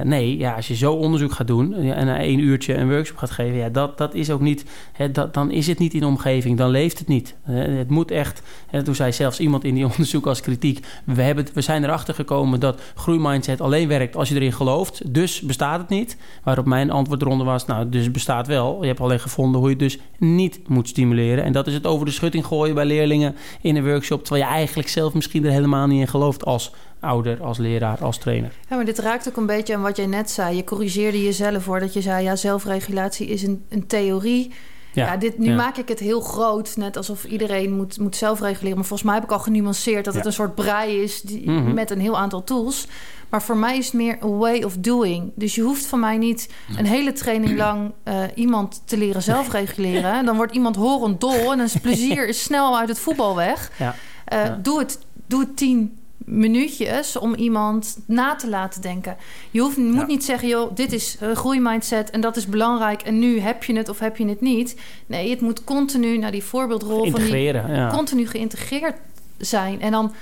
nee, 0.03 0.37
ja, 0.37 0.53
als 0.53 0.67
je 0.67 0.75
zo 0.75 0.93
onderzoek 0.93 1.31
gaat 1.31 1.47
doen 1.47 1.73
en 1.73 2.05
na 2.05 2.19
één 2.19 2.39
uurtje 2.39 2.73
een 2.73 2.83
workshop 2.83 2.94
gaat 3.03 3.31
geven, 3.31 3.57
ja, 3.57 3.69
dat, 3.69 3.97
dat 3.97 4.13
is 4.13 4.29
ook 4.29 4.41
niet. 4.41 4.65
Hè, 4.93 5.11
dat, 5.11 5.33
dan 5.33 5.51
is 5.51 5.67
het 5.67 5.79
niet 5.79 5.93
in 5.93 5.99
de 5.99 6.05
omgeving, 6.05 6.57
dan 6.57 6.69
leeft 6.69 6.99
het 6.99 7.07
niet. 7.07 7.35
Het 7.43 7.89
moet 7.89 8.11
echt, 8.11 8.41
en 8.69 8.83
toen 8.83 8.95
zei 8.95 9.11
zelfs 9.11 9.39
iemand 9.39 9.63
in 9.63 9.73
die 9.73 9.85
onderzoek 9.91 10.27
als 10.27 10.41
kritiek... 10.41 10.85
we, 11.05 11.21
hebben, 11.21 11.45
we 11.53 11.61
zijn 11.61 11.83
erachter 11.83 12.13
gekomen 12.13 12.59
dat 12.59 12.81
groeimindset 12.95 13.61
alleen 13.61 13.87
werkt 13.87 14.15
als 14.15 14.29
je 14.29 14.35
erin 14.35 14.53
gelooft. 14.53 15.13
Dus 15.13 15.41
bestaat 15.41 15.79
het 15.79 15.89
niet. 15.89 16.17
Waarop 16.43 16.65
mijn 16.65 16.91
antwoord 16.91 17.21
eronder 17.21 17.45
was, 17.45 17.65
nou, 17.65 17.89
dus 17.89 18.11
bestaat 18.11 18.47
wel. 18.47 18.81
Je 18.81 18.87
hebt 18.87 18.99
alleen 18.99 19.19
gevonden 19.19 19.59
hoe 19.59 19.69
je 19.69 19.75
het 19.75 19.83
dus 19.83 19.99
niet 20.17 20.59
moet 20.67 20.87
stimuleren. 20.87 21.43
En 21.43 21.51
dat 21.51 21.67
is 21.67 21.73
het 21.73 21.85
over 21.85 22.05
de 22.05 22.11
schutting 22.11 22.45
gooien 22.45 22.75
bij 22.75 22.85
leerlingen 22.85 23.35
in 23.61 23.75
een 23.75 23.85
workshop... 23.85 24.23
terwijl 24.23 24.45
je 24.45 24.51
eigenlijk 24.51 24.89
zelf 24.89 25.13
misschien 25.13 25.45
er 25.45 25.51
helemaal 25.51 25.87
niet 25.87 25.99
in 25.99 26.07
gelooft 26.07 26.45
als 26.45 26.71
ouder, 27.05 27.43
als 27.43 27.57
leraar, 27.57 28.03
als 28.03 28.17
trainer. 28.17 28.51
Ja, 28.69 28.75
maar 28.75 28.85
dit 28.85 28.99
raakt 28.99 29.27
ook 29.27 29.37
een 29.37 29.45
beetje 29.45 29.75
aan 29.75 29.81
wat 29.81 29.97
jij 29.97 30.05
net 30.05 30.31
zei. 30.31 30.55
Je 30.55 30.63
corrigeerde 30.63 31.23
jezelf 31.23 31.63
voordat 31.63 31.93
je 31.93 32.01
zei... 32.01 32.23
ja, 32.23 32.35
zelfregulatie 32.35 33.27
is 33.27 33.43
een, 33.43 33.65
een 33.69 33.87
theorie 33.87 34.51
ja, 34.95 35.17
dit, 35.17 35.37
nu 35.37 35.55
maak 35.55 35.77
ik 35.77 35.87
het 35.87 35.99
heel 35.99 36.21
groot, 36.21 36.77
net 36.77 36.97
alsof 36.97 37.23
iedereen 37.23 37.75
moet, 37.75 37.99
moet 37.99 38.15
zelf 38.15 38.41
reguleren. 38.41 38.75
Maar 38.75 38.85
volgens 38.85 39.09
mij 39.09 39.13
heb 39.13 39.23
ik 39.23 39.31
al 39.31 39.39
genuanceerd 39.39 40.05
dat 40.05 40.13
het 40.13 40.25
een 40.25 40.33
soort 40.33 40.55
brei 40.55 41.01
is 41.01 41.21
die, 41.21 41.49
mhm. 41.49 41.73
met 41.73 41.91
een 41.91 41.99
heel 41.99 42.17
aantal 42.17 42.43
tools. 42.43 42.87
Maar 43.29 43.41
voor 43.41 43.57
mij 43.57 43.77
is 43.77 43.85
het 43.85 43.93
meer 43.93 44.17
een 44.19 44.37
way 44.37 44.63
of 44.63 44.77
doing. 44.77 45.31
Dus 45.35 45.55
je 45.55 45.61
hoeft 45.61 45.85
van 45.85 45.99
mij 45.99 46.17
niet 46.17 46.49
een 46.77 46.85
hele 46.85 47.13
training 47.13 47.57
lang 47.65 47.91
uh, 48.03 48.23
iemand 48.35 48.81
te 48.85 48.97
leren 48.97 49.21
zelfreguleren. 49.21 50.21
Dan 50.25 50.35
wordt 50.35 50.53
iemand 50.53 50.75
horend 50.75 51.21
dol 51.21 51.51
en 51.51 51.57
dan 51.57 51.67
plezier 51.81 52.27
is 52.27 52.43
snel 52.43 52.77
uit 52.77 52.89
het 52.89 52.99
voetbal 52.99 53.35
weg. 53.35 53.71
Ja. 53.77 53.95
Uh, 54.33 54.53
doe, 54.61 54.79
het, 54.79 54.99
doe 55.27 55.39
het 55.39 55.57
tien 55.57 55.97
minuutjes 56.25 57.17
om 57.17 57.33
iemand 57.35 57.97
na 58.05 58.35
te 58.35 58.49
laten 58.49 58.81
denken. 58.81 59.17
Je, 59.51 59.61
hoeft, 59.61 59.77
moet 59.77 60.07
niet 60.07 60.23
zeggen, 60.23 60.47
joh, 60.47 60.75
dit 60.75 60.91
is 60.91 61.17
een 61.19 61.35
groeimindset 61.35 62.09
en 62.09 62.21
dat 62.21 62.35
is 62.37 62.45
belangrijk 62.45 63.01
en 63.01 63.19
nu 63.19 63.39
heb 63.39 63.63
je 63.63 63.75
het 63.75 63.89
of 63.89 63.99
heb 63.99 64.17
je 64.17 64.27
het 64.27 64.41
niet. 64.41 64.79
Nee, 65.05 65.29
het 65.29 65.41
moet 65.41 65.63
continu 65.63 66.17
naar 66.17 66.31
die 66.31 66.43
voorbeeldrol 66.43 67.11
van 67.11 67.21
die 67.21 67.53
ja. 67.53 67.89
continu 67.91 68.27
geïntegreerd 68.27 68.95
zijn. 69.37 69.81
En 69.81 69.91
dan, 69.91 70.13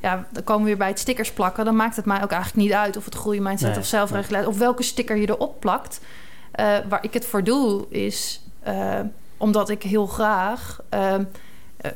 ja, 0.00 0.26
dan 0.32 0.44
komen 0.44 0.62
we 0.62 0.68
weer 0.68 0.78
bij 0.78 0.88
het 0.88 0.98
stickers 0.98 1.32
plakken. 1.32 1.64
Dan 1.64 1.76
maakt 1.76 1.96
het 1.96 2.04
mij 2.04 2.22
ook 2.22 2.32
eigenlijk 2.32 2.62
niet 2.62 2.76
uit 2.76 2.96
of 2.96 3.04
het 3.04 3.14
groeimindset 3.14 3.70
nee, 3.70 3.78
of 3.78 3.86
zelfregulatie 3.86 4.48
of 4.48 4.58
welke 4.58 4.82
sticker 4.82 5.16
je 5.16 5.28
erop 5.28 5.60
plakt. 5.60 6.00
Uh, 6.60 6.76
waar 6.88 7.04
ik 7.04 7.12
het 7.12 7.26
voor 7.26 7.44
doe 7.44 7.86
is 7.88 8.40
uh, 8.68 9.00
omdat 9.36 9.68
ik 9.68 9.82
heel 9.82 10.06
graag. 10.06 10.80
Uh, 10.94 11.14
eh, 11.14 11.20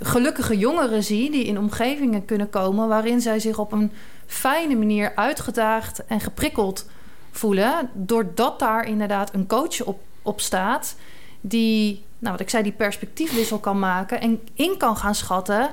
gelukkige 0.01 0.59
jongeren 0.59 1.05
zie 1.05 1.31
die 1.31 1.45
in 1.45 1.59
omgevingen 1.59 2.25
kunnen 2.25 2.51
komen 2.51 2.89
waarin 2.89 3.21
zij 3.21 3.41
zich 3.41 3.59
op 3.59 3.73
een 3.73 3.93
fijne 4.27 4.77
manier 4.77 5.13
uitgedaagd 5.15 6.07
en 6.07 6.21
geprikkeld 6.21 6.87
voelen, 7.31 7.91
doordat 7.93 8.59
daar 8.59 8.87
inderdaad 8.87 9.35
een 9.35 9.47
coach 9.47 9.83
op, 9.83 10.01
op 10.23 10.41
staat 10.41 10.97
die, 11.41 12.05
nou 12.19 12.33
wat 12.33 12.41
ik 12.41 12.51
zei, 12.51 12.63
die 12.63 12.73
perspectiefwissel 12.73 13.59
kan 13.59 13.79
maken 13.79 14.21
en 14.21 14.41
in 14.55 14.77
kan 14.79 14.97
gaan 14.97 15.15
schatten. 15.15 15.71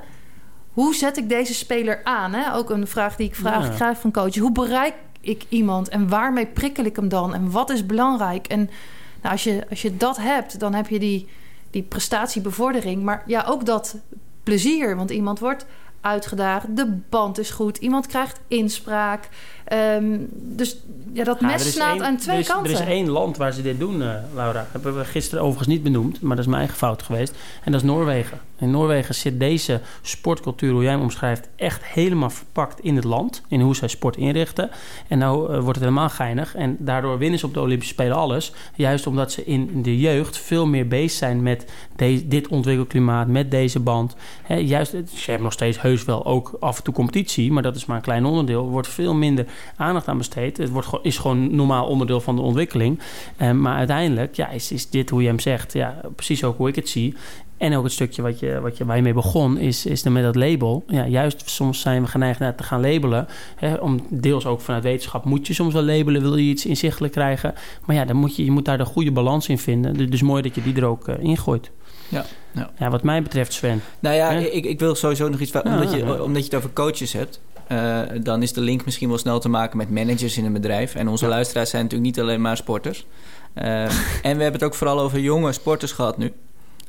Hoe 0.73 0.95
zet 0.95 1.17
ik 1.17 1.29
deze 1.29 1.53
speler 1.53 2.01
aan? 2.03 2.33
Hè? 2.33 2.55
Ook 2.55 2.69
een 2.69 2.87
vraag 2.87 3.15
die 3.15 3.27
ik 3.27 3.35
vraag, 3.35 3.67
ja. 3.67 3.73
krijg 3.73 3.99
van 3.99 4.11
coach. 4.11 4.35
Hoe 4.35 4.51
bereik 4.51 4.93
ik 5.21 5.45
iemand 5.49 5.89
en 5.89 6.09
waarmee 6.09 6.45
prikkel 6.45 6.85
ik 6.85 6.95
hem 6.95 7.09
dan? 7.09 7.33
En 7.33 7.51
wat 7.51 7.69
is 7.69 7.85
belangrijk? 7.85 8.47
En 8.47 8.69
nou, 9.21 9.33
als, 9.33 9.43
je, 9.43 9.65
als 9.69 9.81
je 9.81 9.97
dat 9.97 10.17
hebt, 10.17 10.59
dan 10.59 10.73
heb 10.73 10.87
je 10.87 10.99
die 10.99 11.27
die 11.71 11.83
prestatiebevordering. 11.83 13.03
Maar 13.03 13.23
ja, 13.25 13.45
ook 13.47 13.65
dat 13.65 13.95
plezier. 14.43 14.95
Want 14.95 15.09
iemand 15.09 15.39
wordt 15.39 15.65
uitgedaagd, 16.01 16.75
de 16.75 16.99
band 17.09 17.37
is 17.37 17.49
goed, 17.49 17.77
iemand 17.77 18.07
krijgt 18.07 18.39
inspraak. 18.47 19.29
Um, 19.73 20.27
dus 20.31 20.77
ja, 21.13 21.23
dat 21.23 21.41
mes 21.41 21.71
slaat 21.71 22.01
aan 22.01 22.17
twee 22.17 22.43
kanten. 22.43 22.73
Er 22.73 22.81
is 22.81 22.87
één 22.87 23.09
land 23.09 23.37
waar 23.37 23.53
ze 23.53 23.61
dit 23.61 23.79
doen, 23.79 24.01
uh, 24.01 24.13
Laura. 24.35 24.67
Dat 24.71 24.83
hebben 24.83 24.97
we 24.97 25.05
gisteren 25.05 25.43
overigens 25.43 25.69
niet 25.69 25.83
benoemd, 25.83 26.21
maar 26.21 26.35
dat 26.35 26.39
is 26.39 26.45
mijn 26.45 26.59
eigen 26.59 26.77
fout 26.77 27.03
geweest. 27.03 27.35
En 27.63 27.71
dat 27.71 27.81
is 27.81 27.87
Noorwegen. 27.87 28.39
In 28.59 28.71
Noorwegen 28.71 29.15
zit 29.15 29.39
deze 29.39 29.81
sportcultuur, 30.01 30.71
hoe 30.71 30.83
jij 30.83 30.91
hem 30.91 31.01
omschrijft, 31.01 31.49
echt 31.55 31.85
helemaal 31.85 32.29
verpakt 32.29 32.79
in 32.79 32.95
het 32.95 33.03
land. 33.03 33.41
In 33.47 33.61
hoe 33.61 33.75
zij 33.75 33.87
sport 33.87 34.17
inrichten. 34.17 34.69
En 35.07 35.17
nou 35.17 35.41
uh, 35.41 35.59
wordt 35.59 35.79
het 35.79 35.87
helemaal 35.87 36.09
geinig. 36.09 36.55
En 36.55 36.77
daardoor 36.79 37.17
winnen 37.17 37.39
ze 37.39 37.45
op 37.45 37.53
de 37.53 37.59
Olympische 37.59 37.93
Spelen 37.93 38.15
alles. 38.15 38.53
Juist 38.75 39.07
omdat 39.07 39.31
ze 39.31 39.45
in 39.45 39.81
de 39.81 39.99
jeugd 39.99 40.37
veel 40.37 40.65
meer 40.65 40.87
bezig 40.87 41.17
zijn 41.17 41.43
met 41.43 41.65
dit 42.25 42.47
ontwikkelklimaat, 42.47 43.27
met 43.27 43.51
deze 43.51 43.79
band. 43.79 44.15
He, 44.43 44.55
juist, 44.55 44.91
ze 44.91 45.25
hebben 45.25 45.43
nog 45.43 45.53
steeds 45.53 45.81
heus 45.81 46.05
wel 46.05 46.25
ook 46.25 46.57
af 46.59 46.77
en 46.77 46.83
toe 46.83 46.93
competitie, 46.93 47.51
maar 47.51 47.63
dat 47.63 47.75
is 47.75 47.85
maar 47.85 47.97
een 47.97 48.03
klein 48.03 48.25
onderdeel. 48.25 48.63
Er 48.63 48.71
wordt 48.71 48.87
veel 48.87 49.13
minder 49.13 49.45
aandacht 49.75 50.07
aan 50.07 50.17
besteed. 50.17 50.57
Het 50.57 50.69
wordt, 50.69 50.87
is 51.01 51.17
gewoon 51.17 51.55
normaal 51.55 51.87
onderdeel 51.87 52.21
van 52.21 52.35
de 52.35 52.41
ontwikkeling. 52.41 52.99
Uh, 53.41 53.51
maar 53.51 53.77
uiteindelijk 53.77 54.35
ja, 54.35 54.49
is, 54.49 54.71
is 54.71 54.89
dit 54.89 55.09
hoe 55.09 55.21
je 55.21 55.27
hem 55.27 55.39
zegt, 55.39 55.73
ja, 55.73 56.01
precies 56.15 56.43
ook 56.43 56.57
hoe 56.57 56.67
ik 56.67 56.75
het 56.75 56.89
zie. 56.89 57.15
En 57.57 57.75
ook 57.75 57.83
het 57.83 57.91
stukje 57.91 58.21
wat 58.21 58.39
je, 58.39 58.59
wat 58.61 58.77
je, 58.77 58.85
waar 58.85 58.95
je 58.95 59.01
mee 59.01 59.13
begon, 59.13 59.57
is, 59.57 59.85
is 59.85 60.03
dan 60.03 60.13
met 60.13 60.23
dat 60.23 60.35
label. 60.35 60.83
Ja, 60.87 61.07
juist 61.07 61.49
soms 61.49 61.81
zijn 61.81 62.01
we 62.01 62.07
geneigd 62.07 62.39
naar 62.39 62.55
te 62.55 62.63
gaan 62.63 62.81
labelen. 62.81 63.27
Hè, 63.55 63.73
om 63.73 63.99
deels 64.09 64.45
ook 64.45 64.61
vanuit 64.61 64.83
wetenschap 64.83 65.25
moet 65.25 65.47
je 65.47 65.53
soms 65.53 65.73
wel 65.73 65.83
labelen, 65.83 66.21
wil 66.21 66.35
je 66.35 66.49
iets 66.49 66.65
inzichtelijk 66.65 67.13
krijgen. 67.13 67.53
Maar 67.85 67.95
ja, 67.95 68.05
dan 68.05 68.15
moet 68.15 68.35
je, 68.35 68.45
je 68.45 68.51
moet 68.51 68.65
daar 68.65 68.77
de 68.77 68.85
goede 68.85 69.11
balans 69.11 69.47
in 69.47 69.57
vinden. 69.57 69.93
Dus, 69.93 70.09
dus 70.09 70.21
mooi 70.21 70.41
dat 70.41 70.55
je 70.55 70.63
die 70.63 70.75
er 70.75 70.85
ook 70.85 71.07
uh, 71.07 71.15
ingooit. 71.19 71.71
Ja, 72.09 72.25
ja. 72.51 72.71
ja, 72.77 72.89
wat 72.89 73.03
mij 73.03 73.23
betreft, 73.23 73.53
Sven. 73.53 73.81
Nou 73.99 74.15
ja, 74.15 74.29
ik, 74.29 74.65
ik 74.65 74.79
wil 74.79 74.95
sowieso 74.95 75.29
nog 75.29 75.39
iets... 75.39 75.51
Omdat, 75.51 75.91
je, 75.91 76.23
omdat 76.23 76.41
je 76.41 76.47
het 76.47 76.55
over 76.55 76.73
coaches 76.73 77.13
hebt. 77.13 77.41
Uh, 77.71 77.99
dan 78.21 78.41
is 78.41 78.53
de 78.53 78.61
link 78.61 78.85
misschien 78.85 79.09
wel 79.09 79.17
snel 79.17 79.39
te 79.39 79.49
maken 79.49 79.77
met 79.77 79.89
managers 79.89 80.37
in 80.37 80.45
een 80.45 80.53
bedrijf. 80.53 80.95
En 80.95 81.07
onze 81.07 81.27
luisteraars 81.27 81.69
zijn 81.69 81.83
natuurlijk 81.83 82.09
niet 82.09 82.19
alleen 82.19 82.41
maar 82.41 82.57
sporters. 82.57 83.05
Uh, 83.55 83.83
en 84.29 84.37
we 84.37 84.43
hebben 84.43 84.53
het 84.53 84.63
ook 84.63 84.75
vooral 84.75 84.99
over 84.99 85.19
jonge 85.19 85.51
sporters 85.51 85.91
gehad 85.91 86.17
nu. 86.17 86.33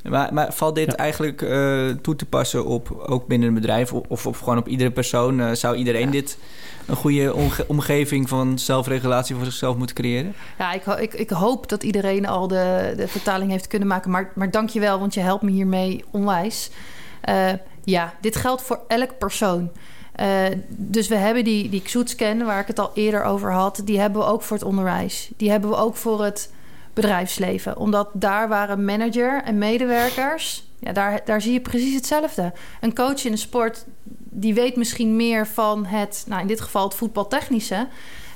Maar, 0.09 0.33
maar 0.33 0.53
valt 0.53 0.75
dit 0.75 0.95
eigenlijk 0.95 1.41
uh, 1.41 1.89
toe 1.89 2.15
te 2.15 2.25
passen 2.25 2.65
op 2.65 3.05
ook 3.07 3.27
binnen 3.27 3.47
een 3.47 3.53
bedrijf 3.53 3.93
of, 3.93 4.25
of 4.27 4.39
gewoon 4.39 4.57
op 4.57 4.67
iedere 4.67 4.91
persoon? 4.91 5.39
Uh, 5.39 5.51
zou 5.51 5.75
iedereen 5.75 6.05
ja. 6.05 6.11
dit 6.11 6.37
een 6.85 6.95
goede 6.95 7.35
omgeving 7.67 8.29
van 8.29 8.59
zelfregulatie 8.59 9.35
voor 9.35 9.45
zichzelf 9.45 9.75
moeten 9.75 9.95
creëren? 9.95 10.33
Ja, 10.57 10.73
ik, 10.73 10.85
ik, 10.85 11.13
ik 11.13 11.29
hoop 11.29 11.69
dat 11.69 11.83
iedereen 11.83 12.27
al 12.27 12.47
de, 12.47 12.93
de 12.97 13.07
vertaling 13.07 13.51
heeft 13.51 13.67
kunnen 13.67 13.87
maken. 13.87 14.11
Maar, 14.11 14.31
maar 14.35 14.51
dank 14.51 14.69
je 14.69 14.79
wel, 14.79 14.99
want 14.99 15.13
je 15.13 15.19
helpt 15.19 15.43
me 15.43 15.51
hiermee 15.51 16.03
onwijs. 16.11 16.69
Uh, 17.29 17.51
ja, 17.83 18.13
dit 18.21 18.35
geldt 18.35 18.61
voor 18.61 18.79
elk 18.87 19.17
persoon. 19.17 19.71
Uh, 20.19 20.45
dus 20.67 21.07
we 21.07 21.15
hebben 21.15 21.43
die, 21.43 21.69
die 21.69 21.83
scan 22.03 22.43
waar 22.43 22.59
ik 22.59 22.67
het 22.67 22.79
al 22.79 22.91
eerder 22.93 23.23
over 23.23 23.51
had... 23.51 23.81
die 23.85 23.99
hebben 23.99 24.21
we 24.21 24.27
ook 24.27 24.41
voor 24.41 24.57
het 24.57 24.65
onderwijs. 24.65 25.31
Die 25.37 25.49
hebben 25.49 25.69
we 25.69 25.75
ook 25.75 25.95
voor 25.95 26.23
het 26.23 26.51
bedrijfsleven. 26.93 27.77
Omdat 27.77 28.09
daar 28.13 28.47
waren 28.47 28.85
manager 28.85 29.43
en 29.43 29.57
medewerkers... 29.57 30.69
Ja, 30.79 30.93
daar, 30.93 31.21
daar 31.25 31.41
zie 31.41 31.53
je 31.53 31.59
precies 31.59 31.95
hetzelfde. 31.95 32.53
Een 32.79 32.95
coach 32.95 33.23
in 33.25 33.31
de 33.31 33.37
sport 33.37 33.85
die 34.33 34.53
weet 34.53 34.75
misschien 34.75 35.15
meer 35.15 35.47
van 35.47 35.85
het, 35.85 36.23
nou 36.27 36.41
in 36.41 36.47
dit 36.47 36.61
geval 36.61 36.83
het 36.83 36.93
voetbaltechnische. 36.93 37.87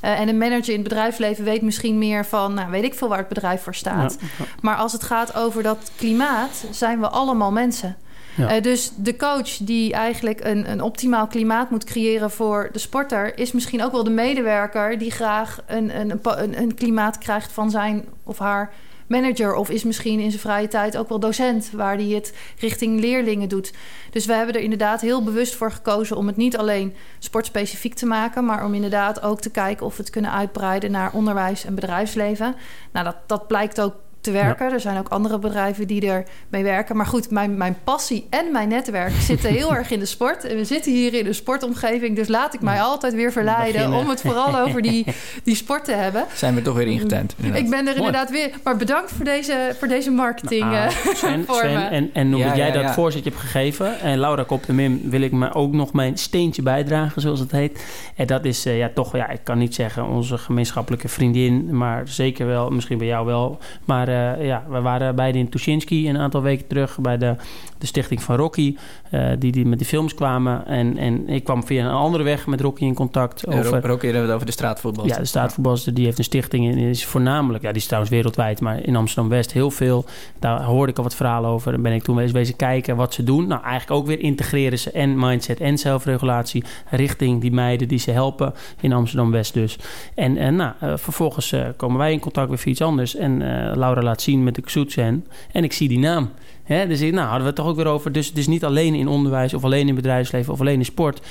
Uh, 0.02 0.20
en 0.20 0.28
een 0.28 0.38
manager 0.38 0.74
in 0.74 0.80
het 0.80 0.90
bedrijfsleven 0.90 1.44
weet 1.44 1.62
misschien 1.62 1.98
meer 1.98 2.26
van, 2.26 2.54
nou 2.54 2.72
weet 2.72 2.84
ik 2.84 2.94
veel 2.94 3.08
waar 3.08 3.18
het 3.18 3.28
bedrijf 3.28 3.62
voor 3.62 3.76
staat. 3.76 4.18
Ja. 4.20 4.46
Maar 4.62 4.76
als 4.76 4.92
het 4.92 5.04
gaat 5.04 5.36
over 5.36 5.64
dat 5.64 5.92
klimaat, 5.96 6.66
zijn 6.72 7.00
we 7.00 7.10
allemaal 7.10 7.52
mensen. 7.52 7.98
Uh, 8.40 8.62
dus 8.62 8.92
de 8.96 9.16
coach 9.16 9.58
die 9.58 9.94
eigenlijk 9.94 10.44
een, 10.44 10.72
een 10.72 10.82
optimaal 10.82 11.28
klimaat 11.28 11.70
moet 11.70 11.84
creëren 11.84 12.32
voor 12.32 12.70
de 12.72 12.80
sporter, 12.80 13.38
is 13.38 13.52
misschien 13.52 13.84
ook 13.84 13.92
wel 13.92 14.04
de 14.04 14.10
medewerker 14.10 14.98
die 14.98 15.12
graag 15.12 15.62
een, 15.66 16.00
een, 16.00 16.20
een, 16.24 16.62
een 16.62 16.76
klimaat 16.76 17.18
krijgt 17.18 17.52
van 17.52 17.70
zijn 17.70 18.06
of 18.24 18.38
haar 18.38 18.74
manager 19.08 19.54
of 19.54 19.70
is 19.70 19.84
misschien 19.84 20.20
in 20.20 20.30
zijn 20.30 20.42
vrije 20.42 20.68
tijd 20.68 20.98
ook 20.98 21.10
wel 21.10 21.20
docent, 21.20 21.72
waar 21.72 21.96
hij 21.96 22.06
het 22.06 22.34
richting 22.60 23.00
leerlingen 23.00 23.50
doet. 23.50 23.74
Dus 24.12 24.26
we 24.26 24.34
hebben 24.34 24.56
er 24.56 24.62
inderdaad 24.62 25.02
heel 25.02 25.24
bewust 25.24 25.56
voor 25.56 25.72
gekozen 25.72 26.18
om 26.18 26.28
het 26.28 26.38
niet 26.38 26.58
alleen 26.58 26.94
sportspecifiek 27.20 27.94
te 27.94 28.06
maken, 28.06 28.46
maar 28.46 28.66
om 28.66 28.74
inderdaad 28.74 29.22
ook 29.22 29.42
te 29.42 29.52
kijken 29.52 29.86
of 29.86 29.98
we 29.98 30.02
het 30.02 30.12
kunnen 30.12 30.32
uitbreiden 30.32 30.92
naar 30.92 31.14
onderwijs 31.14 31.66
en 31.66 31.76
bedrijfsleven. 31.76 32.56
Nou, 32.92 33.06
dat, 33.06 33.16
dat 33.26 33.48
blijkt 33.48 33.82
ook 33.82 33.96
te 34.26 34.32
werken. 34.32 34.72
Er 34.72 34.80
zijn 34.80 34.98
ook 34.98 35.08
andere 35.08 35.40
bedrijven 35.40 35.88
die 35.88 36.10
er 36.10 36.24
mee 36.50 36.64
werken. 36.64 36.96
Maar 36.98 37.06
goed, 37.06 37.32
mijn, 37.32 37.58
mijn 37.58 37.78
passie 37.84 38.28
en 38.30 38.52
mijn 38.52 38.70
netwerk 38.70 39.14
zitten 39.32 39.50
heel 39.50 39.76
erg 39.76 39.92
in 39.92 40.00
de 40.00 40.06
sport. 40.06 40.44
En 40.44 40.56
we 40.56 40.66
zitten 40.66 40.92
hier 40.92 41.14
in 41.14 41.26
een 41.26 41.36
sportomgeving. 41.36 42.16
Dus 42.16 42.28
laat 42.28 42.54
ik 42.54 42.62
mij 42.62 42.82
altijd 42.82 43.14
weer 43.14 43.32
verleiden 43.32 43.94
om 43.94 44.10
het 44.10 44.22
vooral 44.22 44.60
over 44.60 44.82
die, 44.82 45.06
die 45.44 45.56
sport 45.56 45.86
te 45.86 45.92
hebben. 45.92 46.26
Zijn 46.34 46.56
we 46.56 46.62
toch 46.62 46.76
weer 46.76 46.88
ingetent. 46.88 47.36
Ik 47.54 47.70
ben 47.70 47.88
er 47.88 47.96
inderdaad 47.96 48.32
weer. 48.32 48.50
Maar 48.64 48.78
bedankt 48.78 49.12
voor 49.12 49.26
deze, 49.26 49.76
voor 49.80 49.88
deze 49.88 50.12
marketing. 50.12 50.62
Nou, 50.62 50.76
ah, 50.76 50.86
eh, 50.86 50.92
Sven, 51.16 51.46
Sven 51.50 51.90
en, 51.90 52.10
en 52.14 52.32
hoe 52.32 52.42
ja, 52.42 52.56
jij 52.56 52.72
dat 52.72 52.92
voorzetje 52.92 53.30
hebt 53.30 53.42
gegeven. 53.42 54.00
En 54.00 54.20
Laura 54.20 54.44
Kop 54.44 54.66
de 54.66 54.74
Mim 54.74 55.02
wil 55.10 55.22
ik 55.22 55.32
me 55.32 55.54
ook 55.54 55.74
nog 55.74 55.94
mijn 55.94 56.18
steentje 56.18 56.62
bijdragen, 56.62 57.22
zoals 57.22 57.40
het 57.40 57.52
heet. 57.52 57.86
En 58.16 58.28
dat 58.28 58.46
is 58.46 58.66
uh, 58.66 58.78
ja, 58.78 58.92
toch, 58.94 59.16
ja, 59.16 59.30
ik 59.30 59.40
kan 59.44 59.58
niet 59.58 59.76
zeggen 59.76 60.06
onze 60.06 60.38
gemeenschappelijke 60.38 61.08
vriendin. 61.08 61.78
Maar 61.78 62.08
zeker 62.08 62.48
wel, 62.48 62.70
misschien 62.70 62.98
bij 62.98 63.08
jou 63.08 63.26
wel. 63.26 63.58
Maar 63.86 64.10
uh, 64.16 64.46
ja, 64.46 64.64
we 64.70 64.82
waren 64.82 65.16
beide 65.16 65.38
in 65.38 65.50
Tuschinski 65.50 66.10
een 66.10 66.18
aantal 66.18 66.42
weken 66.42 66.68
terug 66.68 67.00
bij 67.00 67.18
de, 67.18 67.36
de 67.78 67.86
stichting 67.86 68.22
van 68.22 68.36
Rocky, 68.36 68.76
uh, 69.12 69.30
die, 69.40 69.52
die 69.52 69.66
met 69.66 69.78
die 69.78 69.88
films 69.88 70.14
kwamen. 70.14 70.68
En, 70.68 70.98
en 70.98 71.30
ik 71.30 71.44
kwam 71.44 71.66
via 71.66 71.86
een 71.86 71.92
andere 71.92 72.24
weg 72.24 72.48
met 72.48 72.62
Rocky 72.62 72.84
in 72.84 72.94
contact. 72.94 73.48
Over, 73.48 73.88
Rocky 73.88 74.06
hebben 74.06 74.22
we 74.22 74.28
het 74.28 74.36
over 74.36 74.46
de 74.46 74.52
straatvoetbal. 74.52 75.08
Ja, 75.08 75.18
de 75.18 75.26
straatvoetbalster, 75.26 75.94
die 75.94 76.06
heeft 76.06 76.18
een 76.18 76.24
stichting 76.24 76.72
en 76.72 76.78
is 76.78 77.06
voornamelijk, 77.06 77.64
ja, 77.64 77.70
die 77.70 77.80
is 77.80 77.86
trouwens 77.86 78.14
wereldwijd, 78.14 78.62
maar 78.62 78.84
in 78.84 78.96
Amsterdam-West 78.96 79.52
heel 79.52 79.72
veel. 79.72 80.06
Daar 80.40 80.64
hoorde 80.64 80.92
ik 80.92 80.98
al 80.98 81.04
wat 81.04 81.16
verhalen 81.16 81.50
over. 81.50 81.72
Dan 81.72 81.82
ben 81.82 81.94
ik 81.94 82.04
toen 82.04 82.20
eens 82.20 82.32
wezen 82.32 82.56
kijken 82.56 82.96
wat 82.96 83.14
ze 83.14 83.24
doen. 83.24 83.48
Nou, 83.48 83.64
eigenlijk 83.64 84.02
ook 84.02 84.08
weer 84.08 84.20
integreren 84.20 84.80
ze 84.80 84.92
en 84.92 85.20
mindset 85.20 85.60
en 85.60 85.78
zelfregulatie 85.78 86.64
richting 86.90 87.42
die 87.42 87.52
meiden 87.52 87.88
die 87.88 88.00
ze 88.00 88.12
helpen 88.12 88.54
in 88.82 88.94
Amsterdam-West 88.94 89.54
dus. 89.54 89.78
En, 90.16 90.38
en 90.38 90.56
nou, 90.56 90.74
uh, 90.84 90.94
vervolgens 90.96 91.52
uh, 91.52 91.66
komen 91.78 91.98
wij 91.98 92.12
in 92.12 92.20
contact 92.20 92.50
met 92.50 92.66
iets 92.66 92.82
anders 92.82 93.16
en 93.16 93.38
Laura 93.78 94.02
laat 94.06 94.22
zien 94.22 94.44
met 94.44 94.56
de 94.56 94.62
Xoetsen. 94.62 95.26
En 95.52 95.64
ik 95.64 95.74
zie 95.74 95.88
die 95.88 96.00
naam. 96.00 96.30
Dus 96.68 97.00
nou, 97.00 97.18
hadden 97.18 97.40
we 97.40 97.46
het 97.46 97.56
toch 97.56 97.68
ook 97.68 97.76
weer 97.76 97.86
over. 97.86 98.12
Dus 98.12 98.28
het 98.28 98.38
is 98.38 98.48
niet 98.48 98.66
alleen 98.66 98.94
in 98.94 99.08
onderwijs 99.08 99.54
of 99.54 99.64
alleen 99.64 99.88
in 99.88 99.96
bedrijfsleven 99.96 100.54
of 100.54 100.60
alleen 100.60 100.78
in 100.78 100.86
sport. 100.86 101.22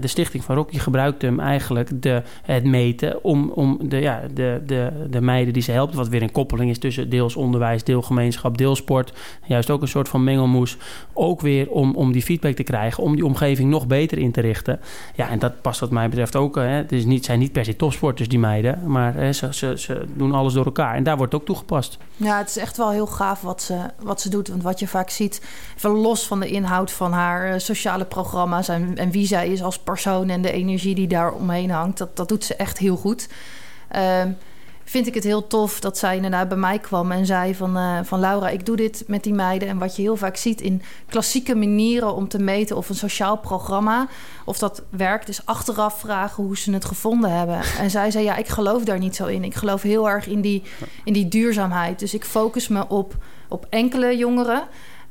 De 0.00 0.06
stichting 0.06 0.44
van 0.44 0.56
Rocky 0.56 0.78
gebruikt 0.78 1.22
hem 1.22 1.40
eigenlijk 1.40 2.02
de, 2.02 2.22
het 2.42 2.64
meten 2.64 3.24
om, 3.24 3.50
om 3.50 3.78
de, 3.88 3.96
ja, 3.96 4.22
de, 4.34 4.62
de, 4.66 5.06
de 5.10 5.20
meiden 5.20 5.52
die 5.52 5.62
ze 5.62 5.72
helpt. 5.72 5.94
Wat 5.94 6.08
weer 6.08 6.22
een 6.22 6.32
koppeling 6.32 6.70
is 6.70 6.78
tussen 6.78 7.10
deels 7.10 7.36
onderwijs, 7.36 7.84
deel 7.84 8.02
gemeenschap, 8.02 8.58
deel 8.58 8.76
sport. 8.76 9.12
Juist 9.46 9.70
ook 9.70 9.82
een 9.82 9.88
soort 9.88 10.08
van 10.08 10.24
mengelmoes. 10.24 10.76
Ook 11.12 11.40
weer 11.40 11.70
om, 11.70 11.94
om 11.94 12.12
die 12.12 12.22
feedback 12.22 12.54
te 12.54 12.62
krijgen, 12.62 13.02
om 13.02 13.14
die 13.14 13.24
omgeving 13.24 13.70
nog 13.70 13.86
beter 13.86 14.18
in 14.18 14.32
te 14.32 14.40
richten. 14.40 14.80
Ja, 15.14 15.28
en 15.28 15.38
dat 15.38 15.60
past 15.60 15.80
wat 15.80 15.90
mij 15.90 16.08
betreft 16.08 16.36
ook. 16.36 16.54
Hè. 16.54 16.62
Het 16.62 16.92
is 16.92 17.04
niet, 17.04 17.24
zijn 17.24 17.38
niet 17.38 17.52
per 17.52 17.64
se 17.64 17.76
topsporters, 17.76 18.28
die 18.28 18.38
meiden. 18.38 18.80
Maar 18.86 19.14
hè, 19.14 19.32
ze, 19.32 19.54
ze, 19.54 19.72
ze 19.76 20.04
doen 20.14 20.32
alles 20.32 20.52
door 20.52 20.64
elkaar. 20.64 20.94
En 20.94 21.02
daar 21.02 21.16
wordt 21.16 21.34
ook 21.34 21.44
toegepast. 21.44 21.98
Ja, 22.16 22.38
het 22.38 22.48
is 22.48 22.56
echt 22.56 22.76
wel 22.76 22.90
heel 22.90 23.06
gaaf 23.06 23.40
wat 23.40 23.62
ze, 23.62 23.76
wat 24.02 24.20
ze 24.20 24.28
doet. 24.28 24.48
Want 24.48 24.62
wat 24.62 24.78
je 24.78 24.81
vaak 24.88 25.10
ziet, 25.10 25.42
even 25.76 25.90
los 25.90 26.26
van 26.26 26.40
de 26.40 26.48
inhoud 26.48 26.90
van 26.90 27.12
haar 27.12 27.52
eh, 27.52 27.58
sociale 27.58 28.04
programma's 28.04 28.68
en, 28.68 28.98
en 28.98 29.10
wie 29.10 29.26
zij 29.26 29.48
is 29.48 29.62
als 29.62 29.78
persoon 29.78 30.28
en 30.28 30.42
de 30.42 30.52
energie 30.52 30.94
die 30.94 31.08
daar 31.08 31.32
omheen 31.32 31.70
hangt, 31.70 31.98
dat, 31.98 32.16
dat 32.16 32.28
doet 32.28 32.44
ze 32.44 32.54
echt 32.54 32.78
heel 32.78 32.96
goed. 32.96 33.28
Uh, 33.96 34.22
vind 34.84 35.06
ik 35.06 35.14
het 35.14 35.24
heel 35.24 35.46
tof 35.46 35.80
dat 35.80 35.98
zij 35.98 36.16
inderdaad 36.16 36.48
bij 36.48 36.56
mij 36.56 36.78
kwam 36.78 37.12
en 37.12 37.26
zei 37.26 37.54
van, 37.54 37.76
uh, 37.76 37.98
van 38.02 38.20
Laura, 38.20 38.48
ik 38.48 38.66
doe 38.66 38.76
dit 38.76 39.04
met 39.06 39.22
die 39.22 39.34
meiden. 39.34 39.68
En 39.68 39.78
wat 39.78 39.96
je 39.96 40.02
heel 40.02 40.16
vaak 40.16 40.36
ziet 40.36 40.60
in 40.60 40.82
klassieke 41.08 41.54
manieren 41.54 42.14
om 42.14 42.28
te 42.28 42.38
meten 42.38 42.76
of 42.76 42.88
een 42.88 42.94
sociaal 42.94 43.36
programma, 43.36 44.08
of 44.44 44.58
dat 44.58 44.82
werkt, 44.90 45.28
is 45.28 45.46
achteraf 45.46 46.00
vragen 46.00 46.44
hoe 46.44 46.58
ze 46.58 46.72
het 46.72 46.84
gevonden 46.84 47.36
hebben. 47.36 47.60
En 47.78 47.90
zij 47.90 48.10
zei, 48.10 48.24
ja, 48.24 48.36
ik 48.36 48.48
geloof 48.48 48.84
daar 48.84 48.98
niet 48.98 49.16
zo 49.16 49.26
in. 49.26 49.44
Ik 49.44 49.54
geloof 49.54 49.82
heel 49.82 50.10
erg 50.10 50.26
in 50.26 50.40
die, 50.40 50.62
in 51.04 51.12
die 51.12 51.28
duurzaamheid. 51.28 51.98
Dus 51.98 52.14
ik 52.14 52.24
focus 52.24 52.68
me 52.68 52.88
op, 52.88 53.14
op 53.52 53.66
enkele 53.70 54.16
jongeren. 54.16 54.62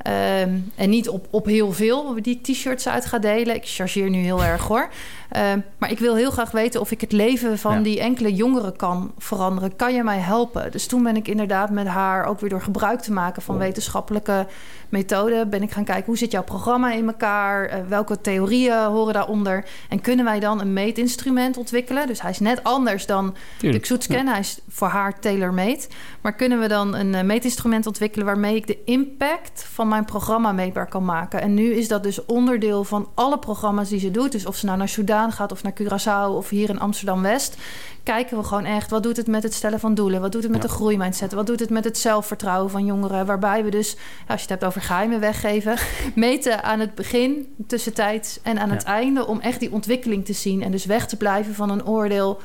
Um, 0.08 0.72
en 0.76 0.90
niet 0.90 1.10
op, 1.10 1.28
op 1.30 1.46
heel 1.46 1.72
veel 1.72 2.16
die 2.22 2.42
t-shirts 2.42 2.88
uit 2.88 3.06
ga 3.06 3.20
delen. 3.20 3.56
Ik 3.56 3.66
chargeer 3.66 4.10
nu 4.10 4.18
heel 4.18 4.44
erg 4.44 4.68
hoor. 4.68 4.90
Uh, 5.38 5.54
maar 5.78 5.92
ik 5.92 6.00
wil 6.00 6.16
heel 6.16 6.32
graag 6.32 6.52
weten 6.52 6.82
of 6.82 6.92
ik 6.92 7.02
het 7.02 7.12
leven 7.12 7.58
van 7.58 7.74
ja. 7.74 7.82
die 7.82 8.00
enkele 8.00 8.34
jongeren 8.34 8.76
kan 8.76 9.12
veranderen. 9.18 9.76
Kan 9.76 9.94
je 9.94 10.04
mij 10.04 10.18
helpen? 10.18 10.72
Dus 10.72 10.88
toen 10.88 11.04
ben 11.04 11.16
ik 11.16 11.28
inderdaad 11.28 11.70
met 11.70 11.88
haar 11.88 12.26
ook 12.26 12.40
weer 12.40 12.50
door 12.50 12.62
gebruik 12.62 13.02
te 13.02 13.12
maken 13.12 13.42
van 13.42 13.56
oh. 13.56 13.62
wetenschappelijke 13.62 14.48
methoden. 14.90 15.50
Ben 15.50 15.62
ik 15.62 15.72
gaan 15.72 15.84
kijken 15.84 16.06
hoe 16.06 16.18
zit 16.18 16.32
jouw 16.32 16.44
programma 16.44 16.92
in 16.92 17.08
elkaar? 17.08 17.70
Uh, 17.70 17.88
welke 17.88 18.22
theorieën 18.22 18.86
horen 18.86 19.14
daaronder? 19.14 19.66
En 19.90 20.02
kunnen 20.02 20.26
wij 20.26 20.40
dan 20.40 20.62
een 20.62 20.74
meetinstrument 20.74 21.58
ontwikkelen? 21.58 22.08
Dus 22.08 22.22
hij 22.22 22.32
is 22.32 22.40
net 22.40 22.64
anders 22.64 23.06
dan 23.06 23.36
Tuurlijk. 23.58 23.84
de 23.84 23.88
Xoetscan. 23.88 24.26
Ja. 24.26 24.32
Hij 24.32 24.40
is 24.40 24.60
voor 24.68 24.88
haar 24.88 25.20
tailor-made. 25.20 25.82
Maar 26.22 26.36
kunnen 26.36 26.60
we 26.60 26.68
dan 26.68 26.96
een 26.96 27.14
uh, 27.14 27.22
meetinstrument 27.22 27.88
ontwikkelen 27.88 28.26
waarmee 28.26 28.56
ik 28.56 28.68
de 28.68 28.78
impact 28.86 29.66
van 29.72 29.88
mijn 29.88 30.06
programma 30.06 30.52
meetbaar 30.52 30.88
kan 30.88 31.06
maken? 31.06 31.42
En 31.42 31.54
nu 31.54 31.74
is 31.74 31.88
dat 31.88 32.04
dus 32.04 32.26
onderdeel 32.26 32.84
van 32.84 33.10
alle 33.14 33.40
programma's 33.40 33.90
die 33.90 34.00
ze 34.00 34.12
doet. 34.12 34.32
Dus 34.32 34.46
of 34.46 34.56
ze 34.56 34.66
nou 34.66 34.78
naar 34.78 34.90
Gaat 35.30 35.52
of 35.52 35.64
naar 35.64 35.74
Curaçao 35.82 36.36
of 36.36 36.50
hier 36.50 36.70
in 36.70 36.80
Amsterdam 36.80 37.22
West, 37.22 37.58
kijken 38.04 38.38
we 38.38 38.44
gewoon 38.44 38.66
echt 38.66 38.90
wat 38.90 39.04
doet 39.04 39.18
het 39.18 39.28
met 39.28 39.44
het 39.44 39.54
stellen 39.54 39.80
van 39.80 39.94
doelen, 39.94 40.22
wat 40.22 40.32
doet 40.32 40.44
het 40.44 40.52
met 40.52 40.62
ja. 40.62 40.68
de 40.68 40.74
groeimindset, 40.74 41.34
wat 41.34 41.48
doet 41.48 41.60
het 41.60 41.70
met 41.70 41.84
het 41.84 41.98
zelfvertrouwen 41.98 42.72
van 42.72 42.86
jongeren, 42.86 43.26
waarbij 43.26 43.64
we 43.64 43.70
dus, 43.70 43.96
als 44.28 44.42
je 44.42 44.42
het 44.42 44.50
hebt 44.50 44.64
over 44.64 44.82
geheimen 44.82 45.20
weggeven, 45.20 45.78
meten 46.16 46.64
aan 46.64 46.80
het 46.80 46.96
begin, 46.96 47.56
tussentijds 47.68 48.40
en 48.42 48.60
aan 48.60 48.70
ja. 48.70 48.74
het 48.74 48.84
einde 48.84 49.28
om 49.28 49.40
echt 49.40 49.60
die 49.60 49.72
ontwikkeling 49.72 50.26
te 50.26 50.34
zien 50.34 50.64
en 50.64 50.72
dus 50.72 50.86
weg 50.86 51.08
te 51.08 51.18
blijven 51.18 51.56
van 51.56 51.70
een 51.70 51.86
oordeel. 51.86 52.40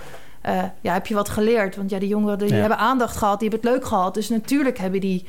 Uh, 0.47 0.63
ja, 0.81 0.93
heb 0.93 1.07
je 1.07 1.15
wat 1.15 1.29
geleerd? 1.29 1.77
Want 1.77 1.91
ja, 1.91 1.99
die 1.99 2.09
jongeren 2.09 2.39
die 2.39 2.49
ja. 2.49 2.55
hebben 2.55 2.79
aandacht 2.79 3.17
gehad, 3.17 3.41
die 3.41 3.49
hebben 3.49 3.71
het 3.71 3.79
leuk 3.79 3.89
gehad. 3.89 4.15
Dus 4.15 4.29
natuurlijk 4.29 4.79
hebben 4.79 5.01
die 5.01 5.27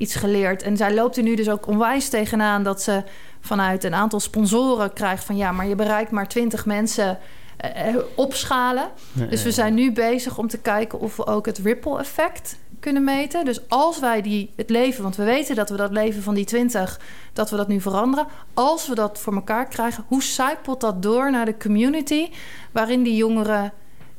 iets 0.00 0.14
geleerd. 0.14 0.62
En 0.62 0.76
zij 0.76 0.94
loopt 0.94 1.16
er 1.16 1.22
nu 1.22 1.34
dus 1.34 1.50
ook 1.50 1.66
onwijs 1.66 2.08
tegenaan 2.08 2.62
dat 2.62 2.82
ze 2.82 3.02
vanuit 3.40 3.84
een 3.84 3.94
aantal 3.94 4.20
sponsoren 4.20 4.92
krijgt 4.92 5.24
van 5.24 5.36
ja, 5.36 5.52
maar 5.52 5.66
je 5.66 5.74
bereikt 5.74 6.10
maar 6.10 6.28
20 6.28 6.66
mensen 6.66 7.18
uh, 7.64 7.96
opschalen. 8.14 8.88
Nee, 9.12 9.28
dus 9.28 9.42
we 9.42 9.52
zijn 9.52 9.74
nu 9.74 9.92
bezig 9.92 10.38
om 10.38 10.48
te 10.48 10.58
kijken 10.58 11.00
of 11.00 11.16
we 11.16 11.26
ook 11.26 11.46
het 11.46 11.58
ripple 11.58 11.98
effect 11.98 12.56
kunnen 12.80 13.04
meten. 13.04 13.44
Dus 13.44 13.68
als 13.68 13.98
wij 13.98 14.22
die, 14.22 14.52
het 14.56 14.70
leven, 14.70 15.02
want 15.02 15.16
we 15.16 15.24
weten 15.24 15.54
dat 15.54 15.70
we 15.70 15.76
dat 15.76 15.90
leven 15.90 16.22
van 16.22 16.34
die 16.34 16.44
20, 16.44 17.00
dat 17.32 17.50
we 17.50 17.56
dat 17.56 17.68
nu 17.68 17.80
veranderen. 17.80 18.26
Als 18.54 18.88
we 18.88 18.94
dat 18.94 19.18
voor 19.18 19.34
elkaar 19.34 19.68
krijgen, 19.68 20.04
hoe 20.08 20.22
zijpelt 20.22 20.80
dat 20.80 21.02
door 21.02 21.30
naar 21.30 21.44
de 21.44 21.56
community 21.56 22.28
waarin 22.72 23.02
die 23.02 23.16
jongeren 23.16 23.72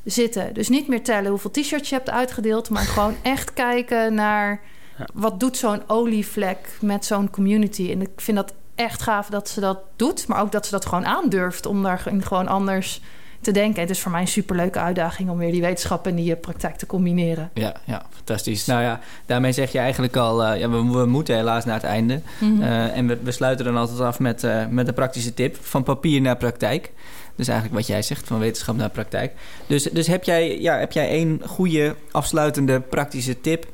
zitten? 0.03 0.53
Dus 0.53 0.69
niet 0.69 0.87
meer 0.87 1.03
tellen 1.03 1.29
hoeveel 1.29 1.51
t-shirts 1.51 1.89
je 1.89 1.95
hebt 1.95 2.09
uitgedeeld, 2.09 2.69
maar 2.69 2.83
gewoon 2.83 3.15
echt 3.21 3.53
kijken 3.53 4.13
naar 4.13 4.61
ja. 5.01 5.13
wat 5.13 5.39
doet 5.39 5.57
zo'n 5.57 5.81
olievlek 5.87 6.77
met 6.81 7.05
zo'n 7.05 7.29
community. 7.29 7.91
En 7.91 8.01
ik 8.01 8.09
vind 8.15 8.37
dat 8.37 8.53
echt 8.75 9.01
gaaf 9.01 9.27
dat 9.27 9.49
ze 9.49 9.59
dat 9.59 9.79
doet. 9.95 10.27
Maar 10.27 10.41
ook 10.41 10.51
dat 10.51 10.65
ze 10.65 10.71
dat 10.71 10.85
gewoon 10.85 11.05
aandurft 11.05 11.65
om 11.65 11.83
daar 11.83 12.03
gewoon 12.19 12.47
anders 12.47 13.01
te 13.41 13.51
denken. 13.51 13.81
Het 13.81 13.89
is 13.89 13.99
voor 13.99 14.11
mij 14.11 14.21
een 14.21 14.27
superleuke 14.27 14.79
uitdaging 14.79 15.29
om 15.29 15.37
weer 15.37 15.51
die 15.51 15.61
wetenschap 15.61 16.07
en 16.07 16.15
die 16.15 16.35
praktijk 16.35 16.75
te 16.75 16.85
combineren. 16.85 17.49
Ja, 17.53 17.75
ja, 17.85 18.05
fantastisch. 18.09 18.65
Nou 18.65 18.81
ja, 18.81 18.99
daarmee 19.25 19.51
zeg 19.51 19.71
je 19.71 19.79
eigenlijk 19.79 20.15
al, 20.15 20.53
ja, 20.53 20.69
we, 20.69 20.91
we, 20.91 21.05
moeten 21.05 21.35
helaas 21.35 21.65
naar 21.65 21.75
het 21.75 21.83
einde. 21.83 22.21
Mhm. 22.39 22.61
en 22.61 23.07
we, 23.07 23.17
we, 23.23 23.31
sluiten 23.31 23.65
dan 23.65 23.77
altijd 23.77 23.99
af 23.99 24.19
met, 24.19 24.47
met 24.69 24.87
een 24.87 24.93
praktische 24.93 25.33
tip 25.33 25.57
van 25.61 25.83
papier 25.83 26.21
naar 26.21 26.37
praktijk. 26.37 26.91
Dus 27.35 27.47
eigenlijk 27.47 27.79
wat 27.79 27.87
jij 27.87 28.01
zegt, 28.01 28.27
van 28.27 28.39
wetenschap 28.39 28.75
naar 28.75 28.89
praktijk. 28.89 29.33
Dus, 29.67 29.83
dus 29.83 30.07
heb, 30.07 30.23
jij, 30.23 30.59
ja, 30.59 30.77
heb 30.77 30.91
jij 30.91 31.09
één 31.09 31.41
goede 31.45 31.95
afsluitende 32.11 32.79
praktische 32.79 33.41
tip 33.41 33.65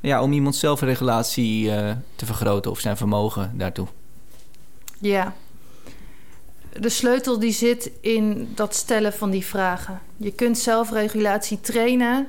ja, 0.00 0.22
om 0.22 0.32
iemands 0.32 0.58
zelfregulatie 0.58 1.66
uh, 1.66 1.90
te 2.16 2.26
vergroten 2.26 2.70
of 2.70 2.80
zijn 2.80 2.96
vermogen 2.96 3.52
daartoe? 3.54 3.86
Ja. 4.98 5.34
De 6.72 6.88
sleutel 6.88 7.38
die 7.38 7.52
zit 7.52 7.90
in 8.00 8.52
dat 8.54 8.74
stellen 8.74 9.12
van 9.12 9.30
die 9.30 9.46
vragen. 9.46 10.00
Je 10.16 10.32
kunt 10.32 10.58
zelfregulatie 10.58 11.60
trainen 11.60 12.26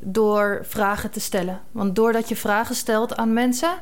door 0.00 0.60
vragen 0.62 1.10
te 1.10 1.20
stellen. 1.20 1.60
Want 1.72 1.96
doordat 1.96 2.28
je 2.28 2.36
vragen 2.36 2.74
stelt 2.74 3.16
aan 3.16 3.32
mensen, 3.32 3.74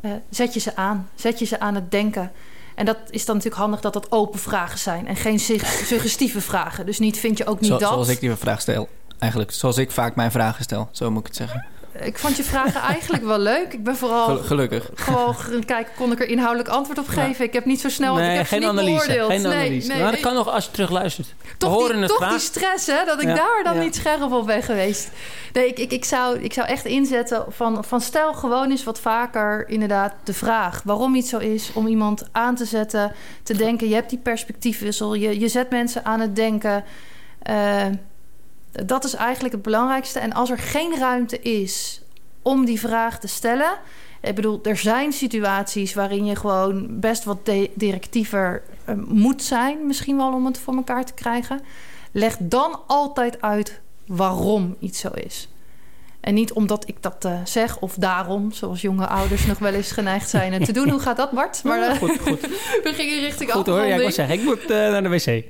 uh, 0.00 0.10
zet 0.30 0.54
je 0.54 0.60
ze 0.60 0.76
aan. 0.76 1.08
Zet 1.14 1.38
je 1.38 1.44
ze 1.44 1.60
aan 1.60 1.74
het 1.74 1.90
denken. 1.90 2.32
En 2.74 2.84
dat 2.84 2.98
is 3.10 3.24
dan 3.24 3.34
natuurlijk 3.34 3.62
handig 3.62 3.80
dat 3.80 3.92
dat 3.92 4.12
open 4.12 4.38
vragen 4.38 4.78
zijn 4.78 5.06
en 5.06 5.16
geen 5.16 5.38
suggestieve 5.92 6.40
vragen. 6.40 6.86
Dus 6.86 6.98
niet 6.98 7.18
vind 7.18 7.38
je 7.38 7.46
ook 7.46 7.60
niet 7.60 7.70
dat. 7.70 7.80
Zoals 7.80 8.08
ik 8.08 8.20
die 8.20 8.34
vraag 8.34 8.60
stel. 8.60 8.88
Eigenlijk 9.18 9.52
zoals 9.52 9.78
ik 9.78 9.90
vaak 9.90 10.14
mijn 10.14 10.30
vragen 10.30 10.64
stel, 10.64 10.88
zo 10.92 11.10
moet 11.10 11.20
ik 11.20 11.26
het 11.26 11.36
zeggen. 11.36 11.66
Ik 12.02 12.18
vond 12.18 12.36
je 12.36 12.44
vragen 12.44 12.80
eigenlijk 12.94 13.24
wel 13.24 13.38
leuk. 13.38 13.72
Ik 13.72 13.84
ben 13.84 13.96
vooral 13.96 14.36
gelukkig. 14.36 14.90
Gewoon 14.94 15.34
kijken, 15.66 15.92
kon 15.96 16.12
ik 16.12 16.20
er 16.20 16.28
inhoudelijk 16.28 16.68
antwoord 16.68 16.98
op 16.98 17.08
geven. 17.08 17.44
Ik 17.44 17.52
heb 17.52 17.64
niet 17.64 17.80
zo 17.80 17.88
snel. 17.88 18.14
Nee, 18.14 18.30
ik 18.30 18.36
heb 18.36 18.46
geen 18.46 18.60
niet 18.60 18.68
analyse. 18.68 19.06
Beoordeeld. 19.06 19.30
Geen 19.30 19.46
analyse. 19.46 19.88
Nee, 19.88 20.02
nee, 20.02 20.10
dat 20.10 20.20
kan 20.20 20.34
nog 20.34 20.48
als 20.48 20.64
je 20.64 20.70
terug 20.70 20.90
luistert. 20.90 21.34
Toch, 21.58 21.72
horen 21.72 21.92
die, 21.92 22.02
het 22.02 22.08
toch 22.08 22.30
die 22.30 22.38
stress, 22.38 22.86
hè? 22.86 23.04
Dat 23.04 23.22
ik 23.22 23.34
daar 23.34 23.60
dan 23.64 23.78
niet 23.78 23.94
scherp 23.94 24.32
op 24.32 24.46
ben 24.46 24.62
geweest. 24.62 25.10
Nee, 25.52 25.68
ik, 25.68 25.78
ik, 25.78 25.92
ik, 25.92 26.04
zou, 26.04 26.38
ik 26.38 26.52
zou 26.52 26.66
echt 26.66 26.84
inzetten 26.84 27.44
van, 27.48 27.84
van 27.84 28.00
stel 28.00 28.34
gewoon 28.34 28.70
eens 28.70 28.84
wat 28.84 29.00
vaker 29.00 29.68
inderdaad 29.68 30.14
de 30.24 30.34
vraag 30.34 30.82
waarom 30.84 31.14
iets 31.14 31.30
zo 31.30 31.38
is. 31.38 31.70
Om 31.74 31.86
iemand 31.86 32.24
aan 32.32 32.54
te 32.54 32.64
zetten, 32.64 33.12
te 33.42 33.56
denken. 33.56 33.88
Je 33.88 33.94
hebt 33.94 34.10
die 34.10 34.18
perspectiefwissel. 34.18 35.14
Je, 35.14 35.40
je 35.40 35.48
zet 35.48 35.70
mensen 35.70 36.04
aan 36.04 36.20
het 36.20 36.36
denken. 36.36 36.84
Uh, 37.50 37.84
dat 38.84 39.04
is 39.04 39.14
eigenlijk 39.14 39.54
het 39.54 39.62
belangrijkste. 39.62 40.18
En 40.18 40.32
als 40.32 40.50
er 40.50 40.58
geen 40.58 40.98
ruimte 40.98 41.40
is 41.40 42.00
om 42.42 42.64
die 42.64 42.80
vraag 42.80 43.20
te 43.20 43.28
stellen. 43.28 43.78
Ik 44.20 44.34
bedoel, 44.34 44.60
er 44.62 44.76
zijn 44.76 45.12
situaties 45.12 45.94
waarin 45.94 46.24
je 46.24 46.36
gewoon 46.36 47.00
best 47.00 47.24
wat 47.24 47.50
directiever 47.74 48.62
uh, 48.88 48.94
moet 49.06 49.42
zijn, 49.42 49.86
misschien 49.86 50.16
wel 50.16 50.32
om 50.32 50.46
het 50.46 50.58
voor 50.58 50.74
elkaar 50.74 51.04
te 51.04 51.12
krijgen. 51.12 51.60
Leg 52.12 52.36
dan 52.40 52.80
altijd 52.86 53.40
uit 53.42 53.80
waarom 54.06 54.76
iets 54.80 55.00
zo 55.00 55.08
is. 55.14 55.48
En 56.20 56.34
niet 56.34 56.52
omdat 56.52 56.88
ik 56.88 56.96
dat 57.02 57.24
uh, 57.24 57.40
zeg 57.44 57.78
of 57.78 57.94
daarom, 57.94 58.52
zoals 58.52 58.80
jonge 58.80 59.06
ouders 59.06 59.46
nog 59.46 59.58
wel 59.58 59.72
eens 59.72 59.92
geneigd 59.92 60.28
zijn 60.28 60.64
te 60.64 60.72
doen. 60.72 60.88
Hoe 60.90 61.00
gaat 61.00 61.16
dat, 61.16 61.30
Bart? 61.30 61.64
Maar, 61.64 61.90
uh, 61.90 61.98
goed, 61.98 62.20
goed. 62.20 62.40
we 62.84 62.92
gingen 62.94 63.20
richting 63.20 63.52
Goed 63.52 63.66
hoor, 63.66 63.84
ja, 63.84 63.96
ik 63.96 64.10
zeggen, 64.10 64.34
ik 64.34 64.44
moet 64.44 64.68
naar 64.68 65.02
de 65.02 65.08
wc. 65.08 65.44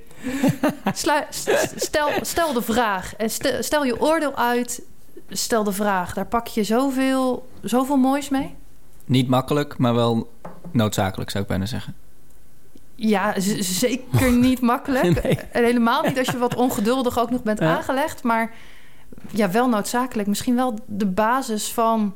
stel, 0.93 2.09
stel 2.21 2.53
de 2.53 2.63
vraag 2.63 3.17
en 3.17 3.31
stel, 3.31 3.63
stel 3.63 3.85
je 3.85 4.01
oordeel 4.01 4.37
uit 4.37 4.83
stel 5.29 5.65
de 5.65 5.73
vraag, 5.73 6.15
daar 6.15 6.27
pak 6.27 6.47
je 6.47 6.65
zoveel, 6.65 7.49
zoveel 7.63 7.97
moois 7.97 8.29
mee? 8.29 8.55
Niet 9.05 9.29
makkelijk, 9.29 9.79
maar 9.79 9.95
wel 9.95 10.31
noodzakelijk, 10.71 11.31
zou 11.31 11.43
ik 11.43 11.49
bijna 11.49 11.67
zeggen. 11.67 11.95
Ja, 12.95 13.35
zeker 13.61 14.33
niet 14.49 14.61
makkelijk. 14.61 15.17
En 15.17 15.65
helemaal 15.65 16.03
niet 16.03 16.19
als 16.19 16.27
je 16.27 16.39
wat 16.39 16.55
ongeduldig 16.55 17.19
ook 17.19 17.31
nog 17.31 17.43
bent 17.43 17.61
aangelegd. 17.61 18.23
Maar 18.23 18.55
ja, 19.31 19.51
wel 19.51 19.69
noodzakelijk. 19.69 20.29
Misschien 20.29 20.55
wel 20.55 20.79
de 20.87 21.07
basis 21.07 21.73
van 21.73 22.15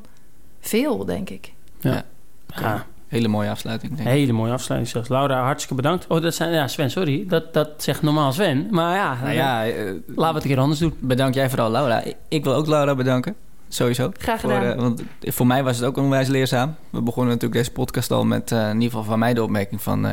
veel, 0.60 1.04
denk 1.04 1.30
ik. 1.30 1.52
Ja. 1.80 2.04
ja. 2.46 2.86
Hele 3.10 3.28
mooie 3.28 3.50
afsluiting. 3.50 3.96
Denk 3.96 4.08
ik. 4.08 4.14
Hele 4.14 4.32
mooie 4.32 4.52
afsluiting 4.52 4.92
zelfs. 4.92 5.08
Laura, 5.08 5.42
hartstikke 5.42 5.74
bedankt. 5.74 6.06
Oh, 6.08 6.22
dat 6.22 6.34
zijn, 6.34 6.52
ja, 6.52 6.68
Sven, 6.68 6.90
sorry. 6.90 7.24
Dat, 7.28 7.54
dat 7.54 7.70
zegt 7.76 8.02
normaal 8.02 8.32
Sven. 8.32 8.66
Maar 8.70 8.96
ja, 8.96 9.18
nou 9.22 9.34
ja 9.34 9.66
uh, 9.66 9.74
laten 9.74 10.02
we 10.16 10.24
het 10.24 10.42
een 10.42 10.50
keer 10.50 10.58
anders 10.58 10.78
doen. 10.78 10.94
Bedankt 10.98 11.34
jij 11.34 11.48
vooral, 11.48 11.70
Laura. 11.70 12.02
Ik 12.28 12.44
wil 12.44 12.54
ook 12.54 12.66
Laura 12.66 12.94
bedanken. 12.94 13.34
Sowieso. 13.68 14.10
Graag 14.18 14.40
gedaan. 14.40 14.62
Voor, 14.62 14.70
uh, 14.70 14.80
want 14.80 15.02
voor 15.20 15.46
mij 15.46 15.62
was 15.62 15.76
het 15.76 15.86
ook 15.86 15.96
onwijs 15.96 16.28
leerzaam. 16.28 16.74
We 16.90 17.02
begonnen 17.02 17.32
natuurlijk 17.32 17.60
deze 17.60 17.72
podcast 17.72 18.10
al 18.10 18.24
met 18.24 18.50
uh, 18.50 18.68
in 18.68 18.74
ieder 18.74 18.88
geval 18.88 19.04
van 19.04 19.18
mij 19.18 19.34
de 19.34 19.42
opmerking 19.42 19.82
van... 19.82 20.06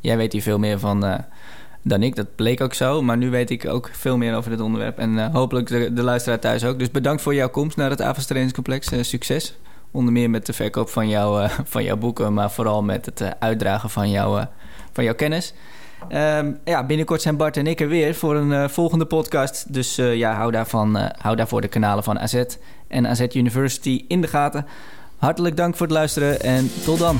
jij 0.00 0.16
weet 0.16 0.32
hier 0.32 0.42
veel 0.42 0.58
meer 0.58 0.78
van 0.78 1.24
dan 1.82 2.02
ik. 2.02 2.16
Dat 2.16 2.34
bleek 2.34 2.60
ook 2.60 2.74
zo. 2.74 3.02
Maar 3.02 3.16
nu 3.16 3.30
weet 3.30 3.50
ik 3.50 3.68
ook 3.68 3.90
veel 3.92 4.16
meer 4.16 4.36
over 4.36 4.50
dit 4.50 4.60
onderwerp. 4.60 4.98
En 4.98 5.32
hopelijk 5.32 5.66
de, 5.66 5.92
de, 5.92 6.02
luisteraar 6.02 6.38
thuis 6.38 6.64
ook. 6.64 6.78
Dus 6.78 6.90
bedankt 6.90 7.22
voor 7.22 7.34
jouw 7.34 7.50
komst 7.50 7.76
naar 7.76 7.90
het 7.90 8.02
Avas 8.02 8.26
Trainingscomplex. 8.26 8.88
succes. 9.00 9.54
Onder 9.90 10.12
meer 10.12 10.30
met 10.30 10.46
de 10.46 10.52
verkoop 10.52 10.88
van, 10.88 11.08
jou, 11.08 11.42
uh, 11.42 11.50
van 11.64 11.84
jouw 11.84 11.96
boeken, 11.96 12.34
maar 12.34 12.50
vooral 12.50 12.82
met 12.82 13.06
het 13.06 13.20
uh, 13.20 13.28
uitdragen 13.38 13.90
van, 13.90 14.10
jou, 14.10 14.38
uh, 14.38 14.44
van 14.92 15.04
jouw 15.04 15.14
kennis. 15.14 15.54
Um, 16.12 16.58
ja, 16.64 16.86
binnenkort 16.86 17.22
zijn 17.22 17.36
Bart 17.36 17.56
en 17.56 17.66
ik 17.66 17.80
er 17.80 17.88
weer 17.88 18.14
voor 18.14 18.36
een 18.36 18.70
volgende 18.70 19.04
podcast. 19.04 19.72
Dus 19.72 19.96
ja, 19.96 20.34
hou, 20.34 20.50
daarvan, 20.50 20.96
hou 21.18 21.36
daarvoor 21.36 21.60
de 21.60 21.68
kanalen 21.68 22.04
van 22.04 22.18
AZ 22.18 22.44
en 22.88 23.06
AZ 23.06 23.26
University 23.32 24.04
in 24.08 24.20
de 24.20 24.28
gaten. 24.28 24.66
Hartelijk 25.16 25.56
dank 25.56 25.76
voor 25.76 25.86
het 25.86 25.96
luisteren 25.96 26.40
en 26.40 26.70
tot 26.84 26.98
dan. 26.98 27.18